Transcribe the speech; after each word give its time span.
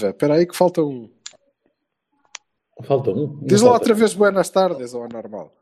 Viva, 0.00 0.10
espera 0.10 0.34
aí 0.34 0.46
que 0.46 0.56
falta 0.56 0.82
um. 0.82 1.10
Falta 2.84 3.10
um. 3.10 3.38
Diz 3.42 3.60
lá 3.60 3.72
outra 3.72 3.92
vez 3.94 4.14
buenas 4.14 4.48
tardes 4.48 4.94
ou 4.94 5.06
normal. 5.08 5.52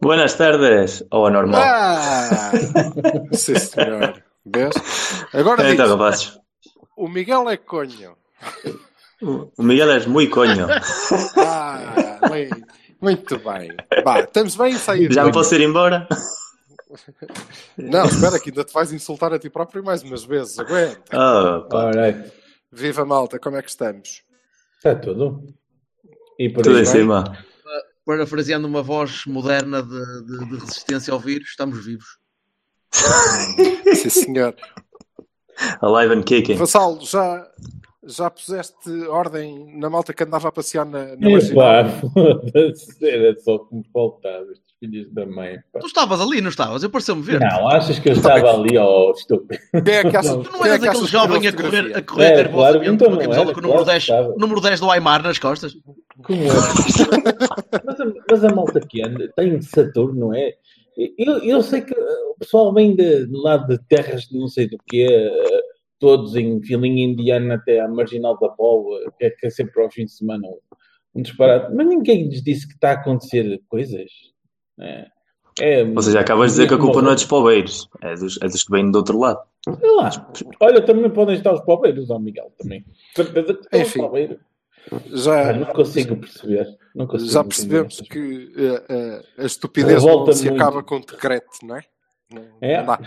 Buenas 0.00 0.34
tardes, 0.34 1.02
ou 1.10 1.26
anormal. 1.26 1.60
Ah! 1.60 2.52
Sim, 3.32 3.58
senhor. 3.58 4.22
Vês? 4.46 4.74
Agora 5.32 5.72
Então, 5.72 5.88
rapazes. 5.88 6.38
o 6.96 7.08
Miguel 7.08 7.48
é 7.50 7.56
conho. 7.56 8.16
O 9.56 9.62
Miguel 9.62 9.90
é 9.90 10.06
muito 10.06 10.32
conho. 10.32 10.66
Ah, 11.36 12.20
bem, 12.30 12.48
muito 13.00 13.38
bem. 13.38 13.74
Vá, 14.04 14.20
estamos 14.20 14.54
bem 14.54 14.74
a 14.74 14.78
sair. 14.78 15.12
Já 15.12 15.24
me 15.24 15.32
posso 15.32 15.54
ir 15.56 15.62
embora? 15.62 16.06
Não, 17.76 18.04
espera 18.06 18.38
que 18.38 18.50
ainda 18.50 18.64
te 18.64 18.72
vais 18.72 18.92
insultar 18.92 19.32
a 19.32 19.38
ti 19.38 19.50
próprio 19.50 19.82
mais 19.82 20.02
umas 20.02 20.24
vezes. 20.24 20.58
Aguenta. 20.58 21.00
Oh, 21.12 21.68
pá. 21.68 21.82
Alright. 21.86 22.32
Viva 22.70 23.04
malta, 23.04 23.38
como 23.38 23.56
é 23.56 23.62
que 23.62 23.70
estamos? 23.70 24.22
Está 24.76 24.94
tudo. 24.94 25.42
E 26.38 26.48
por 26.50 26.62
Tudo 26.62 26.76
aí 26.76 26.82
em 26.82 26.86
cima. 26.86 27.24
Parafraseando 28.04 28.66
uma 28.66 28.82
voz 28.82 29.24
moderna 29.26 29.82
de, 29.82 29.88
de- 30.24 30.48
de 30.50 30.56
resistência 30.58 31.12
ao 31.12 31.20
vírus, 31.20 31.48
estamos 31.50 31.84
vivos. 31.84 32.18
Sim, 33.94 34.08
senhor. 34.10 34.54
Alive 35.80 36.14
and 36.14 36.22
kicking. 36.22 36.56
Vassalo, 36.56 37.04
já, 37.04 37.50
já 38.04 38.30
puseste 38.30 38.90
ordem 39.08 39.76
na 39.78 39.90
malta 39.90 40.14
que 40.14 40.22
andava 40.22 40.48
a 40.48 40.52
passear 40.52 40.86
na, 40.86 41.16
na? 41.16 41.28
Epá, 41.30 41.84
foda-se, 42.00 43.06
era 43.08 43.36
só 43.40 43.58
que 43.58 43.74
me 43.74 43.84
faltava, 43.92 44.46
filhos 44.78 45.12
da 45.12 45.26
mãe. 45.26 45.58
pá. 45.72 45.80
Tu 45.80 45.86
estavas 45.86 46.20
ali, 46.20 46.40
não 46.40 46.50
estavas? 46.50 46.82
Eu 46.82 46.90
pareceu-me 46.90 47.22
ver. 47.22 47.40
Não, 47.40 47.68
achas 47.68 47.98
que 47.98 48.08
eu 48.08 48.12
estava 48.14 48.54
ali, 48.54 48.76
ó 48.78 49.10
estúpido? 49.12 49.60
Quem 49.84 49.94
é 49.94 50.02
que 50.02 50.12
Não. 50.28 50.42
Tu 50.42 50.52
não 50.52 50.64
é 50.64 50.68
eras 50.68 50.80
que 50.80 50.88
aquele 50.88 51.06
jovem 51.06 51.46
a 51.46 51.52
correr, 51.52 51.96
a 51.96 52.02
correr 52.02 52.24
É, 52.24 52.36
nervosamente 52.36 52.98
claro, 52.98 53.16
com 53.16 53.22
então 53.22 53.42
era, 53.42 53.52
com 53.52 53.60
o 53.60 53.62
número, 53.62 53.84
claro 53.84 53.84
10, 53.84 54.04
que 54.04 54.12
estava. 54.12 54.34
número 54.36 54.60
10 54.60 54.80
do 54.80 54.90
Aymar 54.90 55.22
nas 55.22 55.38
costas? 55.38 55.76
Como 56.22 56.42
é? 56.42 56.46
mas, 57.84 58.00
a, 58.00 58.04
mas 58.30 58.44
a 58.44 58.54
malta 58.54 58.80
que 58.80 59.02
anda 59.02 59.32
tem 59.36 59.58
de 59.58 59.64
Saturno, 59.64 60.18
não 60.18 60.34
é? 60.34 60.52
Eu, 61.16 61.38
eu 61.44 61.62
sei 61.62 61.82
que 61.82 61.94
o 61.94 62.34
pessoal 62.38 62.74
vem 62.74 62.96
de, 62.96 63.26
de 63.26 63.36
lá 63.36 63.56
de 63.56 63.78
terras 63.86 64.22
de 64.22 64.36
não 64.36 64.48
sei 64.48 64.68
do 64.68 64.76
que, 64.88 65.06
todos 65.98 66.34
em 66.36 66.62
filinha 66.62 67.04
indiana 67.04 67.54
até 67.54 67.80
à 67.80 67.88
marginal 67.88 68.38
da 68.38 68.48
Póvoa, 68.48 69.00
que 69.18 69.26
é, 69.26 69.30
que 69.30 69.46
é 69.46 69.50
sempre 69.50 69.82
ao 69.82 69.90
fim 69.90 70.04
de 70.04 70.12
semana 70.12 70.46
um, 70.46 70.58
um 71.14 71.22
disparate. 71.22 71.74
Mas 71.74 71.86
ninguém 71.86 72.28
lhes 72.28 72.42
disse 72.42 72.66
que 72.66 72.74
está 72.74 72.90
a 72.90 72.94
acontecer 72.94 73.60
coisas. 73.68 74.10
É, 74.80 75.06
é, 75.60 75.84
Ou 75.84 76.02
seja, 76.02 76.20
acabas 76.20 76.52
de 76.52 76.56
dizer 76.58 76.68
que 76.68 76.74
a 76.74 76.78
culpa 76.78 77.02
não 77.02 77.10
é 77.10 77.14
dos 77.14 77.24
pobeiros, 77.24 77.88
é 78.00 78.14
dos, 78.14 78.38
é 78.40 78.46
dos 78.46 78.62
que 78.62 78.70
vêm 78.70 78.90
do 78.90 78.96
outro 78.98 79.18
lado. 79.18 79.40
Sei 79.64 79.90
lá. 79.90 80.10
Olha, 80.60 80.80
também 80.82 81.10
podem 81.10 81.36
estar 81.36 81.52
os 81.52 81.60
pobeiros, 81.62 82.08
ó 82.10 82.18
Miguel, 82.18 82.52
também. 82.58 82.84
Certeza 83.14 83.54
que 83.54 83.76
Enfim. 83.78 84.00
pobeiros. 84.00 84.38
Já, 85.12 85.52
não 85.52 85.66
consigo 85.66 86.16
perceber. 86.16 86.66
Não 86.94 87.06
consigo 87.06 87.30
já 87.30 87.44
percebemos 87.44 88.00
que 88.00 88.52
eh, 88.56 88.84
eh, 88.88 89.22
a 89.42 89.44
estupidez 89.44 90.02
não 90.02 90.32
se 90.32 90.46
muito. 90.48 90.62
acaba 90.62 90.82
com 90.82 91.00
decreto, 91.00 91.58
não 91.64 91.76
é? 91.76 91.82
Não, 92.32 92.42
É? 92.62 92.78
não 92.78 92.86
dá. 92.86 93.00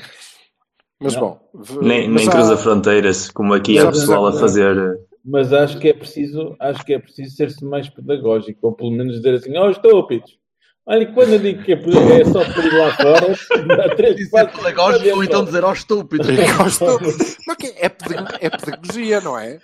Mas 0.99 1.13
Não. 1.15 1.21
bom, 1.21 1.39
Nem, 1.81 2.07
mas 2.07 2.15
nem 2.17 2.25
já- 2.25 2.31
cruza 2.33 2.57
fronteiras, 2.57 3.31
como 3.31 3.53
aqui 3.55 3.79
há 3.79 3.87
pessoal 3.87 4.27
a 4.27 4.33
fazer. 4.33 4.99
Mas 5.25 5.51
acho 5.53 5.79
que 5.79 5.89
é 5.89 5.93
preciso, 5.93 6.55
acho 6.59 6.83
que 6.85 6.93
é 6.93 6.99
preciso 6.99 7.35
ser-se 7.35 7.63
mais 7.65 7.89
pedagógico, 7.89 8.59
ou 8.67 8.73
pelo 8.73 8.91
menos 8.91 9.15
dizer 9.15 9.33
assim, 9.35 9.55
ó 9.57 9.69
estúpidos. 9.69 10.37
Olha, 10.87 11.03
e 11.03 11.13
quando 11.13 11.33
eu 11.33 11.39
digo 11.39 11.63
que 11.63 11.73
é, 11.73 11.75
é 11.75 12.25
só 12.25 12.43
por 12.43 12.65
ir 12.65 12.73
lá 12.73 12.91
fora, 12.97 13.37
dá 13.77 13.89
três, 13.95 14.15
Dizer 14.15 14.29
quatro, 14.31 14.57
pedagógico 14.57 15.15
ou 15.15 15.23
então 15.23 15.45
dizer 15.45 15.63
aos? 15.63 15.85
Não, 15.87 16.07
que 17.55 17.67
é, 17.67 17.85
é 18.41 18.49
pedagogia, 18.49 19.21
não 19.21 19.37
é? 19.37 19.59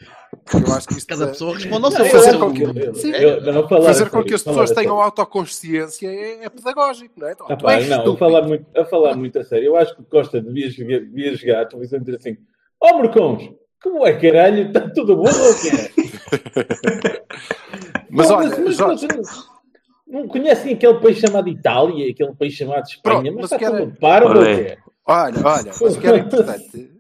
Eu 0.54 0.74
acho 0.74 0.88
que 0.88 0.94
isto 0.94 1.08
Cada 1.08 1.26
é- 1.26 1.28
pessoa 1.30 1.56
responde 1.56 1.86
ao 1.86 1.92
seu. 1.92 2.06
eu- 2.06 2.12
fazer 2.12 2.38
com 2.38 2.54
que- 2.54 2.66
fazer 3.84 4.10
com 4.10 4.24
que 4.24 4.34
as 4.36 4.44
pessoas 4.44 4.72
tenham 4.72 5.02
autoconsciência 5.02 6.08
é, 6.08 6.46
é 6.46 6.50
pedagógico, 6.50 7.14
não 7.20 7.28
é? 7.28 7.32
Então, 7.32 7.48
Ah, 7.50 7.58
pá, 7.58 7.72
não, 7.72 7.78
a 7.78 7.80
estúpido. 7.82 8.18
falar, 8.18 8.42
muito, 8.44 8.66
a 8.80 8.86
falar 8.86 9.16
muito 9.16 9.40
a 9.40 9.44
sério. 9.44 9.66
Eu 9.66 9.76
acho 9.76 9.96
que 9.96 10.02
o 10.02 10.06
Costa 10.06 10.40
devia 10.40 10.70
jogar, 10.70 11.00
devia 11.00 11.36
jogar 11.36 11.62
a 11.62 11.66
televisão 11.66 12.00
e 12.00 12.04
dizer 12.04 12.18
assim: 12.18 12.38
Ó 12.82 12.92
oh, 12.94 13.02
Mercões, 13.02 13.50
como 13.82 14.06
é 14.06 14.14
caralho? 14.14 14.68
Está 14.68 14.82
tudo 14.90 15.16
bom 15.16 15.24
ou 15.24 15.52
o 15.52 15.62
quê? 15.62 15.92
Mas 18.10 18.32
olha, 18.32 18.50
mas 18.50 18.76
Jorge, 18.76 19.08
vocês 19.08 19.48
não 20.08 20.28
conhecem 20.28 20.74
aquele 20.74 21.00
país 21.00 21.18
chamado 21.18 21.48
Itália, 21.50 22.10
aquele 22.12 22.34
país 22.34 22.54
chamado 22.54 22.86
Espanha, 22.86 23.22
Pronto, 23.22 23.36
mas, 23.36 23.36
mas 23.36 23.52
está 23.52 23.66
era- 23.66 23.78
tudo 23.86 23.98
o 24.02 24.40
Olha. 24.40 24.56
quê? 24.66 24.78
olha, 25.06 25.38
olha, 25.46 25.72
mas 25.82 25.96
o 25.96 26.00
que 26.00 26.08
era 26.08 26.18
importante, 26.18 26.92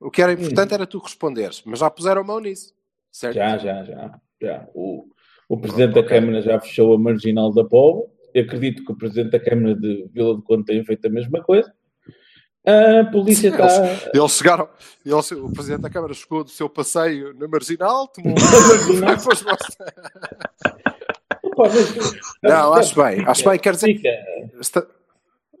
o 0.00 0.10
que 0.10 0.22
era 0.22 0.32
importante 0.32 0.74
era 0.74 0.86
tu 0.86 0.98
responderes, 0.98 1.62
mas 1.64 1.78
já 1.78 1.90
puseram 1.90 2.24
mão 2.24 2.40
nisso, 2.40 2.74
certo? 3.12 3.34
Já, 3.36 3.58
já, 3.58 3.84
já. 3.84 4.20
já. 4.40 4.68
O, 4.74 5.04
o 5.48 5.56
Presidente 5.58 5.92
Pronto, 5.92 6.06
da 6.06 6.14
ok. 6.14 6.20
Câmara 6.20 6.42
já 6.42 6.60
fechou 6.60 6.94
a 6.94 6.98
marginal 6.98 7.52
da 7.52 7.64
Povo. 7.64 8.10
Eu 8.34 8.44
acredito 8.44 8.84
que 8.84 8.92
o 8.92 8.96
Presidente 8.96 9.30
da 9.32 9.40
Câmara 9.40 9.74
de 9.74 10.06
Vila 10.12 10.34
do 10.36 10.42
Conde 10.42 10.64
tenha 10.66 10.84
feito 10.84 11.06
a 11.06 11.10
mesma 11.10 11.42
coisa. 11.42 11.72
A 12.66 13.04
polícia 13.10 13.50
tá- 13.56 13.66
está. 13.66 14.10
Eles 14.12 14.32
chegaram, 14.32 14.68
eles, 15.06 15.30
o 15.32 15.50
Presidente 15.50 15.80
da 15.80 15.88
Câmara 15.90 16.12
chegou 16.12 16.44
do 16.44 16.50
seu 16.50 16.68
passeio 16.68 17.32
na 17.38 17.48
Marginal, 17.48 18.06
tomou 18.08 18.34
Marginal. 18.36 19.16
Depois 19.16 19.42
mostra- 19.42 19.94
Opa, 21.42 21.46
mas- 21.46 21.47
Não, 22.42 22.74
acho 22.74 22.94
bem, 23.02 23.24
acho 23.26 23.48
bem, 23.48 23.58
quer 23.58 23.72
dizer, 23.74 23.86
Fica, 23.86 24.08
está- 24.60 24.86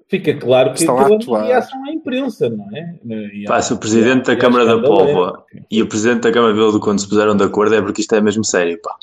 fica 0.08 0.34
claro 0.38 0.72
que 0.72 0.80
Estão 0.80 0.98
a 0.98 1.02
é 1.10 1.14
atuar. 1.14 1.38
uma 1.40 1.46
reação 1.46 1.84
à 1.84 1.92
imprensa, 1.92 2.48
não 2.50 2.68
é? 2.76 3.62
Se 3.62 3.72
o 3.72 3.78
Presidente 3.78 4.26
da 4.26 4.36
Câmara 4.36 4.64
da 4.64 4.72
escândalo, 4.74 5.00
é. 5.02 5.06
Póvoa 5.06 5.44
e 5.70 5.82
o 5.82 5.88
Presidente 5.88 6.22
da 6.22 6.32
Câmara 6.32 6.52
de 6.52 6.58
Vila 6.58 6.72
do 6.72 6.80
Conde 6.80 7.02
se 7.02 7.08
puseram 7.08 7.36
de 7.36 7.44
acordo 7.44 7.74
é 7.74 7.82
porque 7.82 8.00
isto 8.00 8.14
é 8.14 8.20
mesmo 8.20 8.44
sério, 8.44 8.80
pá. 8.82 8.94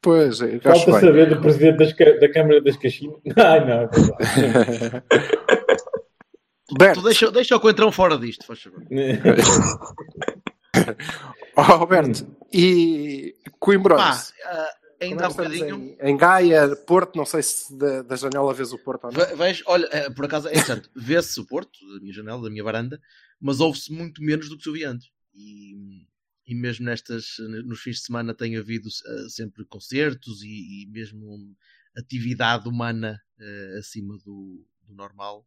pois, 0.00 0.40
eu 0.40 0.48
acho 0.48 0.60
Falta 0.62 0.92
bem. 0.92 1.00
saber 1.00 1.28
do 1.28 1.40
Presidente 1.40 1.76
das 1.78 1.92
da 2.20 2.32
Câmara 2.32 2.60
das 2.62 2.76
Caxinas. 2.76 3.16
Ai, 3.36 3.64
não, 3.66 3.82
é 3.82 3.88
Tu 6.94 7.02
deixa, 7.02 7.30
deixa 7.30 7.54
o 7.56 7.60
coentrão 7.60 7.92
fora 7.92 8.16
disto, 8.18 8.44
faz 8.46 8.62
favor. 8.62 8.82
oh, 11.56 11.62
Roberto, 11.62 12.26
e 12.52 13.34
Pá, 13.44 13.50
Coimbrões? 13.60 14.32
ah, 14.46 14.68
ainda 15.00 15.22
é 15.22 15.24
há 15.24 15.28
um 15.28 15.30
estamos 15.30 15.58
bocadinho. 15.58 15.96
Em, 16.00 16.10
em 16.10 16.16
Gaia, 16.16 16.76
Porto, 16.76 17.16
não 17.16 17.24
sei 17.26 17.42
se 17.42 17.76
da, 17.76 18.02
da 18.02 18.16
janela 18.16 18.52
vês 18.54 18.72
o 18.72 18.78
Porto 18.78 19.04
ou 19.04 19.12
não. 19.12 19.20
Ve- 19.20 19.34
Vejo, 19.36 19.64
olha, 19.66 19.86
eh, 19.92 20.10
por 20.10 20.24
acaso 20.24 20.48
é 20.48 20.52
interessante, 20.52 20.88
vê-se 20.96 21.38
o 21.40 21.46
Porto, 21.46 21.78
da 21.94 22.00
minha 22.00 22.12
janela, 22.12 22.42
da 22.42 22.50
minha 22.50 22.64
varanda, 22.64 23.00
mas 23.40 23.60
ouve-se 23.60 23.92
muito 23.92 24.22
menos 24.22 24.48
do 24.48 24.56
que 24.56 24.62
se 24.62 24.68
ouvia 24.68 24.90
antes. 24.90 25.08
E, 25.34 26.06
e 26.46 26.54
mesmo 26.54 26.84
nestas, 26.86 27.36
nos 27.64 27.80
fins 27.80 27.96
de 27.96 28.02
semana 28.04 28.34
tem 28.34 28.56
havido 28.56 28.88
eh, 28.88 29.28
sempre 29.28 29.64
concertos 29.64 30.42
e, 30.42 30.82
e 30.84 30.86
mesmo 30.90 31.56
atividade 31.96 32.68
humana 32.68 33.20
eh, 33.38 33.76
acima 33.78 34.16
do, 34.24 34.66
do 34.82 34.94
normal 34.94 35.46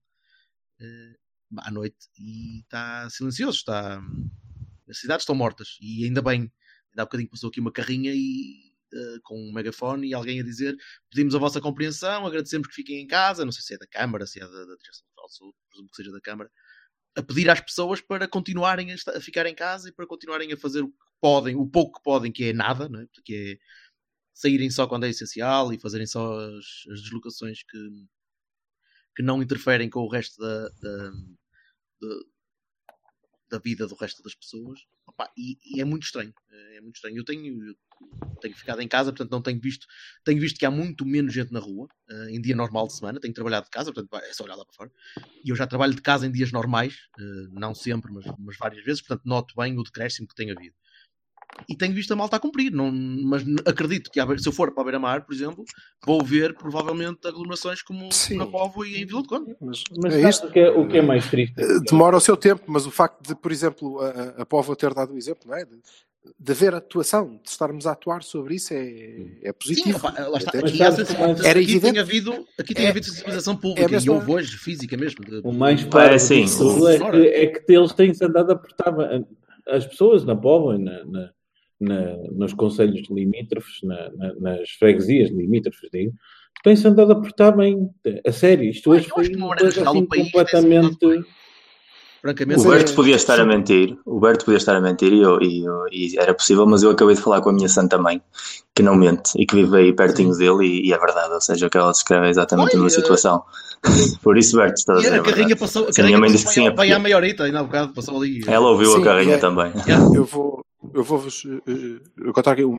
eh, 0.79 1.15
à 1.59 1.71
noite 1.71 2.07
e 2.19 2.59
está 2.61 3.09
silencioso, 3.09 3.57
está 3.59 4.01
as 4.89 4.99
cidades 4.99 5.23
estão 5.23 5.35
mortas 5.35 5.77
e 5.81 6.05
ainda 6.05 6.21
bem, 6.21 6.41
ainda 6.89 7.01
há 7.01 7.05
bocadinho 7.05 7.29
passou 7.29 7.49
aqui 7.49 7.59
uma 7.59 7.71
carrinha 7.71 8.11
e 8.13 8.66
eh, 8.93 9.17
com 9.23 9.35
um 9.39 9.51
megafone 9.53 10.07
e 10.09 10.13
alguém 10.13 10.39
a 10.39 10.43
dizer 10.43 10.75
pedimos 11.09 11.35
a 11.35 11.39
vossa 11.39 11.61
compreensão, 11.61 12.25
agradecemos 12.25 12.67
que 12.67 12.73
fiquem 12.75 13.01
em 13.01 13.07
casa, 13.07 13.45
não 13.45 13.51
sei 13.51 13.61
se 13.63 13.73
é 13.73 13.77
da 13.77 13.87
Câmara, 13.87 14.25
se 14.25 14.39
é 14.39 14.43
da, 14.43 14.47
da 14.47 14.75
Direção-Geral 14.75 15.27
de 15.27 15.35
Saúde, 15.37 15.57
presumo 15.69 15.89
que 15.89 15.95
seja 15.97 16.11
da 16.11 16.21
Câmara, 16.21 16.51
a 17.17 17.23
pedir 17.23 17.49
às 17.49 17.59
pessoas 17.61 17.99
para 18.01 18.27
continuarem 18.27 18.91
a, 18.93 18.95
a 19.15 19.21
ficar 19.21 19.45
em 19.47 19.55
casa 19.55 19.89
e 19.89 19.91
para 19.93 20.05
continuarem 20.07 20.53
a 20.53 20.57
fazer 20.57 20.81
o 20.83 20.89
que 20.89 20.95
podem, 21.19 21.55
o 21.55 21.67
pouco 21.67 21.97
que 21.97 22.03
podem, 22.03 22.31
que 22.31 22.45
é 22.45 22.53
nada, 22.53 22.87
não 22.87 23.01
é? 23.01 23.07
que 23.25 23.35
é 23.35 23.57
saírem 24.33 24.69
só 24.69 24.87
quando 24.87 25.05
é 25.05 25.09
essencial 25.09 25.73
e 25.73 25.79
fazerem 25.79 26.05
só 26.05 26.37
as, 26.39 26.65
as 26.91 27.01
deslocações 27.01 27.63
que, 27.63 27.77
que 29.15 29.23
não 29.23 29.41
interferem 29.41 29.89
com 29.89 30.01
o 30.01 30.09
resto 30.09 30.39
da, 30.39 30.69
da- 30.69 31.11
de- 32.01 32.25
da 33.49 33.59
vida 33.59 33.87
do 33.87 33.95
resto 33.95 34.21
das 34.21 34.35
pessoas. 34.35 34.79
Opa, 35.05 35.31
e, 35.37 35.57
e 35.63 35.81
é 35.81 35.85
muito 35.85 36.03
estranho. 36.03 36.33
É 36.75 36.81
muito 36.81 36.95
estranho. 36.95 37.17
Eu 37.17 37.23
tenho, 37.23 37.65
eu 37.69 37.75
tenho 38.41 38.55
ficado 38.55 38.81
em 38.81 38.87
casa, 38.87 39.11
portanto 39.11 39.31
não 39.31 39.41
tenho 39.41 39.59
visto. 39.59 39.87
Tenho 40.23 40.39
visto 40.39 40.59
que 40.59 40.65
há 40.65 40.71
muito 40.71 41.05
menos 41.05 41.33
gente 41.33 41.51
na 41.51 41.59
rua 41.59 41.87
uh, 42.09 42.29
em 42.29 42.41
dia 42.41 42.55
normal 42.55 42.87
de 42.87 42.95
semana. 42.95 43.19
Tenho 43.19 43.33
trabalhado 43.33 43.65
de 43.65 43.71
casa, 43.71 43.91
portanto 43.91 44.23
é 44.23 44.33
só 44.33 44.43
olhar 44.43 44.55
lá 44.55 44.65
para 44.65 44.75
fora. 44.75 44.91
E 45.43 45.49
eu 45.49 45.55
já 45.55 45.65
trabalho 45.65 45.95
de 45.95 46.01
casa 46.01 46.27
em 46.27 46.31
dias 46.31 46.51
normais, 46.51 46.95
uh, 47.19 47.59
não 47.59 47.73
sempre, 47.73 48.11
mas, 48.11 48.25
mas 48.37 48.57
várias 48.57 48.83
vezes. 48.83 49.01
Portanto 49.01 49.25
noto 49.25 49.55
bem 49.55 49.77
o 49.77 49.83
decréscimo 49.83 50.27
que 50.27 50.35
tem 50.35 50.51
havido 50.51 50.75
e 51.67 51.75
tenho 51.75 51.93
visto 51.93 52.11
a 52.11 52.15
malta 52.15 52.35
a 52.35 52.39
cumprir. 52.39 52.71
Não, 52.71 52.91
mas 52.91 53.43
acredito 53.65 54.11
que 54.11 54.21
se 54.39 54.47
eu 54.47 54.53
for 54.53 54.71
para 54.71 54.81
a 54.81 54.85
Beira-Mar, 54.85 55.25
por 55.25 55.33
exemplo, 55.33 55.65
vou 56.05 56.23
ver 56.23 56.53
provavelmente 56.55 57.27
aglomerações 57.27 57.81
como 57.81 58.11
Sim. 58.11 58.37
na 58.37 58.45
Povo 58.45 58.85
e 58.85 59.01
em 59.01 59.05
Vila 59.05 59.21
de 59.21 59.27
Conde. 59.27 59.55
Mas, 59.59 59.83
mas 59.97 60.13
é 60.13 60.29
isto. 60.29 60.47
O 60.47 60.51
que 60.51 60.59
é, 60.59 60.69
o 60.69 60.87
que 60.87 60.97
é 60.97 61.01
mais 61.01 61.27
triste? 61.29 61.55
Eh, 61.57 61.79
demora 61.89 62.17
o 62.17 62.21
seu 62.21 62.37
tempo, 62.37 62.63
mas 62.67 62.85
o 62.85 62.91
facto 62.91 63.21
de, 63.27 63.35
por 63.35 63.51
exemplo, 63.51 63.99
a, 64.01 64.41
a 64.41 64.45
Povo 64.45 64.75
ter 64.75 64.93
dado 64.93 65.13
o 65.13 65.17
exemplo, 65.17 65.49
não 65.49 65.55
é? 65.55 65.65
De, 65.65 65.75
de 66.39 66.51
haver 66.51 66.75
atuação, 66.75 67.39
de 67.41 67.49
estarmos 67.49 67.87
a 67.87 67.93
atuar 67.93 68.21
sobre 68.21 68.55
isso 68.55 68.73
é, 68.73 69.25
é 69.43 69.53
positivo. 69.53 69.99
Sim, 69.99 70.07
lá 70.29 70.37
está. 70.37 70.59
Aqui, 70.59 70.81
Era 70.81 71.59
aqui 71.59 71.71
evidente. 71.71 71.93
Tem 71.93 71.99
havido, 71.99 72.45
aqui 72.59 72.73
tem 72.73 72.85
é, 72.85 72.89
havido 72.89 73.05
sensibilização 73.05 73.55
pública 73.55 73.95
é 73.95 73.99
e 73.99 74.09
houve 74.09 74.31
hoje, 74.31 74.57
física 74.57 74.97
mesmo. 74.97 75.23
De... 75.23 75.41
O 75.43 75.53
mais 75.53 75.83
claro 75.85 76.13
é, 76.13 76.17
sim. 76.17 76.43
é, 76.43 77.11
que, 77.11 77.17
é 77.17 77.47
que 77.47 77.73
eles 77.73 77.93
têm-se 77.93 78.23
andado 78.23 78.51
a 78.51 78.53
apertar 78.55 78.93
as 79.69 79.85
pessoas 79.85 80.23
na 80.25 80.35
Povo 80.35 80.73
e 80.73 80.77
na, 80.77 81.05
na 81.05 81.36
na, 81.79 82.17
nos 82.31 82.53
conselhos 82.53 83.07
limítrofes, 83.09 83.81
na, 83.83 84.09
na, 84.11 84.33
nas 84.35 84.69
freguesias 84.71 85.29
limítrofes, 85.29 85.89
digo, 85.91 86.13
tem-se 86.63 86.87
andado 86.87 87.11
a 87.11 87.15
portar 87.15 87.55
bem, 87.55 87.89
a 88.25 88.31
sério. 88.31 88.69
Isto 88.69 88.91
hoje 88.91 89.07
foi 89.07 89.33
uma 89.35 89.55
coisa 89.55 89.89
assim 89.89 90.05
completamente. 90.05 90.97
Francamente, 92.19 92.59
o 92.59 92.69
Berto 92.69 92.93
podia 92.95 93.15
estar 93.15 93.39
a 93.39 93.45
mentir, 93.45 93.95
o 94.03 94.19
Berto 94.19 94.43
podia 94.43 94.57
estar 94.57 94.75
a 94.75 94.81
mentir 94.81 95.13
e, 95.13 95.21
eu, 95.21 95.39
e, 95.39 95.63
eu, 95.63 95.85
e, 95.91 96.17
era 96.17 96.33
possível, 96.33 96.65
mas 96.65 96.81
eu 96.81 96.89
acabei 96.89 97.15
de 97.15 97.21
falar 97.21 97.41
com 97.41 97.49
a 97.51 97.53
minha 97.53 97.69
santa 97.69 97.97
mãe, 97.97 98.19
que 98.73 98.81
não 98.81 98.95
mente 98.95 99.31
e 99.37 99.45
que 99.45 99.55
vive 99.55 99.77
aí 99.77 99.93
pertinho 99.93 100.33
Sim. 100.33 100.39
dele 100.39 100.65
e, 100.65 100.87
e, 100.87 100.93
é 100.93 100.97
verdade, 100.97 101.31
ou 101.31 101.39
seja, 101.39 101.67
o 101.67 101.69
que 101.69 101.77
ela 101.77 101.91
descreve 101.91 102.25
é 102.25 102.29
exatamente 102.31 102.75
Oi, 102.75 102.79
a 102.79 102.83
mesma 102.83 103.01
situação. 103.01 103.43
Por 104.23 104.35
isso, 104.35 104.57
Berto, 104.57 104.79
está 104.79 104.93
a 104.93 104.97
dizer. 104.97 105.13
a 105.13 105.23
carrinha 105.23 105.55
passou, 105.55 105.83
a 105.83 105.93
carrinha 105.93 106.07
minha 106.07 106.19
mãe 106.19 106.31
disse 106.31 106.47
que 106.47 106.53
sim. 106.53 106.69
Vai 106.71 106.91
à 106.91 106.97
ainda 106.97 107.59
há 107.59 107.63
bocado 107.63 107.93
passou 107.93 108.17
ali. 108.17 108.41
Ela 108.47 108.67
ouviu 108.67 108.91
sim, 108.93 109.01
a 109.01 109.03
carrinha 109.03 109.35
é, 109.35 109.37
também. 109.37 109.71
Eu 110.15 110.25
vou, 110.25 110.65
eu 110.93 111.03
vou-vos 111.03 111.45
uh, 111.45 112.33
contar 112.33 112.51
aqui 112.53 112.65
um 112.65 112.77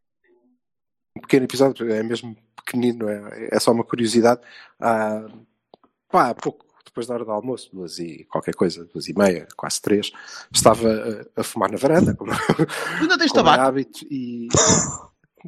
pequeno 1.20 1.44
episódio, 1.44 1.90
é 1.90 2.02
mesmo 2.02 2.36
pequenino, 2.56 3.08
é, 3.08 3.48
é 3.52 3.60
só 3.60 3.72
uma 3.72 3.84
curiosidade. 3.84 4.40
Ah, 4.80 5.26
pá, 6.08 6.30
há 6.30 6.34
pouco 6.34 6.66
depois 6.84 7.06
da 7.06 7.14
hora 7.14 7.24
do 7.24 7.30
almoço, 7.30 7.70
duas 7.72 7.98
e 7.98 8.24
qualquer 8.30 8.54
coisa, 8.54 8.84
duas 8.86 9.08
e 9.08 9.16
meia, 9.16 9.46
quase 9.56 9.80
três, 9.80 10.10
estava 10.52 10.88
a, 11.36 11.40
a 11.40 11.44
fumar 11.44 11.70
na 11.70 11.76
varanda, 11.76 12.14
como, 12.14 12.32
Ainda 13.00 13.18
tens 13.18 13.30
como 13.30 13.48
é 13.48 13.58
hábito, 13.58 14.06
e 14.10 14.48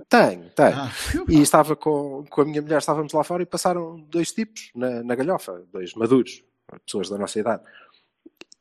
tenho, 0.09 0.51
tenho. 0.51 0.77
Ah. 0.77 0.93
E 1.29 1.41
estava 1.41 1.75
com, 1.75 2.25
com 2.29 2.43
a 2.43 2.45
minha 2.45 2.63
mulher, 2.63 2.79
estávamos 2.79 3.13
lá 3.13 3.25
fora 3.25 3.43
e 3.43 3.47
passaram 3.47 4.01
dois 4.09 4.33
tipos 4.33 4.71
na, 4.75 5.03
na 5.03 5.15
galhofa, 5.15 5.65
dois 5.73 5.95
maduros, 5.95 6.45
pessoas 6.85 7.09
da 7.09 7.19
nossa 7.19 7.41
idade. 7.41 7.63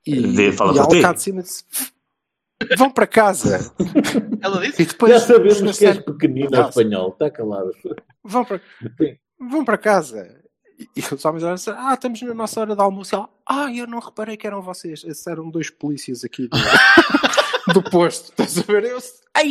E, 0.07 0.15
e 0.15 0.55
ao 0.59 1.01
cá 1.01 1.13
de 1.13 1.21
cima 1.21 1.43
disse 1.43 1.63
Vão 2.77 2.91
para 2.91 3.07
casa. 3.07 3.73
Ela 4.41 4.61
disse? 4.61 4.81
E 4.81 4.85
depois, 4.85 5.13
Já 5.13 5.19
sabemos 5.19 5.77
que 5.77 5.85
és 5.85 5.97
pequenino 5.99 6.55
ao 6.55 6.69
espanhol, 6.69 7.09
está 7.09 7.29
calado. 7.29 7.71
Vão 8.23 8.43
para, 8.43 8.61
vão 9.39 9.63
para 9.63 9.77
casa. 9.77 10.39
E, 10.95 11.01
os 11.13 11.25
homens 11.25 11.43
olham 11.43 11.55
assim, 11.55 11.71
ah, 11.75 11.93
estamos 11.93 12.21
na 12.21 12.33
nossa 12.33 12.61
hora 12.61 12.75
de 12.75 12.81
almoço. 12.81 13.15
Ela, 13.15 13.29
ah, 13.45 13.71
eu 13.73 13.85
não 13.85 13.99
reparei 13.99 14.37
que 14.37 14.47
eram 14.47 14.61
vocês. 14.61 15.03
Esses 15.03 15.25
eram 15.27 15.49
dois 15.49 15.69
polícias 15.69 16.23
aqui 16.23 16.49
do, 17.73 17.81
posto. 17.83 18.29
Estás 18.31 18.57
a 18.57 18.61
ver? 18.71 18.85
Eu, 18.85 18.97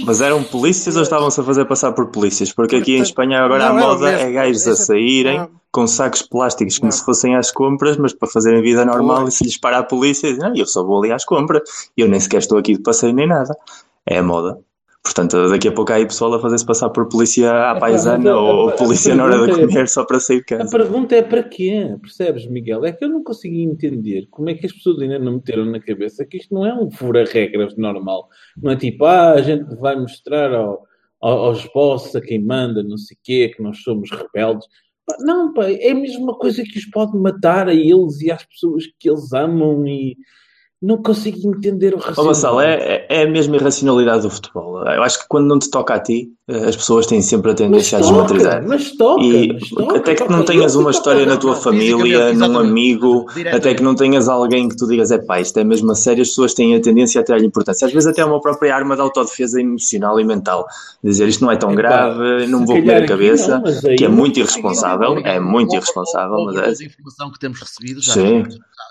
Mas 0.05 0.21
eram 0.21 0.43
polícias 0.43 0.97
ou 0.97 1.03
estavam-se 1.03 1.41
a 1.41 1.45
fazer 1.45 1.65
passar 1.65 1.93
por 1.93 2.07
polícias? 2.07 2.53
Porque 2.53 2.77
aqui 2.77 2.97
em 2.97 3.03
Espanha 3.03 3.41
agora 3.41 3.69
não, 3.69 3.77
a 3.77 3.81
moda 3.81 4.11
é 4.11 4.31
gajos 4.31 4.67
a 4.67 4.77
saírem 4.77 5.39
não. 5.39 5.51
com 5.71 5.87
sacos 5.87 6.23
plásticos 6.23 6.79
como 6.79 6.91
não. 6.91 6.99
se 6.99 7.05
fossem 7.05 7.37
às 7.37 7.51
compras, 7.51 7.97
mas 7.97 8.13
para 8.13 8.29
fazerem 8.29 8.63
vida 8.63 8.85
normal 8.85 9.23
Foi. 9.23 9.29
e 9.29 9.33
se 9.33 9.45
lhes 9.45 9.57
parar 9.57 9.79
a 9.79 9.83
polícia, 9.83 10.35
não, 10.37 10.55
eu 10.55 10.67
só 10.67 10.85
vou 10.85 10.99
ali 10.99 11.13
às 11.13 11.25
compras. 11.25 11.63
Eu 11.97 12.09
nem 12.09 12.21
sequer 12.21 12.39
estou 12.39 12.59
aqui 12.59 12.75
de 12.75 12.83
passeio 12.83 13.13
nem 13.13 13.27
nada. 13.27 13.57
É 14.07 14.19
a 14.19 14.23
moda. 14.23 14.59
Portanto, 15.03 15.49
daqui 15.49 15.69
a 15.69 15.73
pouco 15.73 15.93
há 15.93 15.97
aí 15.97 16.07
pessoal 16.07 16.35
a 16.35 16.41
fazer-se 16.41 16.67
passar 16.67 16.91
por 16.91 17.09
polícia 17.09 17.71
à 17.71 17.79
paisana 17.79 18.37
ou, 18.37 18.71
polícia 18.73 19.15
na 19.15 19.25
hora 19.25 19.47
de 19.47 19.53
é 19.53 19.67
comer 19.67 19.83
é, 19.83 19.87
só 19.87 20.05
para 20.05 20.21
sair 20.21 20.39
de 20.39 20.45
casa. 20.45 20.65
A 20.65 20.71
pergunta 20.71 21.17
é 21.17 21.23
para 21.23 21.43
quê? 21.43 21.97
Percebes, 22.01 22.47
Miguel? 22.47 22.85
É 22.85 22.93
que 22.93 23.05
eu 23.05 23.09
não 23.09 23.23
consegui 23.23 23.63
entender 23.63 24.29
como 24.31 24.51
é 24.51 24.55
que 24.55 24.67
as 24.67 24.73
pessoas 24.73 25.01
ainda 25.01 25.19
não 25.19 25.35
meteram 25.35 25.65
na 25.65 25.81
cabeça 25.81 26.25
que 26.25 26.37
isto 26.37 26.55
não 26.55 26.67
é 26.67 26.75
um 26.75 26.91
fura-regras 26.91 27.77
normal. 27.77 28.29
Não 28.63 28.73
é 28.73 28.77
tipo, 28.77 29.05
ah, 29.07 29.33
a 29.33 29.41
gente 29.41 29.75
vai 29.77 29.99
mostrar 29.99 30.53
ao, 30.53 30.85
aos 31.21 31.65
bosses, 31.73 32.15
a 32.15 32.21
quem 32.21 32.43
manda, 32.43 32.83
não 32.83 32.99
sei 32.99 33.17
o 33.17 33.21
quê, 33.23 33.53
que 33.55 33.63
nós 33.63 33.83
somos 33.83 34.11
rebeldes. 34.11 34.67
Não, 35.21 35.55
pá, 35.55 35.71
é 35.71 35.91
a 35.91 35.95
mesma 35.95 36.37
coisa 36.37 36.63
que 36.63 36.79
os 36.79 36.87
pode 36.87 37.17
matar 37.17 37.69
a 37.69 37.75
eles 37.75 38.21
e 38.21 38.31
às 38.31 38.45
pessoas 38.45 38.85
que 38.99 39.09
eles 39.09 39.33
amam 39.33 39.87
e 39.87 40.17
não 40.81 41.03
consigo 41.03 41.39
entender 41.49 41.93
o 41.93 41.97
raciocínio. 41.97 42.23
Oh, 42.23 42.27
Marcelo, 42.27 42.61
é, 42.61 43.07
é 43.09 43.23
a 43.23 43.29
mesma 43.29 43.57
irracionalidade 43.57 44.23
do 44.23 44.31
futebol. 44.31 44.87
Eu 44.87 45.03
acho 45.03 45.19
que 45.19 45.25
quando 45.29 45.47
não 45.47 45.59
te 45.59 45.69
toca 45.69 45.95
a 45.95 45.99
ti, 45.99 46.31
eh, 46.49 46.69
as 46.69 46.77
pessoas 46.77 47.05
têm 47.05 47.21
sempre 47.21 47.51
a 47.51 47.55
tendência 47.55 47.99
a 47.99 48.01
desmatrizar. 48.01 48.65
Mas 48.65 48.93
toca, 48.93 49.25
e 49.25 49.53
mas 49.53 49.69
toca, 49.71 49.97
até 49.97 50.15
que 50.15 50.31
não 50.31 50.45
tenhas 50.45 50.77
uma 50.77 50.93
história 50.93 51.27
na 51.27 51.37
tua 51.37 51.57
família, 51.57 52.33
num 52.33 52.59
amigo, 52.59 53.27
até 53.53 53.75
que 53.75 53.83
não 53.83 53.97
tenhas 53.97 54.29
alguém 54.29 54.69
que 54.69 54.77
tu 54.77 54.87
digas, 54.87 55.11
é 55.11 55.19
pá, 55.19 55.41
isto 55.41 55.59
é 55.59 55.65
mesmo 55.65 55.91
a 55.91 55.97
sério, 55.97 56.23
as 56.23 56.29
pessoas 56.29 56.55
têm 56.55 56.77
a 56.77 56.81
tendência 56.81 57.21
a 57.21 57.25
ter-lhe 57.25 57.47
importância. 57.47 57.85
Às 57.85 57.93
vezes 57.93 58.09
até 58.09 58.21
é 58.21 58.25
uma 58.25 58.41
própria 58.41 58.73
arma 58.73 58.95
de 58.95 59.03
autodefesa 59.03 59.61
emocional 59.61 60.21
e 60.21 60.25
mental. 60.25 60.65
Dizer 61.03 61.27
isto 61.27 61.45
não 61.45 61.51
é 61.51 61.57
tão 61.57 61.73
é 61.73 61.75
grave, 61.75 62.47
não 62.47 62.65
vou 62.65 62.77
comer 62.77 63.03
a 63.03 63.07
cabeça, 63.07 63.59
não, 63.59 63.97
que 63.97 64.05
é 64.05 64.09
muito 64.09 64.39
irresponsável, 64.39 65.19
é 65.25 65.41
muito 65.41 65.75
irresponsável. 65.75 66.45
Mas 66.45 66.81
é. 66.81 66.85
a 66.85 66.87
informação 66.87 67.33
que 67.33 67.39
temos 67.41 67.61
recebido 67.61 68.01
já, 68.01 68.13
Sim. 68.13 68.45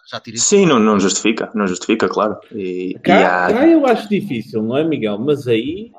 Já, 0.09 0.21
já 0.25 0.37
Sim, 0.37 0.65
não, 0.65 0.79
não 0.79 0.99
justifica, 0.99 1.51
não 1.53 1.67
justifica, 1.67 2.07
claro. 2.07 2.37
E, 2.51 2.97
cá, 3.03 3.19
e 3.19 3.23
há... 3.23 3.53
cá 3.53 3.67
eu 3.67 3.85
acho 3.85 4.09
difícil, 4.09 4.63
não 4.63 4.77
é, 4.77 4.83
Miguel? 4.83 5.17
Mas 5.19 5.47
aí 5.47 5.91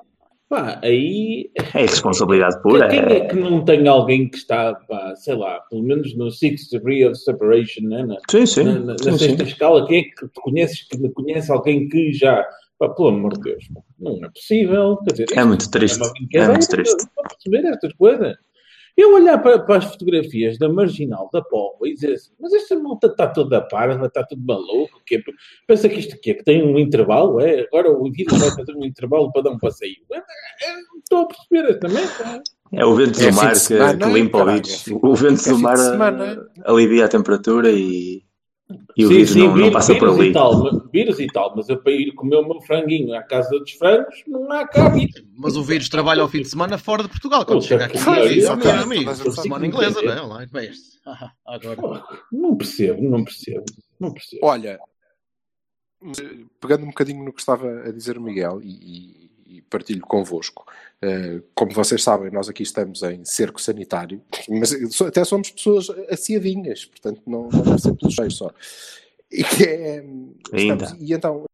Pá, 0.48 0.80
aí. 0.82 1.50
É 1.54 1.82
responsabilidade 1.82 2.60
pura. 2.62 2.88
Quem 2.88 3.00
é 3.00 3.20
que 3.26 3.36
não 3.36 3.62
tem 3.62 3.86
alguém 3.86 4.28
que 4.28 4.38
está, 4.38 4.74
pá, 4.74 5.14
sei 5.14 5.34
lá, 5.34 5.60
pelo 5.68 5.82
menos 5.82 6.16
no 6.16 6.30
Sixth 6.30 6.70
Degree 6.70 7.04
of 7.04 7.16
Separation, 7.16 7.82
né? 7.82 8.02
na, 8.02 8.16
sim, 8.30 8.46
sim. 8.46 8.64
na, 8.64 8.78
na, 8.80 8.98
sim, 8.98 9.18
sexta 9.18 9.44
sim. 9.44 9.50
escala? 9.50 9.86
Quem 9.86 9.98
é 9.98 10.02
que 10.04 10.26
tu 10.28 10.40
conheces 10.40 10.82
que 10.84 11.08
conhece 11.10 11.52
alguém 11.52 11.88
que 11.88 12.12
já. 12.12 12.42
Pá, 12.78 12.88
pelo 12.88 13.08
amor 13.08 13.34
de 13.34 13.40
Deus, 13.40 13.68
não 13.98 14.24
é 14.24 14.30
possível. 14.30 14.96
Quer 14.98 15.12
dizer, 15.12 15.38
é 15.38 15.44
muito 15.44 15.70
triste. 15.70 16.00
É, 16.34 16.38
é 16.38 16.48
muito 16.48 16.68
triste. 16.68 17.06
Para 17.14 17.28
perceber 17.28 17.68
estas 17.68 17.92
coisas. 17.94 18.36
Eu 18.98 19.14
olhar 19.14 19.38
para, 19.38 19.60
para, 19.60 19.76
as 19.76 19.84
fotografias 19.84 20.58
da 20.58 20.68
marginal 20.68 21.30
da 21.32 21.40
Póvoa 21.40 21.88
e 21.88 21.94
dizer 21.94 22.14
assim, 22.14 22.32
mas 22.40 22.52
esta 22.52 22.76
malta 22.76 23.06
está 23.06 23.28
toda 23.28 23.60
parva, 23.60 24.06
está 24.06 24.24
tudo 24.24 24.44
maluco, 24.44 25.00
que 25.06 25.22
pensa 25.68 25.88
que 25.88 26.00
isto 26.00 26.16
aqui 26.16 26.32
é 26.32 26.34
que 26.34 26.42
tem 26.42 26.64
um 26.64 26.76
intervalo, 26.76 27.40
é? 27.40 27.60
Agora 27.60 27.96
o 27.96 28.08
indivíduo 28.08 28.36
vai 28.40 28.50
fazer 28.50 28.74
um 28.74 28.84
intervalo 28.84 29.30
para 29.30 29.42
dar 29.42 29.50
um 29.50 29.58
passeio. 29.58 29.94
estou 30.98 31.20
a 31.20 31.26
perceber 31.28 31.78
também. 31.78 32.04
É 32.72 32.84
o 32.84 32.96
vento 32.96 33.22
é 33.22 33.30
do 33.30 33.36
mar 33.36 33.52
que, 33.52 33.98
que, 33.98 34.12
limpa 34.12 34.42
o 34.42 34.46
vírus. 34.46 34.86
O 34.88 35.14
vento 35.14 35.48
do 35.48 35.58
mar 35.60 35.76
alivia 36.64 37.04
a 37.04 37.08
temperatura 37.08 37.70
e 37.70 38.24
e 38.96 39.04
o 39.04 39.08
sim, 39.08 39.14
vírus, 39.14 39.30
sim, 39.30 39.38
não, 39.38 39.54
vírus, 39.54 39.66
não 39.66 39.72
passa 39.72 39.94
por 39.94 40.08
ali. 40.10 40.28
E 40.28 40.32
tal, 40.32 40.88
vírus 40.90 41.20
e 41.20 41.26
tal, 41.28 41.54
mas 41.56 41.68
eu 41.68 41.82
para 41.82 41.92
ir 41.92 42.12
comer 42.12 42.36
o 42.36 42.46
meu 42.46 42.60
franguinho 42.60 43.14
à 43.14 43.22
casa 43.22 43.50
dos 43.50 43.70
frangos, 43.72 44.22
não 44.26 44.50
há 44.52 44.66
cá 44.66 44.90
vírus. 44.90 45.22
Mas 45.36 45.56
o 45.56 45.62
vírus 45.62 45.88
trabalha 45.88 46.22
ao 46.22 46.28
fim 46.28 46.42
de 46.42 46.48
semana 46.48 46.76
fora 46.76 47.02
de 47.02 47.08
Portugal. 47.08 47.46
Quando 47.46 47.64
chega 47.64 47.86
aqui, 47.86 47.96
é 47.96 48.32
isso, 48.32 48.56
meu 48.56 48.70
amigo. 48.70 49.14
Semana 49.32 49.66
inglesa, 49.66 50.02
não 50.02 50.12
é? 50.12 50.20
Lá. 50.20 50.46
Agora. 51.46 52.04
Não 52.30 52.56
percebo, 52.56 53.02
não 53.02 53.24
percebo. 53.24 53.64
Não 53.98 54.12
percebo. 54.12 54.44
Olha, 54.44 54.78
pegando 56.60 56.84
um 56.84 56.88
bocadinho 56.88 57.24
no 57.24 57.32
que 57.32 57.40
estava 57.40 57.66
a 57.66 57.92
dizer 57.92 58.18
o 58.18 58.22
Miguel 58.22 58.60
e, 58.62 59.30
e 59.48 59.62
partilho 59.62 60.02
convosco. 60.02 60.66
Uh, 61.02 61.42
como 61.54 61.72
vocês 61.72 62.02
sabem, 62.02 62.30
nós 62.30 62.48
aqui 62.48 62.62
estamos 62.62 63.02
em 63.02 63.24
cerco 63.24 63.60
sanitário, 63.60 64.20
mas 64.48 64.72
até 65.00 65.24
somos 65.24 65.50
pessoas 65.50 65.88
aciadinhas, 66.10 66.84
portanto 66.84 67.22
não, 67.26 67.48
não 67.48 67.62
deve 67.62 67.80
ser 67.80 68.10
cheio 68.10 68.30
só. 68.30 68.52
E, 69.30 69.42
é, 69.62 70.04
estamos, 70.52 70.96
e 70.98 71.12
então 71.12 71.44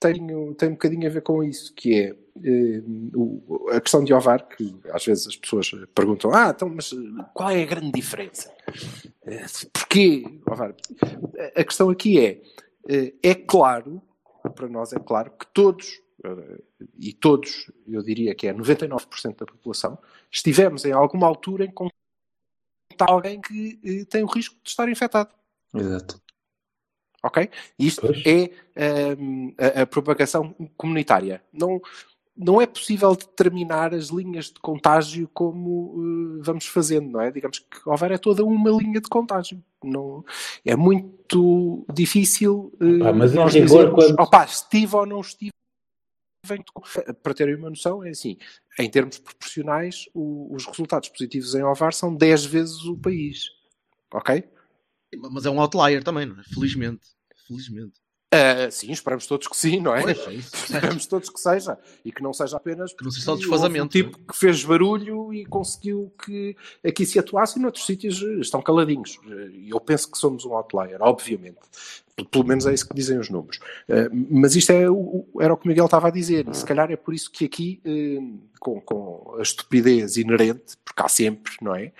tenho, 0.00 0.54
tem 0.54 0.68
um 0.68 0.72
bocadinho 0.72 1.06
a 1.06 1.10
ver 1.10 1.22
com 1.22 1.42
isso, 1.42 1.72
que 1.74 1.94
é 1.94 2.12
uh, 2.12 3.68
a 3.70 3.80
questão 3.80 4.02
de 4.02 4.12
Ovar, 4.12 4.46
que 4.48 4.74
às 4.90 5.04
vezes 5.04 5.26
as 5.26 5.36
pessoas 5.36 5.70
perguntam, 5.94 6.32
ah, 6.34 6.52
então, 6.54 6.68
mas 6.68 6.92
qual 7.34 7.50
é 7.50 7.62
a 7.62 7.66
grande 7.66 7.92
diferença? 7.92 8.52
Uh, 9.22 9.70
porquê, 9.72 10.24
Ovar? 10.50 10.74
A 11.54 11.64
questão 11.64 11.90
aqui 11.90 12.18
é, 12.24 12.40
uh, 12.84 13.18
é 13.22 13.34
claro, 13.34 14.02
para 14.54 14.68
nós 14.68 14.92
é 14.92 14.98
claro, 14.98 15.30
que 15.38 15.46
todos 15.52 16.00
e 16.98 17.12
todos, 17.12 17.70
eu 17.86 18.02
diria 18.02 18.34
que 18.34 18.48
é 18.48 18.54
99% 18.54 19.36
da 19.36 19.46
população, 19.46 19.98
estivemos 20.30 20.84
em 20.84 20.92
alguma 20.92 21.26
altura 21.26 21.64
em 21.64 21.70
contato 21.70 21.98
com 22.98 23.12
alguém 23.12 23.40
que 23.40 23.78
eh, 23.84 24.04
tem 24.04 24.22
o 24.22 24.26
risco 24.26 24.56
de 24.62 24.70
estar 24.70 24.88
infectado. 24.88 25.30
Exato. 25.74 26.20
Ok? 27.22 27.48
Isto 27.78 28.00
pois. 28.02 28.22
é 28.24 29.16
um, 29.18 29.52
a, 29.58 29.82
a, 29.82 29.86
propagação 29.86 30.54
comunitária. 30.76 31.42
Não, 31.52 31.80
não 32.36 32.60
é 32.60 32.66
possível 32.66 33.14
determinar 33.16 33.92
as 33.92 34.08
linhas 34.08 34.46
de 34.46 34.60
contágio 34.60 35.28
como 35.34 35.96
uh, 35.96 36.42
vamos 36.42 36.66
fazendo, 36.66 37.10
não 37.10 37.20
é? 37.20 37.30
Digamos 37.32 37.58
que 37.58 37.88
houver 37.88 38.12
é 38.12 38.18
toda 38.18 38.44
uma 38.44 38.70
linha 38.70 39.00
de 39.00 39.08
contágio. 39.08 39.62
Não, 39.82 40.24
é 40.64 40.76
muito 40.76 41.84
difícil 41.92 42.72
uh, 42.80 43.08
ah, 43.08 43.12
mas 43.12 43.34
nós 43.34 43.52
dizermos, 43.52 43.94
quando... 43.94 44.20
opa, 44.20 44.44
estive 44.44 44.94
ou 44.94 45.06
não 45.06 45.20
estive. 45.20 45.50
Para 47.22 47.34
terem 47.34 47.56
uma 47.56 47.70
noção, 47.70 48.04
é 48.04 48.10
assim, 48.10 48.36
em 48.78 48.90
termos 48.90 49.18
proporcionais, 49.18 50.08
o, 50.14 50.54
os 50.54 50.66
resultados 50.66 51.08
positivos 51.08 51.54
em 51.54 51.62
Ovar 51.62 51.92
são 51.92 52.14
10 52.14 52.44
vezes 52.46 52.84
o 52.84 52.96
país. 52.96 53.44
Ok? 54.12 54.44
Mas 55.30 55.46
é 55.46 55.50
um 55.50 55.60
outlier 55.60 56.02
também, 56.02 56.26
não 56.26 56.38
é? 56.38 56.44
Felizmente. 56.44 57.08
Felizmente. 57.46 58.00
Uh, 58.32 58.70
sim, 58.70 58.92
esperamos 58.92 59.26
todos 59.26 59.48
que 59.48 59.56
sim, 59.56 59.80
não 59.80 59.96
é? 59.96 60.02
Pois, 60.02 60.26
é 60.26 60.34
esperamos 60.36 61.06
todos 61.06 61.30
que 61.30 61.40
seja. 61.40 61.78
E 62.04 62.12
que 62.12 62.22
não 62.22 62.34
seja 62.34 62.58
apenas 62.58 62.92
que 62.92 63.02
não 63.02 63.10
seja 63.10 63.24
só 63.24 63.36
desfazamento. 63.36 63.86
Um 63.86 63.88
tipo 63.88 64.18
que 64.18 64.36
fez 64.36 64.62
barulho 64.62 65.32
e 65.32 65.46
conseguiu 65.46 66.12
que 66.22 66.54
aqui 66.84 67.06
se 67.06 67.18
atuasse 67.18 67.58
e 67.58 67.62
noutros 67.62 67.86
sítios 67.86 68.20
estão 68.38 68.60
caladinhos. 68.60 69.18
E 69.52 69.70
eu 69.70 69.80
penso 69.80 70.10
que 70.10 70.18
somos 70.18 70.44
um 70.44 70.52
outlier, 70.52 71.00
obviamente. 71.00 71.58
Pelo 72.26 72.44
menos 72.44 72.66
é 72.66 72.74
isso 72.74 72.88
que 72.88 72.94
dizem 72.94 73.18
os 73.18 73.30
números. 73.30 73.58
Uh, 73.88 74.26
mas 74.30 74.56
isto 74.56 74.70
é 74.70 74.82
era 75.40 75.52
o 75.52 75.56
que 75.56 75.66
o 75.66 75.68
Miguel 75.68 75.84
estava 75.84 76.08
a 76.08 76.10
dizer. 76.10 76.46
E 76.48 76.54
se 76.54 76.64
calhar 76.64 76.90
é 76.90 76.96
por 76.96 77.14
isso 77.14 77.30
que 77.30 77.44
aqui, 77.44 77.80
uh, 77.84 78.38
com, 78.58 78.80
com 78.80 79.36
a 79.38 79.42
estupidez 79.42 80.16
inerente, 80.16 80.76
porque 80.84 81.02
há 81.02 81.08
sempre, 81.08 81.52
não 81.60 81.74
é? 81.74 81.92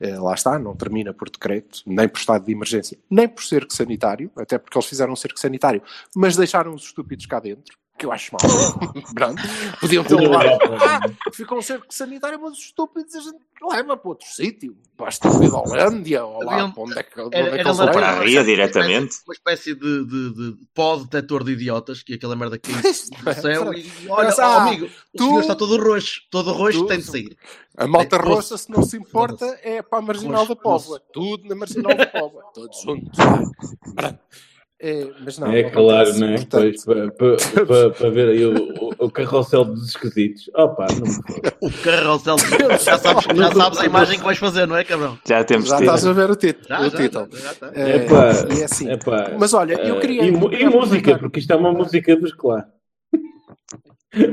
Uh, 0.00 0.22
lá 0.22 0.34
está, 0.34 0.58
não 0.58 0.76
termina 0.76 1.12
por 1.12 1.28
decreto, 1.28 1.82
nem 1.86 2.08
por 2.08 2.18
estado 2.18 2.44
de 2.44 2.52
emergência, 2.52 2.98
nem 3.10 3.28
por 3.28 3.42
cerco 3.42 3.72
sanitário, 3.72 4.30
até 4.36 4.58
porque 4.58 4.76
eles 4.76 4.86
fizeram 4.86 5.12
um 5.12 5.16
cerco 5.16 5.38
sanitário, 5.38 5.82
mas 6.14 6.36
deixaram 6.36 6.72
os 6.74 6.84
estúpidos 6.84 7.26
cá 7.26 7.40
dentro 7.40 7.76
que 7.98 8.06
eu 8.06 8.12
acho 8.12 8.32
mal. 8.32 8.40
Pronto. 9.12 9.42
Podiam 9.80 10.04
ter 10.04 10.14
levado. 10.14 10.48
Ah, 10.80 11.00
ficou 11.32 11.58
um 11.58 11.62
cerco 11.62 11.86
sanitário, 11.90 12.40
mas 12.40 12.52
os 12.52 12.60
estúpidos 12.60 13.14
a 13.14 13.20
gente 13.20 13.38
leva 13.70 13.96
para 13.96 14.08
outro 14.08 14.26
sítio. 14.28 14.76
Para 14.96 15.06
a 15.06 15.10
estúpida 15.10 15.56
Holândia, 15.56 16.24
ou 16.24 16.42
lá, 16.44 16.70
para 16.70 16.82
onde 16.82 16.98
é 16.98 17.02
que, 17.02 17.20
onde 17.20 17.36
era, 17.36 17.48
é 17.48 17.62
que 17.62 17.68
eles 17.68 17.76
Para 17.76 18.08
a 18.08 18.20
Ria, 18.20 18.44
diretamente. 18.44 19.16
Uma 19.26 19.34
espécie 19.34 19.74
de, 19.74 20.06
de, 20.06 20.32
de 20.32 20.66
pó 20.72 20.96
detector 20.96 21.44
de 21.44 21.52
idiotas, 21.52 22.02
que 22.02 22.12
é 22.12 22.16
aquela 22.16 22.36
merda 22.36 22.58
que 22.58 22.70
do 22.72 23.34
céu, 23.34 23.74
e 23.74 23.90
olha, 24.08 24.34
oh, 24.36 24.42
amigo, 24.42 24.86
o 24.86 25.18
tu, 25.18 25.24
senhor 25.24 25.40
está 25.40 25.54
todo 25.56 25.82
roxo, 25.82 26.20
todo 26.30 26.52
roxo 26.52 26.80
tu, 26.80 26.86
tem 26.86 26.98
de 26.98 27.04
sair. 27.04 27.36
A 27.76 27.86
malta 27.86 28.16
roxa, 28.16 28.56
se 28.56 28.70
não 28.70 28.82
se 28.82 28.96
importa, 28.96 29.44
é 29.62 29.82
para 29.82 29.98
a 29.98 30.02
marginal 30.02 30.46
da 30.46 30.56
Póvoa. 30.56 31.00
Tudo 31.12 31.48
na 31.48 31.54
marginal 31.54 31.94
da 31.96 32.06
Póvoa. 32.06 32.44
Todos 32.54 32.80
juntos. 32.80 33.18
É, 34.80 35.10
mas 35.24 35.36
não, 35.40 35.52
é 35.52 35.64
claro, 35.64 36.16
não 36.18 36.28
é? 36.28 36.36
Pois, 36.48 36.84
para, 36.84 37.10
para, 37.10 37.90
para, 37.90 38.10
ver 38.10 38.28
aí 38.28 38.46
o, 38.46 38.94
o, 38.96 39.10
carrossel 39.10 39.64
dos 39.64 39.88
esquisitos. 39.88 40.48
Opa, 40.54 40.86
não 40.92 41.04
O 41.68 41.82
carrossel 41.82 42.36
dos 42.36 42.44
esquisitos. 42.44 42.84
Já 42.84 42.98
sabes, 42.98 43.24
já 43.24 43.52
sabes 43.52 43.78
a 43.80 43.86
imagem 43.86 44.18
que 44.20 44.24
vais 44.24 44.38
fazer, 44.38 44.66
não 44.66 44.76
é, 44.76 44.84
cabrão? 44.84 45.18
Já 45.26 45.42
temos 45.42 45.68
Já 45.68 45.80
estás 45.80 46.06
a 46.06 46.12
ver 46.12 46.30
o, 46.30 46.36
título. 46.36 46.66
Já, 46.68 46.80
o 46.80 46.90
já, 46.90 46.96
título. 46.96 47.28
Já, 47.32 47.54
já, 47.54 47.72
é, 47.74 47.90
é, 47.96 48.60
é 48.60 48.64
assim. 48.64 48.88
Epá, 48.88 49.32
mas 49.36 49.52
olha, 49.52 49.74
eu 49.74 49.96
eh, 49.96 50.00
queria. 50.00 50.22
E, 50.22 50.28
e 50.28 50.68
música, 50.68 51.18
porque 51.18 51.40
isto 51.40 51.52
é 51.52 51.56
uma 51.56 51.72
música 51.72 52.16
muscular. 52.16 52.68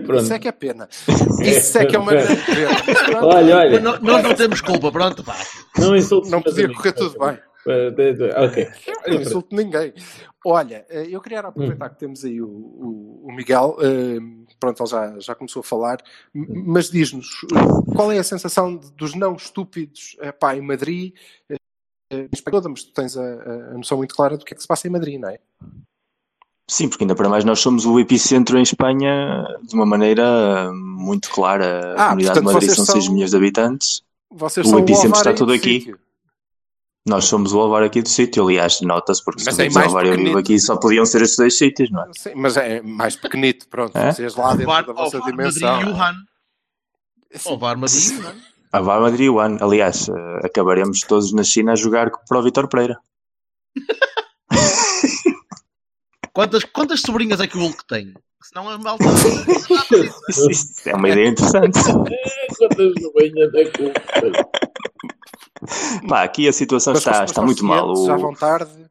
Pronto. 0.05 0.23
Isso 0.23 0.33
é 0.33 0.39
que 0.39 0.47
é 0.47 0.51
pena. 0.51 0.87
Isso 1.41 1.77
é 1.79 1.85
que 1.85 1.95
é 1.95 1.99
uma 1.99 2.11
grande 2.11 2.41
pena. 2.45 3.25
Olha, 3.25 3.57
olha. 3.57 3.79
Nós 3.79 4.23
não 4.23 4.35
temos 4.35 4.61
culpa, 4.61 4.91
pronto, 4.91 5.23
pá. 5.23 5.35
Não. 5.77 5.91
Não 6.29 6.41
podia 6.41 6.71
correr 6.71 6.93
tudo 6.93 7.17
bem. 7.17 7.39
Ok. 8.45 8.67
Eu 9.05 9.13
não 9.13 9.22
insulto 9.22 9.55
ninguém. 9.55 9.93
Olha, 10.45 10.86
eh, 10.89 11.07
eu 11.10 11.19
queria 11.19 11.39
aproveitar 11.39 11.88
hum. 11.88 11.89
que 11.89 12.00
temos 12.00 12.24
aí 12.24 12.39
o, 12.39 12.48
o, 12.48 13.25
o 13.27 13.31
Miguel. 13.31 13.77
Uh, 13.79 14.45
pronto, 14.60 14.84
ele 14.84 14.89
já, 14.89 15.19
já 15.19 15.36
começou 15.36 15.62
a 15.62 15.63
falar, 15.63 15.98
mas 16.34 16.89
diz-nos 16.91 17.27
qual 17.95 18.12
é 18.12 18.19
a 18.19 18.24
sensação 18.24 18.75
dos 18.75 19.15
não 19.15 19.36
estúpidos 19.36 20.15
pá, 20.39 20.55
em 20.55 20.62
Madrid? 20.62 21.13
Uh, 21.51 22.51
toda, 22.51 22.69
mas 22.69 22.84
tu 22.84 22.93
tens 22.93 23.17
a, 23.17 23.24
a, 23.24 23.74
noção 23.74 23.98
muito 23.98 24.15
clara 24.15 24.38
do 24.38 24.45
que 24.45 24.53
é 24.53 24.55
que 24.55 24.62
se 24.62 24.67
passa 24.67 24.88
em 24.88 24.91
Madrid, 24.91 25.19
não 25.19 25.29
é? 25.29 25.39
Sim, 26.67 26.89
porque 26.89 27.03
ainda 27.03 27.15
para 27.15 27.29
mais 27.29 27.45
nós 27.45 27.60
somos 27.60 27.86
o 27.86 28.00
epicentro 28.00 28.57
em 28.57 28.63
Espanha 28.63 29.45
de 29.63 29.75
uma 29.75 29.86
maneira 29.86 30.72
muito 30.74 31.29
clara. 31.29 31.93
A 31.95 32.05
ah, 32.05 32.10
comunidade 32.10 32.39
portanto, 32.39 32.48
de 32.48 32.53
Madrid 32.53 32.69
são 32.72 32.86
6 32.86 33.07
milhões 33.10 33.31
de 33.31 33.38
habitantes. 33.38 34.03
o 34.31 34.79
epicentro 34.79 35.17
está 35.17 35.34
todo 35.34 35.51
aqui. 35.51 35.79
Sítio. 35.79 36.00
Nós 37.07 37.25
somos 37.25 37.53
o 37.53 37.59
Alvar 37.59 37.83
aqui 37.83 38.01
do 38.01 38.09
sítio, 38.09 38.43
aliás, 38.43 38.81
nota-se, 38.81 39.24
porque 39.24 39.43
mas 39.45 39.55
se 39.55 39.65
é 39.67 39.69
mais 39.69 39.88
Alvar 39.88 40.07
eu 40.07 40.17
vivo 40.17 40.39
aqui 40.39 40.59
só 40.59 40.75
podiam 40.75 41.05
ser 41.05 41.21
estes 41.21 41.38
dois 41.38 41.55
sítios, 41.55 41.91
não 41.91 42.01
é? 42.01 42.09
Sim, 42.17 42.31
mas 42.35 42.57
é 42.57 42.81
mais 42.81 43.15
pequenito, 43.15 43.67
pronto, 43.67 43.95
é? 43.95 44.12
vocês 44.12 44.35
lá 44.35 44.55
dentro 44.55 44.71
Alvar, 44.71 44.85
da 44.85 44.93
vossa 44.93 45.17
Alvar, 45.17 45.31
dimensão. 45.31 45.75
Madrid, 45.75 45.93
Wuhan. 45.93 46.15
Alvar, 47.45 47.77
Madrid, 47.77 48.17
Wuhan. 48.17 48.35
Alvar, 48.74 49.01
Madrid, 49.01 49.29
Wuhan. 49.29 49.57
Aliás, 49.62 50.07
uh, 50.07 50.45
acabaremos 50.45 51.01
todos 51.01 51.31
na 51.31 51.43
China 51.43 51.74
a 51.74 51.75
jogar 51.75 52.09
para 52.27 52.39
o 52.39 52.43
Vitor 52.43 52.67
Pereira. 52.67 52.97
quantas, 56.36 56.63
quantas 56.65 57.01
sobrinhas 57.01 57.39
é 57.39 57.48
que 57.48 57.58
o 57.58 57.62
Hulk 57.62 57.88
tem? 57.88 58.13
Senão 58.44 58.70
a 58.70 58.77
malta. 58.77 59.06
Isso 60.50 60.88
é 60.88 60.94
uma 60.94 61.10
ideia 61.10 61.30
interessante. 61.30 61.80
quantas 62.60 62.94
sobrinhas 63.01 63.54
é 63.56 63.65
que 63.65 63.82
o 63.82 63.86
Hulk 63.86 64.01
tem? 64.22 66.08
Pá, 66.08 66.22
aqui 66.22 66.48
a 66.48 66.54
situação 66.54 66.94
está, 66.94 67.24
está 67.24 67.42
muito 67.42 67.65
mal. 67.65 67.96
Já 68.06 68.18
vão 68.18 68.36
tarde. 68.36 68.85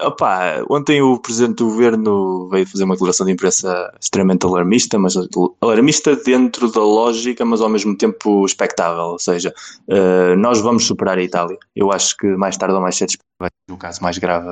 Opa, 0.00 0.64
ontem 0.68 1.00
o 1.00 1.18
Presidente 1.18 1.58
do 1.58 1.66
Governo 1.66 2.48
veio 2.48 2.66
fazer 2.66 2.84
uma 2.84 2.94
declaração 2.94 3.26
de 3.26 3.32
imprensa 3.32 3.92
extremamente 4.00 4.44
alarmista, 4.44 4.98
mas 4.98 5.14
alarmista 5.60 6.16
dentro 6.16 6.70
da 6.70 6.80
lógica, 6.80 7.44
mas 7.44 7.60
ao 7.60 7.68
mesmo 7.68 7.96
tempo 7.96 8.44
expectável. 8.44 9.04
Ou 9.04 9.18
seja, 9.18 9.54
uh, 9.88 10.36
nós 10.36 10.60
vamos 10.60 10.86
superar 10.86 11.18
a 11.18 11.22
Itália. 11.22 11.58
Eu 11.76 11.92
acho 11.92 12.16
que 12.16 12.26
mais 12.26 12.56
tarde 12.56 12.74
ou 12.74 12.80
mais 12.80 12.96
cedo 12.96 13.12
vai 13.38 13.50
ser 13.50 13.74
o 13.74 13.76
caso 13.76 14.02
mais 14.02 14.18
grave 14.18 14.48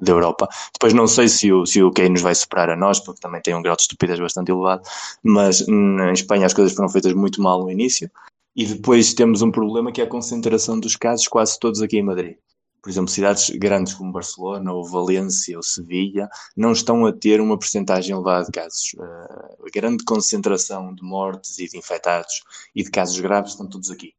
da 0.00 0.12
Europa. 0.12 0.48
Depois 0.72 0.92
não 0.92 1.06
sei 1.06 1.28
se 1.28 1.52
o, 1.52 1.66
se 1.66 1.82
o 1.82 1.92
nos 2.10 2.22
vai 2.22 2.34
superar 2.34 2.70
a 2.70 2.76
nós, 2.76 3.00
porque 3.00 3.20
também 3.20 3.40
tem 3.40 3.54
um 3.54 3.62
grau 3.62 3.76
de 3.76 3.82
estupidez 3.82 4.20
bastante 4.20 4.50
elevado, 4.50 4.82
mas 5.22 5.66
em 5.68 6.12
Espanha 6.12 6.46
as 6.46 6.54
coisas 6.54 6.74
foram 6.74 6.88
feitas 6.88 7.12
muito 7.14 7.42
mal 7.42 7.62
no 7.62 7.70
início. 7.70 8.10
E 8.56 8.64
depois 8.64 9.14
temos 9.14 9.42
um 9.42 9.50
problema 9.50 9.90
que 9.90 10.00
é 10.00 10.04
a 10.04 10.08
concentração 10.08 10.78
dos 10.78 10.94
casos 10.94 11.26
quase 11.26 11.58
todos 11.58 11.82
aqui 11.82 11.98
em 11.98 12.02
Madrid. 12.02 12.36
Por 12.84 12.90
exemplo, 12.90 13.10
cidades 13.10 13.48
grandes 13.48 13.94
como 13.94 14.12
Barcelona 14.12 14.70
ou 14.70 14.86
Valência 14.86 15.56
ou 15.56 15.62
Sevilha 15.62 16.28
não 16.54 16.70
estão 16.72 17.06
a 17.06 17.12
ter 17.14 17.40
uma 17.40 17.58
percentagem 17.58 18.14
elevada 18.14 18.44
de 18.44 18.52
casos. 18.52 18.92
Uh, 18.98 19.66
a 19.66 19.70
grande 19.72 20.04
concentração 20.04 20.94
de 20.94 21.02
mortes 21.02 21.58
e 21.58 21.66
de 21.66 21.78
infectados 21.78 22.42
e 22.74 22.84
de 22.84 22.90
casos 22.90 23.18
graves 23.18 23.52
estão 23.52 23.66
todos 23.66 23.90
aqui 23.90 24.12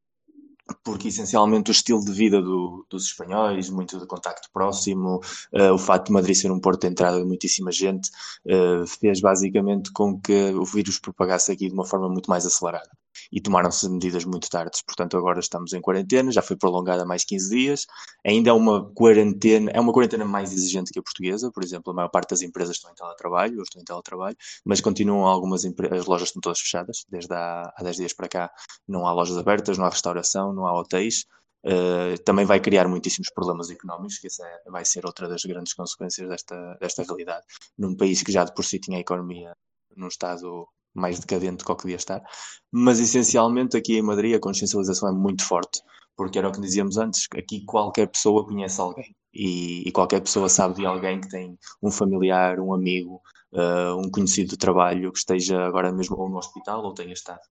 porque 0.84 1.10
essencialmente 1.10 1.70
o 1.70 1.74
estilo 1.74 2.04
de 2.04 2.12
vida 2.12 2.42
do, 2.42 2.88
dos 2.90 3.06
espanhóis, 3.06 3.70
muito 3.70 4.00
de 4.00 4.08
contacto 4.08 4.50
próximo, 4.52 5.22
uh, 5.54 5.72
o 5.72 5.78
facto 5.78 6.08
de 6.08 6.14
Madrid 6.14 6.36
ser 6.36 6.52
um 6.52 6.60
porto 6.60 6.82
de 6.82 6.88
entrada 6.88 7.20
de 7.20 7.26
muitíssima 7.26 7.72
gente, 7.72 8.10
uh, 8.48 8.88
fez 8.88 9.22
basicamente 9.22 9.92
com 9.92 10.20
que 10.20 10.56
o 10.56 10.66
vírus 10.66 10.98
propagasse 10.98 11.52
aqui 11.52 11.68
de 11.68 11.74
uma 11.76 11.86
forma 11.86 12.10
muito 12.10 12.28
mais 12.28 12.48
acelerada. 12.48 12.90
E 13.32 13.42
tomaram-se 13.42 13.88
medidas 13.90 14.26
muito 14.26 14.50
tardes, 14.50 14.82
portanto 14.82 15.18
agora 15.18 15.40
estamos 15.40 15.74
em 15.74 15.82
quarentena, 15.82 16.32
já 16.32 16.42
foi 16.42 16.56
prolongada 16.56 17.06
mais 17.06 17.24
15 17.24 17.50
dias, 17.50 17.86
ainda 18.26 18.50
é 18.50 18.54
uma 18.54 18.90
quarentena, 18.94 19.72
é 19.72 19.80
uma 19.80 19.94
quarentena 19.94 20.26
mais 20.26 20.52
exigente 20.54 20.92
que 20.92 21.00
a 21.00 21.04
portuguesa, 21.04 21.52
por 21.52 21.64
exemplo, 21.64 21.92
a 21.92 21.96
maior 21.96 22.10
parte 22.10 22.30
das 22.32 22.42
empresas 22.42 22.78
estão 22.78 22.92
em 22.92 22.96
teletrabalho, 22.96 23.62
estou 23.62 23.82
em 23.82 23.86
teletrabalho, 23.86 24.38
mas 24.64 24.82
continuam 24.82 25.26
algumas, 25.26 25.64
as 25.66 26.06
lojas 26.06 26.30
estão 26.30 26.42
todas 26.42 26.60
fechadas, 26.60 27.06
desde 27.10 27.34
há, 27.34 27.74
há 27.76 27.84
10 27.84 27.96
dias 27.98 28.14
para 28.14 28.28
cá 28.28 28.52
não 28.88 29.08
há 29.08 29.14
lojas 29.14 29.38
abertas, 29.38 29.78
não 29.78 29.86
há 29.86 29.90
restauração, 29.90 30.54
não 30.54 30.66
há 30.66 30.80
hotéis, 30.80 31.26
uh, 31.66 32.22
também 32.24 32.46
vai 32.46 32.60
criar 32.60 32.88
muitíssimos 32.88 33.30
problemas 33.34 33.70
económicos, 33.70 34.18
que 34.20 34.28
essa 34.28 34.46
é, 34.46 34.70
vai 34.70 34.86
ser 34.86 35.06
outra 35.06 35.28
das 35.28 35.44
grandes 35.44 35.74
consequências 35.74 36.28
desta, 36.28 36.78
desta 36.80 37.04
realidade. 37.04 37.46
Num 37.78 37.96
país 37.96 38.22
que 38.22 38.32
já 38.32 38.44
de 38.44 38.54
por 38.54 38.64
si 38.64 38.80
tinha 38.80 38.98
a 38.98 39.02
economia 39.02 39.56
num 39.96 40.08
estado 40.08 40.68
mais 40.96 41.20
decadente 41.20 41.58
do 41.58 41.66
que 41.66 41.82
podia 41.82 41.96
estar, 41.96 42.24
mas 42.72 43.00
essencialmente 43.00 43.78
aqui 43.78 43.98
em 43.98 44.02
Madrid 44.02 44.36
a 44.36 44.40
consciencialização 44.40 45.10
é 45.10 45.12
muito 45.12 45.46
forte, 45.46 45.82
porque 46.16 46.40
era 46.40 46.48
o 46.48 46.52
que 46.52 46.62
dizíamos 46.62 46.98
antes, 46.98 47.28
aqui 47.36 47.66
qualquer 47.66 48.08
pessoa 48.08 48.46
conhece 48.46 48.80
alguém 48.80 49.16
e, 49.34 49.88
e 49.88 49.92
qualquer 49.92 50.22
pessoa 50.22 50.48
sabe 50.48 50.76
de 50.76 50.86
alguém 50.86 51.20
que 51.20 51.30
tem 51.30 51.58
um 51.84 51.92
familiar, 51.92 52.60
um 52.60 52.74
amigo, 52.74 53.22
uh, 53.54 53.96
um 53.98 54.10
conhecido 54.10 54.52
de 54.52 54.58
trabalho 54.58 55.12
que 55.12 55.20
esteja 55.20 55.62
agora 55.66 55.92
mesmo 55.92 56.18
ou 56.18 56.30
no 56.30 56.38
hospital 56.38 56.84
ou 56.84 56.94
tenha 56.94 57.14
estado. 57.14 57.42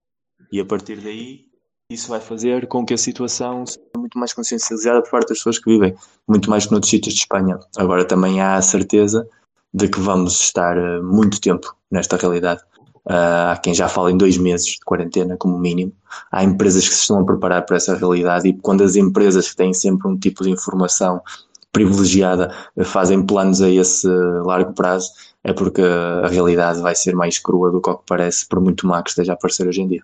E 0.50 0.60
a 0.60 0.64
partir 0.64 1.00
daí 1.00 1.46
isso 1.90 2.08
vai 2.08 2.20
fazer 2.20 2.66
com 2.66 2.84
que 2.84 2.94
a 2.94 2.98
situação 2.98 3.66
seja 3.66 3.80
muito 3.96 4.18
mais 4.18 4.32
consciencializada 4.32 5.02
por 5.02 5.10
parte 5.10 5.28
das 5.28 5.38
pessoas 5.38 5.58
que 5.58 5.70
vivem, 5.70 5.94
muito 6.26 6.48
mais 6.48 6.64
que 6.64 6.72
noutros 6.72 6.90
sítios 6.90 7.14
de 7.14 7.20
Espanha. 7.20 7.58
Agora 7.76 8.06
também 8.06 8.40
há 8.40 8.56
a 8.56 8.62
certeza 8.62 9.28
de 9.72 9.88
que 9.88 10.00
vamos 10.00 10.40
estar 10.40 10.76
eh, 10.78 11.00
muito 11.02 11.40
tempo 11.40 11.76
nesta 11.90 12.16
realidade. 12.16 12.62
Uh, 13.06 13.52
há 13.52 13.56
quem 13.62 13.75
já 13.75 13.87
fala 13.87 14.11
em 14.11 14.16
dois 14.16 14.38
meses 14.38 14.66
de 14.66 14.78
quarentena, 14.84 15.37
como 15.37 15.58
mínimo. 15.58 15.92
Há 16.32 16.42
empresas 16.42 16.88
que 16.88 16.94
se 16.94 17.02
estão 17.02 17.20
a 17.20 17.25
preparar 17.25 17.64
para 17.66 17.76
essa 17.76 17.94
realidade 17.94 18.49
e 18.49 18.54
quando 18.54 18.82
as 18.82 18.96
empresas 18.96 19.50
que 19.50 19.56
têm 19.56 19.75
sempre 19.75 20.08
um 20.08 20.16
tipo 20.16 20.42
de 20.42 20.50
informação 20.50 21.20
privilegiada 21.73 22.54
fazem 22.84 23.26
planos 23.26 23.61
a 23.61 23.68
esse 23.68 24.08
largo 24.08 24.73
prazo, 24.73 25.11
é 25.42 25.52
porque 25.52 25.82
a 25.82 26.28
realidade 26.28 26.80
vai 26.80 26.94
ser 26.94 27.14
mais 27.14 27.38
crua 27.38 27.70
do 27.70 27.80
que 27.80 27.90
o 27.90 27.96
que 27.96 28.04
parece, 28.06 28.46
por 28.49 28.61
muito 28.61 28.87
má 28.87 29.02
que 29.02 29.11
esteja 29.11 29.32
a 29.32 29.34
aparecer 29.34 29.68
hoje 29.68 29.82
em 29.82 29.88
dia. 29.88 30.02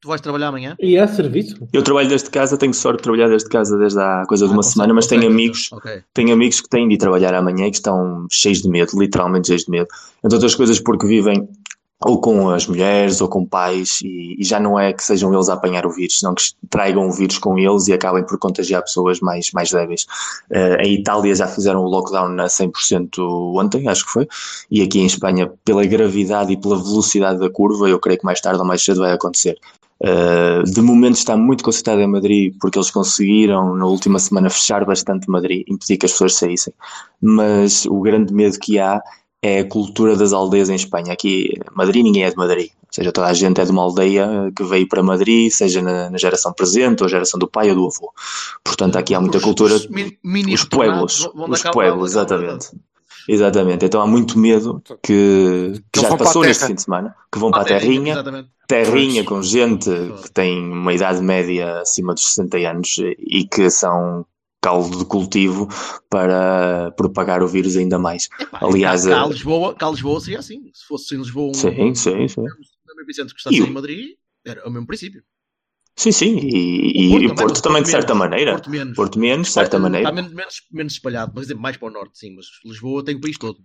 Tu 0.00 0.06
vais 0.08 0.20
trabalhar 0.20 0.48
amanhã? 0.48 0.76
E 0.78 0.96
há 0.96 1.08
serviço? 1.08 1.56
Eu 1.72 1.82
trabalho 1.82 2.08
desde 2.08 2.30
casa, 2.30 2.56
tenho 2.56 2.72
sorte 2.72 2.98
de 2.98 3.02
trabalhar 3.02 3.28
desde 3.28 3.48
casa 3.48 3.76
desde 3.76 3.98
há 3.98 4.24
coisa 4.28 4.44
de 4.46 4.50
Ah, 4.52 4.54
uma 4.54 4.58
consegue- 4.58 4.72
semana, 4.74 4.94
mas 4.94 5.06
tenho 5.08 5.26
amigos, 5.26 5.68
ok. 5.72 6.02
tenho 6.14 6.32
amigos 6.32 6.60
que 6.60 6.68
têm 6.68 6.86
de 6.86 6.94
ir 6.94 6.98
trabalhar 6.98 7.34
amanhã 7.34 7.66
e 7.66 7.70
que 7.70 7.78
estão 7.78 8.24
cheios 8.30 8.62
de 8.62 8.68
medo, 8.68 8.92
literalmente 8.96 9.48
cheios 9.48 9.64
de 9.64 9.70
medo. 9.72 9.88
Entre 10.24 10.36
outras 10.36 10.54
coisas 10.54 10.78
porque 10.78 11.04
vivem 11.04 11.48
ou 12.04 12.20
com 12.20 12.48
as 12.50 12.64
mulheres 12.68 13.20
ou 13.20 13.26
com 13.26 13.44
pais 13.44 13.98
e, 14.04 14.36
e 14.40 14.44
já 14.44 14.60
não 14.60 14.78
é 14.78 14.92
que 14.92 15.02
sejam 15.02 15.34
eles 15.34 15.48
a 15.48 15.54
apanhar 15.54 15.84
o 15.84 15.90
vírus, 15.90 16.20
senão 16.20 16.32
que 16.32 16.44
tragam 16.70 17.08
o 17.08 17.12
vírus 17.12 17.38
com 17.38 17.58
eles 17.58 17.88
e 17.88 17.92
acabem 17.92 18.24
por 18.24 18.38
contagiar 18.38 18.82
pessoas 18.82 19.18
mais, 19.18 19.50
mais 19.50 19.72
débeis. 19.72 20.06
Eh, 20.48 20.80
em 20.84 20.94
Itália 20.94 21.34
já 21.34 21.48
fizeram 21.48 21.80
o 21.80 21.88
lockdown 21.88 22.38
a 22.40 22.48
100% 22.48 23.18
ontem, 23.58 23.88
acho 23.88 24.04
que 24.06 24.12
foi, 24.12 24.28
e 24.70 24.80
aqui 24.80 25.00
em 25.00 25.06
Espanha, 25.06 25.50
pela 25.64 25.84
gravidade 25.86 26.52
e 26.52 26.56
pela 26.56 26.76
velocidade 26.76 27.40
da 27.40 27.50
curva, 27.50 27.88
eu 27.88 27.98
creio 27.98 28.20
que 28.20 28.24
mais 28.24 28.40
tarde 28.40 28.60
ou 28.60 28.64
mais 28.64 28.80
cedo 28.80 29.00
vai 29.00 29.10
acontecer. 29.12 29.58
Uh, 30.00 30.62
de 30.62 30.80
momento 30.80 31.16
está 31.16 31.36
muito 31.36 31.64
concentrado 31.64 32.00
em 32.00 32.06
Madrid 32.06 32.54
porque 32.60 32.78
eles 32.78 32.90
conseguiram 32.90 33.74
na 33.74 33.84
última 33.84 34.18
semana 34.20 34.48
fechar 34.48 34.84
bastante 34.84 35.28
Madrid, 35.28 35.64
impedir 35.68 35.96
que 35.96 36.06
as 36.06 36.12
pessoas 36.12 36.34
saíssem. 36.34 36.72
Mas 37.20 37.84
o 37.86 38.00
grande 38.00 38.32
medo 38.32 38.58
que 38.60 38.78
há 38.78 39.02
é 39.42 39.60
a 39.60 39.68
cultura 39.68 40.16
das 40.16 40.32
aldeias 40.32 40.68
em 40.68 40.74
Espanha. 40.76 41.12
Aqui, 41.12 41.52
Madrid, 41.72 42.04
ninguém 42.04 42.24
é 42.24 42.30
de 42.30 42.36
Madrid. 42.36 42.70
Ou 42.70 42.88
seja, 42.92 43.12
toda 43.12 43.26
a 43.26 43.32
gente 43.34 43.60
é 43.60 43.64
de 43.64 43.70
uma 43.70 43.82
aldeia 43.82 44.50
que 44.56 44.64
veio 44.64 44.88
para 44.88 45.02
Madrid, 45.02 45.50
seja 45.50 45.82
na, 45.82 46.10
na 46.10 46.18
geração 46.18 46.52
presente, 46.52 47.02
ou 47.02 47.08
geração 47.08 47.38
do 47.38 47.46
pai 47.48 47.68
ou 47.70 47.76
do 47.76 47.86
avô. 47.86 48.12
Portanto, 48.64 48.96
aqui 48.96 49.14
há 49.14 49.20
muita 49.20 49.38
Os- 49.38 49.44
cultura. 49.44 49.74
os 49.74 49.84
Os 49.84 50.64
pueblos, 50.64 51.28
os 51.34 51.62
pueblos, 51.62 51.62
cabo- 51.62 52.06
exatamente. 52.06 52.68
Exatamente, 53.28 53.84
então 53.84 54.00
há 54.00 54.06
muito 54.06 54.38
medo 54.38 54.82
que, 55.02 55.02
que 55.02 55.98
Eles 55.98 56.08
já 56.08 56.08
para 56.08 56.24
passou 56.24 56.42
a 56.42 56.46
neste 56.46 56.64
fim 56.66 56.74
de 56.74 56.82
semana, 56.82 57.14
que 57.30 57.38
vão 57.38 57.50
para 57.50 57.60
a 57.60 57.64
Terrinha, 57.66 57.90
terrinha, 57.92 58.12
Exatamente. 58.14 58.48
Terrinha 58.68 59.24
com 59.24 59.42
gente 59.42 59.90
que 60.22 60.30
tem 60.32 60.60
uma 60.70 60.92
idade 60.92 61.20
média 61.22 61.80
acima 61.80 62.14
dos 62.14 62.24
60 62.26 62.58
anos 62.58 62.96
e 63.18 63.44
que 63.48 63.68
são 63.70 64.24
caldo 64.60 64.98
de 64.98 65.04
cultivo 65.06 65.66
para 66.10 66.92
propagar 66.96 67.42
o 67.42 67.48
vírus 67.48 67.76
ainda 67.76 67.98
mais. 67.98 68.28
Epá, 68.38 68.58
Aliás, 68.62 69.06
cá, 69.06 69.24
eh, 69.24 69.28
Lisboa, 69.28 69.74
cá 69.74 69.90
Lisboa 69.90 70.20
seria 70.20 70.38
assim. 70.38 70.70
Se 70.74 70.86
fosse 70.86 71.14
em 71.14 71.18
Lisboa 71.18 71.48
um, 71.50 71.54
Sim, 71.54 71.94
sim, 71.94 72.28
sim. 72.28 72.42
mesmo 72.42 73.00
epicentro 73.02 73.34
que 73.34 73.40
está 73.40 73.50
E 73.52 73.62
o- 73.62 73.66
em 73.66 73.70
Madrid, 73.70 74.16
era 74.44 74.68
o 74.68 74.70
mesmo 74.70 74.86
princípio. 74.86 75.22
Sim, 75.96 76.12
sim, 76.12 76.38
e, 76.38 76.92
e- 76.92 77.22
e 77.22 77.26
o 77.26 77.34
Porto 77.34 77.60
também, 77.60 77.82
de 77.82 77.88
certa 77.90 78.14
menos, 78.14 78.30
maneira. 78.30 78.52
Porto 78.52 78.70
menos. 78.70 78.96
Porto 78.96 79.18
menos, 79.18 79.46
de 79.48 79.52
certa 79.54 79.76
Está 79.76 79.78
maneira. 79.80 80.12
menos, 80.12 80.32
menos, 80.32 80.62
menos 80.70 80.92
espalhado, 80.92 81.32
mas 81.34 81.46
exemplo, 81.46 81.62
mais 81.62 81.76
para 81.76 81.88
o 81.88 81.90
norte, 81.90 82.18
sim. 82.18 82.34
Mas 82.36 82.46
Lisboa 82.64 83.04
tem 83.04 83.16
o 83.16 83.20
país 83.20 83.36
todo. 83.36 83.58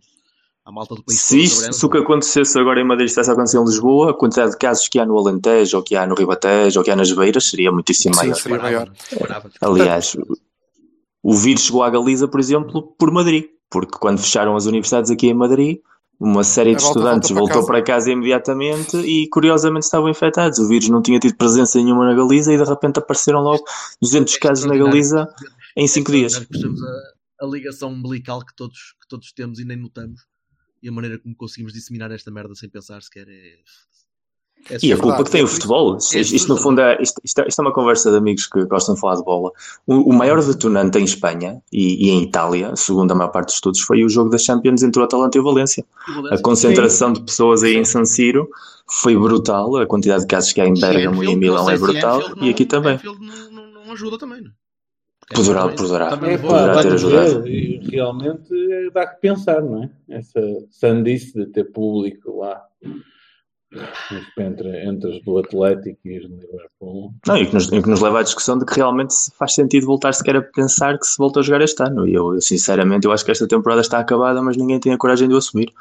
A 0.66 0.72
malta 0.72 0.96
do 0.96 1.04
país 1.04 1.20
Se, 1.20 1.42
isto, 1.42 1.74
se 1.74 1.86
o 1.86 1.90
que 1.90 1.98
acontecesse 1.98 2.58
agora 2.58 2.80
em 2.80 2.86
Madrid 2.86 3.08
estivesse 3.08 3.30
a 3.30 3.34
acontecer 3.34 3.58
em 3.58 3.66
Lisboa, 3.66 4.12
a 4.12 4.14
quantidade 4.14 4.52
de 4.52 4.58
casos 4.58 4.88
que 4.88 4.98
há 4.98 5.06
no 5.06 5.18
Alentejo, 5.18 5.78
ou 5.78 5.84
que 5.84 5.96
há 5.96 6.08
no 6.08 6.16
Ribatejo, 6.16 6.80
ou 6.80 6.86
que 6.86 6.92
há 6.92 6.96
nas 6.96 7.12
Beiras, 7.12 7.50
seria 7.50 7.72
muitíssimo 7.72 8.16
Sim, 8.16 8.22
maior. 8.22 8.36
seria 8.36 8.60
maior. 8.60 8.92
Aliás, 9.60 10.16
o 11.22 11.34
vírus 11.34 11.64
chegou 11.64 11.84
à 11.84 11.90
Galiza, 11.90 12.28
por 12.28 12.40
exemplo, 12.40 12.96
por 12.98 13.12
Madrid, 13.12 13.46
porque 13.70 13.98
quando 13.98 14.20
fecharam 14.20 14.56
as 14.56 14.66
universidades 14.66 15.12
aqui 15.12 15.28
em 15.28 15.34
Madrid, 15.34 15.80
uma 16.18 16.46
série 16.46 16.76
de 16.76 16.82
volta 16.82 17.00
estudantes 17.00 17.30
volta 17.30 17.34
para 17.34 17.40
voltou 17.40 17.56
casa. 17.56 17.68
para 17.68 17.96
casa 17.96 18.12
imediatamente 18.12 18.98
e 18.98 19.28
curiosamente 19.28 19.84
estavam 19.84 20.10
infectados. 20.10 20.60
O 20.60 20.68
vírus 20.70 20.88
não 20.88 21.02
tinha 21.02 21.20
tido 21.20 21.36
presença 21.36 21.78
nenhuma 21.78 22.06
na 22.06 22.14
Galiza 22.14 22.54
e 22.54 22.58
de 22.58 22.64
repente 22.64 23.00
apareceram 23.00 23.42
logo 23.42 23.66
200 24.02 24.38
casos 24.38 24.64
na 24.64 24.78
Galiza 24.78 25.28
em 25.76 25.88
5 25.88 26.12
dias. 26.12 26.34
Nós 26.34 26.82
a, 26.82 27.46
a 27.46 27.48
ligação 27.48 27.90
umbilical 27.90 28.46
que 28.46 28.56
todos, 28.56 28.96
que 29.02 29.08
todos 29.10 29.34
temos 29.34 29.60
e 29.60 29.66
nem 29.66 29.76
notamos. 29.76 30.22
E 30.84 30.90
a 30.90 30.92
maneira 30.92 31.18
como 31.18 31.34
conseguimos 31.36 31.72
disseminar 31.72 32.12
esta 32.12 32.30
merda 32.30 32.54
sem 32.56 32.68
pensar 32.70 33.02
sequer 33.02 33.26
é. 33.30 34.74
é 34.76 34.78
E 34.84 34.92
a 34.92 34.98
culpa 34.98 35.24
que 35.24 35.32
tem 35.32 35.40
é 35.40 35.44
o 35.44 35.46
isso- 35.46 35.54
futebol. 35.56 35.96
Isto, 35.98 36.18
é 36.18 36.20
isto, 36.20 36.50
no 36.50 36.58
fundo 36.58 36.82
é, 36.82 37.02
isto, 37.02 37.22
isto 37.24 37.40
é- 37.40 37.48
isto 37.48 37.60
é 37.60 37.62
uma 37.64 37.72
conversa 37.74 38.12
de 38.12 38.18
amigos 38.18 38.48
que 38.48 38.66
gostam 38.66 38.94
de 38.94 39.00
falar 39.02 39.16
de 39.16 39.24
bola. 39.24 39.50
O, 39.88 40.10
o 40.10 40.14
maior 40.14 40.44
detonante 40.44 40.98
em 41.00 41.06
Espanha 41.06 41.62
e, 41.72 42.08
e 42.08 42.10
em 42.10 42.24
Itália, 42.24 42.76
segundo 42.76 43.12
a 43.12 43.16
maior 43.16 43.30
parte 43.32 43.46
dos 43.48 43.56
estudos, 43.56 43.80
foi 43.80 44.04
o 44.04 44.10
jogo 44.10 44.30
da 44.30 44.38
Champions 44.38 44.84
entre 44.84 45.00
o 45.02 45.06
Atalanta 45.06 45.38
e 45.38 45.42
o 45.42 45.44
Valência. 45.46 45.86
A 46.30 46.38
concentração 46.42 47.14
de 47.14 47.22
pessoas 47.22 47.64
aí 47.64 47.78
em 47.78 47.86
San 47.86 48.04
Siro 48.04 48.50
foi 48.86 49.16
brutal. 49.18 49.78
A 49.78 49.86
quantidade 49.88 50.24
de 50.24 50.28
casos 50.28 50.52
que 50.52 50.60
há 50.60 50.66
em 50.68 50.74
Bergamo 50.74 51.24
e 51.24 51.28
em 51.28 51.38
Milão 51.38 51.70
é 51.70 51.78
brutal. 51.78 52.22
E 52.42 52.50
aqui 52.50 52.66
também. 52.66 52.96
Anfield 52.96 53.26
não, 53.26 53.52
não, 53.52 53.86
não 53.86 53.92
ajuda 53.94 54.18
também, 54.18 54.42
não 54.42 54.50
é? 54.50 54.54
Poderá, 55.34 55.62
Também- 55.62 55.76
poderá. 55.78 56.10
também 56.10 56.34
É, 56.34 56.38
Poderá 56.38 56.74
dá 56.74 56.82
ter 56.82 56.94
ajudado. 56.94 57.48
e 57.48 57.78
realmente 57.90 58.54
é, 58.74 58.90
dá 58.92 59.08
que 59.08 59.22
pensar, 59.22 59.62
não 59.62 59.84
é? 59.84 59.90
Essa 60.10 60.40
sandice 60.72 61.34
de 61.34 61.46
ter 61.48 61.66
público 61.66 62.38
lá 62.40 62.62
entre, 64.38 64.86
entre 64.88 65.10
os 65.18 65.24
do 65.24 65.38
Atlético 65.40 66.00
e 66.06 66.20
os 66.20 66.30
do 66.30 66.36
Liverpool. 66.36 67.12
Não, 67.28 67.38
e 67.38 67.46
que, 67.48 67.54
nos, 67.56 67.72
e 67.72 67.82
que 67.82 67.90
nos 67.90 68.02
leva 68.02 68.20
à 68.20 68.24
discussão 68.24 68.58
de 68.60 68.66
que 68.66 68.76
realmente 68.76 69.14
se 69.14 69.32
faz 69.36 69.56
sentido 69.56 69.88
voltar 69.88 70.14
sequer 70.14 70.36
a 70.36 70.42
pensar 70.44 70.98
que 71.00 71.08
se 71.08 71.18
volta 71.18 71.40
a 71.40 71.44
jogar 71.44 71.62
este 71.62 71.82
ano. 71.84 72.08
E 72.08 72.14
eu, 72.14 72.36
eu, 72.36 72.42
sinceramente, 72.42 73.06
eu 73.08 73.12
acho 73.12 73.26
que 73.26 73.32
esta 73.32 73.48
temporada 73.48 73.82
está 73.82 73.98
acabada, 74.00 74.42
mas 74.44 74.56
ninguém 74.58 74.80
tem 74.80 74.94
a 74.94 74.98
coragem 74.98 75.28
de 75.28 75.34
o 75.34 75.38
assumir. 75.38 75.72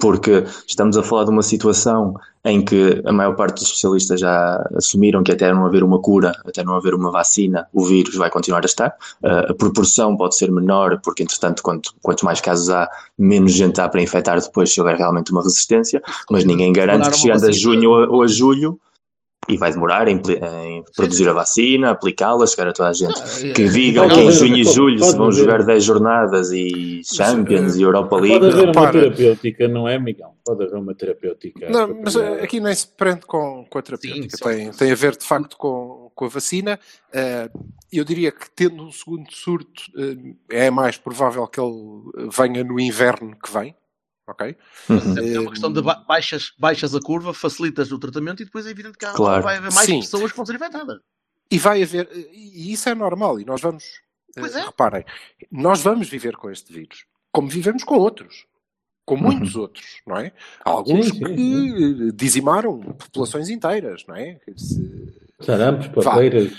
Porque 0.00 0.44
estamos 0.66 0.96
a 0.96 1.02
falar 1.02 1.24
de 1.24 1.30
uma 1.30 1.42
situação 1.42 2.14
em 2.44 2.64
que 2.64 3.02
a 3.04 3.12
maior 3.12 3.36
parte 3.36 3.54
dos 3.54 3.64
especialistas 3.64 4.20
já 4.20 4.66
assumiram 4.74 5.22
que 5.22 5.30
até 5.30 5.52
não 5.52 5.66
haver 5.66 5.84
uma 5.84 6.00
cura, 6.00 6.32
até 6.46 6.64
não 6.64 6.74
haver 6.74 6.94
uma 6.94 7.10
vacina, 7.10 7.66
o 7.72 7.84
vírus 7.84 8.16
vai 8.16 8.30
continuar 8.30 8.62
a 8.62 8.66
estar. 8.66 8.96
Uh, 9.22 9.50
a 9.50 9.54
proporção 9.54 10.16
pode 10.16 10.36
ser 10.36 10.50
menor, 10.50 11.00
porque 11.02 11.22
entretanto, 11.22 11.62
quanto, 11.62 11.94
quanto 12.02 12.24
mais 12.24 12.40
casos 12.40 12.70
há, 12.70 12.88
menos 13.18 13.52
gente 13.52 13.78
há 13.80 13.88
para 13.88 14.00
infectar 14.00 14.40
depois 14.40 14.72
se 14.72 14.80
houver 14.80 14.96
realmente 14.96 15.32
uma 15.32 15.42
resistência. 15.42 16.02
Mas 16.30 16.44
ninguém 16.44 16.72
garante 16.72 17.10
que 17.10 17.18
chegando 17.18 17.46
a 17.46 17.52
junho 17.52 17.90
ou 17.90 18.22
a 18.22 18.26
julho 18.26 18.80
e 19.48 19.56
vai 19.56 19.72
demorar 19.72 20.06
em, 20.06 20.20
em 20.64 20.84
produzir 20.94 21.28
a 21.28 21.32
vacina, 21.32 21.90
aplicá-la, 21.90 22.46
chegar 22.46 22.68
a 22.68 22.72
toda 22.72 22.90
a 22.90 22.92
gente. 22.92 23.52
Que 23.52 23.68
digam 23.68 24.08
que 24.08 24.20
em 24.20 24.30
junho 24.30 24.56
e 24.56 24.64
julho 24.64 25.02
se 25.02 25.16
vão 25.16 25.32
jogar 25.32 25.64
10 25.64 25.82
jornadas 25.82 26.52
e 26.52 27.00
Champions 27.04 27.76
e 27.76 27.82
Europa 27.82 28.16
League. 28.16 28.38
Pode 28.38 28.52
haver 28.52 28.64
uma 28.64 28.72
Para. 28.72 28.92
terapêutica, 28.92 29.68
não 29.68 29.88
é, 29.88 29.98
Miguel? 29.98 30.34
Pode 30.44 30.64
haver 30.64 30.76
uma 30.76 30.94
terapêutica. 30.94 31.68
Não, 31.70 32.00
mas 32.02 32.16
eh, 32.16 32.42
aqui 32.42 32.60
nem 32.60 32.74
se 32.74 32.86
prende 32.86 33.26
com, 33.26 33.66
com 33.68 33.78
a 33.78 33.82
terapêutica. 33.82 34.36
Sim, 34.36 34.44
tem, 34.44 34.70
tem 34.70 34.92
a 34.92 34.94
ver, 34.94 35.16
de 35.16 35.24
facto, 35.24 35.56
com, 35.56 36.10
com 36.14 36.24
a 36.24 36.28
vacina. 36.28 36.78
Eh, 37.12 37.50
eu 37.92 38.04
diria 38.04 38.30
que, 38.30 38.48
tendo 38.50 38.84
um 38.84 38.92
segundo 38.92 39.32
surto, 39.32 39.82
eh, 40.50 40.66
é 40.66 40.70
mais 40.70 40.98
provável 40.98 41.46
que 41.46 41.60
ele 41.60 42.30
venha 42.30 42.62
no 42.62 42.78
inverno 42.78 43.34
que 43.42 43.52
vem. 43.52 43.74
Ok? 44.30 44.56
Uhum. 44.88 45.34
É 45.34 45.40
uma 45.40 45.50
questão 45.50 45.72
de 45.72 45.82
ba- 45.82 46.04
baixas, 46.06 46.52
baixas 46.58 46.94
a 46.94 47.00
curva, 47.00 47.34
facilitas 47.34 47.90
o 47.90 47.98
tratamento 47.98 48.42
e 48.42 48.44
depois 48.44 48.64
é 48.66 48.70
evidente 48.70 48.96
que 48.96 49.04
há- 49.04 49.12
Claro. 49.12 49.42
vai 49.42 49.56
haver 49.56 49.72
mais 49.72 49.86
Sim. 49.86 50.00
pessoas 50.00 50.30
que 50.30 50.36
vão 50.36 50.46
ser 50.46 50.54
infectadas. 50.54 50.98
E 51.50 51.58
vai 51.58 51.82
haver, 51.82 52.08
e 52.32 52.72
isso 52.72 52.88
é 52.88 52.94
normal, 52.94 53.40
e 53.40 53.44
nós 53.44 53.60
vamos, 53.60 53.84
eh, 54.36 54.40
Pois 54.40 54.54
é. 54.54 54.60
reparem, 54.64 55.04
nós 55.50 55.80
vamos 55.82 56.08
viver 56.08 56.36
com 56.36 56.48
este 56.48 56.72
vírus, 56.72 57.04
como 57.32 57.48
vivemos 57.48 57.82
com 57.82 57.96
outros, 57.96 58.46
com 59.10 59.16
muitos 59.16 59.56
outros, 59.56 59.84
não 60.06 60.16
é? 60.16 60.32
Há 60.64 60.70
alguns 60.70 61.06
Sim, 61.06 61.12
sim, 61.14 61.24
que 61.24 62.08
eh, 62.08 62.12
dizimaram 62.14 62.78
populações 62.80 63.48
inteiras, 63.50 64.04
não 64.06 64.14
é? 64.14 64.38
Se- 64.56 65.10
Sarampos, 65.40 65.88
papeiras. 65.88 66.52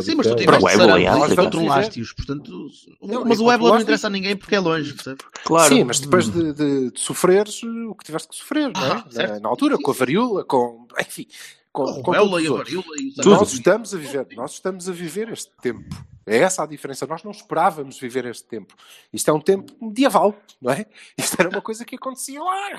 Sim, 0.00 0.14
mas 0.14 0.26
tu 0.28 0.36
Para 0.36 0.58
tiveste 0.58 0.64
o 0.64 0.68
ébola, 0.68 1.00
sarampo, 1.00 1.24
África. 1.24 1.42
controlaste-os, 1.42 2.12
portanto. 2.12 2.68
Não, 3.02 3.24
mas 3.24 3.40
o 3.40 3.50
ébola 3.50 3.74
não 3.74 3.80
interessa 3.80 4.06
a 4.06 4.10
ninguém 4.10 4.36
porque 4.36 4.54
é 4.54 4.60
longe, 4.60 4.94
percebe? 4.94 5.18
Claro. 5.44 5.74
Sim, 5.74 5.82
mas 5.84 5.98
depois 5.98 6.30
de, 6.30 6.52
de, 6.52 6.90
de 6.92 7.00
sofreres 7.00 7.60
o 7.64 7.94
que 7.96 8.04
tiveste 8.04 8.28
que 8.28 8.36
sofrer, 8.36 8.70
não 8.72 8.80
é? 8.80 8.90
Ah, 8.92 9.04
na, 9.12 9.40
na 9.40 9.48
altura, 9.48 9.76
com 9.76 9.90
a 9.90 9.94
varíola, 9.94 10.44
com. 10.44 10.86
Enfim, 11.00 11.26
com, 11.72 11.84
Com 11.94 12.02
com 12.02 12.12
a 12.12 12.16
e 12.16 12.28
varíola 12.28 12.64
e 12.70 12.76
o. 12.76 12.84
Nós 13.26 13.52
estamos 13.52 13.92
a 13.92 13.98
viver, 13.98 14.26
nós 14.36 14.52
estamos 14.52 14.88
a 14.88 14.92
viver 14.92 15.28
este 15.32 15.50
tempo. 15.60 15.84
É 16.28 16.38
essa 16.38 16.62
a 16.62 16.66
diferença. 16.66 17.06
Nós 17.06 17.22
não 17.22 17.30
esperávamos 17.30 17.98
viver 17.98 18.26
este 18.26 18.44
tempo. 18.44 18.74
Isto 19.12 19.30
é 19.30 19.34
um 19.34 19.40
tempo 19.40 19.72
medieval, 19.80 20.34
não 20.60 20.72
é? 20.72 20.86
Isto 21.16 21.40
era 21.40 21.48
uma 21.48 21.62
coisa 21.62 21.84
que 21.84 21.96
acontecia 21.96 22.42
lá. 22.42 22.70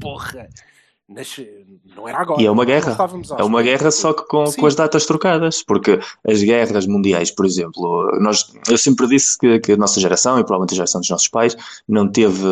Porra! 0.00 0.48
Nas- 1.08 1.40
não 1.96 2.06
era 2.06 2.18
agora. 2.18 2.42
E 2.42 2.44
é 2.46 2.50
uma 2.50 2.66
guerra. 2.66 2.96
É 3.38 3.42
uma 3.42 3.62
guerra 3.62 3.90
só 3.90 4.12
que 4.12 4.26
com, 4.26 4.44
Sim. 4.46 4.60
com 4.60 4.66
as 4.66 4.74
datas 4.74 5.06
trocadas, 5.06 5.62
porque 5.62 5.98
as 6.26 6.42
guerras 6.42 6.86
mundiais, 6.86 7.30
por 7.30 7.46
exemplo, 7.46 8.10
nós, 8.20 8.52
eu 8.68 8.76
sempre 8.76 9.06
disse 9.08 9.38
que, 9.38 9.58
que 9.58 9.72
a 9.72 9.76
nossa 9.76 9.98
geração, 10.00 10.38
e 10.38 10.42
provavelmente 10.42 10.74
a 10.74 10.76
geração 10.76 11.00
dos 11.00 11.08
nossos 11.08 11.28
pais, 11.28 11.56
não 11.88 12.06
teve 12.06 12.46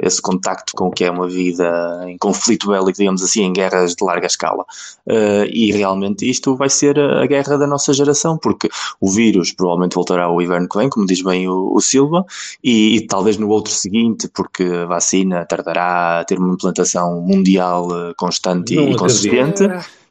esse 0.00 0.20
contacto 0.20 0.74
com 0.76 0.88
o 0.88 0.90
que 0.90 1.04
é 1.04 1.10
uma 1.10 1.26
vida 1.26 2.04
em 2.06 2.18
conflito 2.18 2.68
bélico, 2.68 2.92
digamos 2.92 3.22
assim, 3.22 3.44
em 3.44 3.52
guerras 3.52 3.94
de 3.94 4.04
larga 4.04 4.26
escala. 4.26 4.64
Eh, 5.06 5.48
e 5.50 5.72
realmente 5.72 6.28
isto 6.28 6.54
vai 6.54 6.68
ser 6.68 6.98
a, 6.98 7.22
a 7.22 7.26
guerra 7.26 7.56
da 7.56 7.66
nossa 7.66 7.94
geração, 7.94 8.36
porque 8.36 8.68
o 9.00 9.10
vírus 9.10 9.52
provavelmente 9.52 9.94
voltará 9.94 10.24
ao 10.24 10.40
inverno 10.40 10.68
que 10.68 10.78
vem, 10.78 10.88
como 10.90 11.06
diz 11.06 11.22
bem 11.22 11.48
o, 11.48 11.74
o 11.74 11.80
Silva, 11.80 12.24
e, 12.62 12.96
e 12.96 13.06
talvez 13.06 13.38
no 13.38 13.48
outro 13.48 13.72
seguinte, 13.72 14.28
porque 14.28 14.64
a 14.64 14.84
vacina 14.84 15.46
tardará 15.46 16.20
a 16.20 16.24
ter 16.24 16.38
uma 16.38 16.52
implantação 16.52 17.20
mundial 17.22 17.88
constante 18.16 18.74
Não 18.74 18.88
e 18.90 18.96
consistente. 18.96 19.64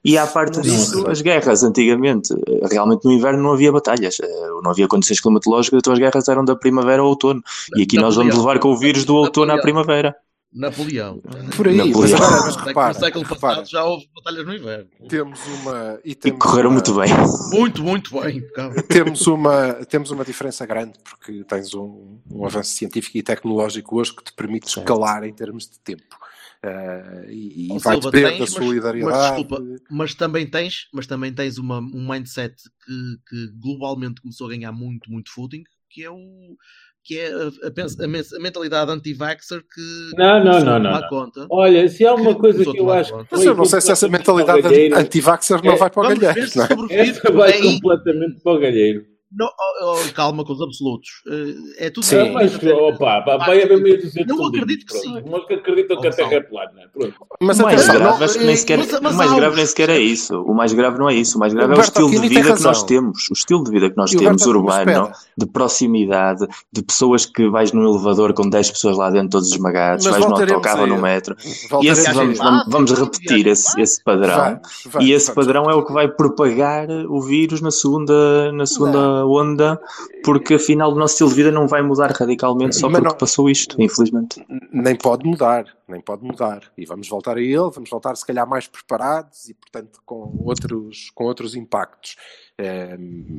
E 0.04 0.17
à 0.17 0.25
parte 0.25 0.56
Não 0.56 0.63
disso, 0.63 1.08
as 1.08 1.21
guerras 1.21 1.63
antigamente, 1.63 2.34
eh, 2.34 2.67
realmente 2.71 3.06
no 3.06 3.12
inverno 3.12 3.43
não 3.43 3.54
havia 3.54 3.71
batalhas, 3.71 4.17
eh, 4.19 4.47
não 4.63 4.71
havia 4.71 4.88
condições 4.88 5.19
climatológicas, 5.19 5.77
então 5.77 5.93
as 5.93 5.99
guerras 5.99 6.27
eram 6.27 6.43
da 6.43 6.56
primavera 6.56 7.04
ao 7.04 7.08
outono. 7.08 7.43
E 7.75 7.84
aqui 7.84 7.97
nós 7.97 8.15
vamos 8.15 8.34
Napoleão. 8.34 8.47
levar 8.47 8.60
com 8.60 8.69
o 8.69 8.77
vírus 8.77 9.06
do 9.06 9.15
outono 9.15 9.51
à 9.51 9.56
Napoleão. 9.58 9.84
primavera. 9.84 10.15
Napoleão. 10.54 11.21
Por 11.56 11.67
aí, 11.67 11.77
Napoleão. 11.77 12.19
mas 12.19 12.56
repara, 12.58 12.93
no 12.93 12.99
século 12.99 13.23
passado 13.25 13.49
repara, 13.60 13.65
já 13.65 13.84
houve 13.86 14.10
batalhas 14.13 14.45
no 14.45 14.54
inverno. 14.56 14.88
temos 15.08 15.39
uma 15.62 15.99
e 16.04 16.12
E 16.12 16.15
temos 16.15 16.39
correram 16.39 16.69
uma, 16.69 16.73
muito 16.73 16.93
bem. 16.93 17.10
Muito, 17.51 17.84
muito 17.84 18.19
bem. 18.19 18.43
temos 18.89 19.27
uma 19.27 19.73
temos 19.86 20.12
uma 20.12 20.25
diferença 20.25 20.65
grande 20.65 20.93
porque 21.04 21.43
tens 21.45 21.73
um, 21.73 22.17
um 22.30 22.45
avanço 22.45 22.71
científico 22.71 23.17
e 23.17 23.23
tecnológico 23.23 23.97
hoje 23.97 24.13
que 24.13 24.23
te 24.23 24.34
permite 24.34 24.67
escalar 24.67 25.23
em 25.23 25.32
termos 25.32 25.69
de 25.69 25.80
tempo 25.80 26.17
Eh, 26.63 27.26
e, 27.30 27.65
e 27.76 27.80
vai 27.80 27.95
Silva, 27.95 28.12
depender 28.12 28.30
tens, 28.30 28.38
da 28.38 28.39
mas- 28.39 28.50
solidariedade 28.54 29.17
Mas, 29.17 29.28
desculpa, 29.36 29.63
mas 29.89 30.13
também 30.13 30.47
tens, 30.47 30.88
mas 30.93 31.08
também 31.08 31.34
tens 31.34 31.58
uma, 31.58 31.80
um 31.80 32.08
mindset 32.08 32.54
que, 32.86 32.93
que 33.28 33.47
globalmente 33.60 34.21
começou 34.21 34.45
a 34.45 34.52
ganhar 34.52 34.71
muito, 34.71 35.10
muito 35.12 35.32
footing, 35.34 35.63
que 35.89 36.04
é 36.04 36.10
o 36.12 36.56
que 37.04 37.17
é 37.17 37.32
a, 37.34 37.47
a 37.47 38.04
a 38.04 38.08
men- 38.08 38.21
a 38.21 38.39
mentalidade 38.39 38.91
anti-vaxxer 38.91 39.62
que 39.63 40.15
Não, 40.15 40.43
não, 40.43 40.60
não, 40.63 40.80
não, 40.80 41.02
não. 41.02 41.10
conta. 41.10 41.47
Olha, 41.50 41.89
se 41.89 42.06
há 42.06 42.13
uma 42.13 42.36
Que 42.36 42.39
coisa 42.41 42.63
que 42.63 42.78
a 42.78 42.80
eu 42.80 42.91
acho 42.91 43.10
que 43.10 43.17
conta. 43.17 43.28
mas 43.32 43.43
eu 43.43 43.56
não 43.56 43.65
sei 43.65 43.82
se 43.82 43.91
essa 43.91 44.08
mentalidade 44.08 44.93
anti-vaxxer 44.93 45.63
não 45.63 45.74
É, 45.74 45.78
vai 45.78 45.89
para 45.89 46.00
o 46.00 46.04
galheiro 46.04 46.52
não 46.56 46.63
é? 46.91 46.95
Essa 47.00 47.32
vai 47.32 47.54
aí- 47.54 47.62
completamente 47.82 48.39
para 48.43 48.52
o 48.54 48.60
galheiro. 48.60 49.06
Não, 49.34 49.48
oh, 49.48 49.94
oh, 49.94 50.13
calma 50.13 50.44
com 50.44 50.52
os 50.52 50.62
absolutos. 50.62 51.10
Eh, 51.28 51.86
É 51.86 51.89
tudo 51.89 52.06
Sim. 52.06 52.17
Ah, 52.20 52.32
mas, 52.34 52.56
opa, 52.63 53.20
vai 53.38 53.63
haver 53.63 53.82
meio 53.82 53.98
de 53.98 54.26
Não 54.26 54.46
acredito 54.48 54.86
que 54.86 54.94
sim. 54.98 55.24
Mas 55.30 55.46
que 55.46 55.54
acreditam 55.54 56.02
que 56.02 56.08
a. 56.08 56.12
Terra 56.12 56.34
é 56.34 56.41
plana. 56.41 56.72
Pronto. 56.94 57.13
mas 57.41 57.60
o 57.60 57.63
mais 57.63 57.88
grave, 57.88 58.04
não, 58.04 58.24
acho 58.26 58.38
que 58.39 58.46
nem 58.46 58.56
sequer, 58.56 58.78
mas- 58.80 59.00
mas 59.02 59.13
o 59.13 59.17
mais 59.17 59.34
grave 59.34 59.56
nem 59.56 59.65
sequer 59.65 59.89
é 59.89 60.00
isso. 60.00 60.41
O 60.41 60.54
mais 60.54 60.74
grave 60.74 61.00
não 61.00 61.10
é 61.10 61.15
isso. 61.15 61.38
O 61.38 61.39
mais 61.39 61.54
grave 61.54 61.74
é 61.74 61.78
o 61.78 61.82
estilo 61.82 62.10
de 62.12 62.20
vida 62.28 62.54
que 62.56 62.63
nós 62.63 62.84
temos. 62.84 63.30
O 63.30 63.34
estilo 63.34 63.63
de 63.63 63.72
vida 63.72 63.89
que 63.89 63.98
nós 63.98 64.12
E 64.12 64.17
temos, 64.17 64.46
urbano, 64.46 65.12
de 65.38 65.46
proximidade, 65.46 66.46
de 66.72 66.84
pessoas 66.84 67.26
que 67.26 67.50
vais 67.50 67.72
num 67.72 67.88
elevador 67.88 68.34
com 68.34 68.50
10 68.50 68.72
pessoas 68.72 68.98
lá 68.98 69.10
dentro, 69.10 69.30
todos 69.30 69.50
esmagados, 69.52 70.06
Mas 70.06 70.12
vais 70.13 70.24
no 70.26 70.30
voltaremos 70.32 70.65
autocarro 70.67 70.88
no 70.88 71.02
metro. 71.02 71.36
E 71.82 71.88
esse 71.88 72.12
vamos, 72.12 72.38
vamos, 72.67 72.91
repetir 72.91 73.48
esse, 73.48 73.80
esse 73.80 74.04
padrão. 74.04 74.36
Vai, 74.38 74.60
vai, 74.88 75.04
E 75.04 75.13
esse 75.13 75.34
padrão 75.34 75.63
é 75.70 75.74
o 75.76 75.86
que 75.86 75.94
vai 75.94 76.08
propagar 76.10 76.89
o 76.89 77.22
vírus 77.22 77.62
na 77.62 77.72
segunda, 77.72 78.52
na 78.52 78.65
segunda 78.65 79.20
onda, 79.25 79.81
porque 80.23 80.55
afinal 80.55 80.91
o 80.91 80.95
nosso 80.95 81.13
estilo 81.13 81.29
de 81.29 81.36
vida 81.36 81.51
não 81.51 81.67
vai 81.67 81.81
mudar 81.81 82.12
radicalmente 82.12 82.75
só 82.75 82.88
Mas 82.89 82.99
porque 82.99 83.12
não- 83.13 83.17
passou 83.17 83.49
isto, 83.49 83.81
infelizmente. 83.81 84.45
nem 84.71 84.95
pode 84.95 85.27
mudar, 85.27 85.65
nem 85.88 86.01
pode 86.01 86.23
mudar. 86.23 86.71
E 86.77 86.86
vamos 86.86 87.07
voltar 87.10 87.38
a 87.38 87.41
ele, 87.41 87.55
vamos 87.73 87.89
voltar 87.89 88.15
se 88.15 88.25
calhar 88.25 88.47
mais 88.47 88.67
preparados 88.67 89.49
e, 89.49 89.53
portanto, 89.53 89.99
com 90.05 90.38
outros, 90.43 91.12
com 91.13 91.23
outros 91.25 91.55
impactos. 91.55 92.15
Eh, 92.57 92.97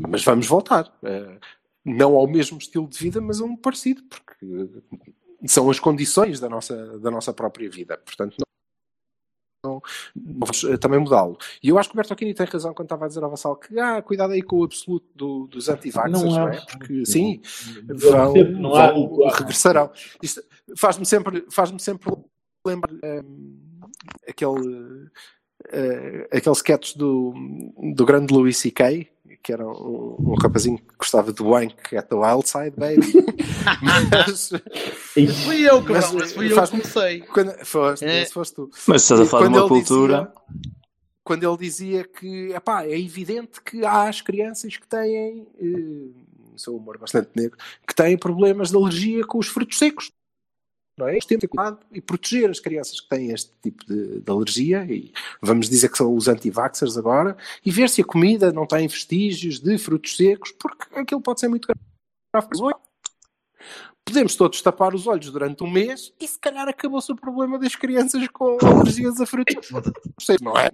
mas 0.09 0.25
vamos 0.25 0.47
voltar. 0.47 0.93
Eh, 1.03 1.39
não 1.85 2.15
ao 2.17 2.27
mesmo 2.29 2.59
estilo 2.59 2.87
de 2.89 2.99
vida, 2.99 3.21
mas 3.21 3.41
a 3.41 3.45
um 3.45 3.57
parecido, 3.57 4.03
porque 4.05 4.71
são 5.47 5.69
as 5.71 5.81
condições 5.81 6.39
da 6.39 6.49
nossa, 6.49 6.99
da 6.99 7.11
nossa 7.11 7.33
própria 7.33 7.69
vida. 7.69 7.99
Portanto, 8.05 8.37
não 8.39 8.47
vamos 9.65 10.65
eh, 10.65 10.77
também 10.77 10.99
mudá-lo. 10.99 11.37
E 11.63 11.69
eu 11.69 11.79
acho 11.79 11.89
que 11.89 11.95
o 11.95 11.97
Bertolini 11.97 12.35
tem 12.35 12.47
razão 12.47 12.75
quando 12.75 12.87
estava 12.87 13.05
a 13.05 13.09
dizer 13.09 13.23
ao 13.23 13.31
Vassal 13.31 13.57
que 13.57 13.79
ah, 13.79 14.03
cuidado 14.03 14.33
aí 14.33 14.43
com 14.43 14.57
o 14.61 14.65
absoluto 14.65 15.07
do- 15.15 15.47
dos 15.47 15.69
anti-vaxxers, 15.69 16.23
Não 16.25 16.31
não, 16.41 16.49
é? 16.49 16.61
Porque, 16.61 17.05
sim, 17.07 17.41
vão, 17.87 18.33
vão- 18.35 19.29
regressarão. 19.29 19.91
Isto 20.23 20.43
faz-me 20.77 21.07
sempre, 21.07 21.45
faz-me 21.51 21.79
sempre 21.81 22.13
lembrar 22.67 22.93
hum, 23.25 23.59
aquele, 24.29 25.09
eh, 25.71 26.29
aquele 26.33 26.55
sketch 26.55 26.97
do, 26.97 27.35
do 27.95 28.05
grande 28.05 28.33
Louis 28.33 28.57
C.K., 28.57 29.09
que 29.43 29.53
era 29.53 29.67
um, 29.67 30.17
um 30.21 30.35
rapazinho 30.35 30.79
que 30.79 30.97
gostava 30.97 31.33
de 31.33 31.43
wank 31.43 31.97
at 31.97 32.07
the 32.09 32.15
wild 32.15 32.49
side, 32.49 32.75
baby. 32.77 33.03
mas, 34.11 34.51
fui 35.45 35.69
eu, 35.69 35.81
Mas, 35.83 36.05
cabrão. 36.05 36.25
Esse 36.25 36.35
fui 36.35 36.53
eu 36.53 36.63
que 36.63 36.71
comecei. 36.71 37.21
quando, 37.23 37.65
foste, 37.65 38.05
É. 38.05 38.25
foste 38.27 38.55
tu. 38.55 38.71
Mas 38.87 39.03
estás 39.03 39.21
a 39.21 39.27
falar 39.27 39.45
de 39.49 39.49
quando 39.51 39.57
uma 39.63 39.69
cultura. 39.69 40.33
dizia- 40.53 40.73
quando 41.25 41.45
ele 41.49 41.57
dizia 41.57 42.05
que 42.05 42.53
epá, 42.53 42.85
é 42.85 42.99
evidente 42.99 43.61
que 43.63 43.85
há 43.85 44.09
as 44.09 44.21
crianças 44.21 44.77
que 44.77 44.87
têm, 44.89 45.47
eh, 45.61 46.21
sou 46.57 46.75
um 46.75 46.79
humor 46.79 46.99
bastante 46.99 47.31
negro, 47.37 47.57
que 47.87 47.95
têm 47.95 48.19
problemas 48.19 48.71
de 48.71 48.77
alergia 48.77 49.25
com 49.25 49.39
os 49.39 49.47
frutos 49.47 49.79
secos. 49.79 50.11
Não 50.97 51.09
é? 51.09 51.13
Temos 51.13 51.27
de 51.27 51.39
ter 51.39 51.49
cuidado 51.49 51.79
e 51.91 52.01
proteger 52.01 52.51
as 52.51 52.61
crianças 52.61 53.01
que 53.01 53.09
têm 53.09 53.31
este 53.31 53.51
tipo 53.63 53.85
de, 53.87 54.21
de 54.21 54.31
alergia, 54.31 54.85
e 54.85 55.13
vamos 55.41 55.69
dizer 55.69 55.89
que 55.89 55.97
são 55.97 56.15
os 56.15 56.29
anti-vaxxers 56.29 56.99
agora, 56.99 57.37
e 57.65 57.71
ver 57.71 57.89
se 57.89 58.03
a 58.03 58.05
comida 58.05 58.53
não 58.53 58.67
tem 58.67 58.87
vestígios 58.87 59.59
de 59.59 59.79
frutos 59.79 60.17
secos, 60.17 60.53
porque 60.53 60.99
aquilo 60.99 61.21
pode 61.21 61.41
ser 61.41 61.49
muito 61.49 61.67
grave. 61.67 62.49
Podemos 64.05 64.35
todos 64.37 64.61
tapar 64.61 64.95
os 64.95 65.07
olhos 65.07 65.31
durante 65.31 65.63
um 65.63 65.71
mês 65.71 66.13
e 66.21 66.27
se 66.27 66.39
calhar 66.39 66.69
acabou-se 66.69 67.11
o 67.13 67.17
problema 67.17 67.59
das 67.59 67.77
crianças 67.77 68.27
com 68.29 68.59
alergias 68.61 69.21
a 69.21 69.27
frutos 69.27 69.55
secos, 70.21 70.41
não 70.43 70.59
é? 70.59 70.71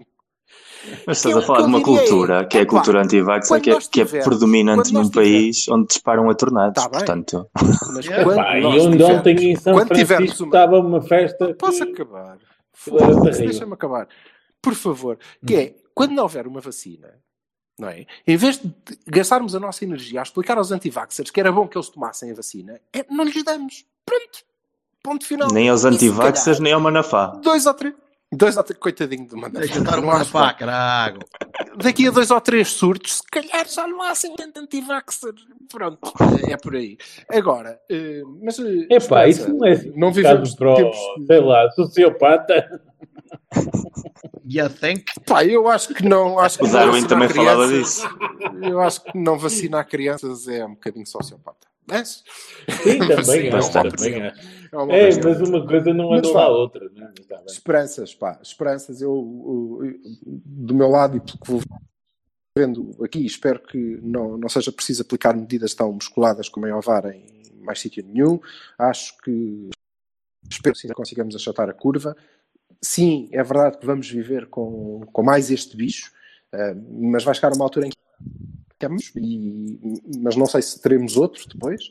Mas 1.06 1.18
estás 1.18 1.34
é 1.34 1.38
a 1.38 1.42
falar 1.42 1.62
de 1.62 1.66
uma 1.66 1.78
diria 1.78 1.98
cultura 2.00 2.40
é, 2.40 2.44
que 2.44 2.56
é 2.56 2.61
a 2.61 2.62
epá, 2.62 2.70
cultura 2.70 3.02
anti-vax, 3.02 3.48
quando 3.48 3.62
que, 3.62 3.70
é, 3.70 3.78
que 3.80 4.00
é 4.00 4.22
predominante 4.22 4.92
num 4.92 5.11
país 5.11 5.68
onde 5.68 5.88
disparam 5.88 6.30
a 6.30 6.34
tornados. 6.34 6.82
Tá 6.82 6.88
portanto, 6.88 7.48
Mas 7.92 8.08
É, 8.08 8.22
quando 8.22 8.37
Pá, 8.37 8.58
e 8.58 8.62
nós 8.62 8.82
onde 8.87 8.92
tivermos- 8.96 9.18
ontem 9.18 9.50
em 9.52 9.56
São 9.56 9.87
Francisco 9.87 10.44
uma- 10.44 10.48
estava 10.48 10.78
uma 10.80 11.00
festa. 11.02 11.54
Posso 11.54 11.84
que- 11.84 11.92
acabar? 11.92 12.38
Deixa-me 13.37 13.72
acabar. 13.74 14.08
Por 14.62 14.74
favor. 14.74 15.18
Que 15.46 15.54
é, 15.56 15.74
quando 15.94 16.12
não 16.12 16.22
houver 16.22 16.46
uma 16.46 16.61
vacina, 16.61 17.08
não 17.78 17.88
é? 17.88 18.06
Em 18.26 18.37
vez 18.37 18.58
de 18.58 18.72
gastarmos 19.06 19.54
a 19.54 19.61
nossa 19.61 19.84
energia 19.84 20.20
a 20.20 20.22
explicar 20.22 20.58
aos 20.58 20.70
antivaxxers 20.70 21.30
que 21.30 21.40
era 21.40 21.50
bom 21.52 21.66
que 21.66 21.76
eles 21.76 21.88
tomassem 21.88 22.30
a 22.30 22.34
vacina, 22.34 22.80
é, 22.92 23.04
não 23.11 23.24
lhes 23.24 23.42
damos. 23.42 23.84
Pronto. 24.06 24.46
Ponto 25.02 25.24
final. 25.26 25.48
nem 25.52 25.68
aos 25.68 25.84
E 25.84 25.88
anti-vaxxers, 25.88 26.58
nem 26.61 26.72
ao 26.72 26.80
Manafá. 26.80 27.28
Dois 27.42 27.66
ou 27.66 27.74
três. 27.74 27.94
Dois 28.30 28.56
ou 28.58 28.62
três, 28.62 28.78
coitadinho 28.78 29.26
do 29.26 29.36
Manafá. 29.38 29.58
Deixa 29.60 30.54
caralho. 30.54 31.18
Daqui 31.82 32.08
a 32.08 32.10
dois 32.10 32.30
ou 32.30 32.40
três 32.40 32.68
surtos, 32.68 33.16
se 33.18 33.22
calhar 33.22 33.66
já 33.66 33.86
não 33.86 34.02
há 34.02 34.10
assim 34.10 34.34
tanto 34.36 34.60
anti-vaxxer. 34.60 35.32
Pronto, 35.72 35.98
é 36.46 36.56
por 36.58 36.76
aí. 36.76 36.98
Agora, 37.30 37.80
eh, 37.90 38.22
mas. 38.42 38.58
eh, 38.58 38.86
Epá, 38.90 39.26
Esperança, 39.26 39.28
isso 39.28 39.54
não 39.54 39.66
é 39.66 39.70
assim. 39.72 39.92
Não 39.96 40.08
um 40.08 40.12
vivemos 40.12 40.40
caso 40.50 40.56
para 40.58 40.72
o, 40.72 40.76
tempos. 40.76 40.98
sei 41.26 41.40
lá, 41.40 41.70
sociopata. 41.70 42.82
You 44.44 44.68
think? 44.70 45.04
Pá, 45.26 45.44
eu 45.44 45.66
acho 45.68 45.94
que 45.94 46.04
não. 46.06 46.38
Acho 46.38 46.58
que 46.58 46.64
O 46.64 46.70
Darwin 46.70 47.06
também 47.06 47.28
falava 47.28 47.66
crianças- 47.68 48.02
disso. 48.02 48.18
Eu 48.62 48.80
acho 48.80 49.02
que 49.04 49.16
não 49.18 49.38
vacinar 49.38 49.86
crianças 49.86 50.46
é 50.48 50.64
um 50.64 50.70
bocadinho 50.74 51.06
sociopata. 51.06 51.66
É? 51.90 52.05
Sim, 52.05 52.98
Mas 52.98 53.27
sim, 53.27 53.27
também 53.27 53.46
é 53.48 53.55
acho. 53.57 53.70
uma 53.70 53.90
Também. 53.90 54.14
É 54.22 54.27
É, 54.29 55.07
questão. 55.07 55.31
mas 55.31 55.40
uma 55.40 55.66
coisa 55.66 55.94
não 55.94 56.11
Mas 56.11 56.24
anula 56.24 56.42
a 56.42 56.48
outra. 56.48 56.85
É? 56.87 56.90
Mas 57.01 57.27
tá. 57.27 57.42
Esperanças, 57.46 58.14
pá, 58.14 58.38
esperanças. 58.42 59.01
Eu, 59.01 59.11
eu- 59.81 59.87
eu- 59.87 60.01
do 60.44 60.74
meu 60.74 60.88
lado 60.88 61.16
e 61.16 61.20
pelo 61.20 61.38
que 61.38 61.51
vou 61.51 61.61
vendo 62.57 62.96
aqui, 63.05 63.24
espero 63.24 63.61
que 63.61 63.79
não, 64.03 64.37
não 64.37 64.48
seja 64.48 64.72
preciso 64.72 65.03
aplicar 65.03 65.35
medidas 65.35 65.74
tão 65.74 65.92
musculadas 65.92 66.48
como 66.48 66.66
em 66.66 66.72
Ovar 66.72 67.07
em 67.07 67.24
mais 67.62 67.81
sítio 67.81 68.05
nenhum. 68.05 68.40
Acho 68.79 69.16
que 69.18 69.70
espero 70.51 70.74
que 70.74 70.81
sim, 70.81 70.88
consigamos 70.88 71.35
achatar 71.37 71.68
a 71.70 71.74
curva. 71.74 72.16
Sim, 72.83 73.29
é 73.33 73.42
verdade 73.42 73.79
que 73.79 73.87
vamos 73.87 74.11
viver 74.11 74.46
com, 74.48 75.01
com 75.12 75.22
mais 75.22 75.51
este 75.51 75.77
bicho, 75.77 76.12
eh, 76.53 76.74
mas 77.01 77.24
vai 77.24 77.35
chegar 77.35 77.53
uma 77.53 77.64
altura 77.64 77.87
em 77.87 77.90
que 77.90 77.96
temos, 78.78 79.12
e, 79.16 79.78
mas 80.22 80.36
não 80.36 80.46
sei 80.46 80.62
se 80.62 80.80
teremos 80.80 81.16
outros 81.16 81.46
depois. 81.46 81.90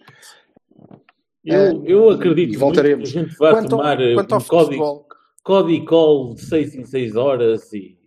Eu, 1.43 1.83
eu 1.85 2.11
Eh, 2.11 2.15
acredito 2.15 2.53
e 2.53 2.57
voltaremos. 2.57 3.11
que 3.11 3.17
a 3.17 3.23
gente 3.23 3.35
vai 3.37 3.53
Quanto 3.53 3.69
tomar 3.69 4.01
eh, 4.01 4.13
quanto 4.13 4.35
um 4.35 4.41
código, 4.41 5.05
código 5.43 5.85
call 5.85 6.33
de 6.35 6.41
6 6.41 6.75
em 6.75 6.85
6 6.85 7.15
horas 7.15 7.71
e, 7.73 7.97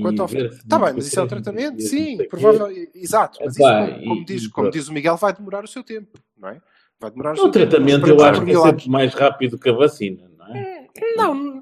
Quanto 0.00 0.22
ao 0.22 0.26
Está 0.28 0.78
bem, 0.78 0.92
mas 0.94 1.06
isso 1.06 1.20
é 1.20 1.22
o 1.22 1.26
tratamento? 1.28 1.80
Sim, 1.80 2.18
provável, 2.28 2.66
exato. 2.94 3.38
Mas 3.44 3.54
isso, 3.54 3.62
Epá, 3.64 3.86
como, 3.92 4.04
como 4.08 4.20
e- 4.22 4.24
diz, 4.24 4.42
e 4.44 4.50
como 4.50 4.70
diz 4.70 4.88
o 4.88 4.92
Miguel, 4.92 5.16
vai 5.16 5.32
demorar 5.32 5.62
o 5.62 5.68
seu 5.68 5.84
tempo, 5.84 6.18
não 6.36 6.48
é? 6.48 6.60
Vai 6.98 7.10
demorar 7.12 7.30
o 7.30 7.34
O 7.34 7.36
seu 7.36 7.50
tempo. 7.50 7.68
tratamento 7.70 8.00
Não 8.00 8.08
eu 8.08 8.24
acho 8.24 8.44
que 8.44 8.50
é 8.50 8.58
sempre 8.60 8.88
mais 8.90 9.14
rápido 9.14 9.56
que 9.56 9.68
a 9.68 9.72
vacina, 9.72 10.28
não 10.36 10.46
é? 10.56 10.86
Não, 11.16 11.53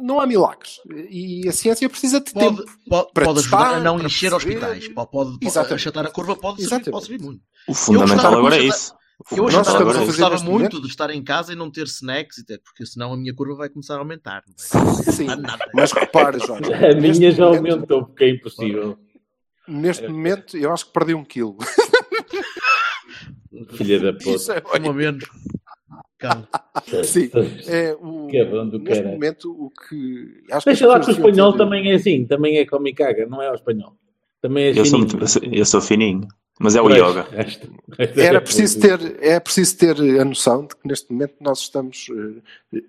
não 0.00 0.20
há 0.20 0.26
milagres. 0.26 0.76
E 1.10 1.48
a 1.48 1.52
ciência 1.52 1.88
precisa 1.88 2.20
de 2.20 2.32
Pode, 2.32 2.56
tempo. 2.56 2.70
pode, 2.88 3.12
para 3.12 3.24
pode 3.26 3.38
ajudar 3.40 3.58
testar, 3.58 3.76
a 3.76 3.80
não 3.80 3.96
para 3.96 4.06
encher 4.06 4.30
perceber. 4.30 4.54
hospitais. 4.56 4.88
Pode, 4.88 5.10
pode, 5.10 5.38
pode 5.38 5.74
achatar 5.74 6.06
a 6.06 6.10
curva, 6.10 6.36
pode 6.36 6.62
Exatamente. 6.62 6.90
pode 6.90 7.04
subir 7.06 7.20
muito. 7.22 7.42
O 7.68 7.74
fundamental 7.74 8.14
gostava 8.16 8.36
agora 8.38 8.56
é 8.56 8.62
isso. 8.62 8.94
Eu 9.32 9.42
Nós 9.44 9.54
gostava, 9.54 9.60
estamos 9.78 9.92
fundamental 9.92 9.92
a 9.92 10.00
eu 10.00 10.02
é 10.02 10.06
gostava 10.06 10.34
muito 10.36 10.46
momento- 10.72 10.80
de 10.80 10.88
estar 10.88 11.10
em 11.10 11.22
casa 11.22 11.52
e 11.52 11.56
não 11.56 11.70
ter 11.70 11.84
snacks, 11.84 12.38
e 12.38 12.44
ter, 12.46 12.58
porque 12.62 12.86
senão 12.86 13.12
a 13.12 13.16
minha 13.18 13.34
curva 13.34 13.54
vai 13.54 13.68
começar 13.68 13.96
a 13.96 13.98
aumentar. 13.98 14.42
Não 14.74 14.84
vai 14.94 15.04
Sim, 15.12 15.26
mas 15.74 15.92
repara, 15.92 16.38
Jorge. 16.38 16.72
A 16.72 16.94
minha 16.94 17.30
já 17.30 17.44
momento- 17.44 17.70
aumentou 17.74 18.06
porque 18.06 18.24
é 18.24 18.30
impossível. 18.30 18.98
Neste 19.68 20.08
momento, 20.08 20.56
eu 20.56 20.72
acho 20.72 20.86
que 20.86 20.92
perdi 20.92 21.14
um 21.14 21.22
quilo. 21.24 21.56
Filha 23.76 24.00
da 24.00 24.12
puta. 24.12 24.30
Isso 24.30 24.52
é, 24.52 24.62
Uma 24.78 24.92
menos. 24.92 25.24
Cão. 26.20 26.46
Sim. 27.04 27.30
É, 27.66 27.94
o, 28.00 28.28
Cabrão 28.30 28.68
do 28.68 28.78
neste 28.78 28.96
caralho. 29.02 29.14
momento, 29.14 29.50
o 29.50 29.70
que. 29.70 30.44
Acho 30.52 30.64
que 30.64 30.70
Deixa 30.70 30.84
as 30.86 30.90
lá 30.92 31.00
que 31.00 31.10
o 31.10 31.12
espanhol 31.12 31.56
também 31.56 31.90
é 31.90 31.94
assim, 31.94 32.24
também 32.26 32.58
é 32.58 32.66
come 32.66 32.90
e 32.90 32.94
caga, 32.94 33.26
não 33.26 33.42
é 33.42 33.50
o 33.50 33.54
espanhol. 33.54 33.96
Também 34.40 34.64
é 34.66 34.70
Eu 34.70 34.84
sou, 34.86 35.00
fininho. 35.00 35.18
muito, 35.18 35.54
eu 35.56 35.64
sou- 35.64 35.80
fininho. 35.80 36.28
Mas 36.62 36.76
é 36.76 36.80
o 36.82 36.84
Pois, 36.84 36.96
yoga. 36.98 37.22
resto 37.32 37.72
é 37.98 38.20
Era 38.22 38.40
preciso 38.40 38.78
coisa. 38.80 38.98
ter, 38.98 39.24
é 39.24 39.40
preciso 39.40 39.78
ter 39.78 39.96
a 40.20 40.24
noção 40.26 40.62
de 40.66 40.76
que 40.76 40.86
neste 40.86 41.10
momento 41.10 41.34
nós 41.40 41.60
estamos. 41.60 42.06
eh, 42.74 42.82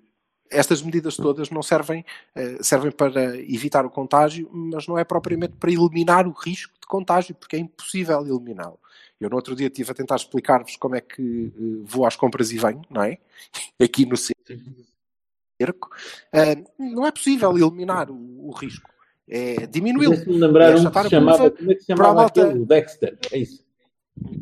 Estas 0.50 0.82
medidas 0.82 1.16
todas 1.16 1.48
não 1.48 1.62
servem, 1.62 2.04
eh, 2.36 2.58
servem 2.60 2.90
para 2.92 3.34
evitar 3.40 3.86
o 3.86 3.90
contágio, 3.90 4.46
mas 4.52 4.86
não 4.86 4.98
é 4.98 5.04
propriamente 5.04 5.54
para 5.58 5.72
eliminar 5.72 6.28
o 6.28 6.32
risco 6.32 6.74
de 6.78 6.86
contágio, 6.86 7.34
porque 7.34 7.56
é 7.56 7.58
impossível 7.60 8.20
eliminá-lo. 8.26 8.78
Eu 9.22 9.30
no 9.30 9.36
outro 9.36 9.54
dia 9.56 9.68
estive 9.68 9.90
a 9.90 9.94
tentar 9.94 10.16
explicar-vos 10.16 10.76
como 10.76 10.96
é 10.96 11.00
que 11.00 11.52
eh, 11.56 11.82
vou 11.84 12.04
às 12.06 12.16
compras 12.16 12.50
e 12.52 12.58
venho, 12.58 12.82
não 12.90 13.02
é? 13.02 13.18
Aqui 13.82 14.04
no 14.06 14.16
cerco. 14.16 15.90
Eh, 16.32 16.64
Não 16.78 17.06
é 17.06 17.10
possível 17.12 17.56
eliminar 17.56 18.10
o, 18.10 18.48
o 18.48 18.50
risco. 18.52 18.90
É 19.28 19.66
diminuí-lo. 19.66 20.14
Deixa-me 20.16 20.36
lembrar 20.38 20.72
É 20.72 20.76
um 20.76 20.90
que 20.90 21.02
se 21.02 21.10
chamava, 21.10 21.50
como 21.50 21.70
é 21.70 21.74
que 21.74 21.80
se 21.80 21.86
chamava 21.86 22.14
malta- 22.14 22.42
aquele? 22.44 22.60
O 22.60 22.66
Dexter, 22.66 23.18
é 23.30 23.38
isso. 23.38 23.64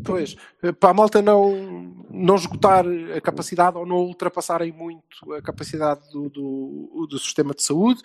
Pois, 0.05 0.35
eh, 0.63 0.73
para 0.73 0.91
a 0.91 0.95
malta 0.95 1.23
não, 1.23 1.95
não 2.11 2.35
esgotar 2.35 2.85
a 3.17 3.21
capacidade 3.21 3.77
ou 3.77 3.87
não 3.87 3.99
ultrapassarem 3.99 4.73
muito 4.73 5.33
a 5.35 5.41
capacidade 5.43 6.11
do, 6.11 6.29
do, 6.29 7.07
do 7.09 7.19
sistema 7.19 7.55
de 7.55 7.63
saúde, 7.63 8.03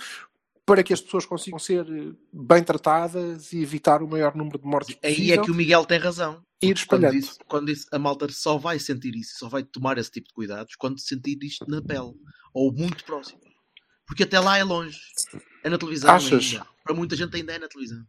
para 0.66 0.84
que 0.84 0.94
as 0.94 1.02
pessoas 1.02 1.26
consigam 1.26 1.58
ser 1.60 1.86
bem 2.32 2.64
tratadas 2.64 3.52
e 3.54 3.62
evitar 3.64 4.04
o 4.04 4.08
maior 4.08 4.36
número 4.36 4.60
de 4.60 4.66
mortes 4.68 4.98
Aí 5.04 5.12
é 5.12 5.16
possível. 5.16 5.44
que 5.44 5.52
o 5.52 5.56
Miguel 5.56 5.86
tem 5.86 5.98
razão. 6.00 6.42
Ir 6.62 6.68
Quando 6.68 6.78
espalhando. 6.78 7.12
disse, 7.14 7.40
quando 7.48 7.66
disse 7.68 7.88
a 7.92 8.00
malta 8.00 8.32
só 8.32 8.58
vai 8.58 8.80
sentir 8.80 9.16
isso, 9.16 9.38
só 9.38 9.50
vai 9.50 9.64
tomar 9.64 9.98
esse 9.98 10.10
tipo 10.10 10.28
de 10.28 10.34
cuidados 10.34 10.76
quando 10.76 11.00
sentir 11.00 11.38
isto 11.44 11.70
na 11.70 11.82
pele 11.82 12.14
ou 12.54 12.72
muito 12.74 13.04
próximo. 13.04 13.40
Porque 14.08 14.24
até 14.24 14.40
lá 14.40 14.58
é 14.58 14.64
longe. 14.64 15.00
É 15.64 15.70
na 15.70 15.78
televisão. 15.78 16.10
Achas? 16.10 16.54
ainda. 16.54 16.68
Para 16.84 16.96
muita 16.96 17.16
gente 17.16 17.36
ainda 17.36 17.54
é 17.54 17.60
na 17.60 17.68
televisão. 17.68 18.06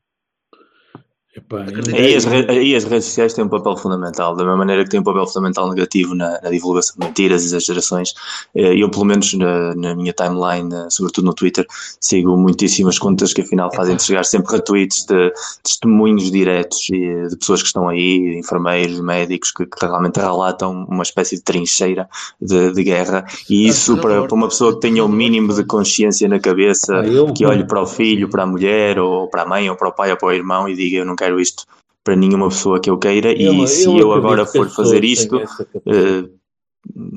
Epá, 1.37 1.63
Acredito. 1.63 1.95
Aí 1.95 2.15
as, 2.15 2.27
aí 2.27 2.75
as 2.75 2.85
redes 2.85 3.05
sociais 3.05 3.35
têm 3.35 3.45
um 3.45 3.49
papel 3.49 3.77
fundamental, 3.77 4.35
da 4.35 4.43
mesma 4.43 4.57
maneira 4.57 4.85
que 4.85 4.91
têm 4.91 5.01
um 5.01 5.03
papel 5.05 5.27
fundamental 5.27 5.69
negativo 5.69 6.15
na, 6.15 6.41
na 6.43 6.49
divulgação 6.49 6.95
de 6.99 7.07
mentiras, 7.07 7.45
exagerações. 7.45 8.15
Eh, 8.55 8.75
Eu, 8.79 8.91
pelo 8.91 9.05
menos 9.05 9.35
na, 9.35 9.75
na 9.75 9.95
minha 9.95 10.15
timeline, 10.15 10.75
eh, 10.75 10.87
sobretudo 10.89 11.27
no 11.27 11.35
Twitter, 11.35 11.67
sigo 12.01 12.37
muitíssimas 12.39 12.99
contas 12.99 13.35
que 13.35 13.43
afinal 13.43 13.71
fazem 13.75 13.99
chegar 13.99 14.25
sempre 14.25 14.57
retweets 14.57 15.05
de 15.05 15.31
testemunhos 15.63 16.31
diretos 16.31 16.89
e 16.91 17.29
de 17.29 17.37
pessoas 17.37 17.61
que 17.61 17.67
estão 17.67 17.87
aí, 17.87 18.39
enfermeiros, 18.39 18.99
médicos, 19.01 19.51
que, 19.53 19.67
que 19.67 19.85
realmente 19.85 20.19
relatam 20.19 20.87
uma 20.89 21.03
espécie 21.03 21.37
de 21.37 21.43
trincheira 21.43 22.09
de, 22.41 22.73
de 22.73 22.83
guerra. 22.83 23.27
E 23.51 23.69
isso, 23.69 23.99
para, 23.99 24.23
para 24.27 24.35
uma 24.35 24.49
pessoa 24.49 24.73
que 24.73 24.81
tenha 24.81 25.05
o 25.05 25.09
mínimo 25.09 25.53
de 25.53 25.65
consciência 25.65 26.27
na 26.29 26.41
cabeça, 26.41 26.97
Ah, 26.97 27.33
que 27.35 27.45
olhe 27.45 27.65
para 27.67 27.83
o 27.83 27.87
filho, 27.87 28.31
para 28.31 28.45
a 28.45 28.47
mulher, 28.47 28.99
ou 28.99 29.29
para 29.29 29.43
a 29.43 29.47
mãe, 29.47 29.69
ou 29.69 29.77
para 29.77 29.89
o 29.89 29.93
pai, 29.93 30.11
ou 30.11 30.17
para 30.17 30.29
o 30.29 30.33
irmão 30.33 30.67
e 30.67 30.75
diga: 30.75 30.99
Eu 30.99 31.05
não 31.05 31.15
quero 31.15 31.26
isto 31.35 31.65
para 32.05 32.15
nenhuma 32.15 32.49
pessoa 32.49 32.81
que 32.81 32.89
eu 32.89 32.97
queira, 32.99 33.33
e 33.33 33.67
se 33.67 33.85
eu, 33.85 34.13
agora 34.13 34.47
for 34.47 34.69
fazer 34.71 35.03
isto, 35.03 35.41
eh, 35.87 36.29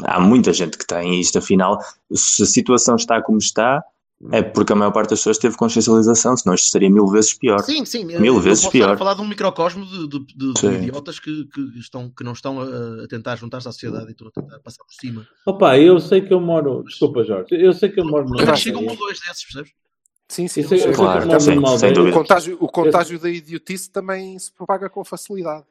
há 0.03 0.19
muita 0.19 0.51
gente 0.51 0.77
que 0.77 0.85
tem 0.85 1.19
isto. 1.19 1.37
Afinal, 1.37 1.79
se 2.11 2.41
a 2.43 2.45
situação 2.45 2.95
está 2.95 3.21
como 3.21 3.37
está, 3.37 3.83
é 4.31 4.41
porque 4.41 4.73
a 4.73 4.75
maior 4.75 4.91
parte 4.91 5.11
das 5.11 5.19
pessoas 5.19 5.37
teve 5.37 5.55
consciencialização, 5.55 6.35
senão 6.35 6.53
isto 6.53 6.69
seria 6.71 6.89
mil 6.89 7.05
vezes 7.07 7.33
pior. 7.33 7.59
Sim, 7.63 7.85
sim. 7.85 8.03
Mil 8.03 8.35
eu 8.35 8.41
vezes 8.41 8.63
posso 8.65 8.75
estar 8.75 8.87
pior. 8.87 8.95
a 8.95 8.97
falar 8.97 9.13
de 9.13 9.21
um 9.21 9.27
microcosmo 9.27 9.85
de, 9.85 10.07
de- 10.09 10.25
de- 10.35 10.53
de 10.53 10.67
idiotas 10.67 11.19
que, 11.19 11.45
que, 11.45 11.61
estão, 11.79 12.09
que 12.09 12.23
não 12.23 12.33
estão 12.33 12.59
a, 12.59 13.03
a 13.03 13.07
tentar 13.07 13.35
juntar-se 13.37 13.67
à 13.69 13.71
sociedade 13.71 14.07
e 14.07 14.11
estão 14.11 14.27
a 14.27 14.31
tentar 14.31 14.59
passar 14.59 14.83
por 14.83 14.93
cima. 14.93 15.25
Opa, 15.45 15.77
eu 15.77 15.99
sei 15.99 16.19
que 16.21 16.33
eu 16.33 16.41
moro. 16.41 16.83
Desculpa, 16.83 17.23
Jorge. 17.23 17.47
Eu 17.51 17.71
sei 17.71 17.89
que 17.89 17.99
eu 17.99 18.05
moro 18.05 18.25
Mas 18.27 18.41
Graças 18.41 18.59
chega 18.61 18.77
um 18.79 18.87
ou 18.89 18.95
dois 18.97 19.19
desses, 19.19 19.43
percebes? 19.43 19.71
Sim, 20.29 20.47
sim. 20.47 20.61
Sei 20.61 20.77
que 20.77 20.93
Claro, 20.93 21.41
sim, 21.41 21.55
numa 21.55 21.77
sem. 21.77 21.91
O 21.97 22.11
contágio, 22.13 22.57
o 22.61 22.67
contágio 22.67 23.19
da 23.19 23.29
idiotice 23.29 23.89
também 23.89 24.37
se 24.37 24.51
propaga 24.51 24.87
com 24.87 25.03
facilidade. 25.03 25.65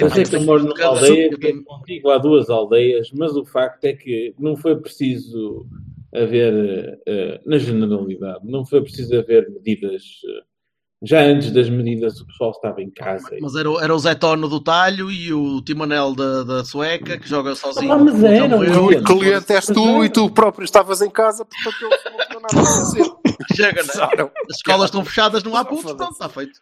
Eu 0.00 0.10
sei 0.10 0.24
que 0.24 0.36
eu 0.36 0.40
moro 0.42 0.64
numa 0.64 0.84
aldeia 0.84 1.30
eu 1.30 1.48
é 1.48 1.62
contigo 1.62 2.08
há 2.08 2.16
duas 2.16 2.48
aldeias, 2.48 3.10
mas 3.12 3.36
o 3.36 3.44
facto 3.44 3.84
é 3.84 3.92
que 3.92 4.34
não 4.38 4.56
foi 4.56 4.76
preciso 4.76 5.66
haver, 6.14 6.98
eh, 7.06 7.40
na 7.44 7.58
generalidade, 7.58 8.40
não 8.44 8.64
foi 8.64 8.80
preciso 8.80 9.18
haver 9.18 9.50
medidas. 9.50 10.02
Já 11.02 11.20
antes 11.22 11.50
das 11.50 11.68
medidas, 11.68 12.20
o 12.20 12.26
pessoal 12.26 12.50
estava 12.52 12.80
em 12.80 12.90
casa. 12.90 13.28
Mas 13.40 13.54
era, 13.56 13.70
o- 13.70 13.80
era 13.80 13.94
o 13.94 13.98
Zé 13.98 14.14
Tono 14.14 14.48
do 14.48 14.60
Talho 14.60 15.10
e 15.10 15.32
o 15.32 15.60
Timonel 15.62 16.14
da, 16.14 16.44
da 16.44 16.64
Sueca 16.64 17.18
que 17.18 17.28
joga 17.28 17.54
sozinho. 17.54 17.92
Ah, 17.92 17.98
mas 17.98 18.14
o 18.14 18.26
era, 18.26 18.36
era. 18.44 18.56
Moreno. 18.56 19.00
O 19.00 19.04
cliente 19.04 19.52
és 19.52 19.66
tu 19.66 20.04
e 20.04 20.08
tu 20.08 20.30
próprio 20.30 20.64
estavas 20.64 21.00
em 21.02 21.10
casa, 21.10 21.44
portanto 21.44 21.76
eles 21.86 22.04
não 22.04 22.26
tinham 22.26 22.40
nada 22.42 22.60
a 22.60 22.64
fazer. 22.64 23.12
Chega, 23.56 23.82
né? 23.82 24.30
As 24.50 24.56
escolas 24.56 24.86
estão 24.86 25.04
fechadas, 25.04 25.42
não 25.42 25.56
há 25.56 25.64
putos, 25.64 25.92
pronto, 25.92 26.12
está 26.12 26.28
feito. 26.28 26.60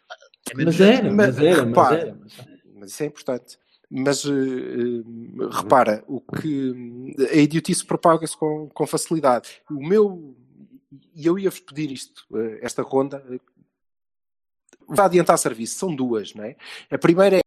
É 0.51 0.63
Mas 0.65 0.81
era, 0.81 1.11
mas 1.11 1.37
era, 1.39 1.57
mas 1.57 1.67
Repara, 1.67 1.97
era. 1.99 2.17
mas- 2.19 2.33
Mas 2.79 2.91
isso 2.91 3.03
é 3.03 3.05
importante. 3.05 3.57
Mas 3.93 4.25
eh, 4.25 4.31
repara, 5.51 6.03
o 6.07 6.19
que 6.21 6.73
a 7.31 7.35
idiotice 7.35 7.85
propaga-se 7.85 8.35
com, 8.37 8.69
com 8.73 8.87
facilidade. 8.87 9.49
O 9.69 9.85
meu, 9.87 10.33
e 11.15 11.25
eu 11.25 11.37
ia-vos 11.37 11.59
pedir 11.59 11.91
isto, 11.91 12.23
eh, 12.33 12.59
esta 12.61 12.81
ronda, 12.81 13.23
vai 14.95 15.05
adiantar 15.05 15.37
serviço, 15.37 15.77
são 15.77 15.95
duas, 15.95 16.33
não 16.33 16.43
é? 16.43 16.55
A 16.89 16.97
primeira 16.97 17.37
é, 17.37 17.41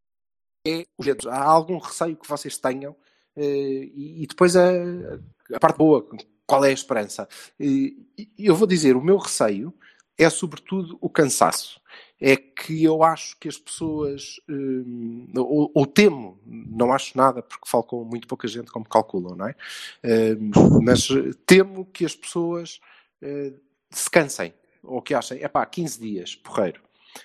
é 0.66 0.87
os 0.98 1.07
dedos. 1.07 1.26
há 1.26 1.42
algum 1.42 1.78
receio 1.78 2.16
que 2.16 2.28
vocês 2.28 2.57
tenham 2.59 2.96
eh, 3.37 3.90
e, 3.94 4.26
depois 4.28 4.57
a, 4.57 4.70
a 5.52 5.61
parte 5.61 5.76
boa, 5.76 6.07
qual 6.46 6.64
é 6.64 6.70
a 6.70 6.72
esperança? 6.72 7.28
E 7.59 7.96
eu 8.38 8.54
vou 8.54 8.66
dizer, 8.66 8.96
o 8.96 9.02
meu 9.02 9.18
receio 9.18 9.74
é 10.16 10.30
sobretudo 10.30 10.96
o 11.00 11.11
cansaço 11.11 11.80
é 12.20 12.37
que 12.37 12.83
eu 12.83 13.02
acho 13.02 13.37
que 13.38 13.48
as 13.48 13.59
pessoas, 13.59 14.40
hum, 14.48 15.28
ou, 15.37 15.70
ou 15.74 15.87
temo, 15.87 16.40
não 16.46 16.92
acho 16.92 17.16
nada, 17.18 17.42
porque 17.42 17.68
falo 17.68 17.85
com 17.85 18.04
muito 18.04 18.26
pouca 18.26 18.48
gente, 18.48 18.70
como 18.70 18.88
calculam, 18.88 19.37
não 19.37 19.46
é? 19.46 19.54
Mas 20.83 21.11
eh, 21.11 21.33
temo 21.44 21.85
que 21.85 22.04
as 22.04 22.14
pessoas 22.14 22.80
eh, 23.20 23.52
se 23.90 24.09
cansem, 24.11 24.54
ou 24.83 25.02
que 25.02 25.12
achem, 25.14 25.42
é 25.42 25.48
pá, 25.48 25.66
15 25.66 26.00
dias, 26.00 26.35
porreiro. 26.35 26.80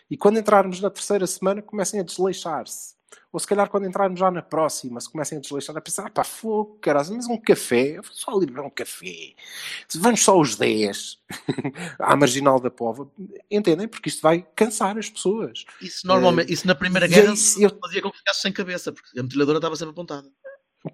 E 0.10 0.18
quando 0.18 0.40
entrarmos 0.40 0.80
na 0.82 0.90
terceira 0.90 1.26
semana, 1.28 1.62
comecem 1.62 2.00
a 2.00 2.04
desleixar-se. 2.04 2.98
Ou 3.32 3.40
se 3.40 3.46
calhar 3.48 3.70
quando 3.70 3.86
entrarmos 3.88 4.20
já 4.20 4.30
na 4.32 4.42
próxima, 4.42 5.00
se 5.00 5.10
comecem 5.10 5.38
a 5.38 5.42
desleixar, 5.42 5.76
a 5.78 5.82
pensar, 5.82 6.06
ah 6.08 6.10
pá, 6.10 6.24
fogo, 6.24 6.78
caralho, 6.82 7.14
mas 7.16 7.28
um 7.28 7.38
café, 7.38 7.98
eu 7.98 8.04
vou 8.04 8.12
só 8.12 8.32
ali 8.32 8.46
beber 8.48 8.62
um 8.62 8.70
café. 8.70 9.34
Vamos 9.96 10.24
só 10.24 10.40
os 10.40 10.56
10 10.56 11.18
à 12.00 12.16
marginal 12.16 12.60
da 12.60 12.70
pova. 12.72 13.10
Entendem? 13.50 13.88
Porque 13.88 14.10
isto 14.10 14.22
vai 14.22 14.46
cansar 14.56 14.98
as 14.98 15.10
pessoas. 15.10 15.64
Isso 15.82 16.06
normalmente, 16.08 16.52
isso 16.52 16.66
na 16.68 16.74
Primeira 16.76 17.08
Guerra 17.08 17.34
isso, 17.34 17.62
eu- 17.62 17.76
fazia 17.82 18.02
com 18.02 18.12
que 18.12 18.18
ficasse 18.18 18.42
sem 18.42 18.52
cabeça, 18.52 18.92
porque 18.92 19.20
a 19.20 19.24
metralhadora 19.24 19.58
estava 19.60 19.76
sempre 19.76 19.92
apontada. 19.92 20.28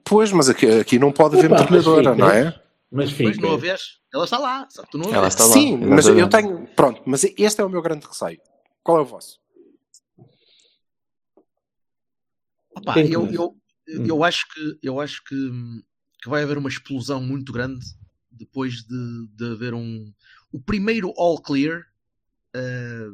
Pois, 0.04 0.32
mas 0.32 0.50
aqui, 0.50 0.66
aqui 0.68 0.98
não 1.00 1.12
pode 1.12 1.38
haver 1.38 1.50
metralhadora, 1.50 2.16
não 2.16 2.30
é? 2.30 2.46
Mas 2.92 3.10
Mas 3.12 3.12
fica. 3.36 3.42
não 3.42 3.54
a 3.54 3.58
vês, 3.58 4.00
ela 4.14 4.24
está 4.26 4.38
lá, 4.38 4.68
só 4.70 4.84
que 4.84 4.92
tu 4.92 4.98
não 4.98 5.08
a 5.10 5.12
Ela 5.14 5.22
vês. 5.22 5.34
está 5.34 5.46
lá. 5.46 5.54
Sim, 5.54 5.78
mas 5.78 6.06
eu 6.08 6.30
tenho. 6.30 6.66
Pronto, 6.76 7.02
mas 7.06 7.24
este 7.24 7.62
é 7.62 7.64
o 7.64 7.70
meu 7.70 7.82
grande 7.82 8.06
receio. 8.06 8.40
Qual 8.86 9.00
é 9.00 9.02
o 9.02 9.06
vosso? 9.06 9.40
Opa, 12.76 13.00
eu, 13.00 13.26
eu, 13.34 13.58
Hum. 13.90 14.06
eu 14.06 14.24
acho, 14.24 14.48
que, 14.54 14.80
eu 14.82 15.00
acho 15.00 15.24
que, 15.24 15.36
que 16.22 16.30
vai 16.30 16.44
haver 16.44 16.58
uma 16.58 16.70
explosão 16.70 17.20
muito 17.20 17.52
grande 17.52 17.84
depois 18.30 18.84
de, 18.84 19.28
de 19.36 19.46
haver 19.52 19.74
um. 19.74 20.14
O 20.52 20.60
primeiro 20.60 21.12
all 21.18 21.42
clear 21.42 21.84
eh, 22.56 23.08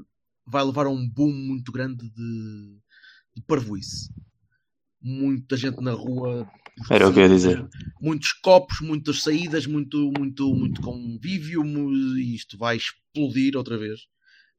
vai 0.46 0.64
levar 0.64 0.88
a 0.88 0.90
um 0.90 1.08
boom 1.08 1.32
muito 1.32 1.72
grande 1.72 2.10
de, 2.10 2.78
de 3.36 3.42
parvoíce. 3.48 4.10
Muita 5.02 5.56
gente 5.56 5.82
na 5.82 5.94
rua. 5.94 6.52
Era 6.90 7.08
o 7.08 7.14
que 7.14 7.20
eu 7.20 7.24
ia 7.24 7.30
dizer. 7.30 7.70
Muitos 8.02 8.34
copos, 8.34 8.82
muitas 8.82 9.24
saídas, 9.24 9.66
muito, 9.66 10.12
muito, 10.18 10.54
muito 10.54 10.82
convívio. 10.82 11.64
E 12.18 12.36
isto 12.36 12.58
vai 12.58 12.76
explodir 12.76 13.56
outra 13.56 13.78
vez. 13.78 14.02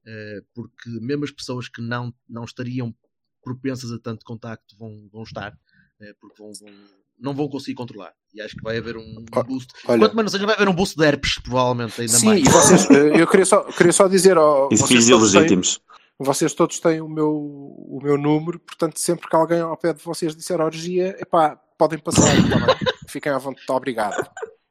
Eh, 0.06 0.40
porque 0.54 0.88
mesmo 1.00 1.24
as 1.24 1.30
pessoas 1.30 1.68
que 1.68 1.80
não, 1.80 2.12
não 2.28 2.44
estariam 2.44 2.94
propensas 3.42 3.90
a 3.92 3.98
tanto 3.98 4.24
contacto 4.24 4.76
vão, 4.78 5.08
vão 5.12 5.22
estar, 5.22 5.56
eh, 6.00 6.14
porque 6.20 6.42
vão, 6.42 6.52
vão- 6.52 6.74
não 7.18 7.34
vão 7.34 7.48
conseguir 7.48 7.74
controlar. 7.74 8.12
E 8.34 8.40
acho 8.40 8.56
que 8.56 8.62
vai 8.62 8.78
haver 8.78 8.96
um 8.96 9.24
boost. 9.46 9.72
olha- 9.86 10.00
Quanto 10.00 10.16
menos 10.16 10.32
seja, 10.32 10.44
vai 10.46 10.54
haver 10.56 10.68
um 10.68 10.74
boost 10.74 10.96
de 10.96 11.04
herpes, 11.04 11.38
provavelmente, 11.38 12.00
ainda 12.00 12.12
Sim, 12.14 12.26
mais. 12.26 12.40
e 12.46 12.48
vocês, 12.50 12.90
eh, 12.90 13.20
eu 13.22 13.26
queria 13.28 13.46
só, 13.46 13.62
queria 13.64 13.92
só 13.92 14.08
dizer 14.08 14.36
ao. 14.36 14.66
E 14.66 14.74
de 14.74 14.76
vocês 14.80 14.88
filhos 14.88 15.08
todos 15.08 15.30
têm- 15.32 15.40
ilegítimos. 15.40 15.80
Vocês 16.18 16.54
todos 16.54 16.78
têm 16.80 17.00
o 17.00 17.08
meu, 17.08 17.30
o 17.34 18.00
meu 18.02 18.16
número, 18.18 18.58
portanto, 18.60 18.98
sempre 18.98 19.28
que 19.28 19.34
alguém 19.36 19.60
ao 19.60 19.76
pé 19.76 19.92
de 19.92 20.02
vocês 20.04 20.36
disser 20.36 20.60
orgia, 20.60 21.16
epá, 21.20 21.56
podem 21.78 21.98
passar, 21.98 22.22
tá? 22.48 22.78
Fiquem 23.08 23.32
à 23.32 23.38
vontade, 23.38 23.64
obrigado. 23.70 24.16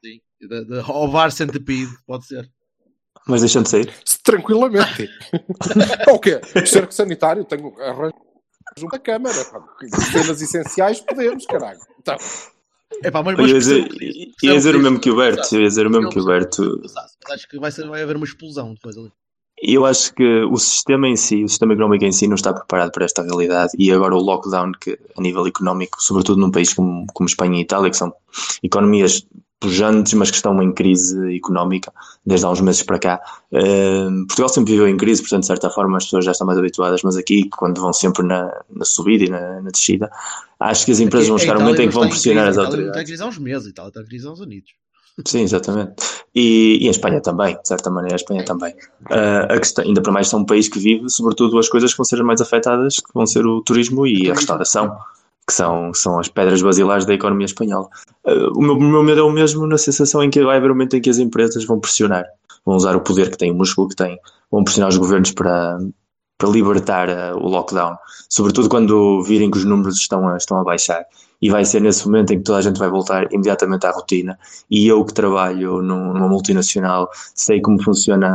Sim. 0.03 0.21
De, 0.39 0.65
de 0.65 0.73
ovar 0.89 1.31
centipede, 1.31 1.91
pode 2.05 2.25
ser. 2.25 2.49
Mas 3.27 3.41
deixam 3.41 3.63
de 3.63 3.69
sair. 3.69 3.93
Tranquilamente. 4.23 5.09
o 6.09 6.19
quê? 6.19 6.41
Cerco 6.65 6.93
sanitário, 6.93 7.45
tenho 7.45 7.73
arranjo 7.81 8.13
uma 8.81 8.99
câmara. 8.99 9.45
pá. 9.45 9.61
Cenas 10.11 10.41
essenciais, 10.41 10.99
podemos, 11.01 11.45
caralho. 11.45 11.79
Então, 11.99 12.17
Epá, 13.03 13.23
mas, 13.23 13.37
Eu 13.39 13.47
ia 13.47 13.53
mas 13.53 13.65
dizer, 13.65 13.89
ia 14.43 14.53
dizer 14.53 14.75
o 14.75 14.79
mesmo 14.79 14.99
que 14.99 15.09
o 15.09 15.15
Berto, 15.15 15.55
ia 15.55 15.67
dizer 15.67 15.87
o 15.87 15.89
mesmo 15.89 16.09
que 16.09 16.19
o. 16.19 16.25
Berto. 16.25 16.79
Mas 16.81 16.93
acho 17.31 17.47
que 17.47 17.59
vai, 17.59 17.71
ser, 17.71 17.87
vai 17.87 18.01
haver 18.01 18.15
uma 18.15 18.25
explosão 18.25 18.73
depois 18.73 18.97
ali. 18.97 19.11
Eu 19.63 19.85
acho 19.85 20.13
que 20.15 20.43
o 20.43 20.57
sistema 20.57 21.07
em 21.07 21.15
si, 21.15 21.43
o 21.43 21.47
sistema 21.47 21.73
económico 21.73 22.03
em 22.03 22.11
si, 22.11 22.27
não 22.27 22.35
está 22.35 22.51
preparado 22.51 22.91
para 22.91 23.05
esta 23.05 23.21
realidade. 23.21 23.71
E 23.77 23.91
agora 23.91 24.15
o 24.15 24.19
lockdown, 24.19 24.71
que 24.73 24.97
a 25.15 25.21
nível 25.21 25.45
económico, 25.45 26.01
sobretudo 26.01 26.41
num 26.41 26.49
país 26.49 26.73
como, 26.73 27.05
como 27.13 27.29
Espanha 27.29 27.59
e 27.59 27.61
Itália, 27.61 27.91
que 27.91 27.97
são 27.97 28.11
economias 28.63 29.25
pujantes, 29.61 30.13
mas 30.15 30.31
que 30.31 30.37
estão 30.37 30.61
em 30.61 30.73
crise 30.73 31.37
económica 31.37 31.93
desde 32.25 32.45
há 32.45 32.49
uns 32.49 32.59
meses 32.59 32.81
para 32.81 32.99
cá. 32.99 33.21
Eh, 33.53 34.07
Portugal 34.27 34.49
sempre 34.49 34.73
viveu 34.73 34.87
em 34.87 34.97
crise, 34.97 35.21
portanto, 35.21 35.41
de 35.41 35.47
certa 35.47 35.69
forma, 35.69 35.97
as 35.97 36.05
pessoas 36.05 36.25
já 36.25 36.31
estão 36.31 36.47
mais 36.47 36.59
habituadas, 36.59 37.01
mas 37.03 37.15
aqui, 37.15 37.47
quando 37.49 37.79
vão 37.79 37.93
sempre 37.93 38.25
na, 38.25 38.51
na 38.69 38.83
subida 38.83 39.23
e 39.23 39.29
na, 39.29 39.61
na 39.61 39.69
descida, 39.69 40.11
acho 40.59 40.83
que 40.83 40.91
as 40.91 40.99
empresas 40.99 41.29
vão 41.29 41.37
chegar 41.37 41.55
a 41.55 41.59
um 41.59 41.61
momento 41.61 41.81
em 41.81 41.87
que 41.87 41.93
vão 41.93 42.09
pressionar 42.09 42.47
as 42.47 42.55
crise, 42.55 42.59
a 42.59 42.63
não 42.63 42.65
autoridades. 42.65 42.89
está 42.89 43.01
em 43.01 43.05
crise 43.05 43.23
há 43.23 43.27
uns 43.27 43.37
meses, 43.37 43.67
a 43.67 43.69
Itália 43.69 43.89
está 43.89 44.01
em 44.01 44.05
crise 44.05 44.27
há 44.27 44.31
uns 44.31 44.41
anitos. 44.41 44.73
Sim, 45.25 45.41
exatamente. 45.41 45.93
E, 46.33 46.79
e 46.81 46.87
em 46.87 46.89
Espanha 46.89 47.21
também, 47.21 47.55
de 47.61 47.67
certa 47.67 47.89
maneira, 47.91 48.15
a 48.15 48.17
Espanha 48.17 48.43
também. 48.43 48.73
Ah, 49.09 49.47
a 49.53 49.59
questão, 49.59 49.85
ainda 49.85 50.01
para 50.01 50.11
mais, 50.11 50.27
são 50.27 50.39
um 50.39 50.45
país 50.45 50.67
que 50.67 50.79
vive, 50.79 51.09
sobretudo, 51.09 51.59
as 51.59 51.69
coisas 51.69 51.91
que 51.91 51.97
vão 51.97 52.05
ser 52.05 52.15
as 52.15 52.21
mais 52.25 52.41
afetadas, 52.41 52.95
que 52.95 53.13
vão 53.13 53.25
ser 53.25 53.45
o 53.45 53.61
turismo 53.61 54.07
e 54.07 54.31
a 54.31 54.33
restauração, 54.33 54.97
que 55.47 55.53
são, 55.53 55.93
são 55.93 56.19
as 56.19 56.27
pedras 56.27 56.61
basilares 56.61 57.05
da 57.05 57.13
economia 57.13 57.45
espanhola. 57.45 57.87
Ah, 58.25 58.49
o, 58.55 58.61
meu, 58.61 58.79
meu 58.79 59.03
medo 59.03 59.21
é 59.21 59.23
o 59.23 59.31
mesmo 59.31 59.65
na 59.67 59.77
sensação 59.77 60.23
em 60.23 60.29
que 60.29 60.43
vai 60.43 60.57
haver 60.57 60.71
um 60.71 60.73
momento 60.73 60.95
em 60.95 61.01
que 61.01 61.09
as 61.09 61.17
empresas 61.17 61.65
vão 61.65 61.79
pressionar, 61.79 62.25
vão 62.65 62.75
usar 62.75 62.95
o 62.95 63.01
poder 63.01 63.29
que 63.29 63.37
têm, 63.37 63.51
o 63.51 63.55
músculo 63.55 63.89
que 63.89 63.95
têm, 63.95 64.19
vão 64.51 64.63
pressionar 64.63 64.89
os 64.89 64.97
governos 64.97 65.31
para, 65.31 65.79
para 66.37 66.49
libertar 66.49 67.09
ah, 67.09 67.35
o 67.35 67.47
lockdown, 67.47 67.95
sobretudo 68.29 68.69
quando 68.69 69.23
virem 69.23 69.51
que 69.51 69.57
os 69.57 69.65
números 69.65 69.97
estão 69.97 70.27
a, 70.27 70.37
estão 70.37 70.57
a 70.57 70.63
baixar. 70.63 71.05
E 71.41 71.49
vai 71.49 71.65
ser 71.65 71.81
nesse 71.81 72.05
momento 72.05 72.31
em 72.33 72.37
que 72.37 72.43
toda 72.43 72.59
a 72.59 72.61
gente 72.61 72.77
vai 72.77 72.89
voltar 72.89 73.27
imediatamente 73.33 73.85
à 73.87 73.91
rotina. 73.91 74.37
E 74.69 74.87
eu 74.87 75.03
que 75.03 75.13
trabalho 75.13 75.81
num- 75.81 76.13
numa 76.13 76.27
multinacional 76.27 77.09
sei 77.33 77.59
como 77.61 77.81
funciona 77.81 78.27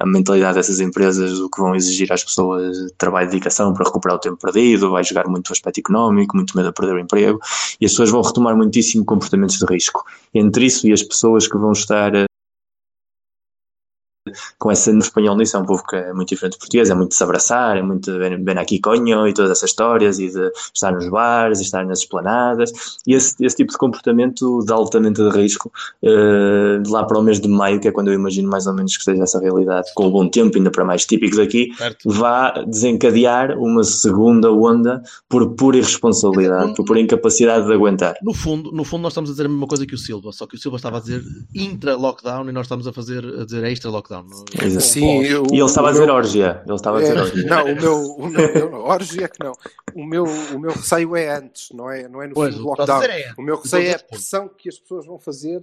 a- 0.00 0.06
mentalidade 0.06 0.54
dessas 0.54 0.78
empresas, 0.80 1.38
o 1.40 1.50
que 1.50 1.60
vão 1.60 1.74
exigir 1.74 2.12
às 2.12 2.22
pessoas 2.22 2.76
trabalho 2.96 3.26
e 3.26 3.30
dedicação 3.30 3.72
para 3.74 3.84
recuperar 3.84 4.16
o 4.16 4.20
tempo 4.20 4.36
perdido, 4.36 4.90
vai 4.90 5.02
jogar 5.02 5.26
muito 5.26 5.48
o 5.48 5.52
aspecto 5.52 5.78
económico, 5.80 6.36
muito 6.36 6.56
medo 6.56 6.68
a 6.68 6.72
perder 6.72 6.94
o 6.94 6.98
emprego, 7.00 7.40
e 7.80 7.86
as 7.86 7.90
pessoas 7.92 8.10
vão 8.10 8.22
retomar 8.22 8.56
muitíssimo 8.56 9.04
comportamentos 9.04 9.58
de 9.58 9.66
risco. 9.66 10.04
Entre 10.32 10.66
isso 10.66 10.86
e 10.86 10.92
as 10.92 11.02
pessoas 11.02 11.48
que 11.48 11.56
vão 11.58 11.72
estar 11.72 12.14
eh, 12.14 12.24
com 14.58 14.70
essa 14.70 14.92
no 14.92 15.00
espanhol 15.00 15.36
nisso, 15.36 15.56
é 15.56 15.60
um 15.60 15.64
povo 15.64 15.84
que 15.86 15.96
é 15.96 16.12
muito 16.12 16.28
diferente 16.30 16.54
do 16.54 16.58
português, 16.58 16.90
é 16.90 16.94
muito 16.94 17.10
de 17.10 17.16
se 17.16 17.22
abraçar, 17.22 17.76
é 17.76 17.82
muito 17.82 18.12
de 18.12 18.18
ven 18.18 18.58
aqui 18.58 18.80
conho 18.80 19.26
e 19.26 19.34
todas 19.34 19.50
essas 19.50 19.70
histórias 19.70 20.18
e 20.18 20.30
de 20.30 20.50
estar 20.72 20.92
nos 20.92 21.08
bares 21.08 21.60
e 21.60 21.62
estar 21.62 21.84
nas 21.84 22.00
esplanadas 22.00 22.72
e 23.06 23.14
esse, 23.14 23.44
esse 23.44 23.56
tipo 23.56 23.72
de 23.72 23.78
comportamento 23.78 24.64
de 24.64 24.72
altamente 24.72 25.22
de 25.22 25.30
risco 25.30 25.72
eh, 26.02 26.78
de 26.82 26.90
lá 26.90 27.04
para 27.04 27.18
o 27.18 27.22
mês 27.22 27.40
de 27.40 27.48
maio, 27.48 27.80
que 27.80 27.88
é 27.88 27.92
quando 27.92 28.08
eu 28.08 28.14
imagino 28.14 28.48
mais 28.48 28.66
ou 28.66 28.74
menos 28.74 28.92
que 28.92 29.00
esteja 29.00 29.22
essa 29.22 29.40
realidade, 29.40 29.90
com 29.94 30.06
o 30.06 30.10
bom 30.10 30.28
tempo, 30.28 30.56
ainda 30.56 30.70
para 30.70 30.84
mais 30.84 31.04
típico 31.06 31.36
daqui, 31.36 31.72
Certo. 31.76 32.10
vá 32.10 32.50
desencadear 32.66 33.58
uma 33.58 33.84
segunda 33.84 34.52
onda 34.52 35.02
por 35.28 35.54
pura 35.54 35.76
irresponsabilidade, 35.76 36.74
por 36.74 36.84
pura 36.84 37.00
incapacidade 37.00 37.66
de 37.66 37.72
aguentar. 37.72 38.14
No 38.22 38.34
fundo, 38.34 38.72
no 38.72 38.84
fundo, 38.84 39.02
nós 39.02 39.12
estamos 39.12 39.30
a 39.30 39.32
dizer 39.32 39.46
a 39.46 39.48
mesma 39.48 39.66
coisa 39.66 39.86
que 39.86 39.94
o 39.94 39.98
Silva, 39.98 40.32
só 40.32 40.46
que 40.46 40.56
o 40.56 40.58
Silva 40.58 40.76
estava 40.76 40.98
a 40.98 41.00
dizer 41.00 41.22
intra-lockdown 41.54 42.48
e 42.48 42.52
nós 42.52 42.66
estamos 42.66 42.86
a 42.86 42.92
fazer 42.92 43.24
a 43.24 43.44
dizer 43.44 43.64
extra-lockdown. 43.64 44.23
Exato. 44.62 44.84
Sim, 44.84 45.22
eu- 45.22 45.44
E 45.52 45.56
ele 45.56 45.64
estava 45.64 45.88
a 45.88 45.92
dizer 45.92 46.06
meu- 46.06 46.14
orgia. 46.14 46.62
Ele 46.66 46.74
estava 46.74 46.98
a 46.98 47.00
dizer 47.00 47.16
É, 47.16 47.20
orgia. 47.20 47.44
não, 47.46 47.64
o 47.64 47.74
meu, 47.76 47.96
o 48.16 48.28
meu 48.28 48.74
orgia 48.84 49.24
é 49.24 49.28
que 49.28 49.42
não. 49.44 49.52
O 49.94 50.04
meu, 50.04 50.24
o 50.24 50.58
meu 50.58 50.70
receio 50.72 51.16
é 51.16 51.28
antes, 51.36 51.70
não 51.72 51.90
é, 51.90 52.08
não 52.08 52.22
é 52.22 52.26
no 52.28 52.34
Pois, 52.34 52.54
fim 52.54 52.60
do 52.60 52.66
lockdown. 52.66 53.02
é- 53.02 53.32
o 53.38 53.42
meu 53.42 53.56
receio 53.60 53.86
é 53.88 53.94
a 53.94 53.98
pressão 53.98 54.48
que 54.48 54.68
as 54.68 54.78
pessoas 54.78 55.06
vão 55.06 55.18
fazer 55.18 55.62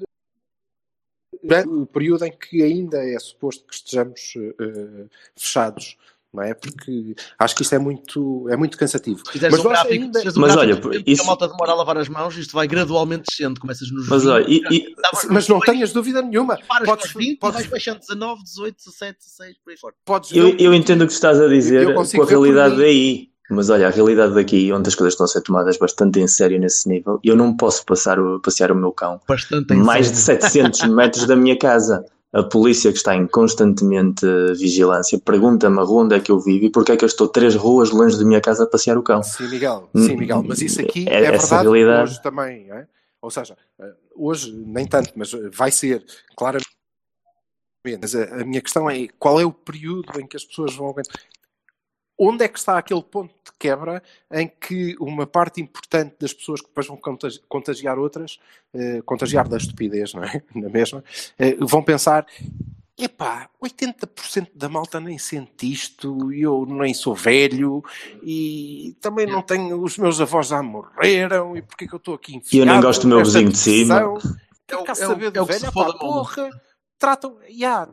durante 1.43 1.69
o 1.69 1.85
período 1.85 2.25
em 2.25 2.31
que 2.31 2.61
ainda 2.61 3.03
é 3.03 3.17
suposto 3.19 3.65
que 3.65 3.73
estejamos 3.73 4.33
eh, 4.37 5.05
fechados. 5.35 5.97
Não 6.33 6.41
é? 6.43 6.53
Porque 6.53 7.13
acho 7.37 7.55
que 7.55 7.61
isto 7.61 7.75
é 7.75 7.79
muito, 7.79 8.47
é 8.49 8.55
muito 8.55 8.77
cansativo. 8.77 9.19
Se 9.25 9.33
fizeres 9.33 9.59
um 9.59 9.63
gráfico, 9.63 9.93
ainda- 9.93 10.19
um 10.19 10.23
Mas 10.23 10.33
gráfico 10.33 10.59
olha, 10.59 10.75
tempo 10.75 10.91
isso- 11.09 11.21
que 11.21 11.21
a 11.21 11.27
malta 11.27 11.47
demora 11.49 11.71
a 11.71 11.75
lavar 11.75 11.97
as 11.97 12.07
mãos, 12.07 12.37
isto 12.37 12.53
vai 12.53 12.67
gradualmente 12.67 13.23
descendo, 13.29 13.59
começas 13.59 13.91
nos 13.91 14.07
Mas 14.07 14.23
20, 14.23 14.31
olha, 14.31 14.45
e- 14.47 14.61
e- 14.71 14.95
mas 15.29 15.47
não 15.49 15.57
20, 15.59 15.65
tenhas 15.65 15.91
dúvida 15.91 16.21
nenhuma. 16.21 16.57
paras 16.67 16.87
Podes, 16.87 17.11
com 17.11 17.19
os 17.19 17.25
20 17.25 17.37
podes, 17.39 17.55
vais 17.55 17.67
baixando 17.69 17.99
19, 17.99 18.43
18, 18.43 18.77
17, 18.77 19.19
16, 19.19 19.57
por 19.63 19.71
aí 19.71 19.77
fora. 19.77 19.93
podes 20.05 20.31
Eu, 20.31 20.55
eu 20.57 20.73
entendo 20.73 21.01
o 21.03 21.07
que 21.07 21.13
estás 21.13 21.37
a 21.39 21.47
dizer 21.49 21.93
com 21.93 21.99
a 22.21 22.25
realidade 22.25 22.77
daí. 22.77 23.29
Mas 23.53 23.69
olha, 23.69 23.87
a 23.87 23.89
realidade 23.89 24.33
daqui, 24.33 24.71
onde 24.71 24.87
as 24.87 24.95
coisas 24.95 25.11
estão 25.13 25.25
a 25.25 25.27
ser 25.27 25.41
tomadas 25.41 25.77
bastante 25.77 26.17
em 26.21 26.25
sério 26.29 26.57
nesse 26.57 26.87
nível, 26.87 27.19
eu 27.21 27.35
não 27.35 27.53
posso 27.57 27.85
passar 27.85 28.17
o- 28.17 28.39
passear 28.39 28.71
o 28.71 28.75
meu 28.75 28.93
cão 28.93 29.19
Bastante 29.27 29.73
mais 29.73 30.09
de 30.09 30.17
sério. 30.17 30.41
700 30.43 30.83
metros 30.87 31.27
da 31.27 31.35
minha 31.35 31.57
casa. 31.59 32.05
A 32.33 32.43
polícia 32.43 32.91
que 32.91 32.97
está 32.97 33.13
em 33.15 33.27
constantemente 33.27 34.25
eh, 34.25 34.53
vigilância 34.53 35.19
pergunta-me 35.19 35.77
a 35.79 35.83
rua 35.83 36.03
onde 36.03 36.15
é 36.15 36.19
que 36.19 36.31
eu 36.31 36.39
vivo 36.39 36.65
e 36.65 36.69
porque 36.69 36.93
é 36.93 36.97
que 36.97 37.03
eu 37.03 37.07
estou 37.07 37.27
três 37.27 37.55
ruas 37.55 37.89
longe 37.91 38.17
da 38.17 38.23
minha 38.23 38.39
casa 38.39 38.63
a 38.63 38.67
passear 38.67 38.97
o 38.97 39.03
cão. 39.03 39.21
Sim, 39.21 39.49
Miguel, 39.49 39.89
Hum, 39.93 40.05
sim, 40.07 40.15
Miguel, 40.15 40.41
mas 40.47 40.61
isso 40.61 40.81
aqui 40.81 41.05
é- 41.09 41.23
é, 41.25 41.31
verdade 41.31 41.63
realidade- 41.63 42.03
hoje 42.11 42.21
também, 42.21 42.67
não 42.67 42.77
é? 42.77 42.87
ou 43.21 43.29
seja, 43.29 43.57
eh, 43.79 43.93
hoje 44.15 44.51
nem 44.65 44.87
tanto, 44.87 45.11
mas 45.15 45.33
eh, 45.33 45.49
vai 45.51 45.71
ser, 45.71 46.03
claramente. 46.35 46.65
Mas 48.01 48.15
a, 48.15 48.23
a 48.41 48.45
minha 48.45 48.61
questão 48.61 48.89
é 48.89 49.07
qual 49.19 49.39
é 49.39 49.45
o 49.45 49.51
período 49.51 50.19
em 50.19 50.25
que 50.27 50.37
as 50.37 50.45
pessoas 50.45 50.73
vão 50.75 50.89
aguentar? 50.89 51.15
Onde 52.23 52.43
é 52.45 52.47
que 52.47 52.59
está 52.59 52.77
aquele 52.77 53.01
ponto 53.01 53.33
de 53.33 53.51
quebra 53.57 54.03
em 54.31 54.47
que 54.47 54.95
uma 54.99 55.25
parte 55.25 55.59
importante 55.59 56.15
das 56.19 56.31
pessoas 56.33 56.61
que 56.61 56.67
depois 56.67 56.85
vão 56.85 56.95
contagi- 56.97 57.41
contagiar 57.49 57.97
outras, 57.97 58.37
eh, 58.73 59.01
contagiar 59.03 59.47
da 59.47 59.57
estupidez, 59.57 60.13
não 60.13 60.23
é? 60.23 60.43
Na 60.53 60.69
mesma, 60.69 61.03
eh, 61.39 61.55
vão 61.59 61.81
pensar: 61.81 62.27
epá, 62.97 63.49
80% 63.59 64.49
da 64.53 64.69
malta 64.69 64.99
nem 64.99 65.17
sente 65.17 65.71
isto, 65.71 66.31
e 66.31 66.43
eu 66.43 66.65
nem 66.67 66.93
sou 66.93 67.15
velho, 67.15 67.83
e 68.21 68.95
também 69.01 69.25
não 69.25 69.41
tenho, 69.41 69.81
os 69.81 69.97
meus 69.97 70.21
avós 70.21 70.47
já 70.49 70.61
morreram, 70.61 71.57
e 71.57 71.61
porque 71.63 71.85
é 71.85 71.87
que 71.87 71.93
eu 71.95 71.97
estou 71.97 72.13
aqui 72.13 72.33
E 72.33 72.35
eu 72.35 72.65
nem 72.65 72.75
enfiado 72.75 72.81
gosto 72.85 73.01
do 73.01 73.07
meu 73.07 73.19
vizinho 73.19 73.49
de 73.49 73.57
cima. 73.57 73.95
É 73.99 74.05
o- 74.05 74.19
Quer 74.67 74.75
é 74.77 74.93
o- 74.93 74.95
saber 74.95 75.31
do 75.31 75.39
é 75.39 75.41
o 75.41 75.45
que 75.47 75.53
velho? 75.53 75.71
se 75.71 75.75
maluco. 75.75 75.99
porra, 75.99 76.49
tratam, 76.99 77.37
yeah, 77.49 77.91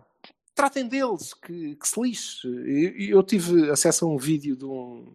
tratem 0.58 0.88
deles, 0.88 1.32
que, 1.34 1.76
que 1.76 1.88
se 1.88 2.00
lixe. 2.00 2.48
Eu, 2.48 3.18
eu 3.18 3.22
tive 3.22 3.70
acesso 3.70 4.04
a 4.04 4.08
um 4.08 4.18
vídeo 4.18 4.56
de 4.56 4.64
um, 4.64 5.14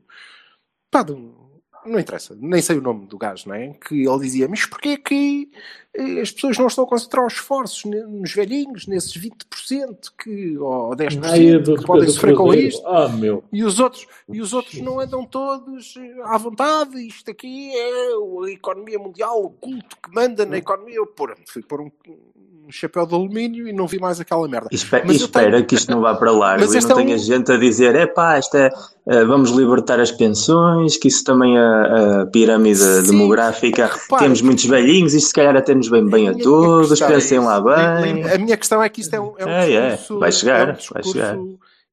pá, 0.89 1.03
de 1.03 1.12
um 1.12 1.43
não 1.86 1.99
interessa, 1.99 2.34
nem 2.39 2.62
sei 2.62 2.77
o 2.77 2.82
nome 2.82 3.08
do 3.08 3.17
gajo, 3.17 3.49
não 3.49 3.56
é? 3.56 3.73
Que 3.73 4.08
ele 4.08 4.19
dizia, 4.19 4.47
mas 4.47 4.65
porquê 4.65 4.95
que 4.95 5.51
as 6.21 6.32
pessoas 6.32 6.58
não 6.58 6.67
estão 6.67 6.84
a 6.84 6.88
concentrar 6.88 7.25
os 7.25 7.34
esforços 7.34 7.84
nos 7.86 8.34
velhinhos, 8.34 8.88
nesses 8.88 9.13
20% 9.15 9.29
que, 10.21 10.58
ou 10.58 10.95
10% 10.95 11.19
Ai, 11.23 11.58
do- 11.60 11.75
que 11.77 11.86
podem 11.86 12.10
sofrer 12.10 12.36
com 12.36 12.51
isto? 12.53 12.82
Ah, 12.88 13.08
meu. 13.10 13.43
E 13.53 13.63
os 13.63 13.79
outros, 13.79 14.08
e 14.27 14.41
os 14.41 14.53
outros 14.53 14.82
não 14.82 14.99
andam 14.99 15.23
todos 15.25 15.93
eh, 15.97 16.21
à 16.23 16.38
vontade, 16.38 16.97
isto 17.08 17.29
aqui 17.29 17.71
é 17.75 17.89
a 18.45 18.49
economia 18.51 18.97
mundial, 18.97 19.43
o 19.43 19.49
culto 19.51 19.95
que 20.01 20.13
manda 20.13 20.45
na 20.45 20.58
economia. 20.58 20.95
Eu 20.95 21.06
pôr, 21.06 21.36
fui 21.47 21.62
pôr 21.62 21.82
um, 21.82 21.91
um 22.65 22.71
chapéu 22.71 23.06
de 23.06 23.13
alumínio 23.13 23.67
e 23.67 23.73
não 23.73 23.86
vi 23.86 23.99
mais 23.99 24.19
aquela 24.19 24.47
merda. 24.47 24.69
E 24.71 24.75
espera, 24.75 25.03
Mas 25.06 25.17
e 25.21 25.25
espera 25.25 25.51
tenho- 25.51 25.65
que 25.65 25.75
isto 25.75 25.91
não 25.91 26.01
vá 26.01 26.15
para 26.15 26.32
largo 26.32 26.62
Mas 26.65 26.73
e 26.73 26.79
não 26.82 26.89
é 26.89 26.93
um- 26.93 27.06
tenha 27.06 27.17
gente 27.17 27.51
a 27.51 27.58
dizer 27.58 27.93
é 27.95 28.08
pá, 28.08 28.39
isto 28.39 28.56
é, 28.56 28.69
eh, 29.08 29.25
vamos 29.25 29.49
libertar 29.51 29.99
as 29.99 30.12
pensões, 30.12 30.95
que 30.97 31.10
isso 31.10 31.23
também 31.25 31.58
a, 31.58 32.21
a 32.21 32.25
pirâmide 32.27 32.79
Sim, 32.79 33.03
demográfica, 33.12 33.88
repara. 33.88 34.23
temos 34.23 34.41
muitos 34.41 34.63
velhinhos, 34.65 35.13
isto 35.13 35.27
se 35.27 35.34
calhar 35.34 35.56
até 35.58 35.75
nos 35.84 35.91
vem 35.91 36.10
bem 36.10 36.28
a 36.28 36.32
minha 36.32 36.43
todos, 36.43 37.02
é 37.02 37.08
pensem 37.08 37.39
lá 37.39 37.60
bem. 37.62 38.24
A 38.32 38.38
minha 38.38 38.58
questão 38.58 38.82
é 38.82 38.89
que 38.89 39.02
isto 39.02 39.13
é 39.13 39.19
um, 39.19 39.38
é 39.38 39.46
um 39.46 39.50
É, 39.50 39.72
é, 39.72 39.89
discurso. 39.91 40.19
vai 40.19 40.32
chegar, 40.32 40.60
é 40.60 40.63
um 40.63 40.65
vai 40.67 40.76
discurso, 40.78 41.12
chegar. 41.12 41.38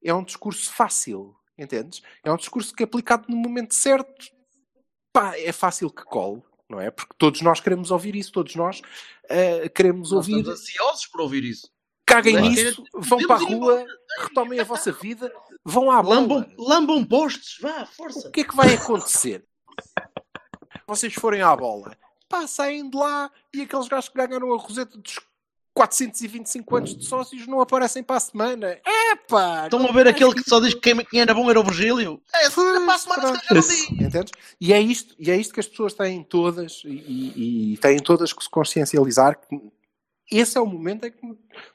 É 0.02 0.14
um 0.14 0.24
discurso 0.24 0.70
fácil, 0.72 1.34
entendes? 1.58 2.02
É 2.24 2.32
um 2.32 2.36
discurso 2.36 2.74
que 2.74 2.82
aplicado 2.84 3.26
no 3.28 3.36
momento 3.36 3.74
certo, 3.74 4.26
pá, 5.12 5.36
é 5.36 5.52
fácil 5.52 5.90
que 5.90 6.04
cole, 6.04 6.42
não 6.68 6.80
é? 6.80 6.90
Porque 6.90 7.14
todos 7.18 7.42
nós 7.42 7.60
queremos 7.60 7.90
ouvir 7.90 8.16
isso, 8.16 8.32
todos 8.32 8.54
nós 8.54 8.80
eh, 9.28 9.68
queremos 9.68 10.10
Nós 10.12 10.28
ouvir. 10.28 10.38
estamos 10.40 10.60
ansiosos 10.60 11.06
por 11.06 11.20
ouvir 11.20 11.44
isso. 11.44 11.68
Caguem 12.06 12.34
Nós 12.36 12.48
nisso, 12.48 12.82
vão 12.94 13.18
para 13.26 13.36
a 13.36 13.38
rua, 13.38 13.84
retomem 14.20 14.58
a 14.58 14.64
vossa 14.64 14.90
vida, 14.90 15.32
vão 15.64 15.90
à 15.90 16.02
bola. 16.02 16.16
Lambam, 16.16 16.46
lambam 16.58 17.04
postos, 17.04 17.58
vá, 17.60 17.86
força. 17.86 18.28
O 18.28 18.30
que 18.32 18.40
é 18.40 18.44
que 18.44 18.56
vai 18.56 18.74
acontecer? 18.74 19.44
Vocês 20.86 21.14
forem 21.14 21.40
à 21.42 21.54
bola, 21.54 21.96
pá, 22.30 22.46
saem 22.46 22.88
de 22.88 22.96
lá 22.96 23.30
e 23.52 23.60
aqueles 23.62 23.88
gajos 23.88 24.08
que 24.08 24.16
ganharam 24.16 24.54
a 24.54 24.56
roseta 24.56 24.96
dos 24.96 25.18
425 25.74 26.76
anos 26.76 26.96
de 26.96 27.04
sócios 27.06 27.46
não 27.46 27.60
aparecem 27.60 28.02
para 28.02 28.16
a 28.16 28.20
semana. 28.20 28.66
É 28.86 29.16
pá! 29.28 29.64
Estão 29.64 29.86
a 29.86 29.92
ver 29.92 30.08
aquele 30.08 30.34
que 30.34 30.48
só 30.48 30.60
diz 30.60 30.74
que 30.74 30.80
quem, 30.94 31.20
era 31.20 31.34
bom 31.34 31.48
era 31.50 31.60
o 31.60 31.64
Virgílio? 31.64 32.20
É, 32.34 32.48
Pois, 32.50 32.84
para 32.84 32.94
a 32.94 32.98
semana 32.98 33.62
se. 33.62 33.92
Entendes? 33.94 34.32
E 34.60 34.72
é, 34.72 34.80
isto, 34.80 35.14
e 35.18 35.30
é 35.30 35.36
isto 35.36 35.52
que 35.54 35.60
as 35.60 35.66
pessoas 35.68 35.94
têm 35.94 36.22
todas 36.22 36.82
e, 36.84 36.88
e- 36.88 37.72
e 37.74 37.76
têm 37.78 37.98
todas 37.98 38.32
que 38.32 38.42
se 38.42 38.50
consciencializar 38.50 39.38
que 39.40 39.60
esse 40.30 40.56
é 40.56 40.60
o 40.60 40.66
momento 40.66 41.06
em 41.06 41.10
que 41.10 41.20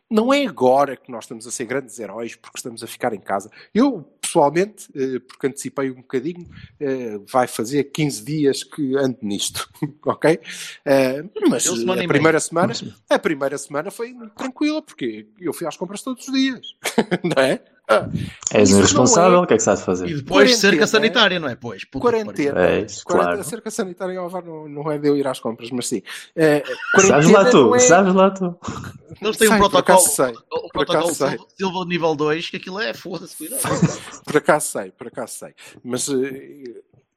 não 0.09 0.33
é 0.33 0.45
agora 0.45 0.95
que 0.95 1.11
nós 1.11 1.25
estamos 1.25 1.45
a 1.45 1.51
ser 1.51 1.65
grandes 1.65 1.99
heróis 1.99 2.35
porque 2.37 2.57
estamos 2.57 2.81
a 2.83 2.87
ficar 2.87 3.13
em 3.13 3.19
casa. 3.19 3.49
Eu, 3.73 4.01
pessoalmente, 4.35 4.89
eh, 4.93 5.19
porque 5.19 5.47
antecipei 5.47 5.89
um 5.89 5.95
bocadinho, 5.95 6.45
eh, 6.79 7.19
vai 7.31 7.47
fazer 7.47 7.85
15 7.85 8.23
dias 8.23 8.63
que 8.63 8.95
ando 8.97 9.17
nisto, 9.21 9.69
ok? 10.05 10.39
Eh, 10.83 11.23
mas 11.49 11.65
a 11.67 12.07
primeira 12.07 12.39
semana, 12.39 12.73
a 13.09 13.19
primeira 13.19 13.57
semana 13.57 13.89
foi 13.89 14.13
tranquila, 14.35 14.81
porque 14.81 15.27
eu 15.39 15.53
fui 15.53 15.65
às 15.65 15.77
compras 15.77 16.01
todos 16.01 16.27
os 16.27 16.33
dias, 16.33 16.75
não 17.23 17.41
é? 17.41 17.61
És 18.51 18.71
um 18.73 18.79
irresponsável, 18.79 19.39
é- 19.39 19.41
o 19.41 19.47
que 19.47 19.53
é 19.53 19.57
que 19.57 19.69
há 19.69 19.73
de 19.75 19.81
E 19.81 19.83
fazer? 19.83 20.07
depois 20.15 20.49
cerca 20.55 20.77
Quarentena, 20.77 20.87
sanitária, 20.87 21.39
não 21.39 21.47
é? 21.49 21.55
Pois, 21.55 21.83
puta 21.85 22.01
Quarentena. 22.01 22.59
É, 22.59 22.67
quarentena- 22.81 23.03
claro. 23.05 23.39
a 23.39 23.43
cerca 23.43 23.69
sanitária 23.71 24.19
Alvar 24.19 24.43
não, 24.43 24.67
não 24.67 24.91
é 24.91 24.97
de 24.97 25.07
eu 25.07 25.15
ir 25.15 25.27
às 25.27 25.39
compras, 25.39 25.69
mas 25.71 25.87
sim. 25.87 26.01
Eh, 26.35 26.63
Sabes 26.65 27.27
quarentena 27.27 27.39
lá 27.43 27.49
tu, 27.51 27.75
é- 27.75 27.79
sabes 27.79 28.13
lá 28.13 28.31
tu. 28.31 28.57
Eles 29.21 29.37
têm 29.37 29.47
um 29.47 29.51
Sei, 29.51 29.59
por 29.59 29.69
protocolo, 29.69 29.99
sei, 29.99 30.25
o 30.25 30.33
por 30.33 30.71
protocolo 30.71 31.05
acaso 31.05 31.15
sei. 31.29 31.39
Silva, 31.57 31.85
nível 31.85 32.15
2, 32.15 32.49
que 32.49 32.57
aquilo 32.57 32.79
é 32.79 32.93
foda-se, 32.93 33.37
cuidado. 33.37 33.61
Por 34.25 34.37
acaso 34.37 34.67
sei, 34.71 34.91
por 34.91 35.07
acaso 35.07 35.33
sei. 35.39 35.53
Mas 35.83 36.09
eh, 36.09 36.63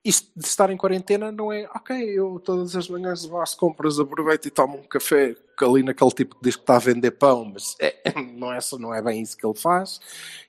isto 0.05 0.31
de 0.37 0.47
estar 0.47 0.71
em 0.71 0.77
quarentena 0.77 1.31
não 1.33 1.53
é, 1.53 1.69
ok, 1.75 1.97
eu 1.97 2.41
todas 2.41 2.75
as 2.77 2.89
manhãs 2.89 3.25
vou 3.27 3.41
às 3.41 3.55
compras, 3.55 3.99
aproveito 3.99 4.47
e 4.47 4.51
tomo 4.51 4.79
um 4.79 4.83
café 4.85 5.37
ali 5.61 5.83
naquele 5.83 6.11
tipo 6.13 6.37
que 6.37 6.43
diz 6.45 6.57
que 6.57 6.63
está 6.63 6.77
a 6.77 6.81
vender 6.81 7.11
pão, 7.13 7.45
mas 7.45 7.77
é, 7.81 7.95
não, 8.37 8.53
é, 8.53 8.59
não 8.79 8.95
é 8.95 9.03
bem 9.03 9.21
isso 9.23 9.37
que 9.37 9.45
ele 9.47 9.57
faz. 9.59 10.01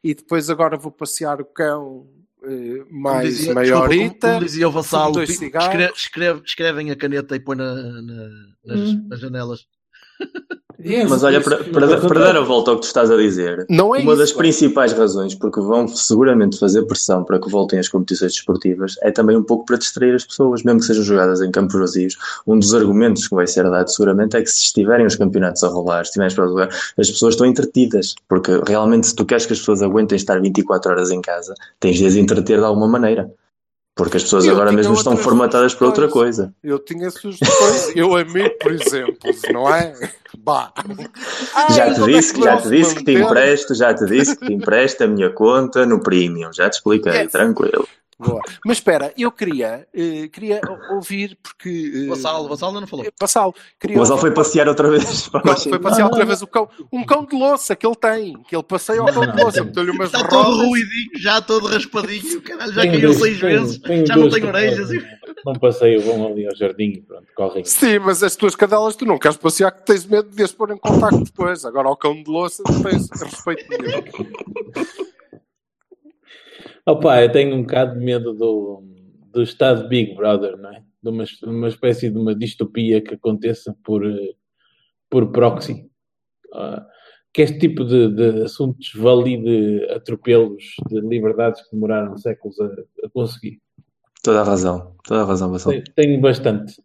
E 0.04 0.14
depois 0.14 0.50
agora 0.50 0.78
vou 0.78 0.92
passear 0.92 1.42
o 1.42 1.46
cão 1.46 2.08
eh, 2.44 2.84
Como 2.88 3.02
mais 3.02 3.30
dizia- 3.30 3.54
desculpa, 3.56 3.88
como-. 3.90 4.20
Como 4.20 4.40
dizia 4.46 4.68
o 4.70 4.72
vassalo, 4.72 5.26
cigarros. 5.28 5.68
escreve, 5.70 5.94
escreve- 5.94 6.42
escrevem 6.46 6.92
a 6.92 6.96
caneta 6.96 7.36
e 7.36 7.40
põe 7.40 7.58
na, 7.58 7.74
na- 7.74 8.30
nas, 8.66 8.80
Hum. 8.80 9.08
nas 9.10 9.20
janelas. 9.20 9.68
Mas 11.10 11.24
olha, 11.24 11.42
para, 11.42 11.58
para, 11.58 11.98
para 12.00 12.20
dar 12.20 12.38
a 12.38 12.42
volta 12.42 12.72
ao 12.72 12.78
que 12.78 12.84
tu 12.84 12.88
estás 12.88 13.12
a 13.12 13.18
dizer, 13.18 13.66
Não 13.70 13.94
é 13.94 14.00
uma 14.00 14.16
das 14.16 14.30
isso, 14.30 14.38
é. 14.40 14.42
principais 14.42 14.94
razões 14.94 15.36
porque 15.36 15.60
vão 15.60 15.88
seguramente 15.88 16.58
fazer 16.58 16.84
pressão 16.84 17.24
para 17.24 17.40
que 17.40 17.50
voltem 17.50 17.80
as 17.80 17.90
competições 17.90 18.34
desportivas 18.34 18.96
é 19.02 19.12
também 19.12 19.36
um 19.36 19.44
pouco 19.44 19.66
para 19.66 19.78
distrair 19.78 20.16
as 20.16 20.24
pessoas, 20.24 20.64
mesmo 20.64 20.80
que 20.80 20.86
sejam 20.86 21.04
jogadas 21.04 21.42
em 21.42 21.52
campos 21.52 21.78
vazios. 21.78 22.18
Um 22.48 22.58
dos 22.58 22.74
argumentos 22.74 23.28
que 23.28 23.36
vai 23.36 23.46
ser 23.46 23.70
dado 23.70 23.90
seguramente 23.90 24.38
é 24.38 24.42
que 24.42 24.50
se 24.50 24.64
estiverem 24.64 25.06
os 25.06 25.16
campeonatos 25.18 25.64
a 25.64 25.68
rolar, 25.68 26.06
se 26.06 26.12
estiverem 26.12 26.36
para 26.36 26.48
jogar, 26.48 26.70
as 26.98 27.10
pessoas 27.10 27.34
estão 27.34 27.46
entretidas, 27.46 28.16
porque 28.28 28.52
realmente 28.66 29.08
se 29.08 29.16
tu 29.16 29.26
queres 29.26 29.46
que 29.46 29.54
as 29.54 29.60
pessoas 29.60 29.82
aguentem 29.82 30.16
estar 30.16 30.40
24 30.40 30.92
horas 30.92 31.12
em 31.12 31.22
casa, 31.22 31.54
tens 31.80 31.98
de 31.98 32.06
as 32.06 32.16
entreter 32.16 32.60
de 32.60 32.66
alguma 32.66 32.88
maneira. 32.88 33.30
Porque 34.00 34.16
as 34.16 34.24
pessoas 34.24 34.46
Eu 34.46 34.54
agora 34.54 34.72
mesmo 34.72 34.94
estão 34.94 35.18
formatadas 35.18 35.76
para 35.76 35.88
outra 35.88 36.08
coisa. 36.08 36.54
Eu 36.64 36.80
tinha 36.80 37.12
sugestões, 37.12 37.92
eu 37.98 38.16
a 38.16 38.24
mim, 38.24 38.50
por 38.62 38.72
exemplo, 38.72 39.30
não 39.52 39.70
é? 39.70 39.94
Bah. 40.38 40.72
Já 41.76 41.84
Ai, 41.84 41.94
te 41.96 42.02
onde 42.02 42.14
é 42.14 42.18
disse, 42.18 42.34
que 42.34 42.40
que, 42.40 42.46
já 42.46 42.56
te 42.56 42.64
se 42.64 42.70
disse 42.70 42.96
que 42.96 43.04
te 43.04 43.12
empresto, 43.12 43.76
já 43.76 43.94
te 43.94 44.06
disse 44.06 44.38
que 44.38 44.46
te 44.46 44.54
empresto 44.54 45.04
a 45.04 45.08
minha 45.08 45.30
conta 45.32 45.86
no 45.86 46.00
Premium, 46.00 46.50
já 46.54 46.70
te 46.70 46.76
expliquei, 46.76 47.12
Yes. 47.24 47.32
tranquilo. 47.34 47.86
Boa. 48.20 48.42
Mas 48.66 48.78
espera, 48.78 49.14
eu 49.18 49.32
queria, 49.32 49.88
eh, 49.94 50.28
queria 50.28 50.60
ouvir, 50.92 51.38
porque. 51.42 52.04
eh, 52.06 52.10
Vassalo, 52.10 52.50
Vassalo 52.50 52.82
não 52.82 52.86
falou. 52.88 53.06
Vassalo, 53.20 53.56
queria 53.80 53.96
O 53.96 54.00
Gonçalo 54.00 54.18
ouvir- 54.20 54.28
foi 54.28 54.44
passear 54.44 54.68
outra 54.68 54.90
vez. 54.92 55.30
Não, 55.34 55.56
foi 55.58 55.80
passear 55.80 56.06
outra 56.06 56.26
vez 56.26 56.42
o 56.42 56.48
cão. 56.48 56.68
Um 56.92 57.06
cão 57.06 57.26
de 57.26 57.36
louça 57.36 57.76
que 57.78 57.88
ele 57.88 57.96
tem, 57.96 58.34
que 58.44 58.54
ele 58.56 58.64
passeia 58.64 59.00
ao 59.00 59.08
cão 59.08 59.26
de 59.32 59.42
louça, 59.42 59.64
meteu-lhe 59.64 59.92
umas 59.92 60.08
Está 60.14 60.28
todo 60.28 60.44
rodas. 60.52 60.68
ruidinho, 60.68 61.10
já 61.18 61.42
todo 61.42 61.68
raspadinho, 61.68 62.42
caralho, 62.42 62.74
já 62.74 62.82
Tenho 62.82 62.94
caiu 62.94 63.08
dois- 63.10 63.22
seis 63.22 63.40
tenho- 63.40 63.60
vezes, 63.62 63.78
tenho 63.80 64.06
já 64.06 64.16
não 64.18 64.30
tem 64.30 64.44
orelhas. 64.44 64.90
Não 65.46 65.54
passeio, 65.54 66.02
vão 66.02 66.28
ali 66.28 66.46
ao 66.46 66.54
jardim 66.56 66.90
e 66.98 67.02
pronto, 67.02 67.26
correm. 67.34 67.64
Sim, 67.64 68.00
mas 68.00 68.22
as 68.22 68.36
tuas 68.36 68.54
cadelas 68.56 68.98
tu 68.98 69.06
não 69.06 69.18
queres 69.18 69.38
passear 69.38 69.72
que 69.72 69.86
tens 69.86 70.06
medo 70.06 70.30
de 70.30 70.44
as 70.44 70.52
pôr 70.52 70.72
em 70.72 70.78
contacto 70.78 71.24
depois. 71.24 71.64
Agora 71.64 71.88
ao 71.88 71.96
cão 71.96 72.22
de 72.22 72.30
louça 72.30 72.62
tens 72.84 73.08
respeito 73.22 73.66
nenhum. 73.70 74.04
Opa, 76.90 77.22
eu 77.22 77.32
tenho 77.32 77.56
um 77.56 77.62
bocado 77.62 78.00
de 78.00 78.04
medo 78.04 78.34
do, 78.34 78.84
do 79.32 79.44
estado 79.44 79.88
Big 79.88 80.16
Brother, 80.16 80.58
não 80.58 80.72
é? 80.72 80.84
De 81.04 81.10
uma, 81.10 81.24
uma 81.44 81.68
espécie 81.68 82.10
de 82.10 82.18
uma 82.18 82.34
distopia 82.34 83.00
que 83.00 83.14
aconteça 83.14 83.76
por, 83.84 84.02
por 85.08 85.32
proxy. 85.32 85.88
Ah, 86.52 86.84
que 87.32 87.44
este 87.44 87.60
tipo 87.60 87.86
de, 87.86 88.10
de 88.10 88.44
assuntos 88.44 88.92
valide 88.96 89.86
atropelos 89.92 90.64
de 90.90 91.00
liberdades 91.02 91.62
que 91.62 91.76
demoraram 91.76 92.18
séculos 92.18 92.60
a, 92.60 92.66
a 92.66 93.10
conseguir. 93.14 93.62
Toda 94.24 94.42
a 94.42 94.44
razão, 94.44 94.96
toda 95.08 95.22
a 95.22 95.26
razão, 95.26 95.54
tenho 95.96 96.20
bastante. 96.20 96.82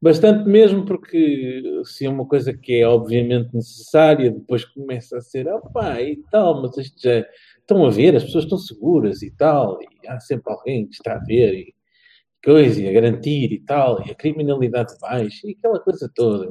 Bastante 0.00 0.48
mesmo, 0.48 0.84
porque 0.84 1.62
se 1.84 2.06
é 2.06 2.10
uma 2.10 2.26
coisa 2.26 2.52
que 2.56 2.80
é 2.80 2.86
obviamente 2.86 3.54
necessária, 3.54 4.30
depois 4.30 4.64
começa 4.64 5.18
a 5.18 5.20
ser, 5.20 5.46
opá, 5.48 6.00
e 6.00 6.16
tal, 6.30 6.62
mas 6.62 6.76
isto 6.76 7.00
já. 7.02 7.24
Estão 7.60 7.86
a 7.86 7.90
ver, 7.90 8.16
as 8.16 8.24
pessoas 8.24 8.44
estão 8.44 8.58
seguras 8.58 9.22
e 9.22 9.30
tal, 9.30 9.78
e 9.80 10.08
há 10.08 10.18
sempre 10.18 10.52
alguém 10.52 10.88
que 10.88 10.94
está 10.94 11.14
a 11.14 11.20
ver, 11.20 11.54
e 11.54 11.74
coisa, 12.42 12.80
e 12.80 12.88
a 12.88 12.92
garantir 12.92 13.52
e 13.52 13.60
tal, 13.60 14.04
e 14.06 14.10
a 14.10 14.14
criminalidade 14.14 14.98
baixa, 15.00 15.46
e 15.46 15.52
aquela 15.52 15.78
coisa 15.78 16.10
toda. 16.14 16.48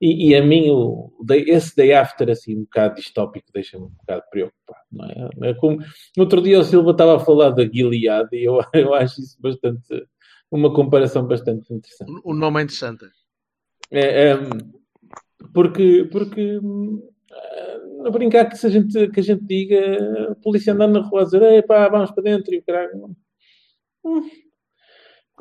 E, 0.00 0.30
e 0.30 0.34
a 0.34 0.42
mim, 0.42 0.70
o, 0.70 1.12
esse 1.30 1.76
day 1.76 1.92
after, 1.92 2.30
assim, 2.30 2.56
um 2.56 2.62
bocado 2.62 2.96
distópico, 2.96 3.46
deixa-me 3.52 3.84
um 3.84 3.90
bocado 3.90 4.22
preocupado, 4.30 4.80
não 4.90 5.06
é? 5.06 5.50
É 5.50 5.54
como, 5.54 5.76
no 5.78 6.22
outro 6.22 6.40
dia 6.40 6.58
o 6.58 6.64
Silva 6.64 6.92
estava 6.92 7.16
a 7.16 7.20
falar 7.20 7.50
da 7.50 7.64
Gilead, 7.64 8.28
e 8.32 8.44
eu, 8.44 8.58
eu 8.74 8.94
acho 8.94 9.20
isso 9.20 9.36
bastante, 9.40 9.82
uma 10.50 10.72
comparação 10.72 11.26
bastante 11.26 11.72
interessante. 11.72 12.20
O 12.24 12.34
nome 12.34 12.60
é 12.60 12.64
interessante. 12.64 13.04
É, 13.90 14.30
é, 14.30 14.36
porque, 15.52 16.08
porque 16.10 16.60
a 18.04 18.10
brincar 18.10 18.48
que, 18.48 18.56
se 18.56 18.66
a 18.66 18.70
gente, 18.70 19.08
que 19.08 19.20
a 19.20 19.22
gente 19.22 19.44
diga, 19.44 20.32
a 20.32 20.34
polícia 20.36 20.72
andando 20.72 21.00
na 21.00 21.06
rua 21.06 21.22
a 21.22 21.24
dizer, 21.24 21.42
"Ei, 21.42 21.62
pá, 21.62 21.88
vamos 21.88 22.10
para 22.10 22.22
dentro 22.22 22.54
e 22.54 22.58
o 22.58 22.62
caralho. 22.62 23.16
Hum. 24.04 24.30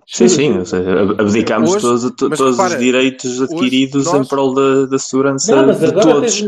Sim, 0.07 0.27
sim, 0.27 0.57
ou 0.59 0.65
seja, 0.65 1.01
ab- 1.01 1.19
abdicámos 1.19 1.71
Hoje- 1.71 1.81
todos, 1.81 2.11
todos 2.15 2.39
repara, 2.51 2.73
os 2.75 2.79
direitos 2.79 3.41
adquiridos 3.41 4.05
nós- 4.05 4.25
em 4.25 4.29
prol 4.29 4.53
da, 4.53 4.85
da 4.85 4.99
segurança 4.99 5.55
Não, 5.65 5.73
de 5.73 5.91
todos. 5.93 6.45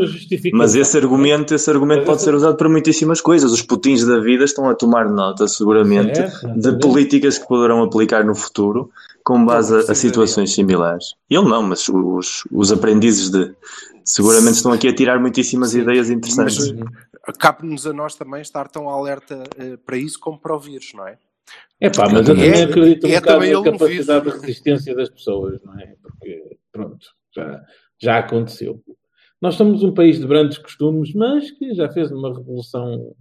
Mas 0.53 0.75
esse 0.75 0.95
argumento, 0.95 1.55
esse 1.55 1.67
argumento 1.69 1.99
Mas 2.01 2.05
pode 2.05 2.21
ser 2.21 2.35
usado 2.35 2.55
para 2.55 2.69
muitíssimas 2.69 3.19
coisas. 3.19 3.51
Os 3.51 3.63
putins 3.63 4.05
da 4.05 4.19
vida 4.19 4.43
estão 4.43 4.69
a 4.69 4.75
tomar 4.75 5.09
nota, 5.09 5.47
seguramente, 5.47 6.15
Certo, 6.17 6.59
de 6.59 6.77
políticas 6.79 7.39
que 7.39 7.47
poderão 7.47 7.81
aplicar 7.81 8.23
no 8.23 8.35
futuro 8.35 8.91
com 9.23 9.43
base 9.43 9.73
a, 9.75 9.91
a 9.91 9.95
situações 9.95 10.53
similares. 10.53 11.15
Ele 11.27 11.49
não, 11.49 11.63
mas 11.63 11.89
os, 11.89 12.43
os 12.51 12.71
aprendizes 12.71 13.29
de 13.31 13.51
seguramente 14.05 14.57
estão 14.57 14.71
aqui 14.71 14.87
a 14.87 14.93
tirar 14.95 15.19
muitíssimas 15.19 15.73
ideias 15.73 16.09
interessantes. 16.11 16.69
Eh, 16.69 17.31
cabe-nos 17.39 17.85
a 17.87 17.91
nós 17.91 18.13
também 18.15 18.41
estar 18.41 18.67
tão 18.69 18.87
alerta 18.87 19.43
eh, 19.57 19.77
para 19.83 19.97
isso 19.97 20.19
como 20.19 20.37
para 20.39 20.55
o 20.55 20.59
vírus, 20.59 20.91
não 20.95 21.07
é? 21.07 21.17
É 21.79 21.89
pá, 21.89 22.09
mas 22.09 22.27
eu 22.27 22.35
É- 22.35 22.37
também 22.39 22.63
acredito 22.63 23.07
um 23.07 23.09
é 23.11 23.19
bocado 23.19 23.45
na 23.45 23.71
capacidade 23.71 24.25
de 24.25 24.37
resistência 24.39 24.95
das 24.95 25.09
pessoas, 25.09 25.61
não 25.63 25.79
é? 25.79 25.95
Porque, 26.01 26.57
pronto, 26.71 27.07
já, 27.35 27.63
já 27.99 28.17
aconteceu. 28.17 28.83
Nós 29.39 29.55
somos 29.55 29.83
um 29.83 29.93
país 29.93 30.19
de 30.19 30.25
grandes 30.25 30.57
costumes, 30.57 31.13
mas 31.13 31.51
que 31.51 31.73
já 31.75 31.87
fez 31.89 32.11
uma 32.11 32.35
revolução 32.35 33.15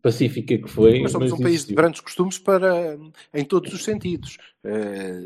pacífica 0.00 0.56
que 0.56 0.68
foi. 0.68 1.02
Nós 1.02 1.12
somos 1.12 1.30
mas 1.30 1.38
um 1.38 1.42
país 1.42 1.66
de 1.66 1.74
grandes 1.74 2.00
costumes 2.00 2.38
para, 2.38 2.96
em 3.34 3.44
todos 3.44 3.72
os 3.74 3.84
sentidos. 3.84 4.38
Eh, 4.64 5.20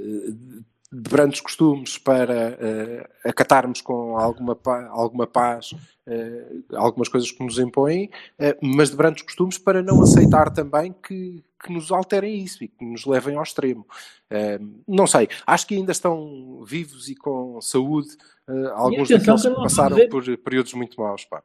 de 0.92 1.08
grandes 1.10 1.40
costumes 1.40 1.96
para 1.96 2.56
eh, 2.60 3.08
acatarmos 3.24 3.80
com 3.80 4.18
alguma, 4.18 4.54
pa- 4.54 4.88
alguma 4.88 5.26
paz 5.26 5.72
eh, 6.06 6.46
algumas 6.74 7.08
coisas 7.08 7.30
que 7.32 7.42
nos 7.42 7.58
impõem, 7.58 8.10
eh, 8.38 8.56
mas 8.60 8.90
de 8.90 8.96
grandes 8.96 9.22
costumes 9.22 9.56
para 9.56 9.82
não 9.82 10.02
aceitar 10.02 10.50
também 10.50 10.92
que, 10.92 11.42
que 11.64 11.72
nos 11.72 11.90
alterem 11.90 12.42
isso 12.44 12.62
e 12.62 12.68
que 12.68 12.84
nos 12.84 13.06
levem 13.06 13.36
ao 13.36 13.42
extremo. 13.42 13.86
Não 14.88 15.06
sei, 15.06 15.28
acho 15.46 15.66
que 15.66 15.74
ainda 15.76 15.92
estão 15.92 16.62
vivos 16.64 17.08
e 17.08 17.14
com 17.14 17.60
saúde 17.60 18.08
alguns 18.74 19.08
daqueles 19.18 19.42
que 19.42 19.62
passaram 19.62 19.96
por 20.10 20.38
períodos 20.38 20.72
muito 20.74 21.00
maus. 21.00 21.24
Pá. 21.24 21.42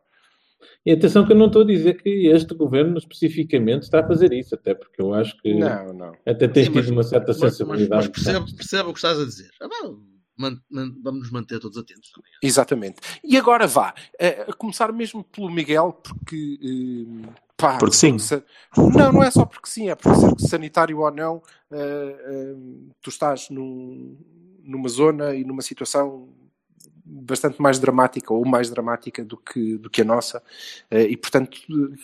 E 0.85 0.91
atenção 0.91 1.25
que 1.25 1.33
eu 1.33 1.37
não 1.37 1.47
estou 1.47 1.61
a 1.61 1.65
dizer 1.65 2.01
que 2.01 2.27
este 2.27 2.53
governo 2.53 2.97
especificamente 2.97 3.83
está 3.83 3.99
a 3.99 4.07
fazer 4.07 4.31
isso, 4.33 4.55
até 4.55 4.73
porque 4.73 5.01
eu 5.01 5.13
acho 5.13 5.37
que 5.41 5.53
Não, 5.53 5.93
não. 5.93 6.11
até 6.25 6.47
tens 6.47 6.67
Sim, 6.67 6.71
tido 6.73 6.83
mas- 6.83 6.89
uma 6.89 7.03
certa 7.03 7.27
Mas, 7.27 7.39
mas, 7.39 7.51
sensibilidade. 7.57 7.89
mas 7.89 8.07
percebo, 8.07 8.55
percebo 8.55 8.89
o 8.89 8.93
que 8.93 8.99
estás 8.99 9.19
a 9.19 9.25
dizer. 9.25 9.49
Ah, 9.61 9.67
bom, 9.67 9.99
man- 10.37 10.59
man- 10.69 10.95
vamos 11.03 11.21
nos 11.21 11.31
manter 11.31 11.59
todos 11.59 11.77
atentos 11.77 12.11
também. 12.11 12.31
Exatamente. 12.41 12.97
E 13.23 13.37
agora 13.37 13.67
vá, 13.67 13.93
eh, 14.19 14.45
a 14.47 14.53
começar 14.53 14.91
mesmo 14.91 15.23
pelo 15.23 15.49
Miguel, 15.49 15.93
porque. 16.03 16.59
eh, 16.63 17.29
pá, 17.55 17.77
Porque 17.77 17.95
sim. 17.95 18.17
Não, 18.95 19.11
não 19.11 19.23
é 19.23 19.29
só 19.31 19.45
porque 19.45 19.69
sim, 19.69 19.89
é 19.89 19.95
porque 19.95 20.47
sanitário 20.47 20.99
ou 20.99 21.11
não, 21.11 21.41
eh, 21.71 22.15
eh, 22.19 22.55
tu 23.01 23.09
estás 23.09 23.49
num- 23.49 24.17
numa 24.63 24.89
zona 24.89 25.33
e 25.35 25.43
numa 25.43 25.61
situação 25.61 26.29
bastante 27.05 27.61
mais 27.61 27.79
dramática 27.79 28.33
ou 28.33 28.45
mais 28.45 28.69
dramática 28.69 29.23
do 29.23 29.37
que, 29.37 29.77
do 29.77 29.89
que 29.89 30.01
a 30.01 30.05
nossa 30.05 30.43
eh, 30.91 31.03
e 31.07 31.17
portanto 31.17 31.57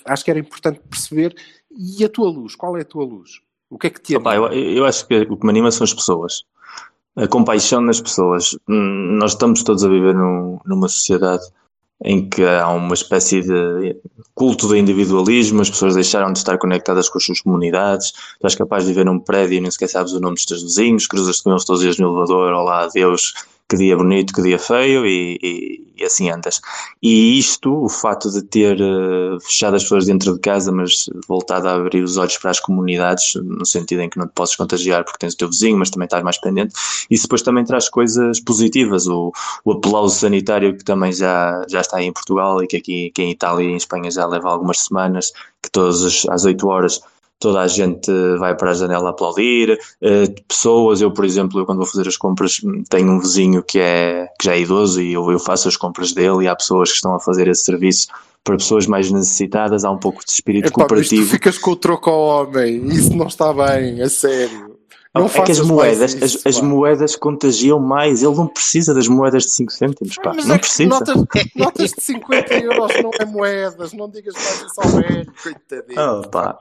acho 0.06 0.24
que 0.24 0.32
era 0.32 0.40
importante 0.40 0.80
perceber 0.90 1.36
e 1.72 2.04
a 2.06 2.10
tua 2.10 2.30
luz, 2.30 2.56
qual 2.56 2.78
é 2.78 2.82
a 2.82 2.86
tua 2.86 3.04
luz? 3.04 3.42
O 3.70 3.78
que 3.78 3.88
é 3.88 3.90
que 3.90 4.00
te 4.02 4.16
Opa, 4.16 4.36
eu, 4.36 4.46
eu 4.54 4.86
acho 4.86 5.08
que 5.08 5.22
o 5.22 5.36
que 5.36 5.46
me 5.46 5.50
anima 5.50 5.72
são 5.72 5.84
as 5.84 5.94
pessoas. 5.94 6.44
A 7.16 7.28
compaixão 7.28 7.82
nas 7.82 8.00
pessoas. 8.00 8.58
Hum, 8.68 9.18
Nós 9.20 9.32
estamos 9.32 9.64
todos 9.64 9.84
a 9.84 9.90
viver 9.90 10.14
num- 10.14 10.60
numa 10.66 10.88
sociedade 10.88 11.44
em 12.04 12.28
que 12.30 12.44
há 12.44 12.68
uma 12.70 12.94
espécie 12.94 13.42
de 13.42 13.96
culto 14.36 14.68
do 14.68 14.76
individualismo, 14.76 15.62
as 15.62 15.70
pessoas 15.70 15.96
deixaram 15.96 16.32
de 16.34 16.40
estar 16.40 16.58
conectadas 16.58 17.08
com 17.08 17.18
as 17.18 17.24
suas 17.24 17.40
comunidades, 17.42 18.12
és 18.44 18.56
capaz 18.56 18.84
de 18.84 18.90
viver 18.90 19.06
num 19.06 19.20
prédio 19.20 19.58
e 19.58 19.62
nem 19.62 19.72
sequer 19.72 19.88
sabes 19.90 20.12
o 20.12 20.20
nome 20.20 20.36
dos 20.36 20.46
teus 20.46 20.62
vizinhos, 20.64 21.08
cruzas-te 21.08 21.44
com 21.44 21.52
eles 21.52 21.64
todos 21.64 21.80
os 21.82 21.86
dias 21.86 21.98
no 21.98 22.10
elevador, 22.10 22.52
olá, 22.52 22.84
adeus, 22.84 23.34
que 23.70 23.78
dia 23.78 23.96
bonito, 23.96 24.34
que 24.34 24.42
dia 24.42 24.60
feio 24.60 25.06
e, 25.06 25.40
e, 25.42 25.94
e, 25.98 26.04
assim 26.06 26.30
andas. 26.30 26.62
E 27.02 27.40
isto, 27.40 27.86
o 27.86 27.90
fato 27.90 28.30
de 28.30 28.44
ter 28.44 28.80
uh, 28.80 29.40
fechado 29.42 29.76
as 29.76 29.84
pessoas 29.84 30.06
dentro 30.06 30.34
de 30.34 30.40
casa, 30.40 30.72
mas 30.72 31.10
voltado 31.28 31.68
a 31.68 31.74
abrir 31.76 32.04
os 32.04 32.18
olhos 32.18 32.38
para 32.38 32.52
as 32.52 32.60
comunidades, 32.60 33.34
no 33.36 33.66
sentido 33.66 34.02
em 34.02 34.10
que 34.10 34.18
não 34.18 34.28
te 34.28 34.34
podes 34.34 34.56
contagiar 34.56 35.04
porque 35.04 35.20
tens 35.20 35.34
o 35.34 35.38
teu 35.38 35.50
vizinho, 35.50 35.78
mas 35.78 35.90
também 35.90 36.06
estás 36.06 36.24
mais 36.24 36.40
pendente, 36.40 36.74
isso 37.10 37.24
depois 37.24 37.42
também 37.42 37.64
traz 37.64 37.90
coisas 37.90 38.40
positivas, 38.40 39.08
o, 39.08 39.32
o 39.66 39.72
aplauso 39.72 40.20
sanitário 40.20 40.78
que 40.78 40.84
também 40.84 41.12
já, 41.12 41.66
já 41.70 41.82
está 41.82 41.98
aí 41.98 42.06
em 42.06 42.14
Portugal 42.14 42.62
e 42.64 42.68
que 42.68 42.78
aqui 42.78 43.12
que 43.12 43.22
em 43.22 43.32
Itália 43.32 43.66
e 43.66 43.72
em 43.72 43.78
Espanha 43.78 44.12
já 44.12 44.26
leva 44.26 44.50
algumas 44.50 44.80
semanas, 44.80 45.32
que 45.62 45.72
todas 45.72 46.04
as, 46.04 46.26
às 46.30 46.46
8 46.46 46.68
horas 46.68 47.02
toda 47.44 47.60
a 47.60 47.68
gente 47.68 48.10
vai 48.40 48.56
para 48.56 48.72
a 48.72 48.74
janela 48.74 49.10
aplaudir, 49.10 49.72
uh, 49.74 50.44
pessoas, 50.48 51.02
eu 51.02 51.12
por 51.12 51.26
exemplo, 51.26 51.60
eu 51.60 51.66
quando 51.66 51.80
vou 51.80 51.86
fazer 51.86 52.08
as 52.08 52.16
compras 52.16 52.62
tenho 52.90 53.12
um 53.12 53.20
vizinho 53.20 53.62
que, 53.62 53.80
é, 53.80 54.30
que 54.40 54.46
já 54.46 54.56
é 54.56 54.62
idoso 54.62 55.02
e 55.02 55.12
eu, 55.12 55.30
eu 55.30 55.38
faço 55.38 55.68
as 55.68 55.76
compras 55.76 56.14
dele 56.14 56.46
e 56.46 56.48
há 56.48 56.56
pessoas 56.56 56.90
que 56.90 56.96
estão 56.96 57.14
a 57.14 57.20
fazer 57.20 57.50
esse 57.50 57.66
serviço 57.66 58.08
para 58.46 58.56
pessoas 58.56 58.88
mais 58.88 59.12
necessitadas, 59.12 59.84
há 59.84 59.92
um 59.92 59.98
pouco 59.98 60.24
de 60.24 60.32
espírito 60.32 60.68
Epá, 60.68 60.76
cooperativo. 60.76 61.26
tu 61.26 61.30
ficas 61.30 61.58
com 61.58 61.72
o 61.72 61.76
troco 61.76 62.10
ao 62.10 62.22
homem, 62.22 62.88
isso 62.88 63.14
não 63.14 63.28
está 63.28 63.54
bem, 63.54 64.02
a 64.02 64.10
sério. 64.10 64.78
Não 65.16 65.28
é 65.28 65.30
que 65.30 65.52
as 65.52 65.60
moedas, 65.60 66.14
isso, 66.16 66.40
as, 66.48 66.56
as, 66.58 66.62
moedas 66.62 67.16
contagiam 67.16 67.80
mais. 67.80 68.24
Ele 68.24 68.36
não 68.36 68.48
precisa 68.48 68.96
das 68.96 69.08
moedas 69.08 69.44
de 69.44 69.54
5 69.54 69.72
cêntimos, 69.72 70.16
pá. 70.16 70.34
Mas 70.34 70.46
não 70.48 70.56
é 70.56 70.58
precisa. 70.58 70.90
Notas, 70.90 71.16
notas, 71.56 71.92
de 71.92 72.02
50 72.02 72.54
euros 72.56 72.92
não 73.04 73.12
é 73.20 73.26
moedas, 73.26 73.94
não 73.94 74.10
digas 74.10 74.34
mais 74.34 74.62
isso 74.64 74.82
ao 74.82 74.90
velho, 74.90 75.34
coitadinho. 75.44 76.02
Oh, 76.02 76.28
pá. 76.28 76.58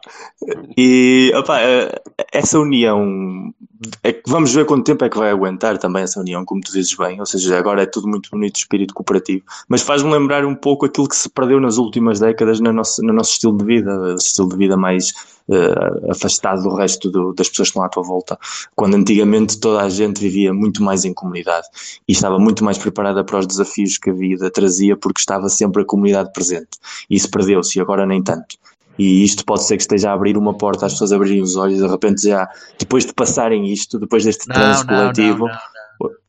E 0.77 1.33
opa, 1.35 1.61
eh, 1.63 2.03
essa 2.31 2.59
união, 2.59 3.55
é 4.03 4.13
que 4.13 4.23
vamos 4.27 4.53
ver 4.53 4.65
quanto 4.67 4.85
tempo 4.85 5.05
é 5.05 5.09
que 5.09 5.19
vai 5.19 5.31
aguentar 5.31 5.79
também 5.79 6.03
essa 6.03 6.21
união, 6.21 6.45
como 6.45 6.61
tu 6.61 6.73
dizes 6.73 6.95
bem. 6.95 7.21
Ou 7.21 7.27
seja, 7.27 7.59
agora 7.59 7.83
é 7.83 7.87
tudo 7.87 8.09
muito 8.09 8.31
bonito, 8.31 8.57
espírito 8.57 8.95
cooperativo. 8.95 9.43
Mas 9.69 9.83
faz-me 9.83 10.11
lembrar 10.11 10.45
um 10.45 10.55
pouco 10.55 10.87
aquilo 10.87 11.09
que 11.09 11.17
se 11.17 11.29
perdeu 11.29 11.61
nas 11.61 11.79
últimas 11.79 12.21
décadas 12.21 12.61
no 12.61 12.73
nosso, 12.73 13.03
no 13.03 13.13
nosso 13.13 13.33
estilo 13.33 13.57
de 13.57 13.65
vida, 13.65 14.15
estilo 14.19 14.49
de 14.49 14.57
vida 14.57 14.77
mais 14.77 15.11
uh, 15.49 16.11
afastado 16.11 16.63
do 16.63 16.75
resto 16.75 17.11
do, 17.11 17.33
das 17.33 17.49
pessoas 17.49 17.69
que 17.69 17.73
estão 17.73 17.85
à 17.85 17.89
tua 17.89 18.03
volta. 18.03 18.39
Quando 18.75 18.95
antigamente 18.95 19.59
toda 19.59 19.83
a 19.83 19.89
gente 19.89 20.21
vivia 20.21 20.53
muito 20.53 20.83
mais 20.83 21.05
em 21.05 21.13
comunidade 21.13 21.67
e 22.07 22.13
estava 22.13 22.39
muito 22.39 22.65
mais 22.65 22.79
preparada 22.79 23.25
para 23.25 23.39
os 23.39 23.47
desafios 23.47 23.99
que 23.99 24.11
a 24.11 24.13
vida 24.13 24.51
trazia 24.51 24.97
porque 24.97 25.21
estava 25.21 25.49
sempre 25.49 25.83
a 25.83 25.85
comunidade 25.85 26.33
presente. 26.33 26.79
Isso 27.09 27.31
perdeu-se 27.31 27.79
e 27.79 27.83
agora 27.83 28.07
nem 28.07 28.23
tanto. 28.23 28.57
E 28.99 29.25
isto 29.25 29.45
pode 29.45 29.65
ser 29.65 29.77
que 29.77 29.83
esteja 29.83 30.11
a 30.11 30.15
abrir 30.15 30.37
uma 30.37 30.57
porta 30.57 30.87
às 30.87 30.93
pessoas 30.93 31.13
abrirem 31.13 31.43
os 31.43 31.57
olhos 31.57 31.79
de 31.79 31.87
repente 31.87 32.29
já, 32.29 32.49
depois 32.79 33.07
de 33.07 33.15
passarem 33.15 33.67
isto, 33.73 33.99
depois 33.99 34.25
deste 34.25 34.47
trânsito 34.47 34.89
coletivo. 34.89 35.47
Não, 35.47 35.55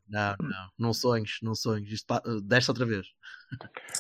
não, 0.10 0.22
não, 0.30 0.36
não, 0.40 0.68
não 0.80 0.94
sonhos, 0.94 1.40
não 1.42 1.56
sonhos. 1.56 1.92
Isto 1.92 2.08
desce 2.44 2.72
outra 2.72 2.86
vez. 2.86 3.08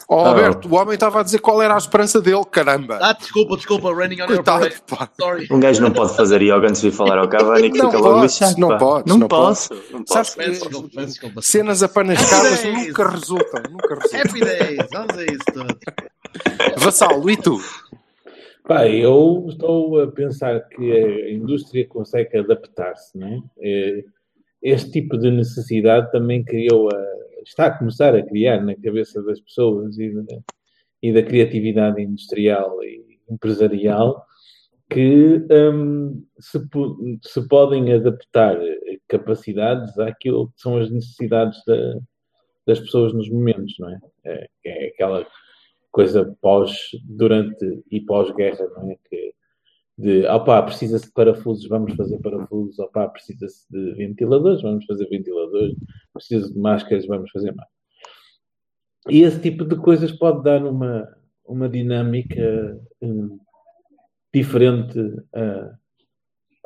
Oh, 0.09 0.15
Alberto, 0.15 0.67
oh. 0.67 0.75
o 0.75 0.79
homem 0.79 0.95
estava 0.95 1.19
a 1.19 1.23
dizer 1.23 1.39
qual 1.39 1.61
era 1.61 1.75
a 1.75 1.77
esperança 1.77 2.21
dele, 2.21 2.43
caramba. 2.45 2.99
Ah, 3.01 3.13
desculpa, 3.13 3.55
desculpa, 3.55 3.89
running 3.89 4.21
on 4.21 4.27
Coitado, 4.27 4.65
your 4.65 4.81
pá. 4.87 5.09
Sorry. 5.19 5.47
Um 5.51 5.59
gajo 5.59 5.81
não 5.81 5.91
pode 5.91 6.15
fazer 6.15 6.41
yoga 6.41 6.67
antes 6.67 6.81
de 6.81 6.91
falar 6.91 7.17
ao 7.17 7.27
Cavani 7.27 7.71
que 7.71 7.77
não 7.77 7.91
fica 7.91 8.01
logo 8.01 8.21
lixado. 8.23 8.57
Não 8.57 8.77
pode, 8.77 9.07
não, 9.07 9.17
não 9.17 9.27
posso. 9.27 9.69
Pode. 9.69 9.93
Não 9.93 10.03
posso. 10.03 10.13
Sabes 10.13 10.35
que 10.35 11.05
desculpa, 11.05 11.41
cenas 11.41 11.83
apanascadas 11.83 12.63
nunca 12.63 13.09
resultam, 13.09 13.63
nunca 13.71 13.95
resultam. 13.95 14.21
Happy 14.21 14.39
days, 14.39 14.87
vamos 14.91 15.17
a 15.17 15.23
isso 15.23 15.45
tudo. 15.53 15.77
Vassal, 16.77 17.29
e 17.29 17.37
tu? 17.37 17.61
Eu 18.69 19.45
estou 19.49 19.99
a 19.99 20.11
pensar 20.11 20.67
que 20.69 20.91
a 20.91 21.31
indústria 21.31 21.85
consegue 21.87 22.37
adaptar-se, 22.37 23.17
não 23.17 23.27
é? 23.27 23.41
é 23.59 24.03
este 24.61 24.91
tipo 24.91 25.17
de 25.17 25.29
necessidade 25.29 26.09
também 26.11 26.41
criou 26.43 26.89
a, 26.89 27.05
está 27.43 27.65
a 27.65 27.77
começar 27.77 28.15
a 28.15 28.23
criar 28.23 28.61
na 28.61 28.75
cabeça 28.75 29.21
das 29.23 29.41
pessoas 29.41 29.99
e 29.99 30.09
da, 30.13 30.39
e 31.01 31.11
da 31.11 31.21
criatividade 31.21 32.01
industrial 32.01 32.81
e 32.81 33.19
empresarial 33.29 34.25
que 34.89 35.45
um, 35.51 36.23
se, 36.39 36.59
se, 37.23 37.47
podem 37.47 37.91
adaptar 37.91 38.57
capacidades 39.07 39.97
àquilo 39.99 40.47
que 40.49 40.61
são 40.61 40.77
as 40.77 40.89
necessidades 40.89 41.59
da, 41.65 41.99
das 42.65 42.79
pessoas 42.79 43.13
nos 43.13 43.29
momentos, 43.29 43.75
não 43.79 43.89
é? 43.89 43.99
É, 44.23 44.47
é 44.65 44.87
aquela 44.87 45.27
coisa 45.93 46.35
pós, 46.41 46.75
durante 47.05 47.83
e 47.89 48.01
pós-guerra, 48.01 48.67
não 48.75 48.91
é? 48.91 48.97
Que 49.07 49.33
de 49.95 50.25
opá, 50.25 50.61
precisa-se 50.63 51.05
de 51.05 51.11
parafusos, 51.11 51.67
vamos 51.67 51.93
fazer 51.93 52.17
parafusos, 52.17 52.79
opá, 52.79 53.07
precisa-se 53.07 53.71
de 53.71 53.93
ventiladores, 53.93 54.63
vamos 54.63 54.85
fazer 54.85 55.07
ventiladores, 55.07 55.75
precisa 56.11 56.51
de 56.51 56.59
máscaras, 56.59 57.05
vamos 57.05 57.29
fazer 57.29 57.51
máscaras. 57.51 57.71
E 59.07 59.21
esse 59.21 59.39
tipo 59.39 59.63
de 59.65 59.75
coisas 59.75 60.11
pode 60.11 60.43
dar 60.43 60.65
uma, 60.65 61.07
uma 61.45 61.69
dinâmica 61.69 62.81
um, 62.99 63.37
diferente 64.33 64.97
a, 65.31 65.77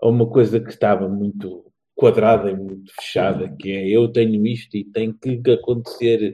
uma 0.04 0.30
coisa 0.30 0.60
que 0.62 0.70
estava 0.70 1.10
muito 1.10 1.66
quadrada 1.96 2.50
e 2.50 2.56
muito 2.56 2.94
fechada, 2.94 3.54
que 3.60 3.72
é 3.72 3.90
eu 3.90 4.08
tenho 4.08 4.46
isto 4.48 4.78
e 4.78 4.86
tem 4.86 5.12
que 5.12 5.42
acontecer 5.52 6.34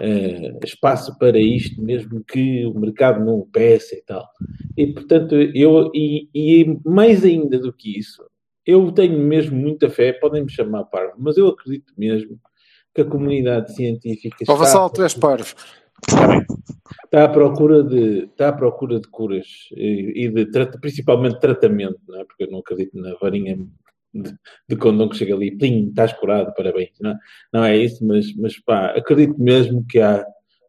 uh, 0.00 0.64
espaço 0.64 1.16
para 1.18 1.38
isto, 1.38 1.80
mesmo 1.82 2.22
que 2.24 2.66
o 2.66 2.78
mercado 2.78 3.24
não 3.24 3.38
o 3.38 3.46
peça 3.46 3.94
e 3.94 4.02
tal. 4.02 4.26
E, 4.76 4.86
portanto, 4.86 5.34
eu, 5.34 5.90
e, 5.94 6.28
e 6.34 6.78
mais 6.84 7.24
ainda 7.24 7.58
do 7.58 7.72
que 7.72 7.98
isso, 7.98 8.22
eu 8.66 8.92
tenho 8.92 9.18
mesmo 9.18 9.56
muita 9.56 9.88
fé, 9.88 10.12
podem 10.12 10.44
me 10.44 10.50
chamar 10.50 10.84
parvo, 10.84 11.14
mas 11.18 11.36
eu 11.36 11.48
acredito 11.48 11.92
mesmo 11.96 12.38
que 12.94 13.00
a 13.00 13.04
comunidade 13.04 13.74
científica. 13.74 14.44
Tu 14.90 15.02
és 15.02 15.14
parvo. 15.14 15.54
Está 17.04 17.24
à 17.24 17.28
procura 17.28 17.82
de, 17.82 18.24
está 18.24 18.48
à 18.50 18.52
procura 18.52 19.00
de 19.00 19.08
curas 19.08 19.46
e, 19.74 20.26
e 20.26 20.28
de 20.28 20.46
principalmente 20.80 21.40
tratamento, 21.40 21.98
não 22.06 22.20
é? 22.20 22.24
porque 22.24 22.44
eu 22.44 22.50
não 22.50 22.58
acredito 22.58 22.96
na 22.98 23.14
varinha 23.14 23.58
de, 24.12 24.34
de 24.68 24.76
condão 24.76 25.08
que 25.08 25.16
chega 25.16 25.34
ali, 25.34 25.56
plim, 25.56 25.88
estás 25.88 26.12
curado, 26.12 26.52
parabéns. 26.54 26.92
Não, 27.00 27.16
não 27.52 27.64
é 27.64 27.76
isso, 27.76 28.04
mas, 28.06 28.34
mas 28.36 28.58
pá, 28.60 28.86
acredito 28.96 29.40
mesmo 29.40 29.84
que 29.86 30.00
há 30.00 30.24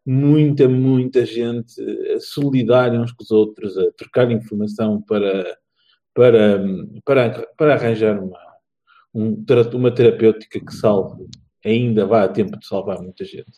muita, 0.06 0.68
muita 0.68 1.24
gente 1.24 1.74
solidária 2.20 3.00
uns 3.00 3.12
com 3.12 3.22
os 3.22 3.30
outros, 3.30 3.76
a 3.76 3.90
trocar 3.92 4.30
informação 4.30 5.00
para, 5.02 5.56
para, 6.14 6.64
para, 7.04 7.48
para 7.56 7.74
arranjar 7.74 8.18
uma, 8.18 8.38
um, 9.14 9.44
uma 9.74 9.94
terapêutica 9.94 10.60
que 10.60 10.74
salve, 10.74 11.26
ainda 11.64 12.06
vá 12.06 12.24
a 12.24 12.28
tempo 12.28 12.58
de 12.58 12.66
salvar 12.66 13.00
muita 13.00 13.24
gente. 13.24 13.52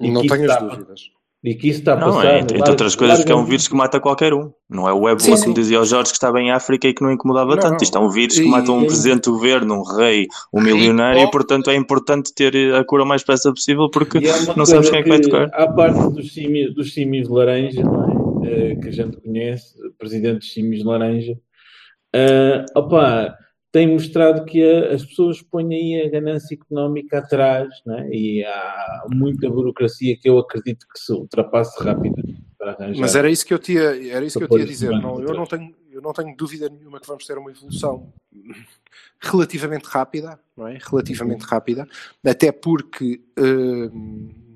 E 0.00 0.10
não 0.10 0.22
tenho 0.22 0.50
as 0.50 0.58
dúvidas. 0.60 1.17
E 1.44 1.54
que 1.54 1.68
isso 1.68 1.78
está 1.80 1.94
a 1.94 1.96
passar. 1.96 2.24
Não, 2.24 2.30
é, 2.30 2.40
entre 2.40 2.70
outras 2.70 2.96
coisas, 2.96 3.24
que 3.24 3.30
é 3.30 3.34
um 3.34 3.44
vírus 3.44 3.68
que 3.68 3.74
mata 3.74 4.00
qualquer 4.00 4.34
um. 4.34 4.50
Não 4.68 4.88
é 4.88 4.92
o 4.92 5.08
ébola, 5.08 5.20
sim, 5.20 5.40
como 5.40 5.54
dizia 5.54 5.80
o 5.80 5.84
Jorge, 5.84 6.10
que 6.10 6.16
estava 6.16 6.40
em 6.40 6.50
África 6.50 6.88
e 6.88 6.92
que 6.92 7.00
não 7.00 7.12
incomodava 7.12 7.54
não, 7.54 7.62
tanto. 7.62 7.84
Isto 7.84 7.96
é 7.96 8.00
um 8.00 8.10
vírus 8.10 8.38
que 8.38 8.44
e, 8.44 8.48
mata 8.48 8.72
um 8.72 8.84
presidente 8.84 9.24
do 9.24 9.32
governo, 9.32 9.76
um 9.76 9.82
rei, 9.82 10.26
um 10.52 10.60
milionário, 10.60 11.22
e 11.22 11.30
portanto 11.30 11.70
é 11.70 11.76
importante 11.76 12.34
ter 12.34 12.74
a 12.74 12.84
cura 12.84 13.04
mais 13.04 13.22
depressa 13.22 13.52
possível 13.52 13.88
porque 13.88 14.18
é 14.18 14.56
não 14.56 14.66
sabemos 14.66 14.90
quem 14.90 14.98
é 14.98 15.02
que 15.04 15.08
vai 15.08 15.20
tocar. 15.20 15.48
À 15.52 15.72
parte 15.72 16.12
dos 16.12 16.34
símios, 16.34 16.74
dos 16.74 16.92
símios 16.92 17.28
de 17.28 17.32
laranja, 17.32 17.82
é? 17.82 18.72
Eh, 18.72 18.76
que 18.76 18.88
a 18.88 18.92
gente 18.92 19.16
conhece, 19.18 19.74
presidente 19.96 20.38
dos 20.38 20.52
símios 20.52 20.82
de 20.82 20.88
laranja, 20.88 21.32
uh, 22.16 22.78
opa, 22.78 23.36
tem 23.70 23.86
mostrado 23.86 24.44
que 24.44 24.62
a, 24.62 24.94
as 24.94 25.04
pessoas 25.04 25.42
põem 25.42 25.74
aí 25.74 26.06
a 26.06 26.10
ganância 26.10 26.54
económica 26.54 27.18
atrás, 27.18 27.68
né? 27.84 28.08
e 28.10 28.44
há 28.44 29.06
muita 29.12 29.48
burocracia 29.48 30.16
que 30.16 30.28
eu 30.28 30.38
acredito 30.38 30.86
que 30.92 30.98
se 30.98 31.12
ultrapasse 31.12 31.82
rapidamente. 31.82 32.42
Mas 32.98 33.14
era 33.14 33.30
isso 33.30 33.46
que 33.46 33.54
eu 33.54 33.58
tinha, 33.58 33.82
era 33.82 34.24
isso 34.24 34.38
que 34.38 34.44
eu 34.44 34.48
tinha 34.48 34.64
a 34.64 34.66
dizer. 34.66 34.90
Não, 34.90 35.20
eu, 35.20 35.32
não 35.32 35.46
tenho, 35.46 35.74
eu 35.90 36.02
não 36.02 36.12
tenho 36.12 36.36
dúvida 36.36 36.68
nenhuma 36.68 36.98
que 36.98 37.06
vamos 37.06 37.24
ter 37.24 37.38
uma 37.38 37.50
evolução 37.50 38.12
relativamente 39.20 39.84
rápida, 39.84 40.38
não 40.56 40.66
é? 40.66 40.78
Relativamente 40.80 41.42
rápida, 41.42 41.86
até 42.24 42.50
porque. 42.50 43.20
Uh, 43.38 44.48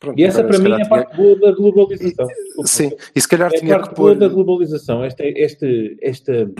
Pronto, 0.00 0.18
e 0.18 0.24
essa 0.24 0.42
para 0.42 0.58
mim 0.58 0.72
é 0.72 0.82
a 0.82 0.88
parte 0.88 1.14
tinha... 1.14 1.24
boa 1.24 1.38
da 1.38 1.52
globalização. 1.52 2.26
Sim, 2.64 2.90
e 3.14 3.20
se 3.20 3.28
calhar 3.28 3.52
é 3.54 3.58
tinha 3.58 3.76
a 3.76 3.78
parte 3.78 3.90
que 3.90 3.96
pôr... 3.96 4.16
boa 4.16 4.16
da 4.16 4.34
globalização, 4.34 5.04
esta, 5.04 5.22
esta, 5.24 5.66
esta 6.00 6.50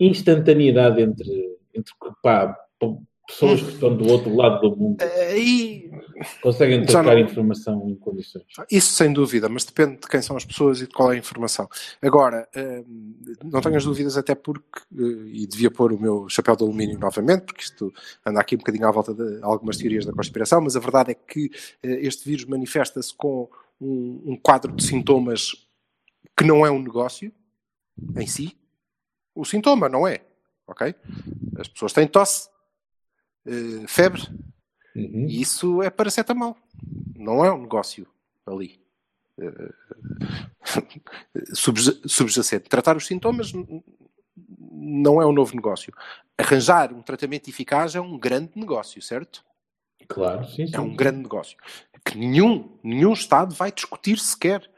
instantaneidade 0.00 1.02
entre, 1.02 1.58
entre 1.74 1.92
pá, 2.22 2.56
pessoas 3.28 3.60
que 3.60 3.72
estão 3.72 3.94
do 3.94 4.10
outro 4.10 4.34
lado 4.34 4.60
do 4.60 4.74
mundo 4.74 5.04
e... 5.36 5.90
conseguem 6.40 6.84
trocar 6.86 7.14
não... 7.14 7.18
informação 7.18 7.86
em 7.86 7.94
condições. 7.94 8.46
Isso 8.70 8.94
sem 8.94 9.12
dúvida, 9.12 9.50
mas 9.50 9.64
depende 9.64 10.00
de 10.00 10.08
quem 10.08 10.22
são 10.22 10.34
as 10.34 10.46
pessoas 10.46 10.80
e 10.80 10.86
de 10.86 10.94
qual 10.94 11.12
é 11.12 11.16
a 11.16 11.18
informação. 11.18 11.68
Agora, 12.00 12.48
hum, 12.56 13.14
não 13.44 13.60
tenho 13.60 13.76
as 13.76 13.84
dúvidas 13.84 14.16
até 14.16 14.34
porque, 14.34 14.80
eh, 14.98 15.28
e 15.30 15.46
devia 15.46 15.70
pôr 15.70 15.92
o 15.92 16.00
meu 16.00 16.26
chapéu 16.28 16.56
de 16.56 16.64
alumínio 16.64 16.98
novamente, 16.98 17.44
porque 17.44 17.62
isto 17.62 17.92
anda 18.24 18.40
aqui 18.40 18.54
um 18.54 18.58
bocadinho 18.58 18.88
à 18.88 18.90
volta 18.90 19.12
de 19.12 19.40
algumas 19.42 19.76
teorias 19.76 20.06
da 20.06 20.12
conspiração, 20.12 20.62
mas 20.62 20.74
a 20.74 20.80
verdade 20.80 21.10
é 21.10 21.14
que 21.14 21.50
eh, 21.82 22.06
este 22.06 22.26
vírus 22.26 22.46
manifesta-se 22.46 23.14
com 23.14 23.48
um, 23.78 24.22
um 24.24 24.36
quadro 24.36 24.72
de 24.72 24.82
sintomas 24.82 25.68
que 26.34 26.44
não 26.44 26.64
é 26.64 26.70
um 26.70 26.82
negócio 26.82 27.30
em 28.16 28.26
si. 28.26 28.56
O 29.38 29.44
sintoma 29.44 29.88
não 29.88 30.06
é, 30.06 30.20
ok? 30.66 30.94
As 31.58 31.68
pessoas 31.68 31.92
têm 31.92 32.08
tosse, 32.08 32.48
eh, 33.46 33.86
febre, 33.86 34.22
Uhum. 34.96 35.26
e 35.28 35.40
isso 35.40 35.80
é 35.80 35.90
paracetamol. 35.90 36.56
Não 37.16 37.44
é 37.44 37.52
um 37.52 37.62
negócio 37.62 38.04
ali. 38.44 38.80
Eh, 39.38 39.72
subja- 41.54 42.00
subjacente. 42.06 42.68
Tratar 42.68 42.96
os 42.96 43.06
sintomas 43.06 43.52
não 44.70 45.22
é 45.22 45.26
um 45.26 45.32
novo 45.32 45.54
negócio. 45.54 45.92
Arranjar 46.36 46.92
um 46.92 47.02
tratamento 47.02 47.48
eficaz 47.48 47.94
é 47.94 48.00
um 48.00 48.18
grande 48.18 48.50
negócio, 48.56 49.00
certo? 49.00 49.44
Claro, 50.08 50.44
sim, 50.48 50.66
sim. 50.66 50.74
É 50.74 50.80
um 50.80 50.94
grande 50.96 51.18
negócio. 51.22 51.56
Que 52.04 52.16
nenhum, 52.18 52.76
nenhum 52.82 53.12
Estado 53.12 53.54
vai 53.54 53.70
discutir 53.70 54.18
sequer 54.18 54.68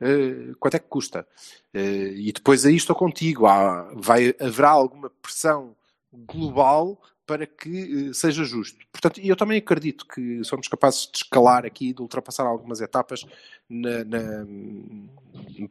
eh, 0.00 0.52
quanto 0.60 0.74
é 0.76 0.78
que 0.78 0.88
custa. 0.88 1.26
Eh, 1.74 2.12
e 2.16 2.32
depois 2.32 2.64
aí 2.66 2.76
estou 2.76 2.96
contigo. 2.96 3.46
Há, 3.46 3.90
vai, 3.94 4.34
haverá 4.40 4.70
alguma 4.70 5.10
pressão 5.10 5.74
global 6.12 7.00
para 7.26 7.46
que 7.46 8.08
eh, 8.10 8.14
seja 8.14 8.42
justo. 8.44 8.78
Portanto, 8.90 9.20
eu 9.20 9.36
também 9.36 9.58
acredito 9.58 10.06
que 10.06 10.42
somos 10.44 10.66
capazes 10.68 11.08
de 11.12 11.18
escalar 11.18 11.66
aqui, 11.66 11.92
de 11.92 12.00
ultrapassar 12.00 12.44
algumas 12.46 12.80
etapas 12.80 13.24
na- 13.68 14.04
na- 14.04 14.46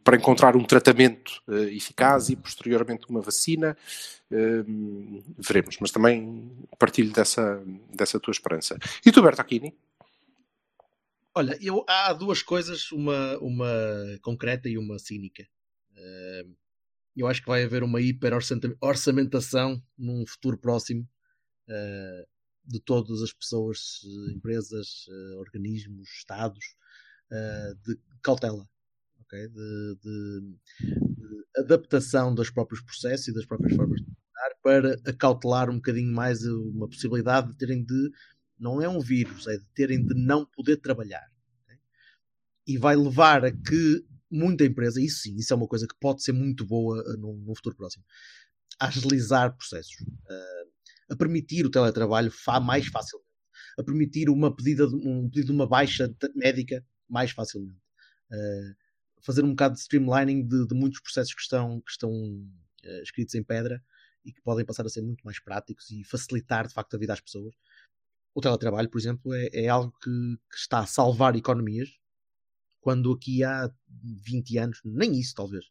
para 0.03 0.17
encontrar 0.17 0.55
um 0.55 0.63
tratamento 0.63 1.41
eficaz 1.71 2.29
e 2.29 2.35
posteriormente 2.35 3.05
uma 3.09 3.21
vacina. 3.21 3.75
Eh, 4.31 4.63
veremos, 5.37 5.77
mas 5.79 5.89
também 5.91 6.51
partilho 6.77 7.11
dessa, 7.11 7.61
dessa 7.95 8.19
tua 8.19 8.31
esperança. 8.31 8.77
E 9.05 9.11
tu, 9.11 9.21
Bertacchini? 9.23 9.73
Olha, 11.37 11.55
eu, 11.61 11.85
há 11.87 12.11
duas 12.13 12.41
coisas, 12.41 12.91
uma, 12.91 13.37
uma 13.37 13.67
concreta 14.23 14.67
e 14.67 14.75
uma 14.75 14.97
cínica. 14.97 15.47
Eh, 15.95 16.45
eu 17.15 17.27
acho 17.27 17.41
que 17.43 17.47
vai 17.47 17.63
haver 17.63 17.83
uma 17.83 18.01
hiper 18.01 18.33
orçamentação 18.81 19.79
num 19.95 20.25
futuro 20.25 20.57
próximo 20.57 21.07
eh, 21.69 22.25
de 22.65 22.79
todas 22.79 23.21
as 23.21 23.31
pessoas, 23.31 24.01
empresas, 24.35 25.05
eh, 25.07 25.35
organismos, 25.37 26.09
Estados, 26.09 26.75
eh, 27.31 27.73
de 27.85 27.99
cautela, 28.23 28.67
ok? 29.21 29.47
de, 29.47 29.97
de- 30.01 30.57
de 30.81 31.45
adaptação 31.61 32.33
dos 32.33 32.49
próprios 32.49 32.81
processos 32.81 33.27
e 33.27 33.33
das 33.35 33.45
próprias 33.45 33.75
formas 33.75 33.99
de 34.01 34.07
trabalhar 34.07 34.55
para 34.63 35.11
acautelar 35.11 35.69
um 35.69 35.75
bocadinho 35.75 36.11
mais 36.11 36.43
uma 36.43 36.87
possibilidade 36.87 37.49
de 37.51 37.57
terem 37.59 37.83
de 37.85 38.11
não 38.59 38.81
é 38.81 38.89
um 38.89 38.99
vírus, 38.99 39.47
é 39.47 39.57
de 39.57 39.65
terem 39.73 40.03
de 40.03 40.13
não 40.13 40.45
poder 40.45 40.77
trabalhar. 40.77 41.25
E 42.65 42.77
vai 42.77 42.95
levar 42.95 43.45
a 43.45 43.51
que 43.51 44.05
muita 44.29 44.65
empresa, 44.65 45.01
isso 45.01 45.21
sim, 45.21 45.35
isso 45.35 45.53
é 45.53 45.55
uma 45.55 45.67
coisa 45.67 45.87
que 45.87 45.95
pode 45.99 46.21
ser 46.21 46.33
muito 46.33 46.65
boa 46.65 47.01
uh, 47.01 47.17
num, 47.17 47.37
num 47.37 47.55
futuro 47.55 47.75
próximo, 47.75 48.03
a 48.79 48.87
agilizar 48.87 49.55
processos, 49.55 49.93
uh, 50.01 51.13
a 51.13 51.15
permitir 51.15 51.65
o 51.65 51.69
teletrabalho 51.69 52.29
fa 52.31 52.59
mais 52.59 52.87
facilmente, 52.87 53.27
a 53.77 53.83
permitir 53.83 54.29
uma 54.29 54.53
pedida 54.53 54.87
de, 54.87 54.95
um 54.95 55.29
pedido 55.29 55.47
de 55.47 55.51
uma 55.53 55.67
baixa 55.67 56.13
médica 56.35 56.85
mais 57.07 57.31
facilmente, 57.31 57.79
uh, 58.31 58.75
fazer 59.21 59.43
um 59.43 59.49
bocado 59.49 59.75
de 59.75 59.81
streamlining 59.81 60.45
de, 60.45 60.67
de 60.67 60.75
muitos 60.75 60.99
processos 60.99 61.33
que 61.33 61.41
estão, 61.41 61.81
que 61.81 61.91
estão 61.91 62.11
uh, 62.11 63.01
escritos 63.01 63.33
em 63.35 63.43
pedra 63.43 63.81
e 64.25 64.33
que 64.33 64.41
podem 64.41 64.65
passar 64.65 64.85
a 64.85 64.89
ser 64.89 65.01
muito 65.01 65.21
mais 65.23 65.39
práticos 65.39 65.89
e 65.89 66.03
facilitar 66.03 66.67
de 66.67 66.73
facto 66.73 66.93
a 66.95 66.99
vida 66.99 67.13
às 67.13 67.21
pessoas 67.21 67.55
o 68.33 68.41
teletrabalho, 68.41 68.89
por 68.89 68.99
exemplo, 68.99 69.33
é, 69.33 69.49
é 69.53 69.67
algo 69.67 69.91
que, 70.01 70.09
que 70.51 70.57
está 70.57 70.79
a 70.79 70.85
salvar 70.85 71.35
economias, 71.35 71.89
quando 72.79 73.11
aqui 73.11 73.43
há 73.43 73.69
20 74.23 74.57
anos, 74.57 74.79
nem 74.85 75.19
isso 75.19 75.33
talvez, 75.35 75.65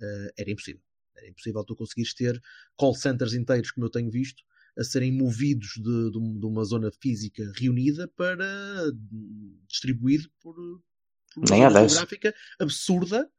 eh, 0.00 0.32
era 0.38 0.50
impossível. 0.50 0.80
Era 1.16 1.28
impossível 1.28 1.64
tu 1.64 1.74
conseguires 1.74 2.14
ter 2.14 2.40
call 2.76 2.94
centers 2.94 3.32
inteiros, 3.34 3.70
como 3.70 3.86
eu 3.86 3.90
tenho 3.90 4.10
visto, 4.10 4.42
a 4.78 4.84
serem 4.84 5.12
movidos 5.12 5.72
de, 5.76 6.10
de 6.10 6.38
de 6.38 6.46
uma 6.46 6.64
zona 6.64 6.90
física 7.00 7.50
reunida 7.56 8.08
para 8.08 8.36
distribuído 9.68 10.30
por, 10.40 10.54
por 10.54 10.82
uma 11.36 11.46
zona 11.46 11.80
10. 11.80 11.92
geográfica 11.92 12.34
absurda 12.58 13.30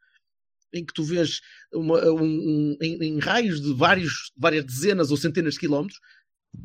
em 0.74 0.84
que 0.86 0.94
tu 0.94 1.04
vês 1.04 1.42
uma- 1.74 2.04
um- 2.12 2.24
um- 2.24 2.78
em, 2.82 3.04
em 3.04 3.20
raios 3.20 3.62
de 3.62 3.74
vários, 3.74 4.32
várias 4.36 4.66
dezenas 4.66 5.12
ou 5.12 5.18
centenas 5.18 5.54
de 5.56 5.60
quilómetros 5.62 6.00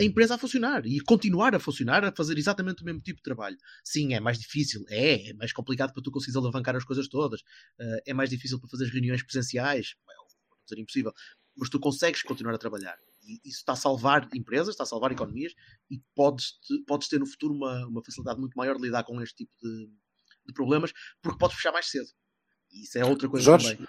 a 0.01 0.05
empresa 0.05 0.35
a 0.35 0.39
funcionar 0.39 0.85
e 0.87 1.01
continuar 1.01 1.55
a 1.55 1.59
funcionar, 1.59 2.05
a 2.05 2.13
fazer 2.13 2.37
exatamente 2.39 2.83
o 2.83 2.85
mesmo 2.85 3.01
tipo 3.01 3.17
de 3.19 3.23
trabalho. 3.23 3.57
Sim, 3.85 4.15
é 4.15 4.21
mais 4.21 4.39
difícil, 4.39 4.85
é, 4.89 5.31
é 5.31 5.35
mais 5.35 5.53
complicado 5.53 5.93
para 5.93 6.03
tu 6.03 6.11
conseguires 6.11 6.37
alavancar 6.37 6.77
as 6.77 6.85
coisas 6.85 7.09
todas, 7.09 7.43
eh, 7.79 8.03
é 8.09 8.15
mais 8.15 8.31
difícil 8.31 8.61
para 8.61 8.69
fazer 8.69 8.85
as 8.85 8.91
reuniões 8.91 9.23
presenciais, 9.23 9.95
é, 10.09 10.15
não 10.15 10.25
dizer 10.65 10.81
impossível, 10.81 11.13
mas 11.57 11.69
tu 11.69 11.81
consegues 11.81 12.23
continuar 12.23 12.55
a 12.55 12.59
trabalhar. 12.59 12.97
E 13.23 13.41
isso 13.45 13.59
está 13.59 13.73
a 13.73 13.77
salvar 13.77 14.29
empresas, 14.35 14.69
está 14.71 14.85
a 14.85 14.87
salvar 14.87 15.13
economias 15.13 15.53
e 15.91 16.01
podes, 16.15 16.53
te- 16.61 16.83
podes 16.87 17.09
ter 17.09 17.19
no 17.19 17.27
futuro 17.27 17.55
uma, 17.55 17.87
uma 17.87 18.05
facilidade 18.05 18.39
muito 18.39 18.55
maior 18.55 18.77
de 18.77 18.83
lidar 18.83 19.05
com 19.05 19.21
este 19.21 19.37
tipo 19.45 19.53
de, 19.63 19.87
de 20.47 20.55
problemas, 20.55 20.93
porque 21.21 21.39
podes 21.39 21.57
fechar 21.57 21.73
mais 21.73 21.87
cedo. 21.91 22.09
E 22.71 22.85
isso 22.85 22.99
é 22.99 23.05
outra 23.05 23.29
coisa 23.29 23.45
Jorge, 23.45 23.73
também. 23.75 23.89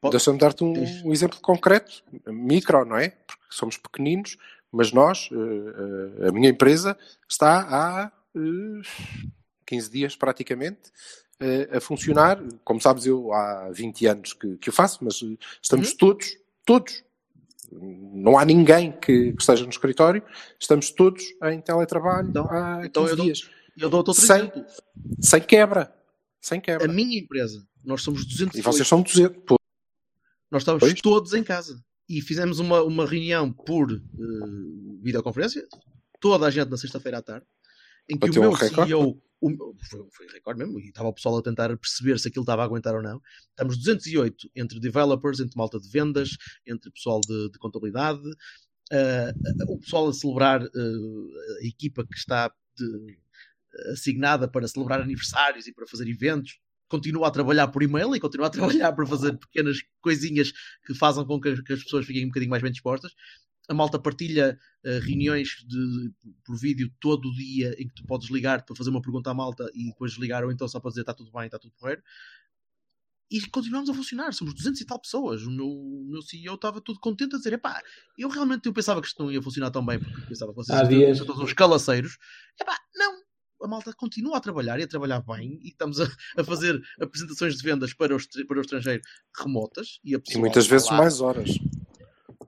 Po- 0.00 0.10
Deixa-me 0.10 0.38
dar-te 0.38 0.64
um, 0.64 0.74
um 1.04 1.12
exemplo 1.12 1.40
concreto, 1.40 2.02
micro, 2.26 2.84
não 2.84 2.96
é? 2.96 3.10
Porque 3.10 3.44
somos 3.50 3.76
pequeninos, 3.76 4.36
mas 4.72 4.92
nós, 4.92 5.28
eh, 5.32 6.24
eh, 6.24 6.28
a 6.28 6.32
minha 6.32 6.50
empresa, 6.50 6.96
está 7.28 7.60
há 7.68 8.12
eh, 8.36 9.28
15 9.66 9.90
dias 9.90 10.16
praticamente 10.16 10.90
eh, 11.40 11.68
a 11.76 11.80
funcionar. 11.80 12.42
Como 12.64 12.80
sabes, 12.80 13.06
eu 13.06 13.32
há 13.32 13.70
20 13.70 14.06
anos 14.06 14.32
que, 14.32 14.56
que 14.56 14.70
o 14.70 14.72
faço, 14.72 14.98
mas 15.04 15.20
eh, 15.22 15.36
estamos 15.62 15.90
Uhum. 15.92 15.96
todos, 15.96 16.36
todos. 16.64 17.04
Não 17.70 18.38
há 18.38 18.44
ninguém 18.46 18.92
que, 18.92 19.32
que 19.32 19.40
esteja 19.42 19.62
no 19.64 19.68
escritório, 19.70 20.22
estamos 20.58 20.90
todos 20.90 21.22
em 21.44 21.60
teletrabalho 21.60 22.28
Então- 22.30 22.46
há 22.46 22.76
15 22.76 22.86
então 22.88 23.06
eu 23.08 23.16
dou- 23.16 23.24
dias. 23.26 23.50
Eu 23.76 23.88
dou-te 23.90 24.08
outro 24.08 24.26
Sem- 24.26 24.36
exemplo. 24.36 24.64
Sem 25.20 25.40
quebra. 25.40 25.94
Sem 26.40 26.58
A 26.58 26.62
quebra. 26.62 26.88
minha 26.88 27.18
empresa, 27.18 27.64
nós 27.84 28.02
somos 28.02 28.24
200 28.24 28.58
E 28.58 28.62
vocês 28.62 28.88
são 28.88 29.02
200. 29.02 29.42
Pô, 29.44 29.56
Nós 30.50 30.62
estávamos 30.62 30.80
Pois. 30.88 31.00
todos 31.02 31.34
em 31.34 31.44
casa 31.44 31.78
e 32.08 32.20
fizemos 32.22 32.58
uma, 32.58 32.82
uma 32.82 33.06
reunião 33.06 33.52
por 33.52 33.90
eh, 33.92 33.98
videoconferência, 35.02 35.66
toda 36.20 36.46
a 36.46 36.50
gente 36.50 36.68
na 36.70 36.76
sexta-feira 36.76 37.18
à 37.18 37.22
tarde, 37.22 37.46
em 38.08 38.16
que 38.18 38.26
Bateu 38.26 38.42
o 38.42 38.44
meu 38.46 38.52
um? 38.52 38.56
CEO, 38.56 39.22
o 39.40 39.74
foi, 39.88 40.06
foi 40.10 40.26
recorde 40.28 40.58
mesmo, 40.58 40.80
e 40.80 40.88
estava 40.88 41.08
o 41.08 41.12
pessoal 41.12 41.38
a 41.38 41.42
tentar 41.42 41.76
perceber 41.76 42.18
se 42.18 42.28
aquilo 42.28 42.42
estava 42.42 42.62
a 42.62 42.64
aguentar 42.64 42.94
ou 42.94 43.02
não. 43.02 43.20
Estamos 43.50 43.76
208 43.76 44.50
entre 44.56 44.80
developers, 44.80 45.38
entre 45.40 45.56
malta 45.56 45.78
de 45.78 45.88
vendas, 45.90 46.30
entre 46.66 46.90
pessoal 46.90 47.20
de, 47.20 47.50
de 47.50 47.58
contabilidade, 47.58 48.22
eh, 48.90 49.32
o 49.68 49.78
pessoal 49.78 50.08
a 50.08 50.12
celebrar 50.14 50.62
eh, 50.62 51.62
a 51.62 51.66
equipa 51.66 52.06
que 52.06 52.16
está 52.16 52.50
de- 52.76 53.18
assignada 53.92 54.48
para 54.48 54.66
celebrar 54.66 55.00
aniversários 55.00 55.66
e 55.66 55.72
para 55.74 55.86
fazer 55.86 56.08
eventos 56.08 56.58
continua 56.88 57.28
a 57.28 57.30
trabalhar 57.30 57.68
por 57.68 57.82
e-mail 57.82 58.14
e 58.16 58.20
continua 58.20 58.46
a 58.46 58.50
trabalhar 58.50 58.92
para 58.92 59.06
fazer 59.06 59.36
pequenas 59.36 59.78
coisinhas 60.00 60.52
que 60.86 60.94
façam 60.94 61.24
com 61.24 61.40
que, 61.40 61.48
as- 61.50 61.60
pessoas 61.82 62.06
fiquem 62.06 62.24
um 62.24 62.28
bocadinho 62.28 62.50
mais 62.50 62.62
bem 62.62 62.72
dispostas. 62.72 63.12
A 63.68 63.74
malta 63.74 63.98
partilha 63.98 64.58
eh, 64.84 64.98
reuniões 65.00 65.48
de- 65.66 66.10
por 66.44 66.56
vídeo 66.56 66.90
todo 66.98 67.28
o 67.28 67.34
dia 67.34 67.74
em 67.78 67.86
que 67.86 67.94
tu 67.94 68.04
podes 68.06 68.30
ligar 68.30 68.64
para 68.64 68.74
fazer 68.74 68.88
uma 68.90 69.02
pergunta 69.02 69.30
à 69.30 69.34
malta 69.34 69.70
e 69.74 69.86
depois 69.88 70.12
desligar 70.12 70.42
ou 70.42 70.50
então 70.50 70.66
só 70.66 70.80
para 70.80 70.88
dizer 70.90 71.02
está 71.02 71.12
tudo 71.12 71.30
bem, 71.30 71.44
está 71.46 71.58
tudo 71.58 71.72
porreiro. 71.78 72.02
E 73.30 73.42
continuamos 73.50 73.90
a 73.90 73.94
funcionar, 73.94 74.32
somos 74.32 74.54
200 74.54 74.80
e 74.80 74.86
tal 74.86 74.98
pessoas. 74.98 75.42
O 75.42 75.50
meu, 75.50 75.66
o 75.68 76.06
meu 76.08 76.22
CEO 76.22 76.54
estava 76.54 76.80
todo 76.80 76.98
contente 76.98 77.34
a 77.34 77.38
dizer: 77.38 77.52
epá, 77.52 77.82
eu 78.16 78.26
realmente 78.30 78.64
eu 78.64 78.72
pensava 78.72 79.02
que 79.02 79.06
isto 79.08 79.22
não 79.22 79.30
ia 79.30 79.42
funcionar 79.42 79.70
tão 79.70 79.84
bem 79.84 79.98
porque 80.00 80.18
pensava 80.22 80.50
que 80.52 80.56
vocês 80.56 80.78
Há 80.78 80.84
dias- 80.84 81.18
todos 81.18 81.42
uns 81.42 81.52
calaceiros. 81.52 82.16
Epá, 82.58 82.74
não, 82.96 83.17
a 83.62 83.68
malta 83.68 83.92
continua 83.92 84.36
a 84.36 84.40
trabalhar 84.40 84.78
e 84.78 84.84
a 84.84 84.88
trabalhar 84.88 85.20
bem 85.20 85.58
e 85.62 85.68
estamos 85.68 86.00
a, 86.00 86.06
a 86.36 86.44
fazer 86.44 86.80
apresentações 87.00 87.56
de 87.56 87.62
vendas 87.62 87.92
para 87.92 88.14
o, 88.14 88.18
para 88.46 88.58
o 88.58 88.60
estrangeiro 88.60 89.02
remotas 89.36 90.00
e, 90.04 90.14
a 90.14 90.20
E 90.30 90.38
muitas 90.38 90.66
vezes 90.66 90.90
mais 90.90 91.20
horas. 91.20 91.50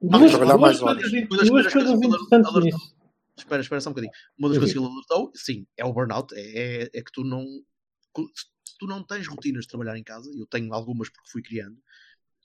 Duas, 0.02 0.30
trabalhar 0.30 0.56
duas 0.56 0.60
mais 0.60 0.82
horas. 0.82 1.10
Duas 1.28 1.72
coisas 1.72 2.02
interessantes 2.02 2.64
nisso. 2.64 3.00
Espera, 3.36 3.62
espera 3.62 3.80
só 3.80 3.90
um 3.90 3.92
bocadinho. 3.92 4.12
Uma 4.38 4.48
das 4.48 4.56
Eu 4.56 4.60
coisas 4.60 4.74
vi. 4.74 4.80
que 4.80 4.84
ele 4.84 4.92
alertou, 4.92 5.32
sim, 5.34 5.66
é 5.76 5.84
o 5.84 5.92
burnout. 5.92 6.34
É, 6.34 6.40
é, 6.40 6.90
é 6.94 7.02
que 7.02 7.12
tu 7.12 7.24
não. 7.24 7.44
Tu 8.78 8.86
não 8.86 9.02
tens 9.02 9.26
rotinas 9.26 9.64
de 9.64 9.68
trabalhar 9.68 9.96
em 9.98 10.02
casa, 10.02 10.30
eu 10.34 10.46
tenho 10.46 10.72
algumas 10.72 11.10
porque 11.10 11.30
fui 11.30 11.42
criando, 11.42 11.76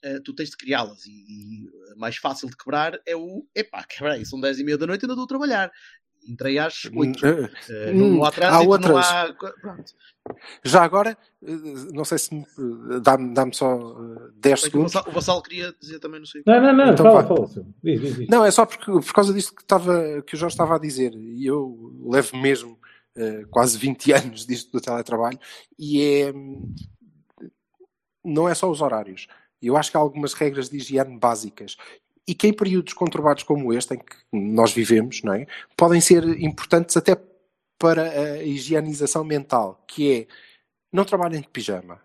eh, 0.02 0.20
tu 0.20 0.34
tens 0.34 0.50
de 0.50 0.56
criá-las. 0.56 1.06
E, 1.06 1.10
e 1.10 1.68
a 1.92 1.96
mais 1.96 2.16
fácil 2.16 2.48
de 2.48 2.56
quebrar 2.56 3.00
é 3.06 3.16
o. 3.16 3.46
Epá, 3.54 3.82
quebrei, 3.84 4.24
são 4.24 4.40
10 4.40 4.60
e 4.60 4.64
meia 4.64 4.78
da 4.78 4.86
noite 4.86 5.02
e 5.02 5.04
ainda 5.04 5.14
estou 5.14 5.24
a 5.24 5.28
trabalhar. 5.28 5.72
Entrei 6.28 6.58
às 6.58 6.84
8. 6.94 7.24
Eh, 7.26 7.50
Eh, 7.70 7.92
não, 7.92 8.08
não 8.08 8.24
há 8.24 8.28
hum, 8.28 8.30
trânsito, 8.32 8.56
há 8.56 8.62
não 8.64 8.70
outras. 8.70 9.06
há. 9.06 9.32
Pronto. 9.60 9.92
Já 10.64 10.82
agora, 10.82 11.16
eh, 11.42 11.50
não 11.92 12.04
sei 12.04 12.18
se 12.18 12.34
me- 12.34 12.44
dá-me 13.02 13.32
dá-me 13.32 13.54
só 13.54 13.74
eh, 13.76 14.30
10 14.36 14.60
Sei 14.60 14.70
que 14.70 14.76
o 14.78 14.88
segundos. 14.88 15.08
O 15.08 15.12
Vassal 15.12 15.42
queria 15.42 15.72
dizer 15.80 15.98
também, 16.00 16.18
não 16.20 16.26
sei. 16.26 16.42
Não, 16.46 16.60
não, 16.60 16.72
não, 16.72 16.92
Então 16.92 17.06
fala, 17.06 17.24
fala. 17.26 17.46
Diz, 17.82 18.00
diz, 18.00 18.16
diz. 18.16 18.28
Não, 18.28 18.44
é 18.44 18.50
só 18.50 18.66
porque, 18.66 18.84
por 18.90 19.12
causa 19.12 19.32
disto 19.32 19.54
que, 19.54 19.62
estava, 19.62 20.22
que 20.22 20.34
o 20.34 20.38
Jorge 20.38 20.54
estava 20.54 20.76
a 20.76 20.78
dizer. 20.80 21.14
E 21.14 21.46
eu 21.46 21.94
levo 22.10 22.36
mesmo 22.36 22.78
eh, 23.16 23.44
quase 23.50 23.78
20 23.78 24.12
anos 24.12 24.44
disto 24.46 24.72
do 24.72 24.80
teletrabalho. 24.80 25.38
E 25.78 26.02
é. 26.02 26.32
hum, 26.32 26.74
não 28.24 28.48
é 28.48 28.54
só 28.54 28.70
os 28.70 28.80
horários. 28.80 29.26
Eu 29.62 29.76
acho 29.76 29.90
que 29.90 29.96
há 29.96 30.00
algumas 30.00 30.34
regras 30.34 30.68
de 30.68 30.76
higiene 30.76 31.18
básicas 31.18 31.76
e 32.26 32.34
que 32.34 32.48
em 32.48 32.52
períodos 32.52 32.92
conturbados 32.92 33.42
como 33.42 33.72
este, 33.72 33.94
em 33.94 33.98
que 33.98 34.16
nós 34.32 34.72
vivemos, 34.72 35.22
não 35.22 35.32
é? 35.34 35.46
podem 35.76 36.00
ser 36.00 36.24
importantes 36.42 36.96
até 36.96 37.16
para 37.78 38.02
a 38.10 38.42
higienização 38.42 39.22
mental, 39.24 39.84
que 39.86 40.12
é 40.12 40.26
não 40.92 41.04
trabalhem 41.04 41.40
de 41.40 41.48
pijama 41.48 42.00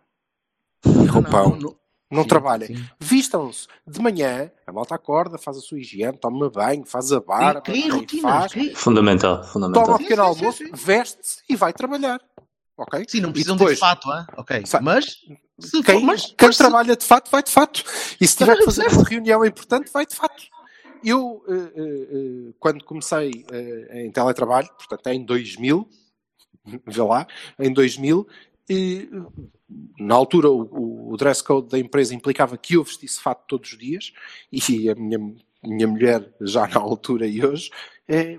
e 0.86 1.06
roupão. 1.08 1.52
Não, 1.52 1.60
não. 1.60 1.82
Não 2.12 2.24
Sim, 2.24 2.28
trabalhem. 2.28 2.90
Vistam-se 3.00 3.70
de 3.88 4.02
manhã, 4.02 4.52
a 4.68 4.72
malta 4.74 4.94
acorda, 4.96 5.38
faz 5.38 5.56
a 5.56 5.62
sua 5.62 5.80
higiene, 5.80 6.18
toma 6.18 6.50
banho, 6.50 6.84
faz 6.86 7.10
a 7.14 7.22
barba, 7.22 7.62
Cria 7.62 7.90
rotinas. 7.90 8.22
faz, 8.34 8.52
cria- 8.52 8.76
Fundamental, 8.76 9.36
toma 9.38 9.48
fundamental. 9.48 9.96
o 9.96 9.98
pequeno 9.98 10.24
Sim, 10.26 10.34
sim, 10.34 10.40
almoço, 10.42 10.64
veste-se 10.74 11.42
e 11.48 11.56
vai 11.56 11.72
trabalhar. 11.72 12.20
Ok? 12.76 13.06
Sim, 13.08 13.22
não 13.22 13.30
E 13.30 13.32
precisam 13.32 13.56
depois, 13.56 13.76
de 13.76 13.80
fato, 13.80 14.10
hein? 14.12 14.26
ok. 14.36 14.62
Mas, 14.82 15.06
se 15.62 15.84
quem, 15.84 16.04
mas, 16.04 16.26
quem 16.38 16.48
mas 16.48 16.58
se- 16.58 16.64
trabalha 16.64 16.96
de 16.96 17.06
fato, 17.06 17.30
vai 17.30 17.44
de 17.44 17.52
fato. 17.52 17.84
E 18.20 18.28
se 18.28 18.38
tiver 18.38 18.58
que 18.58 18.66
fazer 18.66 18.88
uma 18.88 19.04
reunião 19.04 19.46
importante, 19.46 19.92
vai 19.92 20.06
de 20.06 20.16
fato. 20.16 20.44
Eu, 21.04 21.44
eh, 21.48 21.74
eh, 21.76 22.54
quando 22.60 22.84
comecei 22.84 23.46
eh, 23.52 24.04
em 24.06 24.12
teletrabalho, 24.12 24.70
portanto, 24.78 25.08
em 25.08 25.24
2000, 25.26 25.88
vê 26.86 27.02
lá, 27.02 27.28
em 27.60 27.74
2000, 27.74 28.28
e, 28.70 29.10
na 30.00 30.16
altura 30.16 30.50
o, 30.50 31.12
o 31.12 31.18
dress 31.18 31.44
code 31.44 31.70
da 31.70 31.80
empresa 31.80 32.14
implicava 32.14 32.58
que 32.58 32.76
eu 32.76 32.84
vestisse 32.84 33.20
fato 33.20 33.46
todos 33.48 33.72
os 33.72 33.78
dias, 33.78 34.14
e 34.52 34.90
a 34.90 34.96
minha, 34.96 35.18
minha 35.64 35.88
mulher, 35.88 36.32
já 36.42 36.68
na 36.68 36.80
altura 36.80 37.26
e 37.26 37.44
hoje, 37.44 37.72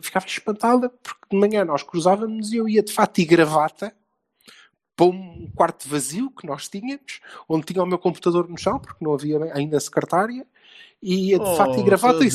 ficava 0.01 0.27
espantada, 0.27 0.89
porque 0.89 1.27
de 1.31 1.37
manhã 1.37 1.65
nós 1.65 1.83
cruzávamos 1.83 2.53
e 2.53 2.57
eu 2.57 2.69
ia 2.69 2.83
de 2.83 2.93
fato 2.93 3.19
e 3.21 3.25
gravata, 3.25 3.95
para 4.97 5.07
um 5.07 5.51
quarto 5.55 5.89
vazio 5.89 6.31
que 6.31 6.47
nós 6.47 6.69
tínhamos, 6.69 7.21
onde 7.49 7.67
tinha 7.67 7.83
o 7.83 7.87
meu 7.87 7.99
computador 7.99 8.49
no 8.49 8.59
chão, 8.59 8.79
porque 8.79 9.03
não 9.05 9.15
havia 9.15 9.39
ainda 9.55 9.79
secretária, 9.81 10.47
e 11.03 11.31
ia 11.31 11.39
de 11.41 11.57
fato 11.57 11.79
e 11.79 11.81
Oh, 11.81 11.85
gravata 11.85 12.25
e 12.25 12.29
vês? 12.29 12.35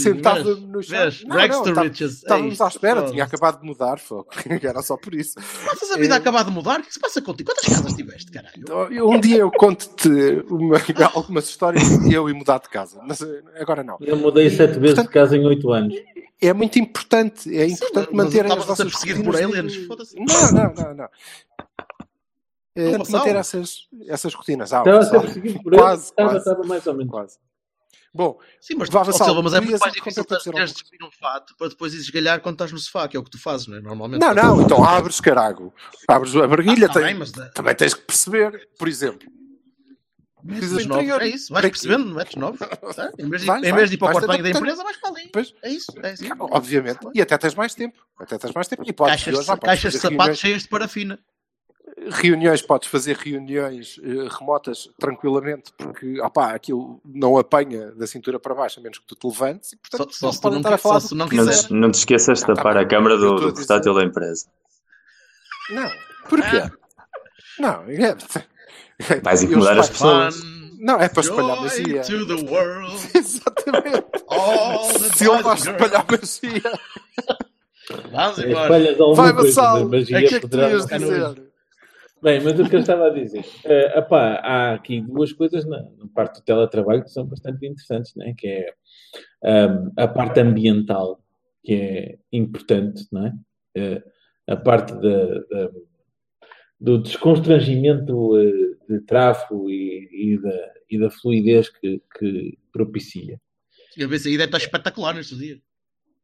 no 0.62 0.84
chão. 0.84 1.00
Não, 1.26 1.38
não, 1.38 1.74
tá-. 1.74 1.86
Estávamos 1.86 2.60
Ei, 2.60 2.66
à 2.66 2.68
espera, 2.68 3.04
tinha 3.04 3.24
acabado 3.24 3.62
de 3.62 3.66
mudar, 3.66 3.98
era 4.62 4.82
só 4.82 4.98
por 4.98 5.14
isso. 5.16 5.36
Passas 5.36 5.90
a 5.92 5.96
vida 5.96 6.16
Eh, 6.16 6.18
a 6.18 6.20
acabar 6.20 6.44
de 6.44 6.52
mudar? 6.52 6.82
O 6.82 6.84
que 6.84 6.92
se 6.94 7.00
passa 7.00 7.22
contigo? 7.22 7.50
Quantas 7.50 7.66
casas 7.74 7.94
tiveste, 7.94 8.30
caralho? 8.30 8.92
Eu- 8.92 9.08
Um 9.10 9.22
dia 9.22 9.38
eu 9.38 9.52
conto-te 9.52 10.10
uma- 10.50 10.76
algumas 11.16 11.48
histórias 11.48 11.88
de 12.00 12.14
eu 12.14 12.28
e 12.30 12.34
mudar 12.34 12.58
de 12.60 12.68
casa, 12.68 13.00
mas 13.08 13.22
eh, 13.22 13.42
agora 13.58 13.84
não. 13.86 13.98
Eu 14.02 14.18
mudei 14.18 14.50
sete 14.50 14.78
vezes 14.80 15.02
de 15.02 15.08
casa 15.08 15.38
em 15.38 15.46
oito 15.46 15.72
anos. 15.72 15.96
É 16.40 16.54
muito 16.54 16.78
importante, 16.78 17.50
é 17.58 17.66
importante 17.68 18.10
mas 18.12 18.26
manterem 18.26 18.52
as 18.52 18.64
vossas 18.66 18.92
perseguido 18.92 19.24
por 19.24 19.34
rotinas 19.34 19.56
aliens, 19.58 19.74
de- 19.74 19.88
foda-se. 19.88 20.16
Não, 20.18 20.52
não, 20.52 20.74
não, 20.76 20.94
não. 20.94 21.10
É, 22.78 22.84
Não 22.84 22.90
importante 22.92 23.12
manter 23.12 23.36
essas, 23.36 23.88
essas 24.08 24.34
rotinas. 24.34 24.72
Ah, 24.74 24.80
Estava 24.80 25.00
a 25.00 25.04
ser 25.04 25.20
perseguido 25.22 25.64
por 25.64 25.74
ele. 25.74 25.82
quase, 25.82 26.04
Estava, 26.06 26.30
quase, 26.30 26.38
estava 26.50 26.68
mais 26.68 26.88
ou 26.88 26.94
menos. 26.94 27.12
quase. 27.12 27.38
Bom, 28.14 28.40
Sim, 28.62 28.76
mas, 28.78 28.90
Vá, 28.90 29.02
ó, 29.02 29.04
Vassal, 29.04 29.28
Silva, 29.28 29.42
mas 29.44 29.54
é 29.54 29.62
muito 29.62 29.80
mais 29.80 29.94
difícil 29.94 30.24
teres 30.26 30.74
de 30.74 31.06
um 31.06 31.12
fato 31.12 31.56
para 31.58 31.70
depois 31.70 31.94
esgalhar 31.94 32.40
quando 32.42 32.56
estás 32.56 32.72
no 32.72 32.80
sofá, 32.80 33.08
que 33.08 33.16
é 33.16 33.20
o 33.20 33.24
que 33.24 33.30
tu 33.30 33.40
fazes, 33.40 33.68
não 33.68 33.78
é? 33.78 33.82
Normalmente. 33.82 34.20
Não, 34.22 34.34
não, 34.34 34.62
então 34.62 34.84
abres 34.84 35.20
carago. 35.20 35.74
Abres 36.08 36.36
a 36.36 36.48
barguilha, 36.48 36.86
Ah, 36.86 36.88
tá 36.88 36.94
tem- 36.96 37.04
bem, 37.04 37.16
mas, 37.16 37.32
também 37.54 37.76
tens 37.76 37.94
que 37.94 38.02
perceber, 38.02 38.70
por 38.80 38.88
exemplo. 38.88 39.28
Metes 40.44 40.60
precisas 40.60 40.78
os 40.78 40.84
de 40.84 40.90
novos, 40.90 41.04
interior. 41.04 41.22
é 41.22 41.28
isso, 41.28 41.52
vais 41.54 41.62
Tem- 41.64 41.72
percebendo, 41.72 42.16
metes 42.16 42.36
novos. 42.36 42.60
tá? 42.96 43.12
Em 43.20 43.30
vez 43.30 43.42
de, 43.42 43.48
Vais, 43.48 43.64
em 43.64 43.74
vez 43.74 43.90
de 43.90 43.96
ir 43.96 43.98
para 44.00 44.08
o 44.08 44.12
quarto 44.12 44.28
banho 44.28 44.44
da 44.44 44.50
empresa, 44.52 44.84
vais 44.84 44.98
para 44.98 45.10
ali. 45.10 45.30
Pois. 45.34 45.54
É 45.64 45.70
isso, 45.70 45.92
é 46.02 46.12
assim. 46.12 46.30
Obviamente. 46.40 47.00
E 47.14 47.22
até 47.22 47.38
tens 47.38 47.54
mais 47.56 47.76
tempo. 47.76 47.98
Até 48.18 48.38
tens 48.38 48.54
mais 48.54 48.68
tempo. 48.68 48.84
E 48.86 48.94
podes, 48.94 49.24
Caixas, 49.24 49.46
de- 49.46 49.58
caixas 49.60 49.94
de 49.94 50.00
sapatos 50.00 50.38
cheias 50.40 50.62
de 50.64 50.70
parafina. 50.70 51.20
Reuniões, 52.10 52.62
podes 52.62 52.88
fazer 52.90 53.16
reuniões 53.18 54.00
eh, 54.04 54.28
remotas 54.40 54.90
tranquilamente, 55.00 55.72
porque 55.78 56.22
opá, 56.22 56.54
aquilo 56.54 57.02
não 57.04 57.38
apanha 57.38 57.92
da 57.92 58.06
cintura 58.06 58.40
para 58.40 58.54
baixo, 58.54 58.80
a 58.80 58.84
menos 58.84 59.00
que 59.00 59.06
tu 59.08 59.16
te 59.16 59.26
levantes, 59.28 59.74
e 59.74 59.78
portanto 59.78 60.14
Só- 60.16 60.32
se 60.32 60.40
tu 60.42 60.50
não 60.52 60.62
a 60.74 60.78
falar 60.78 61.00
só 61.00 61.08
se 61.10 61.16
não 61.16 61.28
que 61.28 61.38
quiser. 61.38 61.68
te- 61.68 61.74
não 61.74 61.92
te 61.92 61.96
esqueças 61.96 62.40
de 62.40 62.46
tá 62.46 62.54
tapar 62.54 62.78
a 62.78 62.86
câmara 62.86 63.18
do, 63.18 63.52
portátil 63.54 63.94
da 63.94 64.04
empresa. 64.04 64.46
Não, 65.72 65.90
porquê? 66.30 66.58
Ah. 66.58 66.72
Não, 67.60 67.84
é... 67.90 68.16
Vais 69.24 69.42
eu 69.44 69.50
incomodar 69.50 69.78
as 69.80 69.90
pessoas. 69.90 70.40
Não, 70.80 71.00
é 71.02 71.10
para 71.10 71.22
espalhar 71.22 71.60
magia. 71.62 72.02
to 72.04 72.26
the 72.28 72.52
world. 72.52 72.96
Exatamente. 73.18 74.06
Se 75.18 75.28
ele 75.28 75.42
vai 75.42 75.56
espalhar 75.56 76.06
magia, 76.10 76.80
Vamos 78.12 78.40
É, 78.40 78.50
embora. 78.50 79.16
Vai 79.16 79.34
vassal. 79.34 79.86
O 79.86 79.90
que 80.06 80.14
é 80.16 80.22
que 80.28 80.40
tu 80.40 80.50
poderá 80.50 80.70
ias 80.70 80.88
não- 80.90 80.98
dizer? 81.00 81.47
Bem, 82.22 82.42
mas 82.42 82.60
o 82.60 82.68
que 82.68 82.76
eu 82.76 82.80
estava 82.80 83.08
a 83.08 83.10
dizer, 83.12 83.46
eh, 83.64 84.00
epá, 84.00 84.36
há 84.44 84.74
aqui 84.74 85.02
duas 85.02 85.32
coisas 85.34 85.66
na, 85.66 85.84
na 85.98 86.08
parte 86.14 86.40
do 86.40 86.44
teletrabalho 86.44 87.04
que 87.04 87.12
são 87.12 87.26
bastante 87.26 87.66
interessantes, 87.66 88.16
né? 88.16 88.34
que 88.36 88.48
é 88.48 88.74
ahm, 89.44 89.92
a 89.96 90.08
parte 90.08 90.40
ambiental, 90.40 91.24
que 91.64 91.74
é 91.74 92.18
importante, 92.32 93.06
não 93.12 93.28
é? 93.28 93.34
Eh, 93.76 94.04
a 94.48 94.56
parte 94.56 94.94
da- 94.94 95.40
da- 95.52 95.72
do 96.80 96.98
desconstrangimento 97.00 98.38
eh, 98.40 98.76
de 98.90 99.00
tráfego 99.02 99.70
e, 99.70 100.10
e 100.12 100.42
da, 100.42 100.74
e 100.90 101.00
da 101.00 101.10
fluidez 101.12 101.70
que, 101.70 102.02
que 102.18 102.58
propicia. 102.72 103.40
A 104.00 104.08
VCI 104.08 104.32
deve 104.38 104.46
estar 104.46 104.58
espetacular 104.58 105.14
nestes 105.16 105.38
dias. 105.38 105.60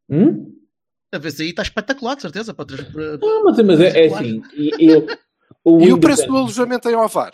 Hum? 0.10 0.56
A 1.12 1.18
VCI 1.20 1.50
está 1.50 1.62
espetacular, 1.64 2.16
de 2.16 2.22
certeza. 2.24 2.54
Para, 2.54 2.66
para... 2.66 3.18
Não, 3.18 3.44
mas, 3.46 3.58
mas 3.60 3.80
é, 3.82 4.06
é 4.06 4.14
assim, 4.14 4.42
eu, 4.80 5.06
o 5.64 5.82
E 5.82 5.92
o 5.94 5.98
preço 6.00 6.22
independent- 6.24 6.28
do 6.30 6.38
alojamento 6.38 6.90
em 6.90 6.96
Ovar? 6.96 7.34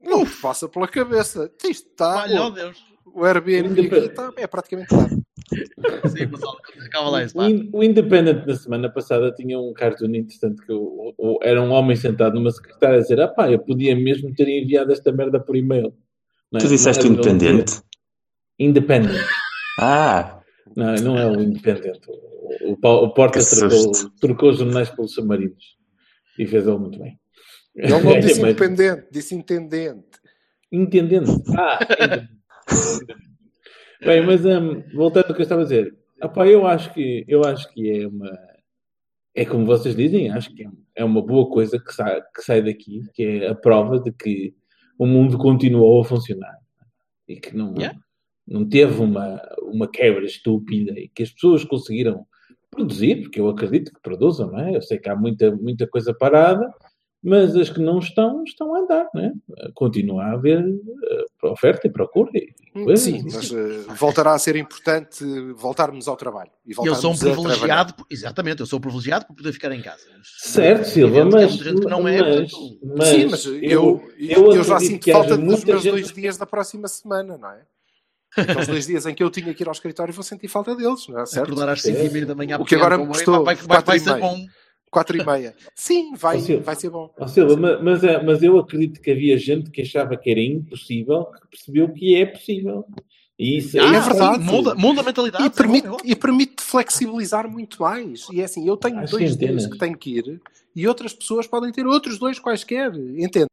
Não 0.00 0.24
te 0.24 0.36
passa 0.40 0.68
pela 0.68 0.86
cabeça. 0.86 1.50
Isto 1.64 1.88
está. 1.90 2.22
Olha, 2.22 2.42
O, 2.44 2.50
Deus. 2.50 2.78
o 3.06 3.24
Airbnb 3.24 3.80
está, 4.06 4.32
é 4.36 4.46
praticamente 4.46 4.94
nada. 4.94 5.16
Sim, 6.10 6.28
pessoal, 6.28 6.56
acaba 6.86 7.08
lá 7.10 7.22
isso. 7.24 7.36
O, 7.72 7.82
Independent 7.82 8.44
na 8.46 8.54
semana 8.56 8.90
passada 8.90 9.32
tinha 9.32 9.58
um 9.58 9.72
cartoon 9.72 10.14
interessante 10.14 10.60
que 10.64 10.72
o- 10.72 11.14
o- 11.16 11.38
era 11.42 11.62
um 11.62 11.70
homem 11.70 11.96
sentado 11.96 12.34
numa 12.34 12.50
secretária 12.50 12.98
a 12.98 13.00
dizer: 13.00 13.20
Ah 13.20 13.28
pá, 13.28 13.50
eu 13.50 13.58
podia 13.58 13.94
mesmo 13.96 14.34
ter 14.34 14.48
enviado 14.48 14.92
esta 14.92 15.12
merda 15.12 15.38
por 15.40 15.56
e-mail. 15.56 15.94
Não 16.52 16.58
é? 16.58 16.62
Tu 16.62 16.68
disseste 16.68 17.04
Não 17.08 17.10
é- 17.10 17.14
independente? 17.18 17.80
Independent. 18.58 19.24
Ah, 19.78 20.40
Não, 20.76 20.94
não 20.96 21.18
é 21.18 21.26
o 21.26 21.40
Independent. 21.40 22.00
O, 22.08 22.72
o, 22.72 23.04
o 23.04 23.10
Portas 23.14 23.50
Que 23.50 23.56
trocou, 23.60 23.92
trocou 24.20 24.50
os 24.50 24.58
jornais 24.58 24.90
pelos 24.90 25.12
submarinos. 25.14 25.76
E 26.38 26.46
fez 26.46 26.66
ele 26.66 26.78
muito 26.78 26.98
bem. 26.98 27.18
Ele 27.76 27.88
não 28.02 28.18
disse 28.20 28.40
Mas- 28.40 28.50
independente, 28.52 29.06
disse 29.12 29.34
intendente. 29.34 30.18
Entendendo. 30.72 31.42
Ah. 31.56 31.78
Bem, 34.04 34.24
mas 34.26 34.44
hum, 34.44 34.82
voltando 34.94 35.26
ao 35.28 35.34
que 35.34 35.40
eu 35.40 35.44
estava 35.44 35.62
a 35.62 35.64
dizer, 35.64 35.96
opá, 36.22 36.46
eu 36.46 36.66
acho 36.66 36.92
que 36.92 37.24
eu 37.26 37.44
acho 37.44 37.72
que 37.72 37.90
é 37.90 38.06
uma 38.06 38.30
é 39.34 39.44
como 39.44 39.66
vocês 39.66 39.94
dizem, 39.94 40.30
acho 40.30 40.54
que 40.54 40.64
é, 40.64 40.68
é 40.96 41.04
uma 41.04 41.20
boa 41.22 41.48
coisa 41.50 41.78
que 41.78 41.92
sai, 41.92 42.20
que 42.34 42.42
sai 42.42 42.62
daqui, 42.62 43.02
que 43.14 43.22
é 43.22 43.48
a 43.48 43.54
prova 43.54 44.00
de 44.00 44.10
que 44.10 44.54
o 44.98 45.06
mundo 45.06 45.36
continuou 45.36 46.00
a 46.00 46.04
funcionar 46.04 46.56
e 47.28 47.36
que 47.36 47.54
não, 47.54 47.74
Yeah. 47.76 47.98
não 48.46 48.66
teve 48.66 48.98
uma, 49.00 49.40
uma 49.62 49.86
quebra 49.90 50.24
estúpida 50.24 50.98
e 50.98 51.08
que 51.08 51.22
as 51.22 51.30
pessoas 51.30 51.64
conseguiram 51.64 52.26
produzir, 52.70 53.22
porque 53.22 53.38
eu 53.40 53.48
acredito 53.48 53.92
que 53.92 54.00
produzam, 54.00 54.50
não 54.50 54.58
é? 54.60 54.74
Eu 54.76 54.80
sei 54.82 54.98
que 54.98 55.08
há 55.08 55.14
muita, 55.16 55.54
muita 55.54 55.86
coisa 55.86 56.14
parada, 56.14 56.72
mas 57.26 57.56
as 57.56 57.68
que 57.68 57.80
não 57.80 57.98
estão, 57.98 58.44
estão 58.44 58.74
a 58.74 58.78
andar, 58.78 59.08
não 59.12 59.22
é? 59.22 59.32
Continua 59.74 60.22
a 60.24 60.32
haver 60.32 60.60
eh, 60.62 61.24
oferta 61.48 61.86
e 61.86 61.90
procura 61.90 62.30
e 62.34 62.54
coisas. 62.84 63.00
Sim, 63.04 63.22
mas 63.24 63.50
eh, 63.52 63.92
voltará 63.98 64.32
a 64.32 64.38
ser 64.38 64.54
importante 64.56 65.24
voltarmos 65.56 66.06
ao 66.06 66.16
trabalho. 66.16 66.50
E 66.64 66.72
Eu 66.86 66.94
sou 66.94 67.12
um 67.12 67.18
privilegiado, 67.18 67.94
por- 67.94 68.06
exatamente, 68.08 68.60
eu 68.60 68.66
sou 68.66 68.78
privilegiado 68.78 69.26
por 69.26 69.34
poder 69.34 69.52
ficar 69.52 69.72
em 69.72 69.82
casa. 69.82 70.04
Certo, 70.38 70.84
Silva, 70.84 71.12
que 71.14 71.20
há 71.20 71.24
mas, 71.24 71.60
não 71.84 72.08
é, 72.08 72.22
mas, 72.22 72.50
portanto, 72.52 72.78
mas 72.96 73.08
Sim, 73.08 73.26
mas 73.26 73.46
eu, 73.46 74.08
eu, 74.18 74.52
eu 74.52 74.62
já 74.64 74.76
acredito 74.76 75.04
sinto 75.04 75.12
falta 75.12 75.36
dos 75.36 75.64
meus 75.64 75.82
gente- 75.82 75.90
dois 75.92 76.12
dias 76.12 76.36
da 76.36 76.46
próxima 76.46 76.86
semana, 76.88 77.36
não 77.36 77.50
é? 77.50 77.62
Aqueles 78.36 78.66
dois 78.66 78.86
dias 78.86 79.06
em 79.06 79.14
que 79.14 79.22
eu 79.22 79.30
tinha 79.30 79.54
que 79.54 79.62
ir 79.62 79.66
ao 79.66 79.72
escritório, 79.72 80.12
vou 80.12 80.22
sentir 80.22 80.46
falta 80.48 80.76
deles, 80.76 81.08
não 81.08 81.20
é? 81.20 81.24
Certo? 81.26 81.44
Acordar 81.46 81.70
às 81.72 81.80
5 81.80 81.98
e 82.04 82.10
meia 82.10 82.26
da 82.26 82.34
manhã. 82.34 82.58
O 82.60 82.64
que 82.66 82.74
agora 82.74 82.98
me 82.98 83.06
custou 83.06 83.44
vai, 83.44 83.54
vai, 83.54 83.66
quatro 83.66 83.86
vai 83.86 83.96
e 83.96 84.00
ser 84.00 84.18
bom. 84.18 84.46
Quatro 84.96 85.14
e 85.20 85.26
meia. 85.26 85.54
Sim, 85.74 86.14
vai, 86.14 86.38
Silva. 86.38 86.62
vai 86.62 86.74
ser 86.74 86.88
bom. 86.88 87.12
Silva, 87.28 87.54
ma- 87.54 87.78
mas, 87.82 88.02
é- 88.02 88.22
mas 88.22 88.42
eu 88.42 88.58
acredito 88.58 88.98
que 88.98 89.10
havia 89.10 89.36
gente 89.36 89.70
que 89.70 89.82
achava 89.82 90.16
que 90.16 90.30
era 90.30 90.40
impossível, 90.40 91.26
que 91.26 91.48
percebeu 91.48 91.92
que 91.92 92.14
é 92.14 92.24
possível. 92.24 92.82
E 93.38 93.58
isso 93.58 93.78
Ah, 93.78 93.94
é 93.94 94.00
verdade. 94.00 94.42
Muda, 94.42 94.74
muda 94.74 95.02
a 95.02 95.04
mentalidade. 95.04 95.44
E 95.44 95.48
é 95.48 95.50
permite, 95.50 95.86
é 95.86 95.90
e 96.02 96.16
permite 96.16 96.62
flexibilizar 96.62 97.46
muito 97.46 97.82
mais. 97.82 98.26
E 98.32 98.40
é 98.40 98.44
assim, 98.44 98.66
eu 98.66 98.74
tenho 98.74 98.98
Às 99.00 99.10
dois 99.10 99.36
dias 99.36 99.66
que 99.66 99.76
tenho 99.76 99.98
que 99.98 100.16
ir 100.16 100.40
e 100.74 100.88
outras 100.88 101.12
pessoas 101.12 101.46
podem 101.46 101.70
ter 101.70 101.86
outros 101.86 102.18
dois 102.18 102.38
quaisquer. 102.38 102.90
Entende? 102.94 103.48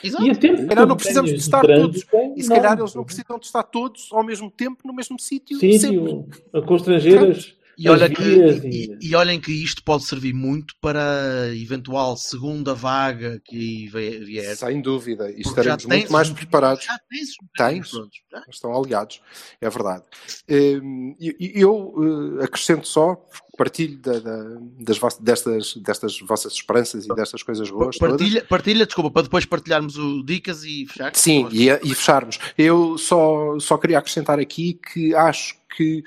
Exato. 0.00 0.24
E 0.24 0.30
a 0.30 0.34
Se 0.36 0.40
calhar 0.68 0.86
não 0.86 0.96
precisamos 0.96 1.30
de 1.32 1.38
estar 1.38 1.60
trânsito, 1.62 2.06
todos. 2.08 2.36
E 2.36 2.42
se 2.44 2.48
não. 2.50 2.56
calhar 2.56 2.78
eles 2.78 2.94
não 2.94 3.02
precisam 3.02 3.36
de 3.36 3.46
estar 3.46 3.64
todos 3.64 4.08
ao 4.12 4.22
mesmo 4.22 4.48
tempo 4.48 4.86
no 4.86 4.94
mesmo 4.94 5.18
sítio. 5.18 5.58
sempre. 5.58 5.78
Sítio, 5.80 6.28
com 6.64 6.76
estrangeiras. 6.76 7.57
E, 7.78 7.88
olha 7.88 8.10
que, 8.10 8.22
e, 8.22 8.98
e, 9.00 9.14
olhem 9.14 9.40
que 9.40 9.52
isto 9.52 9.84
pode 9.84 10.02
servir 10.02 10.34
muito 10.34 10.74
para 10.80 11.44
a 11.44 11.56
eventual 11.56 12.16
segunda 12.16 12.74
vaga 12.74 13.40
que 13.44 13.88
aí 13.94 14.18
vier. 14.18 14.56
Sem 14.56 14.82
dúvida. 14.82 15.30
E 15.30 15.42
estaremos 15.42 15.84
muito 15.84 16.10
mais 16.10 16.28
preparados. 16.28 16.84
Já 16.84 16.98
tens 17.08 17.28
tens, 17.56 17.90
prontos, 17.92 18.18
já? 18.32 18.42
Estão 18.50 18.76
aliados. 18.76 19.22
É 19.60 19.70
verdade. 19.70 20.02
Hum, 20.50 21.14
e 21.20 21.52
eu, 21.54 21.94
eu, 21.96 22.42
acrescento 22.42 22.88
só, 22.88 23.24
partilho 23.56 23.96
da, 23.98 24.18
da, 24.18 24.44
das 24.80 24.98
destas, 25.20 25.74
destas 25.76 26.18
vossas 26.20 26.54
esperanças 26.54 27.06
e 27.06 27.14
destas 27.14 27.44
coisas 27.44 27.70
boas. 27.70 27.96
Partilha, 27.96 28.44
partilha, 28.44 28.86
desculpa, 28.86 29.12
para 29.12 29.22
depois 29.22 29.44
partilharmos 29.44 29.96
o 29.96 30.24
dicas 30.24 30.64
e 30.64 30.84
fechar. 30.86 31.14
Sim, 31.14 31.48
e, 31.52 31.68
e, 31.68 31.94
fecharmos. 31.94 32.40
Eu 32.58 32.98
só, 32.98 33.56
só 33.60 33.78
queria 33.78 34.00
acrescentar 34.00 34.40
aqui 34.40 34.74
que 34.74 35.14
acho 35.14 35.56
que. 35.76 36.02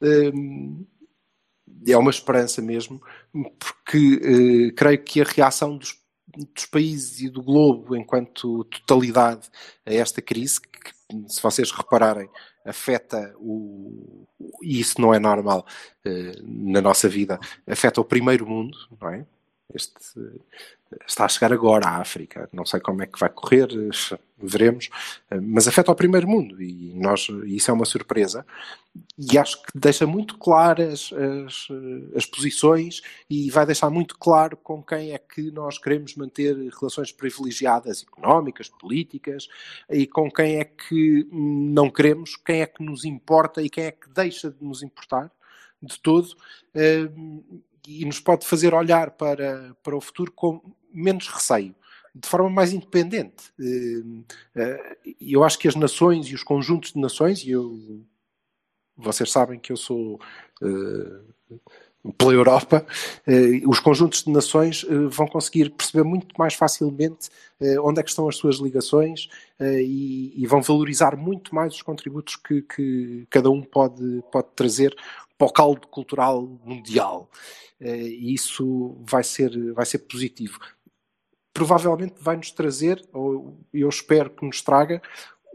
Hum, 0.00 0.86
é 1.86 1.96
uma 1.96 2.10
esperança 2.10 2.60
mesmo, 2.60 3.00
porque 3.58 4.20
eh, 4.22 4.72
creio 4.74 5.02
que 5.02 5.20
a 5.20 5.24
reação 5.24 5.76
dos, 5.76 5.98
dos, 6.26 6.66
países 6.66 7.20
e 7.20 7.28
do 7.28 7.42
globo 7.42 7.96
enquanto 7.96 8.64
totalidade 8.64 9.48
a 9.86 9.92
esta 9.92 10.20
crise, 10.20 10.60
que, 10.60 10.68
se 11.28 11.42
vocês 11.42 11.70
repararem, 11.70 12.28
afeta 12.64 13.34
o. 13.38 14.26
E 14.62 14.80
isso 14.80 15.00
não 15.00 15.14
é 15.14 15.18
normal 15.18 15.66
eh, 16.04 16.34
na 16.42 16.80
nossa 16.80 17.08
vida, 17.08 17.38
afeta 17.66 18.00
o 18.00 18.04
primeiro 18.04 18.46
mundo, 18.46 18.76
não 19.00 19.08
é? 19.08 19.26
Este, 19.74 19.94
está 21.06 21.24
a 21.24 21.28
chegar 21.28 21.52
agora 21.52 21.86
à 21.86 21.96
África. 21.98 22.48
Não 22.52 22.64
sei 22.64 22.80
como 22.80 23.02
é 23.02 23.06
que 23.06 23.18
vai 23.18 23.28
correr, 23.28 23.68
veremos, 24.36 24.88
mas 25.42 25.68
afeta 25.68 25.92
o 25.92 25.94
primeiro 25.94 26.26
mundo 26.26 26.62
e 26.62 26.92
nós, 26.94 27.28
isso 27.44 27.70
é 27.70 27.74
uma 27.74 27.84
surpresa. 27.84 28.44
E 29.16 29.38
acho 29.38 29.62
que 29.62 29.78
deixa 29.78 30.06
muito 30.06 30.36
claras 30.38 31.10
as, 31.46 31.68
as 32.16 32.26
posições 32.26 33.02
e 33.28 33.50
vai 33.50 33.64
deixar 33.66 33.90
muito 33.90 34.18
claro 34.18 34.56
com 34.56 34.82
quem 34.82 35.12
é 35.12 35.18
que 35.18 35.50
nós 35.50 35.78
queremos 35.78 36.16
manter 36.16 36.56
relações 36.56 37.12
privilegiadas 37.12 38.02
económicas, 38.02 38.68
políticas 38.68 39.48
e 39.88 40.06
com 40.06 40.30
quem 40.30 40.58
é 40.58 40.64
que 40.64 41.28
não 41.30 41.90
queremos, 41.90 42.36
quem 42.36 42.62
é 42.62 42.66
que 42.66 42.82
nos 42.82 43.04
importa 43.04 43.62
e 43.62 43.70
quem 43.70 43.84
é 43.84 43.92
que 43.92 44.08
deixa 44.10 44.50
de 44.50 44.64
nos 44.64 44.82
importar 44.82 45.30
de 45.82 45.98
todo 46.00 46.36
e 47.86 48.04
nos 48.04 48.20
pode 48.20 48.46
fazer 48.46 48.74
olhar 48.74 49.12
para, 49.12 49.74
para 49.82 49.96
o 49.96 50.00
futuro 50.00 50.32
com 50.32 50.60
menos 50.92 51.28
receio, 51.28 51.74
de 52.14 52.28
forma 52.28 52.50
mais 52.50 52.72
independente. 52.72 53.52
Eh, 53.60 54.02
eh, 54.56 54.96
eu 55.20 55.44
acho 55.44 55.58
que 55.58 55.68
as 55.68 55.74
nações 55.74 56.26
e 56.26 56.34
os 56.34 56.42
conjuntos 56.42 56.92
de 56.92 57.00
nações, 57.00 57.44
e 57.44 57.50
eu, 57.50 58.04
vocês 59.00 59.30
sabem 59.30 59.58
que 59.58 59.72
eu 59.72 59.76
sou 59.76 60.20
uh, 60.62 62.12
pela 62.16 62.32
Europa, 62.32 62.86
uh, 63.26 63.70
os 63.70 63.80
conjuntos 63.80 64.24
de 64.24 64.30
nações 64.30 64.82
uh, 64.84 65.08
vão 65.08 65.26
conseguir 65.26 65.70
perceber 65.70 66.04
muito 66.04 66.34
mais 66.38 66.54
facilmente 66.54 67.28
onde 67.82 68.00
é 68.00 68.02
que 68.02 68.08
estão 68.08 68.26
as 68.26 68.36
suas 68.36 68.56
ligações 68.56 69.28
e, 69.60 70.32
e, 70.34 70.46
vão 70.46 70.62
valorizar 70.62 71.14
muito 71.14 71.54
mais 71.54 71.74
os 71.74 71.82
contributos 71.82 72.36
que, 72.36 72.62
que 72.62 73.26
cada 73.28 73.50
um 73.50 73.60
pode, 73.60 74.24
pode 74.32 74.48
trazer 74.56 74.96
para 75.36 75.46
o 75.46 75.52
caldo 75.52 75.86
cultural 75.86 76.40
mundial. 76.64 77.28
E 77.78 78.32
isso 78.32 78.96
vai 79.02 79.22
ser, 79.22 79.74
vai 79.74 79.84
ser 79.84 79.98
positivo 79.98 80.58
provavelmente 81.60 82.14
vai-nos 82.18 82.50
trazer, 82.50 83.06
ou 83.12 83.54
eu 83.70 83.86
espero 83.86 84.30
que 84.30 84.46
nos 84.46 84.62
traga, 84.62 85.02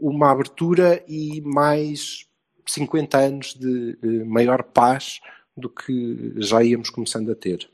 uma 0.00 0.30
abertura 0.30 1.02
e 1.08 1.40
mais 1.40 2.26
50 2.64 3.18
anos 3.18 3.54
de, 3.54 3.96
de 3.96 4.24
maior 4.24 4.62
paz 4.62 5.18
do 5.56 5.68
que 5.68 6.32
já 6.36 6.62
íamos 6.62 6.90
começando 6.90 7.32
a 7.32 7.34
ter. 7.34 7.68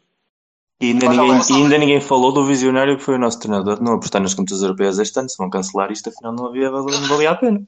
E 0.80 0.92
ainda, 0.92 1.10
ninguém, 1.10 1.40
e 1.50 1.52
ainda 1.52 1.78
ninguém 1.78 2.00
falou 2.00 2.32
do 2.32 2.46
visionário 2.46 2.96
que 2.96 3.02
foi 3.02 3.16
o 3.16 3.18
nosso 3.18 3.38
treinador 3.38 3.82
não 3.82 3.96
apostar 3.96 4.22
nas 4.22 4.32
contas 4.32 4.62
europeias 4.62 4.98
este 4.98 5.18
ano. 5.18 5.28
Se 5.28 5.36
vão 5.36 5.50
cancelar 5.50 5.92
isto, 5.92 6.08
afinal 6.08 6.32
não, 6.32 6.46
havia, 6.46 6.70
não 6.70 6.86
valia 6.86 7.32
a 7.32 7.34
pena. 7.34 7.62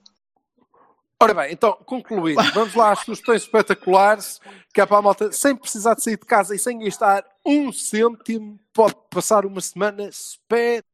Ora 1.25 1.33
bem, 1.33 1.55
então, 1.55 1.72
concluído, 1.87 2.43
vamos 2.53 2.75
lá 2.75 2.93
às 2.93 2.99
sugestões 2.99 3.45
espetaculares, 3.45 4.39
que 4.75 4.79
é 4.79 4.85
para 4.85 4.99
a 4.99 5.03
malta, 5.03 5.33
sem 5.33 5.57
precisar 5.57 5.95
de 5.95 6.03
sair 6.03 6.18
de 6.18 6.27
casa 6.27 6.55
e 6.55 6.59
sem 6.59 6.79
gastar 6.81 7.25
um 7.47 7.72
cêntimo, 7.72 8.61
pode 8.75 8.95
passar 9.09 9.47
uma 9.47 9.62
semana 9.62 10.07
espetacular. 10.07 10.85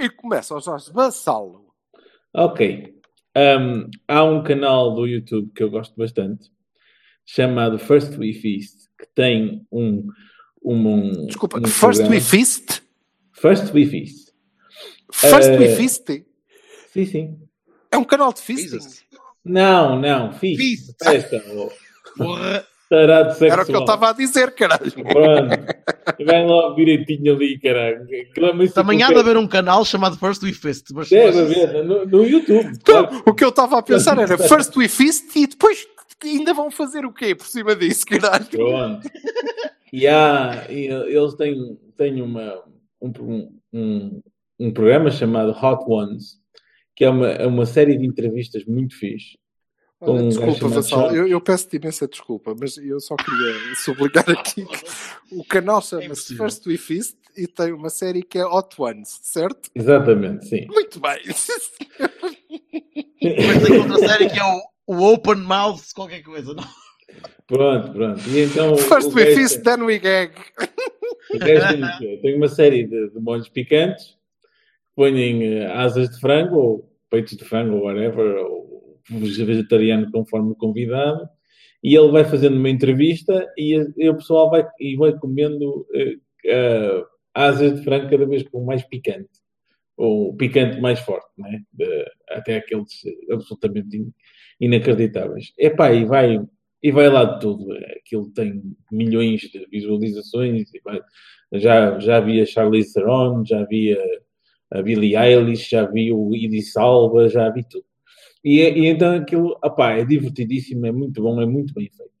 E 0.00 0.10
começa 0.10 0.52
aos 0.52 0.64
Jorge 0.64 0.92
Bassalo. 0.92 1.72
Ok. 2.34 3.00
Um, 3.36 3.88
há 4.08 4.24
um 4.24 4.42
canal 4.42 4.96
do 4.96 5.06
YouTube 5.06 5.52
que 5.54 5.62
eu 5.62 5.70
gosto 5.70 5.94
bastante, 5.96 6.50
chamado 7.24 7.78
First 7.78 8.18
We 8.18 8.32
Feast, 8.32 8.88
que 8.98 9.06
tem 9.14 9.64
um... 9.70 10.08
um, 10.60 10.88
um 10.88 11.26
Desculpa, 11.26 11.58
um 11.58 11.68
First 11.68 12.00
programa. 12.00 12.10
We 12.16 12.20
Feast? 12.20 12.82
First 13.30 13.72
We 13.72 13.86
Feast. 13.86 14.34
First 15.12 15.50
uh, 15.50 15.56
We 15.56 15.76
Feast? 15.76 16.24
Sim, 16.92 17.06
sim. 17.06 17.44
É 17.94 17.98
um 17.98 18.04
canal 18.04 18.32
de 18.32 18.40
fisting? 18.40 18.78
Não, 19.44 20.00
não, 20.00 20.32
fiz. 20.32 20.94
Porra. 22.16 22.66
Tarado 22.88 23.30
sexual. 23.30 23.50
Era 23.50 23.62
o 23.62 23.66
que 23.66 23.74
eu 23.74 23.80
estava 23.80 24.10
a 24.10 24.12
dizer, 24.12 24.54
caralho. 24.54 24.92
Pronto. 24.92 26.24
Vai 26.26 26.46
logo 26.46 26.74
direitinho 26.76 27.34
ali, 27.34 27.58
caralho. 27.58 28.06
Também 28.74 29.02
há 29.02 29.08
de 29.08 29.18
haver 29.18 29.36
um 29.36 29.46
canal 29.46 29.84
chamado 29.84 30.18
First 30.18 30.42
We 30.42 30.52
Fist. 30.52 30.90
Mas, 30.92 31.08
Deve 31.08 31.40
haver, 31.40 31.84
no, 31.84 32.04
no 32.04 32.26
YouTube. 32.26 32.66
Então, 32.66 33.06
claro. 33.06 33.22
O 33.26 33.34
que 33.34 33.44
eu 33.44 33.48
estava 33.48 33.78
a 33.78 33.82
pensar 33.82 34.18
era 34.18 34.36
First 34.48 34.76
We 34.76 34.88
Fist 34.88 35.34
e 35.34 35.46
depois 35.46 35.86
ainda 36.22 36.52
vão 36.52 36.70
fazer 36.70 37.04
o 37.04 37.12
quê 37.12 37.34
por 37.34 37.46
cima 37.46 37.74
disso, 37.74 38.04
caralho? 38.06 38.46
Pronto. 38.46 39.08
E 39.92 40.06
há, 40.06 40.66
e 40.68 40.86
eles 40.86 41.34
têm, 41.34 41.78
têm 41.96 42.20
uma, 42.20 42.62
um, 43.00 43.50
um, 43.72 44.22
um 44.58 44.72
programa 44.72 45.10
chamado 45.10 45.50
Hot 45.50 45.84
Ones 45.88 46.43
que 46.94 47.04
é 47.04 47.10
uma, 47.10 47.28
é 47.28 47.46
uma 47.46 47.66
série 47.66 47.96
de 47.96 48.06
entrevistas 48.06 48.64
muito 48.64 48.96
fixe. 48.96 49.38
Olha, 50.00 50.28
desculpa, 50.28 50.68
Vassal, 50.68 51.14
eu, 51.14 51.26
eu 51.26 51.40
peço-te 51.40 51.76
imensa 51.76 52.06
desculpa, 52.06 52.54
mas 52.58 52.76
eu 52.76 53.00
só 53.00 53.16
queria 53.16 53.74
sublinhar 53.74 54.28
aqui 54.30 54.66
que 54.66 54.84
o 55.32 55.42
canal 55.44 55.80
chama-se 55.80 56.34
é 56.34 56.36
First 56.36 56.66
We 56.66 56.76
Feast 56.76 57.16
e 57.36 57.46
tem 57.46 57.72
uma 57.72 57.88
série 57.88 58.22
que 58.22 58.38
é 58.38 58.44
Hot 58.44 58.74
Ones, 58.78 59.18
certo? 59.22 59.70
Exatamente, 59.74 60.46
sim. 60.46 60.66
Muito 60.66 61.00
bem. 61.00 61.20
mas 61.26 61.72
tem 63.62 63.78
outra 63.78 63.98
série 63.98 64.28
que 64.28 64.38
é 64.38 64.44
o, 64.44 64.60
o 64.86 65.12
Open 65.12 65.36
Mouth, 65.36 65.94
qualquer 65.94 66.22
coisa, 66.22 66.52
não? 66.52 66.64
Pronto, 67.46 67.92
pronto. 67.92 68.20
E 68.28 68.40
então, 68.40 68.76
First 68.76 69.14
We 69.14 69.34
Feast, 69.34 69.62
then 69.62 69.82
we 69.82 69.98
gag. 69.98 70.34
tem, 71.30 72.20
tem 72.20 72.36
uma 72.36 72.48
série 72.48 72.86
de, 72.86 73.08
de 73.10 73.20
molhos 73.20 73.48
picantes 73.48 74.18
põem 74.94 75.60
uh, 75.60 75.72
asas 75.72 76.10
de 76.10 76.20
frango 76.20 76.56
ou 76.56 76.90
peitos 77.10 77.36
de 77.36 77.44
frango 77.44 77.76
ou 77.76 77.84
whatever, 77.84 78.36
ou 78.44 79.00
vegetariano 79.10 80.10
conforme 80.10 80.52
o 80.52 80.56
convidado, 80.56 81.28
e 81.82 81.94
ele 81.94 82.10
vai 82.10 82.24
fazendo 82.24 82.56
uma 82.56 82.70
entrevista 82.70 83.46
e, 83.58 83.74
e 83.96 84.08
o 84.08 84.16
pessoal 84.16 84.50
vai, 84.50 84.66
e 84.80 84.96
vai 84.96 85.12
comendo 85.18 85.86
uh, 85.90 87.00
uh, 87.00 87.06
asas 87.34 87.78
de 87.78 87.84
frango 87.84 88.10
cada 88.10 88.26
vez 88.26 88.42
com 88.44 88.64
mais 88.64 88.82
picante, 88.82 89.28
ou 89.96 90.34
picante 90.36 90.80
mais 90.80 91.00
forte, 91.00 91.28
né? 91.38 91.60
De, 91.72 92.06
até 92.30 92.56
aqueles 92.56 93.02
absolutamente 93.30 93.96
in, 93.96 94.12
inacreditáveis. 94.60 95.52
Epá, 95.58 95.92
e 95.92 96.04
vai 96.04 96.40
e 96.84 96.92
vai 96.92 97.08
lá 97.08 97.24
de 97.24 97.40
tudo. 97.40 97.72
Aquilo 97.96 98.30
tem 98.32 98.62
milhões 98.92 99.40
de 99.40 99.66
visualizações. 99.70 100.70
Vai, 100.84 101.00
já, 101.54 101.98
já 101.98 102.18
havia 102.18 102.44
Charlize 102.44 102.92
Theron, 102.92 103.42
já 103.42 103.60
havia 103.60 103.98
a 104.74 104.82
Billie 104.82 105.16
Eilish, 105.16 105.70
já 105.70 105.86
vi 105.86 106.12
o 106.12 106.34
Idris 106.34 106.76
Alba, 106.76 107.28
já 107.28 107.48
vi 107.48 107.62
tudo. 107.62 107.84
E, 108.42 108.60
e 108.60 108.86
então 108.86 109.14
aquilo, 109.14 109.56
opá, 109.64 109.92
é 109.92 110.04
divertidíssimo, 110.04 110.84
é 110.84 110.92
muito 110.92 111.22
bom, 111.22 111.40
é 111.40 111.46
muito 111.46 111.72
bem 111.72 111.88
feito. 111.88 112.12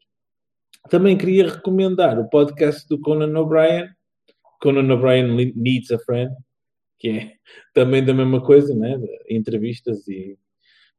Também 0.88 1.18
queria 1.18 1.50
recomendar 1.50 2.18
o 2.18 2.28
podcast 2.28 2.88
do 2.88 3.00
Conan 3.00 3.38
O'Brien, 3.38 3.88
Conan 4.60 4.92
O'Brien 4.94 5.52
Needs 5.56 5.90
a 5.90 5.98
Friend, 5.98 6.32
que 6.98 7.08
é 7.08 7.32
também 7.74 8.04
da 8.04 8.14
mesma 8.14 8.40
coisa, 8.42 8.74
né? 8.74 8.98
Entrevistas 9.28 10.06
e, 10.06 10.38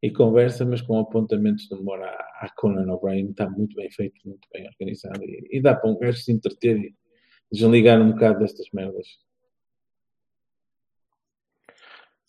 e 0.02 0.12
conversa, 0.12 0.66
mas 0.66 0.82
com 0.82 1.00
apontamentos 1.00 1.68
de 1.68 1.76
memória 1.76 2.08
a 2.08 2.50
Conan 2.58 2.92
O'Brien. 2.92 3.30
Está 3.30 3.50
muito 3.50 3.76
bem 3.76 3.90
feito, 3.90 4.20
muito 4.26 4.48
bem 4.54 4.68
organizado 4.68 5.24
e, 5.24 5.48
e 5.52 5.62
dá 5.62 5.74
para 5.74 5.90
um 5.90 5.98
gajo 5.98 6.20
se 6.20 6.32
entreter 6.32 6.78
e 6.78 6.96
desligar 7.52 8.02
um 8.02 8.12
bocado 8.12 8.40
destas 8.40 8.68
merdas. 8.74 9.25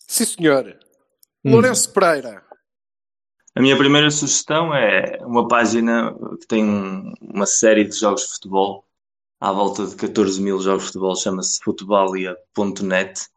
Sim, 0.07 0.25
senhor. 0.25 0.79
Hum. 1.43 1.51
Lourenço 1.51 1.91
Pereira. 1.91 2.41
A 3.53 3.61
minha 3.61 3.77
primeira 3.77 4.09
sugestão 4.09 4.73
é 4.73 5.19
uma 5.25 5.47
página 5.47 6.15
que 6.39 6.47
tem 6.47 6.63
uma 7.19 7.45
série 7.45 7.83
de 7.83 7.95
jogos 7.95 8.21
de 8.21 8.33
futebol, 8.33 8.85
à 9.39 9.51
volta 9.51 9.85
de 9.85 9.95
14 9.95 10.41
mil 10.41 10.59
jogos 10.59 10.83
de 10.83 10.87
futebol, 10.87 11.15
chama-se 11.15 11.59
futebalia.net, 11.63 13.27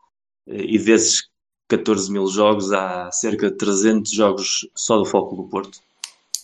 e 0.46 0.78
desses 0.78 1.28
14 1.68 2.12
mil 2.12 2.26
jogos 2.26 2.72
há 2.72 3.10
cerca 3.12 3.50
de 3.50 3.56
300 3.56 4.10
jogos 4.10 4.68
só 4.74 4.98
do 4.98 5.06
Foco 5.06 5.36
do 5.36 5.48
Porto. 5.48 5.78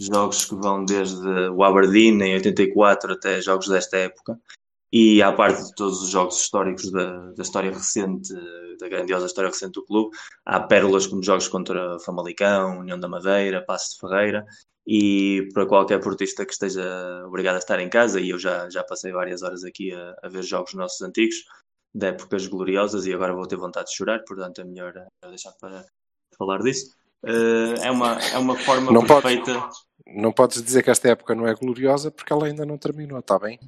jogos 0.00 0.44
que 0.44 0.54
vão 0.54 0.84
desde 0.84 1.26
o 1.50 1.62
Aberdeen 1.62 2.22
em 2.22 2.34
84 2.34 3.12
até 3.12 3.40
jogos 3.40 3.68
desta 3.68 3.96
época. 3.96 4.38
E 4.98 5.20
à 5.20 5.30
parte 5.30 5.62
de 5.62 5.74
todos 5.74 6.00
os 6.00 6.08
jogos 6.08 6.40
históricos 6.40 6.90
da, 6.90 7.30
da 7.32 7.42
história 7.42 7.70
recente, 7.70 8.32
da 8.80 8.88
grandiosa 8.88 9.26
história 9.26 9.50
recente 9.50 9.72
do 9.72 9.84
clube, 9.84 10.16
há 10.42 10.58
pérolas 10.58 11.06
como 11.06 11.22
jogos 11.22 11.48
contra 11.48 11.98
Famalicão, 11.98 12.78
União 12.78 12.98
da 12.98 13.06
Madeira, 13.06 13.62
Passo 13.62 13.92
de 13.92 14.00
Ferreira, 14.00 14.46
e 14.86 15.48
para 15.52 15.66
qualquer 15.66 16.00
portista 16.00 16.46
que 16.46 16.52
esteja 16.54 16.82
obrigado 17.26 17.56
a 17.56 17.58
estar 17.58 17.78
em 17.78 17.90
casa, 17.90 18.18
e 18.18 18.30
eu 18.30 18.38
já, 18.38 18.70
já 18.70 18.82
passei 18.82 19.12
várias 19.12 19.42
horas 19.42 19.64
aqui 19.64 19.92
a, 19.92 20.16
a 20.22 20.30
ver 20.30 20.42
jogos 20.42 20.72
nossos 20.72 21.02
antigos, 21.02 21.44
de 21.94 22.06
épocas 22.06 22.46
gloriosas, 22.46 23.04
e 23.04 23.12
agora 23.12 23.34
vou 23.34 23.46
ter 23.46 23.56
vontade 23.56 23.90
de 23.90 23.96
chorar, 23.96 24.24
portanto 24.26 24.62
é 24.62 24.64
melhor 24.64 24.94
deixar 25.28 25.52
para 25.60 25.84
falar 26.38 26.60
disso. 26.60 26.96
Uh, 27.22 27.76
é, 27.82 27.90
uma, 27.90 28.18
é 28.18 28.38
uma 28.38 28.56
forma 28.56 28.90
não 28.90 29.04
perfeita. 29.04 29.60
Podes, 29.60 29.76
não 30.06 30.32
podes 30.32 30.62
dizer 30.62 30.82
que 30.82 30.90
esta 30.90 31.10
época 31.10 31.34
não 31.34 31.46
é 31.46 31.54
gloriosa 31.54 32.10
porque 32.10 32.32
ela 32.32 32.46
ainda 32.46 32.64
não 32.64 32.78
terminou, 32.78 33.18
está 33.18 33.38
bem? 33.38 33.58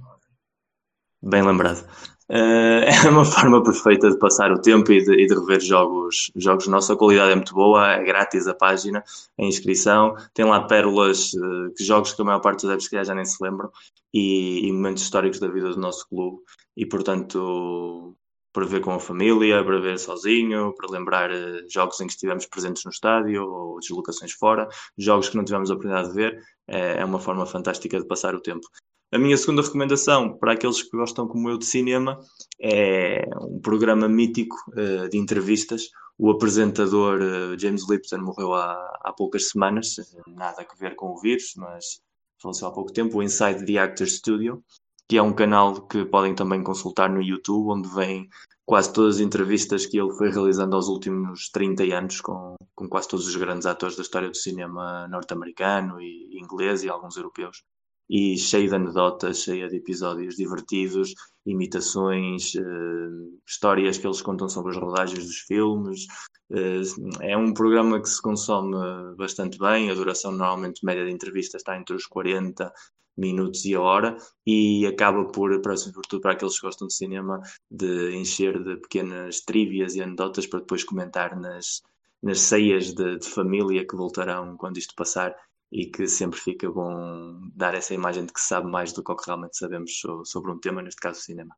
Bem 1.23 1.43
lembrado. 1.43 1.85
Uh, 2.31 2.85
é 3.07 3.09
uma 3.09 3.25
forma 3.25 3.63
perfeita 3.63 4.11
de 4.11 4.19
passar 4.19 4.53
o 4.53 4.61
tempo 4.61 4.93
e 4.93 5.03
de, 5.03 5.13
e 5.15 5.27
de, 5.27 5.35
rever 5.35 5.61
jogos, 5.61 6.31
jogos 6.37 6.69
nossos. 6.69 6.91
A 6.91 6.97
qualidade 6.97 7.33
é 7.33 7.35
muito 7.35 7.55
boa, 7.55 7.93
é 7.93 8.05
grátis 8.05 8.47
a 8.47 8.55
página, 8.55 9.03
a 9.39 9.45
inscrição. 9.45 10.15
Tem 10.35 10.45
lá 10.45 10.61
pérolas, 10.67 11.33
uh, 11.35 11.73
jogos 11.81 12.13
que 12.13 12.23
a 12.23 12.25
maior 12.25 12.41
parte 12.41 12.61
dos 12.63 12.71
adeptos 12.71 13.07
já 13.07 13.15
nem 13.15 13.25
se 13.25 13.43
lembram 13.43 13.71
e, 14.13 14.67
e, 14.69 14.73
momentos 14.73 15.03
históricos 15.03 15.41
da 15.41 15.49
vida 15.49 15.71
do 15.71 15.81
nosso 15.81 16.09
clube. 16.09 16.39
E 16.77 16.87
portanto, 16.87 18.15
para 18.53 18.67
ver 18.67 18.81
com 18.81 18.93
a 18.93 19.01
família, 19.01 19.65
para 19.65 19.81
ver 19.81 19.99
sozinho, 19.99 20.75
para 20.75 20.91
lembrar 20.91 21.31
uh, 21.31 21.69
jogos 21.69 22.01
em 22.01 22.07
que 22.07 22.13
estivemos 22.13 22.47
presentes 22.47 22.85
no 22.85 22.91
estádio 22.91 23.45
ou 23.45 23.81
deslocações 23.81 24.33
fora, 24.33 24.69
jogos 24.97 25.29
que 25.29 25.37
não 25.37 25.45
tivemos 25.45 25.71
a 25.71 25.75
oportunidade 25.75 26.11
de 26.11 26.15
ver. 26.15 26.43
É, 26.69 27.01
é 27.01 27.05
uma 27.05 27.19
forma 27.19 27.47
fantástica 27.47 27.99
de 27.99 28.07
passar 28.07 28.35
o 28.35 28.41
tempo. 28.41 28.69
A 29.11 29.19
minha 29.19 29.39
segunda 29.39 29.63
recomendação 29.63 30.37
para 30.37 30.53
aqueles 30.53 30.83
que 30.83 30.95
gostam, 30.95 31.27
como 31.27 31.49
eu, 31.49 31.57
de 31.57 31.65
cinema 31.65 32.21
é 32.61 33.25
um 33.41 33.59
programa 33.59 34.07
mítico 34.07 34.55
uh, 34.73 35.09
de 35.09 35.17
entrevistas. 35.17 35.89
O 36.19 36.31
apresentador 36.31 37.19
uh, 37.23 37.59
James 37.59 37.89
Lipton 37.89 38.19
morreu 38.19 38.53
há, 38.53 38.75
há 39.03 39.11
poucas 39.17 39.49
semanas, 39.49 39.97
nada 40.27 40.61
a 40.61 40.75
ver 40.79 40.95
com 40.95 41.13
o 41.13 41.21
vírus, 41.21 41.55
mas 41.57 42.03
faleceu 42.39 42.69
há 42.69 42.71
pouco 42.71 42.93
tempo. 42.93 43.17
O 43.17 43.23
Inside 43.23 43.65
the 43.65 43.79
Actors 43.79 44.17
Studio, 44.17 44.63
que 45.09 45.17
é 45.17 45.23
um 45.23 45.33
canal 45.33 45.87
que 45.87 46.05
podem 46.05 46.35
também 46.35 46.63
consultar 46.63 47.09
no 47.09 47.23
YouTube, 47.23 47.71
onde 47.71 47.89
vem 47.89 48.29
quase 48.67 48.93
todas 48.93 49.15
as 49.15 49.21
entrevistas 49.23 49.87
que 49.87 49.99
ele 49.99 50.13
foi 50.13 50.31
realizando 50.31 50.77
aos 50.77 50.89
últimos 50.89 51.49
30 51.49 51.85
anos 51.97 52.21
com, 52.21 52.57
com 52.75 52.87
quase 52.87 53.09
todos 53.09 53.27
os 53.27 53.37
grandes 53.37 53.65
atores 53.65 53.97
da 53.97 54.03
história 54.03 54.29
do 54.29 54.37
cinema 54.37 55.09
norte-americano 55.09 55.99
e 55.99 56.39
inglês 56.39 56.83
e 56.83 56.91
alguns 56.91 57.17
europeus 57.17 57.63
e 58.09 58.37
cheio 58.39 58.69
de 58.69 58.75
anedotas, 58.75 59.43
cheia 59.43 59.69
de 59.69 59.77
episódios 59.77 60.37
divertidos, 60.37 61.15
imitações, 61.45 62.55
uh, 62.55 63.41
histórias 63.47 63.99
que 63.99 64.07
eles 64.07 64.23
contam 64.23 64.49
sobre 64.49 64.73
as 64.73 64.79
rodagens 64.79 65.25
dos 65.25 65.39
filmes. 65.39 66.07
Uh, 66.51 67.21
é 67.21 67.37
um 67.37 67.53
programa 67.53 68.01
que 68.01 68.09
se 68.09 68.21
consome 68.21 68.77
bastante 69.17 69.59
bem, 69.59 69.91
a 69.91 69.95
duração 69.95 70.33
normalmente 70.33 70.85
média 70.85 71.05
de 71.05 71.13
entrevista 71.13 71.57
está 71.57 71.77
entre 71.77 71.95
os 71.95 72.07
40 72.07 72.73
minutos 73.19 73.65
e 73.65 73.75
a 73.75 73.81
hora 73.81 74.17
e 74.47 74.87
acaba 74.87 75.25
por, 75.27 75.61
para, 75.61 75.77
sobretudo 75.77 76.21
para 76.21 76.33
aqueles 76.33 76.59
que 76.59 76.67
gostam 76.67 76.87
de 76.87 76.95
cinema, 76.95 77.41
de 77.71 78.15
encher 78.17 78.63
de 78.63 78.77
pequenas 78.77 79.41
trivias 79.41 79.97
e 79.97 80.03
anedotas 80.03 80.47
para 80.47 80.61
depois 80.61 80.85
comentar 80.85 81.39
nas, 81.39 81.83
nas 82.23 82.41
ceias 82.41 82.95
de, 82.95 83.19
de 83.19 83.29
família 83.29 83.87
que 83.87 83.97
voltarão 83.97 84.57
quando 84.57 84.79
isto 84.79 84.95
passar 84.95 85.35
e 85.71 85.87
que 85.87 86.07
sempre 86.07 86.39
fica 86.39 86.71
bom 86.71 87.51
dar 87.55 87.75
essa 87.75 87.93
imagem 87.95 88.25
de 88.25 88.33
que 88.33 88.41
se 88.41 88.49
sabe 88.49 88.71
mais 88.71 88.93
do 88.93 89.05
que, 89.05 89.15
que 89.15 89.27
realmente 89.27 89.57
sabemos 89.57 90.01
sobre 90.25 90.51
um 90.51 90.59
tema, 90.59 90.83
neste 90.83 91.01
caso 91.01 91.21
o 91.21 91.23
cinema. 91.23 91.57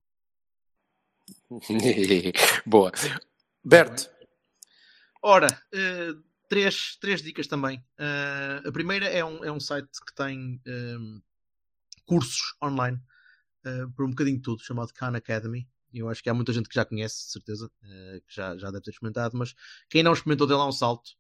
Boa. 2.67 2.93
Berto. 3.65 4.11
Ora, 5.23 5.47
uh, 5.47 6.23
três, 6.49 6.97
três 7.01 7.23
dicas 7.23 7.47
também. 7.47 7.79
Uh, 7.99 8.69
a 8.69 8.73
primeira 8.73 9.07
é 9.07 9.25
um, 9.25 9.45
é 9.45 9.53
um 9.53 9.61
site 9.61 9.89
que 10.05 10.15
tem 10.15 10.61
um, 10.67 11.19
eh, 11.19 11.23
cursos 12.05 12.57
online 12.63 13.01
uh, 13.67 13.91
por 13.93 14.07
um 14.07 14.11
bocadinho 14.11 14.39
de 14.39 14.43
tudo, 14.43 14.63
chamado 14.63 14.93
Khan 14.93 15.15
Academy. 15.17 15.69
Eu 15.93 16.09
acho 16.09 16.23
que 16.23 16.31
há 16.31 16.35
muita 16.35 16.53
gente 16.53 16.69
que 16.69 16.75
já 16.75 16.85
conhece, 16.85 17.27
de 17.27 17.33
certeza, 17.33 17.71
que 17.81 18.35
já, 18.35 18.57
já 18.57 18.71
deve 18.71 18.85
ter 18.85 18.91
experimentado, 18.91 19.37
mas 19.37 19.55
quem 19.89 20.05
não 20.05 20.13
experimentou, 20.13 20.47
dê 20.47 20.55
lá 20.55 20.67
um 20.67 20.73
salto 20.73 21.17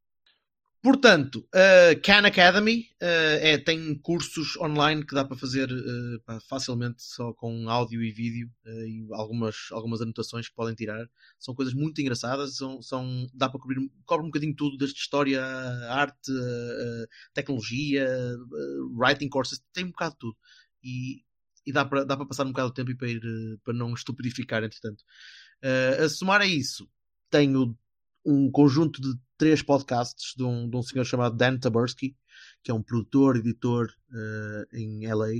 Portanto, 0.82 1.46
a 1.52 1.92
uh, 1.92 2.00
Khan 2.00 2.26
Academy 2.26 2.88
uh, 3.02 3.36
é, 3.42 3.58
tem 3.58 3.94
cursos 3.98 4.56
online 4.56 5.04
que 5.04 5.14
dá 5.14 5.22
para 5.22 5.36
fazer 5.36 5.70
uh, 5.70 6.40
facilmente 6.48 7.02
só 7.02 7.34
com 7.34 7.68
áudio 7.68 8.02
e 8.02 8.10
vídeo 8.10 8.50
e 8.64 9.06
algumas, 9.12 9.68
algumas 9.72 10.00
anotações 10.00 10.48
que 10.48 10.54
podem 10.54 10.74
tirar. 10.74 11.06
São 11.38 11.54
coisas 11.54 11.74
muito 11.74 12.00
engraçadas, 12.00 12.56
são, 12.56 12.80
são, 12.80 13.26
dá 13.34 13.50
para 13.50 13.60
cobrir 13.60 13.76
cobre 14.06 14.24
um 14.24 14.30
bocadinho 14.30 14.56
tudo, 14.56 14.78
desde 14.78 14.98
história, 14.98 15.44
arte, 15.90 16.32
tecnologia, 17.34 18.08
writing 18.94 19.28
courses, 19.28 19.62
tem 19.74 19.84
um 19.84 19.90
bocado 19.90 20.12
de 20.12 20.18
tudo. 20.18 20.36
E, 20.82 21.22
e 21.66 21.72
dá, 21.72 21.84
para, 21.84 22.04
dá 22.04 22.16
para 22.16 22.26
passar 22.26 22.44
um 22.44 22.52
bocado 22.52 22.70
de 22.70 22.74
tempo 22.76 22.90
e 22.90 22.96
para, 22.96 23.08
ir, 23.10 23.20
para 23.62 23.74
não 23.74 23.92
estupidificar, 23.92 24.64
entretanto. 24.64 25.04
a 26.02 26.08
somar 26.08 26.40
a 26.40 26.46
isso, 26.46 26.88
tenho 27.28 27.76
um 28.24 28.50
conjunto 28.50 29.00
de 29.00 29.14
três 29.38 29.62
podcasts 29.62 30.34
de 30.36 30.44
um, 30.44 30.68
de 30.68 30.76
um 30.76 30.82
senhor 30.82 31.04
chamado 31.04 31.36
Dan 31.36 31.58
Taberski, 31.58 32.16
que 32.62 32.70
é 32.70 32.74
um 32.74 32.82
produtor, 32.82 33.36
editor 33.36 33.88
uh, 34.10 34.76
em 34.76 35.06
LA, 35.06 35.36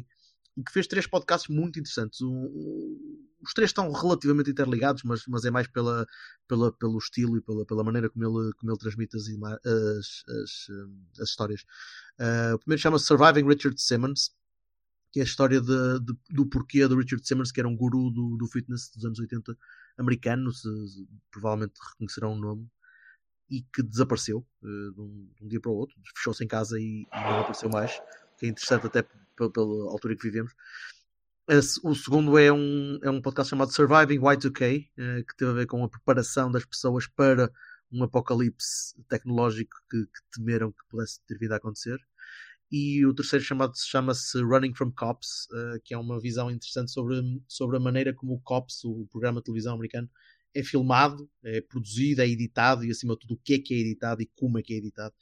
e 0.56 0.64
que 0.64 0.72
fez 0.72 0.86
três 0.86 1.06
podcasts 1.06 1.54
muito 1.54 1.78
interessantes. 1.78 2.20
Um, 2.20 2.28
um, 2.28 3.26
os 3.42 3.54
três 3.54 3.70
estão 3.70 3.90
relativamente 3.92 4.50
interligados, 4.50 5.02
mas, 5.02 5.22
mas 5.26 5.44
é 5.44 5.50
mais 5.50 5.66
pela, 5.66 6.06
pela, 6.46 6.72
pelo 6.72 6.98
estilo 6.98 7.36
e 7.36 7.40
pela, 7.40 7.64
pela 7.64 7.84
maneira 7.84 8.10
como 8.10 8.24
ele, 8.24 8.52
como 8.54 8.72
ele 8.72 8.78
transmite 8.78 9.16
as, 9.16 9.28
as, 9.28 10.24
as, 10.28 11.20
as 11.20 11.28
histórias. 11.28 11.62
Uh, 12.18 12.54
o 12.54 12.58
primeiro 12.58 12.82
chama-se 12.82 13.06
Surviving 13.06 13.46
Richard 13.46 13.80
Simmons, 13.80 14.30
que 15.12 15.18
é 15.18 15.22
a 15.22 15.24
história 15.24 15.60
de, 15.60 16.00
de, 16.00 16.14
do 16.30 16.46
porquê 16.46 16.86
do 16.86 16.96
Richard 16.96 17.26
Simmons, 17.26 17.50
que 17.50 17.60
era 17.60 17.68
um 17.68 17.76
guru 17.76 18.10
do, 18.10 18.36
do 18.36 18.46
fitness 18.46 18.90
dos 18.94 19.04
anos 19.04 19.18
80 19.18 19.56
americano, 19.98 20.52
se, 20.52 20.68
provavelmente 21.30 21.74
reconhecerão 21.90 22.32
o 22.32 22.38
nome, 22.38 22.68
e 23.50 23.62
que 23.74 23.82
desapareceu 23.82 24.46
uh, 24.62 24.92
de, 24.92 25.00
um, 25.00 25.28
de, 25.36 25.44
um, 25.44 25.48
dia 25.48 25.60
para 25.60 25.70
o 25.70 25.74
outro, 25.74 25.96
fechou-se 26.16 26.44
em 26.44 26.46
casa 26.46 26.78
e, 26.78 27.02
e, 27.02 27.06
não 27.12 27.40
apareceu 27.40 27.68
mais, 27.68 28.00
que 28.38 28.46
é 28.46 28.48
interessante 28.48 28.86
até 28.86 29.02
pela 29.36 29.90
altura 29.90 30.14
que 30.14 30.22
vivemos. 30.22 30.54
o 31.82 31.94
segundo 31.94 32.38
é 32.38 32.52
um, 32.52 32.98
é 33.02 33.10
um 33.10 33.20
podcast 33.20 33.50
chamado 33.50 33.72
Surviving 33.72 34.20
Y2K, 34.20 34.86
uh, 34.86 34.90
eh, 34.96 35.22
que 35.24 35.36
teve 35.36 35.50
a 35.50 35.54
ver 35.54 35.66
com 35.66 35.82
a 35.82 35.88
preparação 35.88 36.50
das 36.50 36.64
pessoas 36.64 37.08
para 37.08 37.50
um 37.92 38.02
apocalipse 38.04 38.94
tecnológico 39.08 39.76
que, 39.90 40.04
que 40.04 40.20
temeram 40.32 40.72
que 40.72 40.86
pudesse 40.88 41.20
ter 41.26 41.38
vindo 41.38 41.52
a 41.52 41.56
acontecer 41.56 41.98
e 42.70 43.04
o 43.04 43.12
terceiro 43.12 43.44
chamado 43.44 43.72
chama-se 43.76 44.40
Running 44.40 44.74
from 44.74 44.92
Cops, 44.92 45.48
uh, 45.50 45.80
que 45.82 45.92
é 45.92 45.98
uma 45.98 46.20
visão 46.20 46.50
interessante 46.50 46.92
sobre, 46.92 47.16
sobre 47.48 47.76
a 47.76 47.80
maneira 47.80 48.14
como 48.14 48.34
o 48.34 48.40
Cops, 48.40 48.84
o 48.84 49.08
programa 49.10 49.40
de 49.40 49.46
televisão 49.46 49.74
americano, 49.74 50.08
é 50.54 50.62
filmado, 50.62 51.28
é 51.42 51.60
produzido, 51.60 52.22
é 52.22 52.28
editado 52.28 52.84
e 52.84 52.90
acima 52.90 53.14
de 53.14 53.20
tudo 53.20 53.34
o 53.34 53.38
que 53.38 53.54
é 53.54 53.58
que 53.58 53.74
é 53.74 53.78
editado 53.78 54.22
e 54.22 54.30
como 54.36 54.58
é 54.58 54.62
que 54.62 54.72
é 54.72 54.76
editado. 54.76 55.14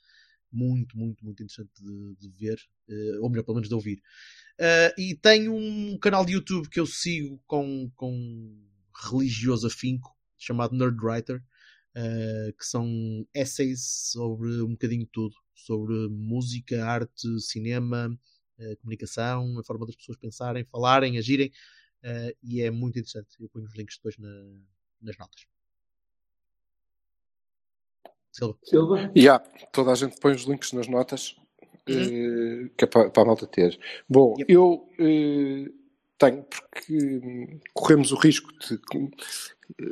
Muito, 0.53 0.97
muito, 0.97 1.25
muito 1.25 1.43
interessante 1.43 1.71
de, 1.79 2.17
de 2.17 2.29
ver, 2.31 2.59
uh, 2.89 3.23
ou 3.23 3.31
melhor, 3.31 3.45
pelo 3.45 3.57
menos 3.57 3.69
de 3.69 3.75
ouvir. 3.75 4.03
Uh, 4.61 5.01
e 5.01 5.15
tenho 5.15 5.55
um 5.55 5.99
canal 5.99 6.27
de 6.27 6.33
YouTube 6.33 6.69
que 6.69 6.81
eu 6.81 6.87
sigo 6.87 7.41
com, 7.47 7.91
com 7.97 8.59
religioso 9.11 9.67
afinco, 9.67 10.15
chamado 10.37 10.77
Nerdwriter, 10.77 11.43
uh, 11.99 12.53
que 12.53 12.65
são 12.65 13.27
essays 13.35 14.11
sobre 14.13 14.63
um 14.63 14.71
bocadinho 14.71 15.05
de 15.05 15.11
tudo 15.11 15.35
sobre 15.59 16.09
música, 16.09 16.85
arte, 16.85 17.41
cinema, 17.41 18.17
uh, 18.59 18.77
comunicação, 18.79 19.59
a 19.59 19.65
forma 19.65 19.85
das 19.85 19.97
pessoas 19.97 20.17
pensarem, 20.17 20.65
falarem, 20.65 21.19
agirem, 21.19 21.53
uh, 22.05 22.37
e 22.43 22.63
é 22.63 22.71
muito 22.71 22.99
interessante. 22.99 23.29
Eu 23.41 23.49
ponho 23.49 23.67
os 23.67 23.75
links 23.75 23.97
depois 23.97 24.17
na, 24.17 24.29
nas 25.03 25.19
notas. 25.19 25.47
Silva. 28.31 28.59
Silva? 28.63 29.13
Yeah, 29.17 29.45
toda 29.73 29.91
a 29.91 29.95
gente 29.95 30.19
põe 30.21 30.33
os 30.33 30.45
links 30.45 30.73
nas 30.73 30.87
notas. 30.87 31.37
Uhum. 31.89 32.67
Uh, 32.67 32.71
que 32.77 32.85
é 32.85 32.87
para, 32.87 33.11
para 33.11 33.23
a 33.23 33.27
malta 33.27 33.47
ter. 33.47 33.79
Bom, 34.09 34.35
yep. 34.39 34.53
eu 34.53 34.89
tenho, 36.19 36.43
porque 36.43 36.93
hum, 36.93 37.61
corremos 37.73 38.13
o 38.13 38.17
risco 38.17 38.53
de, 38.59 38.81
hum, 38.95 39.11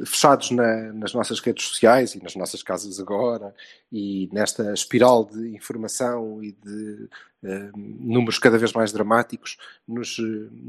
fechados 0.05 0.51
na, 0.51 0.93
nas 0.93 1.15
nossas 1.15 1.39
redes 1.39 1.65
sociais 1.67 2.15
e 2.15 2.23
nas 2.23 2.35
nossas 2.35 2.63
casas 2.63 2.99
agora, 2.99 3.55
e 3.93 4.29
nesta 4.33 4.73
espiral 4.73 5.25
de 5.25 5.55
informação 5.55 6.43
e 6.43 6.53
de 6.53 7.09
hum, 7.45 7.99
números 8.01 8.39
cada 8.39 8.59
vez 8.59 8.73
mais 8.73 8.93
dramáticos, 8.93 9.57
nos, 9.87 10.19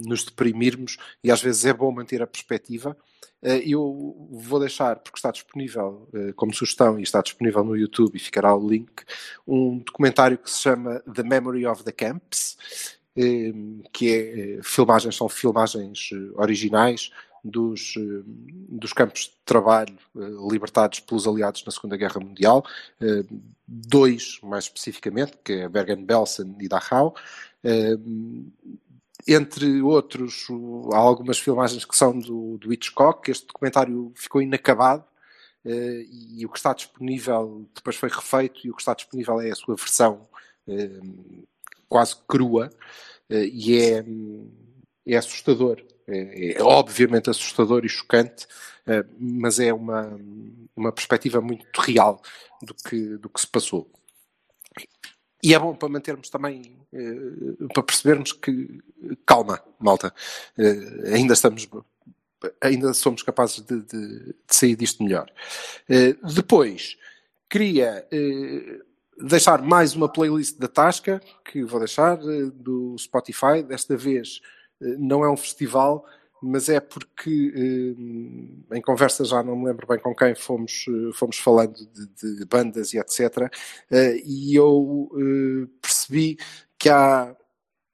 nos 0.05 0.23
deprimirmos, 0.23 0.97
e 1.23 1.31
às 1.31 1.41
vezes 1.41 1.65
é 1.65 1.73
bom 1.73 1.91
manter 1.91 2.21
a 2.21 2.27
perspectiva. 2.27 2.95
Uh, 3.41 3.61
eu 3.63 4.27
vou 4.31 4.59
deixar, 4.59 4.95
porque 4.97 5.19
está 5.19 5.29
disponível 5.29 6.09
uh, 6.11 6.33
como 6.33 6.53
sugestão 6.53 6.99
e 6.99 7.03
está 7.03 7.21
disponível 7.21 7.63
no 7.63 7.77
YouTube 7.77 8.15
e 8.15 8.19
ficará 8.19 8.55
o 8.55 8.67
link, 8.67 9.03
um 9.45 9.77
documentário 9.77 10.39
que 10.39 10.49
se 10.49 10.59
chama 10.59 11.01
The 11.01 11.21
Memory 11.21 11.67
of 11.67 11.83
the 11.83 11.91
Camps, 11.91 12.96
que 13.91 14.13
é 14.13 14.59
filmagens, 14.61 15.15
são 15.15 15.27
filmagens 15.27 16.11
eh, 16.13 16.31
originais 16.35 17.11
dos, 17.43 17.95
eh, 17.97 18.21
dos 18.25 18.93
campos 18.93 19.21
de 19.21 19.31
trabalho 19.43 19.97
eh, 20.15 20.19
libertados 20.51 20.99
pelos 20.99 21.27
aliados 21.27 21.63
na 21.65 21.71
Segunda 21.71 21.97
Guerra 21.97 22.19
Mundial, 22.19 22.63
dois 23.67 24.39
mais 24.43 24.65
especificamente, 24.65 25.33
que 25.43 25.53
é 25.53 25.69
Bergen-Belsen 25.69 26.55
e 26.59 26.67
Dachau, 26.67 27.15
entre 29.27 29.81
outros, 29.81 30.47
há 30.93 30.97
algumas 30.97 31.37
filmagens 31.37 31.83
que 31.83 31.97
são 31.97 32.17
do, 32.17 32.57
do 32.59 32.71
Hitchcock, 32.71 33.29
este 33.29 33.47
documentário 33.47 34.11
ficou 34.15 34.41
inacabado, 34.41 35.03
e 35.65 36.45
o 36.45 36.49
que 36.49 36.57
está 36.57 36.73
disponível 36.73 37.67
depois 37.75 37.97
foi 37.97 38.09
refeito, 38.09 38.65
e 38.65 38.69
o 38.69 38.75
que 38.75 38.81
está 38.81 38.93
disponível 38.93 39.41
é 39.41 39.51
a 39.51 39.55
sua 39.55 39.75
versão 39.75 40.21
quase 41.87 42.15
crua, 42.27 42.69
eh, 43.29 43.45
e 43.51 43.81
é, 43.81 44.05
é 45.05 45.17
assustador. 45.17 45.83
É, 46.07 46.53
é, 46.53 46.63
obviamente 46.63 47.29
assustador 47.29 47.85
e 47.85 47.89
chocante, 47.89 48.47
eh, 48.85 49.05
mas 49.19 49.59
é 49.59 49.73
uma, 49.73 50.17
uma 50.75 50.91
perspectiva 50.91 51.41
muito 51.41 51.65
real 51.81 52.21
do 52.61 52.73
que, 52.73 53.17
do 53.17 53.29
que 53.29 53.41
se 53.41 53.47
passou. 53.47 53.91
E 55.43 55.53
é 55.53 55.59
bom 55.59 55.75
para 55.75 55.89
mantermos 55.89 56.29
também, 56.29 56.77
eh, 56.93 57.67
para 57.73 57.83
percebermos 57.83 58.31
que, 58.31 58.81
calma, 59.25 59.61
malta, 59.79 60.13
ainda 61.13 61.33
estamos, 61.33 61.67
ainda 62.61 62.93
somos 62.93 63.21
capazes 63.21 63.61
de, 63.61 63.81
de, 63.81 64.19
de 64.25 64.35
sair 64.49 64.75
disto 64.75 65.03
melhor. 65.03 65.31
Depois, 66.33 66.97
queria 67.49 68.07
deixar 69.19 69.61
mais 69.61 69.95
uma 69.95 70.07
playlist 70.07 70.57
da 70.57 70.67
Tasca, 70.67 71.21
que 71.43 71.63
vou 71.63 71.79
deixar, 71.79 72.19
eh, 72.19 72.51
do 72.53 72.95
Spotify. 72.97 73.63
Desta 73.67 73.97
vez 73.97 74.41
eh, 74.81 74.95
não 74.97 75.23
é 75.23 75.31
um 75.31 75.37
festival, 75.37 76.05
mas 76.41 76.69
é 76.69 76.79
porque 76.79 77.53
eh, 77.55 78.77
em 78.77 78.81
conversa 78.81 79.25
já 79.25 79.41
não 79.41 79.55
me 79.55 79.65
lembro 79.65 79.87
bem 79.87 79.99
com 79.99 80.13
quem 80.15 80.35
fomos, 80.35 80.85
fomos 81.15 81.37
falando 81.37 81.75
de, 81.75 82.37
de 82.37 82.45
bandas 82.45 82.93
e 82.93 82.99
etc. 82.99 83.51
E 84.23 84.55
eu 84.55 85.09
percebi 85.81 86.37
que 86.77 86.89
há 86.89 87.35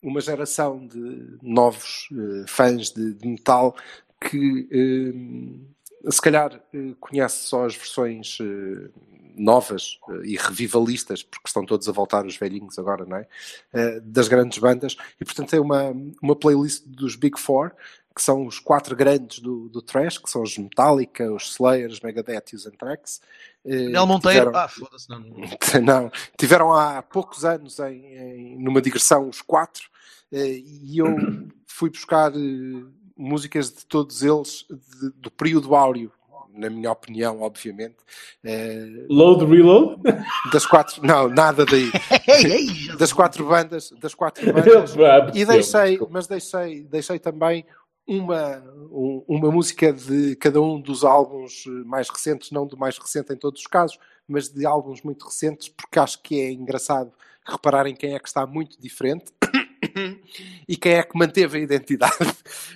uma 0.01 0.19
geração 0.19 0.85
de 0.85 1.37
novos 1.41 2.09
fãs 2.47 2.91
de, 2.91 3.13
de 3.13 3.27
metal 3.27 3.75
que 4.19 4.67
se 6.09 6.21
calhar 6.21 6.61
conhece 6.99 7.47
só 7.47 7.65
as 7.65 7.75
versões 7.75 8.37
novas 9.35 9.99
eh, 10.09 10.21
e 10.25 10.37
revivalistas, 10.37 11.23
porque 11.23 11.47
estão 11.47 11.65
todos 11.65 11.87
a 11.87 11.91
voltar 11.91 12.25
os 12.25 12.37
velhinhos 12.37 12.77
agora, 12.77 13.05
não 13.05 13.17
é? 13.17 13.27
Eh, 13.73 13.99
das 14.01 14.27
grandes 14.27 14.57
bandas, 14.57 14.95
e 15.19 15.25
portanto 15.25 15.49
tem 15.49 15.59
uma, 15.59 15.93
uma 16.21 16.35
playlist 16.35 16.83
dos 16.85 17.15
Big 17.15 17.39
Four, 17.39 17.71
que 18.15 18.21
são 18.21 18.45
os 18.45 18.59
quatro 18.59 18.95
grandes 18.95 19.39
do, 19.39 19.67
do 19.69 19.81
Trash, 19.81 20.19
que 20.19 20.29
são 20.29 20.43
os 20.43 20.55
Metallica, 20.57 21.31
os 21.33 21.51
Slayer, 21.51 21.89
os 21.89 21.99
Megadeth 21.99 22.53
e 22.53 22.55
os 22.55 22.67
Anthrax. 22.67 23.21
Eh, 23.65 23.89
Nel 23.89 24.05
Monteiro, 24.05 24.45
tiveram... 24.45 24.59
ah, 24.59 24.67
foda-se, 24.67 25.09
não. 25.09 25.19
não. 25.83 26.11
Tiveram 26.37 26.73
há 26.73 27.01
poucos 27.01 27.43
anos 27.43 27.79
em, 27.79 28.05
em, 28.05 28.59
numa 28.59 28.81
digressão 28.81 29.29
os 29.29 29.41
quatro, 29.41 29.89
e 30.31 30.97
eu 30.97 31.07
fui 31.67 31.89
buscar 31.89 32.31
músicas 33.15 33.71
de 33.71 33.85
todos 33.85 34.23
eles 34.23 34.65
de, 34.69 35.09
do 35.11 35.31
período 35.31 35.75
áureo 35.75 36.11
na 36.53 36.69
minha 36.69 36.91
opinião, 36.91 37.41
obviamente. 37.41 37.97
Uh, 38.43 39.05
Load 39.09 39.45
Reload? 39.45 40.01
Das 40.51 40.65
quatro, 40.65 41.05
não, 41.05 41.27
nada 41.27 41.65
daí. 41.65 41.91
das 42.97 43.11
quatro 43.11 43.45
bandas, 43.45 43.91
das 43.99 44.13
quatro 44.13 44.45
bandas. 44.53 44.95
e 45.33 45.45
deixei, 45.45 45.99
mas 46.09 46.27
deixei, 46.27 46.83
deixei 46.83 47.19
também 47.19 47.65
uma, 48.05 48.61
uma 49.27 49.51
música 49.51 49.91
de 49.91 50.35
cada 50.35 50.61
um 50.61 50.79
dos 50.79 51.03
álbuns 51.03 51.65
mais 51.85 52.09
recentes, 52.09 52.51
não 52.51 52.67
do 52.67 52.77
mais 52.77 52.97
recente 52.97 53.33
em 53.33 53.37
todos 53.37 53.61
os 53.61 53.67
casos, 53.67 53.97
mas 54.27 54.49
de 54.49 54.65
álbuns 54.65 55.01
muito 55.01 55.25
recentes, 55.25 55.69
porque 55.69 55.99
acho 55.99 56.21
que 56.21 56.39
é 56.39 56.51
engraçado 56.51 57.11
repararem 57.45 57.95
quem 57.95 58.13
é 58.13 58.19
que 58.19 58.27
está 58.27 58.45
muito 58.45 58.79
diferente. 58.79 59.31
E 60.67 60.75
quem 60.75 60.93
é 60.93 61.03
que 61.03 61.17
manteve 61.17 61.57
a 61.57 61.61
identidade. 61.61 62.29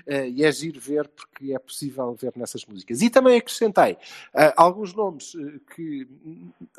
Uh, 0.05 0.25
e 0.33 0.43
é 0.43 0.51
giro 0.51 0.79
ver, 0.79 1.07
porque 1.07 1.53
é 1.53 1.59
possível 1.59 2.13
ver 2.19 2.33
nessas 2.35 2.65
músicas. 2.65 3.01
E 3.01 3.09
também 3.09 3.37
acrescentei 3.37 3.93
uh, 3.93 4.53
alguns 4.55 4.93
nomes 4.93 5.33
uh, 5.33 5.59
que, 5.75 6.07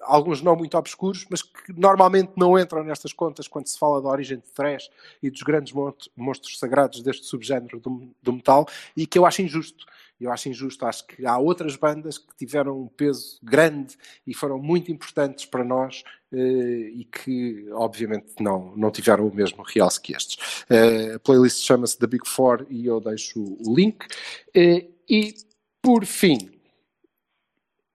alguns 0.02 0.42
não 0.42 0.56
muito 0.56 0.76
obscuros, 0.76 1.26
mas 1.30 1.42
que 1.42 1.72
normalmente 1.74 2.32
não 2.36 2.58
entram 2.58 2.82
nestas 2.84 3.12
contas 3.12 3.48
quando 3.48 3.66
se 3.66 3.78
fala 3.78 4.00
da 4.00 4.08
origem 4.08 4.38
de 4.38 4.50
thrash 4.50 4.90
e 5.22 5.30
dos 5.30 5.42
grandes 5.42 5.72
monstros 6.16 6.58
sagrados 6.58 7.02
deste 7.02 7.26
subgénero 7.26 7.80
do, 7.80 8.08
do 8.22 8.32
metal, 8.32 8.66
e 8.96 9.06
que 9.06 9.18
eu 9.18 9.26
acho 9.26 9.42
injusto. 9.42 9.86
Eu 10.20 10.32
acho 10.32 10.48
injusto, 10.48 10.84
acho 10.84 11.06
que 11.06 11.24
há 11.24 11.38
outras 11.38 11.76
bandas 11.76 12.18
que 12.18 12.34
tiveram 12.36 12.80
um 12.80 12.88
peso 12.88 13.38
grande 13.42 13.96
e 14.26 14.34
foram 14.34 14.58
muito 14.58 14.90
importantes 14.90 15.44
para 15.44 15.62
nós 15.62 16.02
eh, 16.32 16.90
e 16.92 17.04
que, 17.04 17.68
obviamente, 17.72 18.34
não, 18.40 18.74
não 18.76 18.90
tiveram 18.90 19.28
o 19.28 19.34
mesmo 19.34 19.62
realce 19.62 20.00
que 20.00 20.12
estes. 20.12 20.64
Eh, 20.68 21.14
a 21.14 21.18
playlist 21.20 21.62
chama-se 21.64 21.96
The 21.98 22.06
Big 22.08 22.28
Four 22.28 22.66
e 22.68 22.86
eu 22.86 23.00
deixo 23.00 23.40
o 23.40 23.74
link. 23.74 24.06
Eh, 24.52 24.88
e, 25.08 25.34
por 25.80 26.04
fim, 26.04 26.50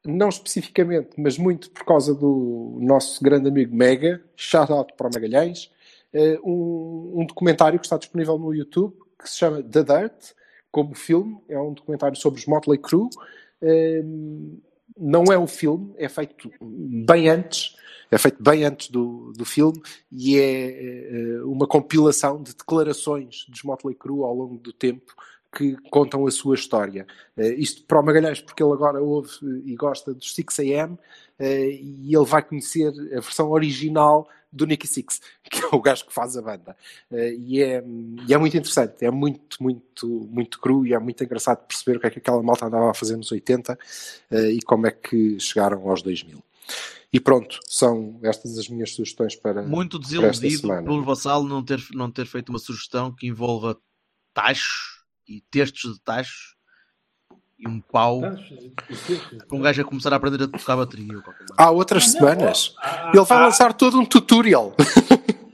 não 0.05 0.29
especificamente, 0.29 1.09
mas 1.17 1.37
muito 1.37 1.71
por 1.71 1.83
causa 1.83 2.15
do 2.15 2.77
nosso 2.81 3.21
grande 3.21 3.49
amigo 3.49 3.75
Mega, 3.75 4.23
shout 4.37 4.71
out 4.71 4.93
para 4.95 5.07
o 5.09 5.11
Magalhães, 5.13 5.69
um, 6.43 7.21
um 7.21 7.25
documentário 7.25 7.79
que 7.79 7.85
está 7.85 7.97
disponível 7.97 8.37
no 8.37 8.53
YouTube 8.53 8.95
que 9.23 9.29
se 9.29 9.37
chama 9.37 9.63
The 9.63 9.83
Dirt 9.83 10.33
como 10.73 10.95
filme, 10.95 11.37
é 11.47 11.57
um 11.59 11.71
documentário 11.71 12.17
sobre 12.17 12.39
os 12.39 12.47
Motley 12.47 12.79
Crue. 12.79 13.07
Ehm, 13.61 14.57
não 14.97 15.25
é 15.25 15.37
um 15.37 15.45
filme, 15.45 15.93
é 15.97 16.09
feito 16.09 16.51
bem 16.59 17.29
antes, 17.29 17.75
é 18.09 18.17
feito 18.17 18.41
bem 18.41 18.65
antes 18.65 18.89
do, 18.89 19.31
do 19.33 19.45
filme 19.45 19.79
e 20.11 20.39
é, 20.39 21.37
é 21.37 21.43
uma 21.43 21.67
compilação 21.67 22.41
de 22.41 22.55
declarações 22.55 23.45
dos 23.47 23.61
Motley 23.63 23.95
Crue 23.95 24.23
ao 24.23 24.33
longo 24.35 24.57
do 24.57 24.73
tempo 24.73 25.13
que 25.55 25.77
contam 25.89 26.25
a 26.25 26.31
sua 26.31 26.55
história. 26.55 27.05
Uh, 27.37 27.53
isto 27.57 27.83
para 27.83 27.99
o 27.99 28.03
Magalhães, 28.03 28.41
porque 28.41 28.63
ele 28.63 28.73
agora 28.73 29.01
ouve 29.01 29.29
e 29.65 29.75
gosta 29.75 30.13
dos 30.13 30.35
6am 30.35 30.93
uh, 30.93 30.97
e 31.39 32.15
ele 32.15 32.25
vai 32.25 32.41
conhecer 32.41 32.93
a 33.11 33.19
versão 33.19 33.51
original 33.51 34.27
do 34.51 34.65
Nicky 34.65 34.87
Six, 34.87 35.19
que 35.49 35.63
é 35.63 35.67
o 35.71 35.81
gajo 35.81 36.05
que 36.05 36.13
faz 36.13 36.37
a 36.37 36.41
banda. 36.41 36.75
Uh, 37.11 37.33
e, 37.39 37.61
é, 37.61 37.83
e 38.27 38.33
é 38.33 38.37
muito 38.37 38.57
interessante, 38.57 39.03
é 39.03 39.11
muito, 39.11 39.61
muito, 39.61 40.07
muito 40.07 40.59
cru 40.59 40.85
e 40.85 40.93
é 40.93 40.99
muito 40.99 41.23
engraçado 41.23 41.65
perceber 41.65 41.97
o 41.97 41.99
que 41.99 42.07
é 42.07 42.09
que 42.09 42.19
aquela 42.19 42.41
malta 42.41 42.65
andava 42.65 42.91
a 42.91 42.93
fazer 42.93 43.15
nos 43.15 43.31
80 43.31 43.73
uh, 43.73 44.35
e 44.35 44.61
como 44.61 44.87
é 44.87 44.91
que 44.91 45.39
chegaram 45.39 45.87
aos 45.89 46.01
2000. 46.01 46.43
E 47.11 47.19
pronto, 47.19 47.59
são 47.67 48.19
estas 48.23 48.57
as 48.57 48.67
minhas 48.67 48.91
sugestões 48.91 49.35
para. 49.35 49.61
Muito 49.61 49.99
desiludido 49.99 50.67
pelo 50.83 51.03
Vassalo 51.03 51.47
não 51.47 51.63
ter, 51.63 51.79
não 51.93 52.09
ter 52.09 52.25
feito 52.25 52.49
uma 52.49 52.57
sugestão 52.57 53.13
que 53.13 53.27
envolva 53.27 53.77
tachos 54.33 55.02
e 55.27 55.41
textos 55.49 55.93
de 55.93 56.01
tachos 56.01 56.55
e 57.57 57.67
um 57.67 57.79
pau 57.79 58.21
com 59.47 59.57
um 59.57 59.61
gajo 59.61 59.81
a 59.81 59.85
começar 59.85 60.11
a 60.11 60.17
aprender 60.17 60.43
a 60.43 60.47
tocar 60.47 60.75
bateria. 60.75 61.21
Há 61.57 61.71
outras 61.71 62.11
semanas. 62.11 62.75
Ele 63.13 63.23
vai 63.23 63.39
lançar 63.39 63.73
todo 63.73 63.99
um 63.99 64.05
tutorial. 64.05 64.75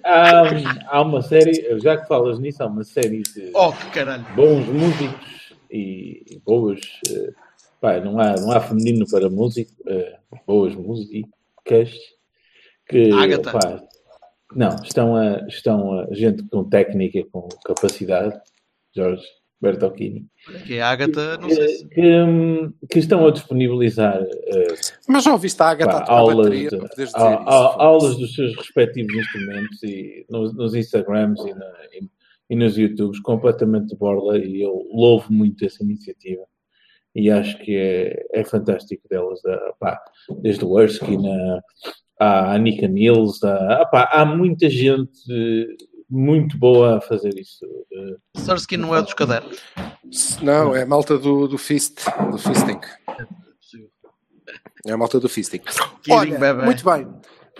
Há, 0.03 0.43
há, 0.88 1.01
uma 1.01 1.22
série, 1.22 1.80
já 1.80 1.97
que 1.97 2.07
falas 2.07 2.39
nisso, 2.39 2.63
há 2.63 2.65
uma 2.65 2.84
série 2.84 3.22
de 3.22 3.51
oh, 3.53 3.72
caralho. 3.93 4.26
bons 4.36 4.65
músicos 4.65 5.53
e 5.70 6.41
boas. 6.43 6.80
Uh, 7.07 7.34
pá, 7.80 7.99
não, 7.99 8.20
há, 8.20 8.35
não 8.35 8.52
há 8.52 8.60
feminino 8.60 9.06
para 9.07 9.30
músico, 9.30 9.72
uh, 9.81 10.39
boas 10.48 10.73
músicas 10.73 11.91
que 12.88 13.11
pá, 13.43 13.84
não, 14.56 14.76
estão 14.77 15.15
a, 15.15 15.45
estão 15.48 15.99
a 15.99 16.07
gente 16.11 16.41
com 16.43 16.64
técnica, 16.64 17.23
com 17.31 17.48
capacidade, 17.64 18.39
Jorge 18.95 19.23
Bertocchini. 19.61 20.26
Que 20.65 20.80
a 20.80 20.90
Agatha, 20.90 21.38
não 21.38 21.49
sei 21.49 21.68
se... 21.68 21.88
que, 21.90 22.02
que, 22.90 22.99
estão 22.99 23.27
a 23.27 23.31
disponibilizar. 23.31 24.22
Uh, 24.22 24.76
Mas 25.07 25.23
já 25.23 25.34
ouviste 25.34 25.61
a 25.61 25.69
Agatha 25.69 26.06
pá, 26.06 26.14
aulas, 26.14 26.48
bateria, 26.48 26.69
de, 26.69 26.80
a, 27.14 27.23
a, 27.23 27.84
aulas 27.84 28.18
dos 28.18 28.34
seus 28.34 28.56
respectivos 28.56 29.14
instrumentos 29.14 29.84
e 29.84 30.26
nos, 30.30 30.56
nos 30.56 30.76
Instagrams 30.76 31.41
e, 31.41 31.53
na, 31.53 31.65
e, 31.94 32.10
e 32.49 32.56
nos 32.56 32.77
YouTubes 32.77 33.19
completamente 33.19 33.88
de 33.88 33.98
borla 33.98 34.38
e 34.38 34.61
eu 34.61 34.88
louvo 34.94 35.31
muito 35.31 35.65
essa 35.65 35.84
iniciativa 35.84 36.44
e 37.14 37.30
acho 37.30 37.57
que 37.60 37.76
é, 37.76 38.26
é 38.34 38.44
fantástico 38.44 39.07
delas, 39.10 39.41
da, 39.41 39.73
pá, 39.80 39.99
desde 40.41 40.64
o 40.64 40.80
Erskine 40.80 41.27
à, 42.19 42.53
à 42.53 42.57
Nika 42.57 42.88
Nils, 42.88 43.44
a, 43.44 43.86
pá, 43.86 44.10
há 44.11 44.26
muita 44.26 44.69
gente 44.69 45.19
muito 46.10 46.57
boa 46.57 46.98
a 46.98 47.02
fazer 47.02 47.38
isso. 47.38 47.65
Sersky 48.36 48.77
não 48.77 48.95
é 48.95 49.02
dos 49.02 49.14
cadernos? 49.14 49.60
Não, 50.41 50.76
é 50.76 50.84
a 50.84 50.86
malta 50.86 51.18
do, 51.18 51.48
do 51.48 51.57
Fist, 51.57 52.06
do 52.31 52.38
Fisting. 52.38 52.80
É 54.86 54.91
a 54.91 54.98
malta 54.98 55.19
do 55.19 55.30
Fisting. 55.30 55.61
Olha, 56.10 56.53
muito 56.65 56.84
bem. 56.84 57.07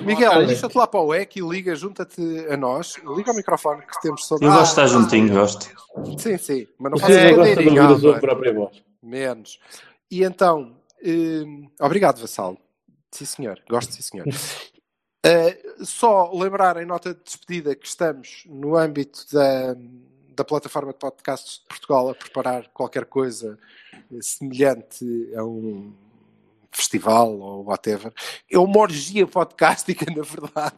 Miguel, 0.02 0.42
lixa-te 0.44 0.78
lá 0.78 0.88
para 0.88 1.02
o 1.02 1.14
EC 1.14 1.38
e 1.38 1.42
liga, 1.42 1.76
junta-te 1.76 2.22
a 2.50 2.56
nós. 2.56 2.96
Liga 3.16 3.32
o 3.32 3.36
microfone 3.36 3.82
que 3.82 4.02
temos 4.02 4.26
só. 4.26 4.36
Eu 4.36 4.50
gosto 4.50 4.64
de 4.64 4.70
estar 4.70 4.88
juntinho, 4.88 5.34
gosto. 5.34 5.70
Sim, 6.18 6.38
sim, 6.38 6.68
mas 6.78 6.92
não 6.92 6.98
faço 6.98 7.12
é, 7.12 7.34
de 7.34 7.40
ouvir 7.40 7.80
a 7.80 8.00
sua 8.00 8.20
própria 8.20 8.54
voz. 8.54 8.82
Menos. 9.04 9.60
E 10.10 10.24
então, 10.24 10.76
hum, 11.04 11.70
obrigado, 11.80 12.20
Vassal. 12.20 12.58
Sim, 13.12 13.26
senhor. 13.26 13.60
Gosto, 13.70 13.94
sim, 13.94 14.02
senhor. 14.02 14.26
Uh, 15.26 15.86
só 15.86 16.32
lembrar 16.34 16.78
em 16.78 16.86
nota 16.86 17.14
de 17.14 17.22
despedida 17.24 17.76
que 17.76 17.86
estamos 17.86 18.44
no 18.46 18.78
âmbito 18.78 19.26
da, 19.34 19.76
da 20.36 20.44
plataforma 20.46 20.94
de 20.94 21.00
podcasts 21.00 21.60
de 21.60 21.66
Portugal 21.68 22.10
a 22.10 22.16
preparar 22.16 22.70
qualquer 22.70 23.06
coisa 23.06 23.60
semelhante 24.22 25.06
a 25.36 25.44
um 25.44 25.94
festival 26.72 27.38
ou 27.40 27.66
whatever. 27.66 28.14
É 28.50 28.58
uma 28.58 28.80
orgia 28.80 29.28
podcástica, 29.28 30.06
na 30.16 30.24
verdade, 30.24 30.78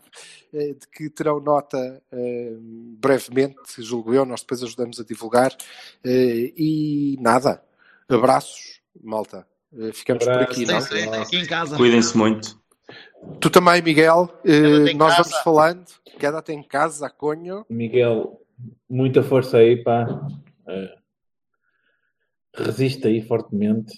eh, 0.54 0.74
de 0.74 0.88
que 0.88 1.10
terão 1.10 1.40
nota 1.40 2.02
uh, 2.12 2.58
brevemente, 3.00 3.60
julgo 3.80 4.14
eu, 4.14 4.26
nós 4.26 4.42
depois 4.42 4.64
ajudamos 4.64 5.00
a 5.00 5.04
divulgar. 5.04 5.52
Uh, 6.06 6.52
e 6.58 7.18
nada, 7.20 7.64
abraços, 8.10 8.82
malta. 9.04 9.46
Uh, 9.72 9.94
ficamos 9.94 10.28
Abraço. 10.28 10.46
por 10.46 10.52
aqui, 10.52 10.66
não? 10.66 10.82
Sim, 10.82 11.16
aqui 11.16 11.38
em 11.38 11.46
casa. 11.46 11.78
Cuidem-se 11.78 12.18
muito. 12.18 12.61
Tu 13.40 13.50
também, 13.50 13.82
Miguel. 13.82 14.30
nós 14.96 15.16
casa. 15.16 15.24
vamos 15.24 15.44
falando. 15.44 15.86
Queda-te 16.20 16.52
em 16.52 16.64
casa, 16.64 17.10
conho. 17.10 17.66
Miguel, 17.70 18.42
muita 18.90 19.24
força 19.24 19.58
aí, 19.58 19.82
pá. 19.84 20.08
resiste 22.56 23.08
aí 23.08 23.22
fortemente 23.22 23.94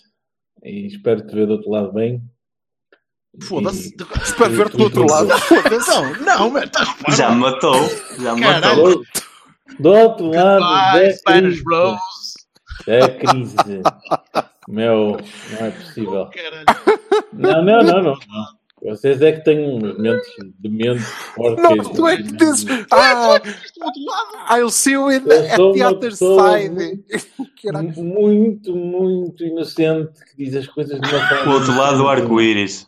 e 0.63 0.87
espero 0.87 1.25
te 1.25 1.35
ver 1.35 1.47
do 1.47 1.53
outro 1.53 1.69
lado 1.69 1.91
bem. 1.91 2.23
Foda-se. 3.41 3.89
E... 3.89 4.21
Espero 4.21 4.51
ver-te 4.51 4.77
do 4.77 4.83
outro 4.83 5.05
lado. 5.09 5.29
Foda-se. 5.39 5.89
Não, 5.91 6.13
não, 6.21 6.49
mas 6.51 6.65
estás 6.65 7.17
Já 7.17 7.31
me 7.31 7.41
matou. 7.41 7.75
Já 8.19 8.35
me 8.35 8.41
matou. 8.41 9.03
Do 9.79 9.89
outro 9.89 10.27
lado. 10.27 10.61
Goodbye, 10.61 11.13
Spanish 11.13 11.63
Rose. 11.67 11.99
É 12.87 13.07
crise. 13.07 13.55
Meu, 14.67 15.17
não 15.51 15.65
é 15.65 15.71
possível. 15.71 16.29
Não, 17.33 17.63
não, 17.63 17.81
não, 17.81 18.01
não. 18.03 18.17
Vocês 18.83 19.21
é 19.21 19.31
que 19.31 19.45
têm 19.45 19.79
momentos 19.79 20.27
de 20.59 20.69
mente 20.69 21.01
fortes. 21.01 21.63
Não, 21.63 21.93
tu 21.93 22.07
é 22.07 22.17
que 22.17 22.23
dizes. 22.33 22.65
Ah, 22.91 23.39
I'll 24.57 24.69
see 24.69 24.93
you 24.93 25.09
in 25.09 25.21
the, 25.21 25.51
at 25.51 25.57
the 25.57 25.83
other 25.83 26.11
side. 26.11 27.01
Muito, 27.95 28.75
muito 28.75 29.41
inocente 29.41 30.11
que 30.25 30.43
diz 30.43 30.55
as 30.55 30.67
coisas 30.67 30.99
de 30.99 31.07
uma 31.07 31.27
forma. 31.29 31.49
O 31.49 31.55
outro 31.55 31.77
lado 31.77 31.97
do 31.99 32.07
arco-íris. 32.09 32.85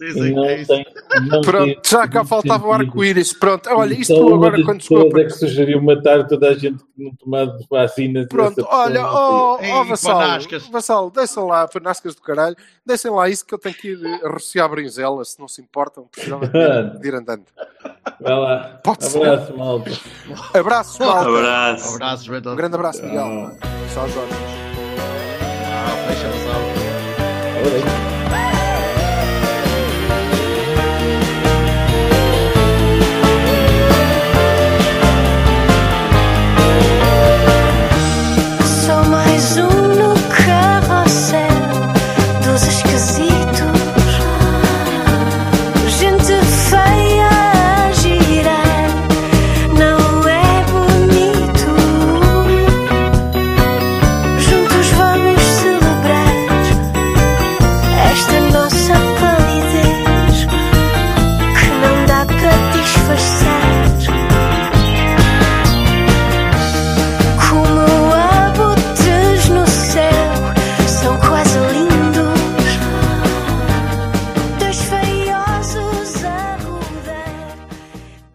Não 0.00 0.64
tem, 0.66 0.86
não 1.28 1.40
Pronto, 1.40 1.80
tem 1.80 1.80
já 1.84 2.08
cá 2.08 2.24
faltava 2.24 2.66
o 2.66 2.72
arco-íris. 2.72 3.32
Pronto, 3.32 3.68
olha, 3.70 3.94
isto 3.94 4.14
tu 4.14 4.34
agora 4.34 4.62
quando 4.64 4.82
chegou. 4.82 5.08
Para... 5.08 5.22
é 5.22 5.24
que 5.24 5.30
sugeriu 5.30 5.80
matar 5.80 6.26
toda 6.26 6.48
a 6.48 6.54
gente 6.54 6.82
que 6.82 7.04
não 7.04 7.14
tomava 7.14 7.56
vacinas. 7.70 8.26
Pronto, 8.28 8.66
olha, 8.68 9.06
ó 9.06 9.54
oh, 9.54 9.80
oh, 9.80 9.84
Vassal, 9.84 10.40
Vassal, 10.70 11.10
deixem 11.10 11.44
lá, 11.44 11.68
panascas 11.68 12.14
do 12.14 12.22
caralho, 12.22 12.56
deixem 12.84 13.10
lá 13.10 13.28
isso 13.28 13.46
que 13.46 13.54
eu 13.54 13.58
tenho 13.58 13.74
que 13.74 13.92
ir 13.92 14.20
rociar 14.24 14.68
brinzela, 14.68 15.24
se 15.24 15.38
não 15.38 15.46
se 15.46 15.62
importam, 15.62 16.08
precisava 16.10 16.46
de 17.00 17.08
ir 17.08 17.14
andando. 17.14 17.44
Vai 18.20 18.34
lá. 18.34 18.80
Pode 18.82 19.06
abraço, 19.06 19.46
ser. 19.46 19.56
malta. 19.56 19.90
Abraço, 20.54 21.02
malta. 21.02 21.28
Abraço. 21.28 21.94
Abraços, 21.94 22.28
Um 22.28 22.56
grande 22.56 22.74
abraço, 22.74 23.04
Miguel. 23.04 23.56
Tchau, 23.92 24.08
Jorge. 24.08 24.34
Ah, 25.66 26.08
fecha, 26.08 26.28
Vassal. 26.28 26.84
Olha 27.64 28.08
aí. 28.08 28.13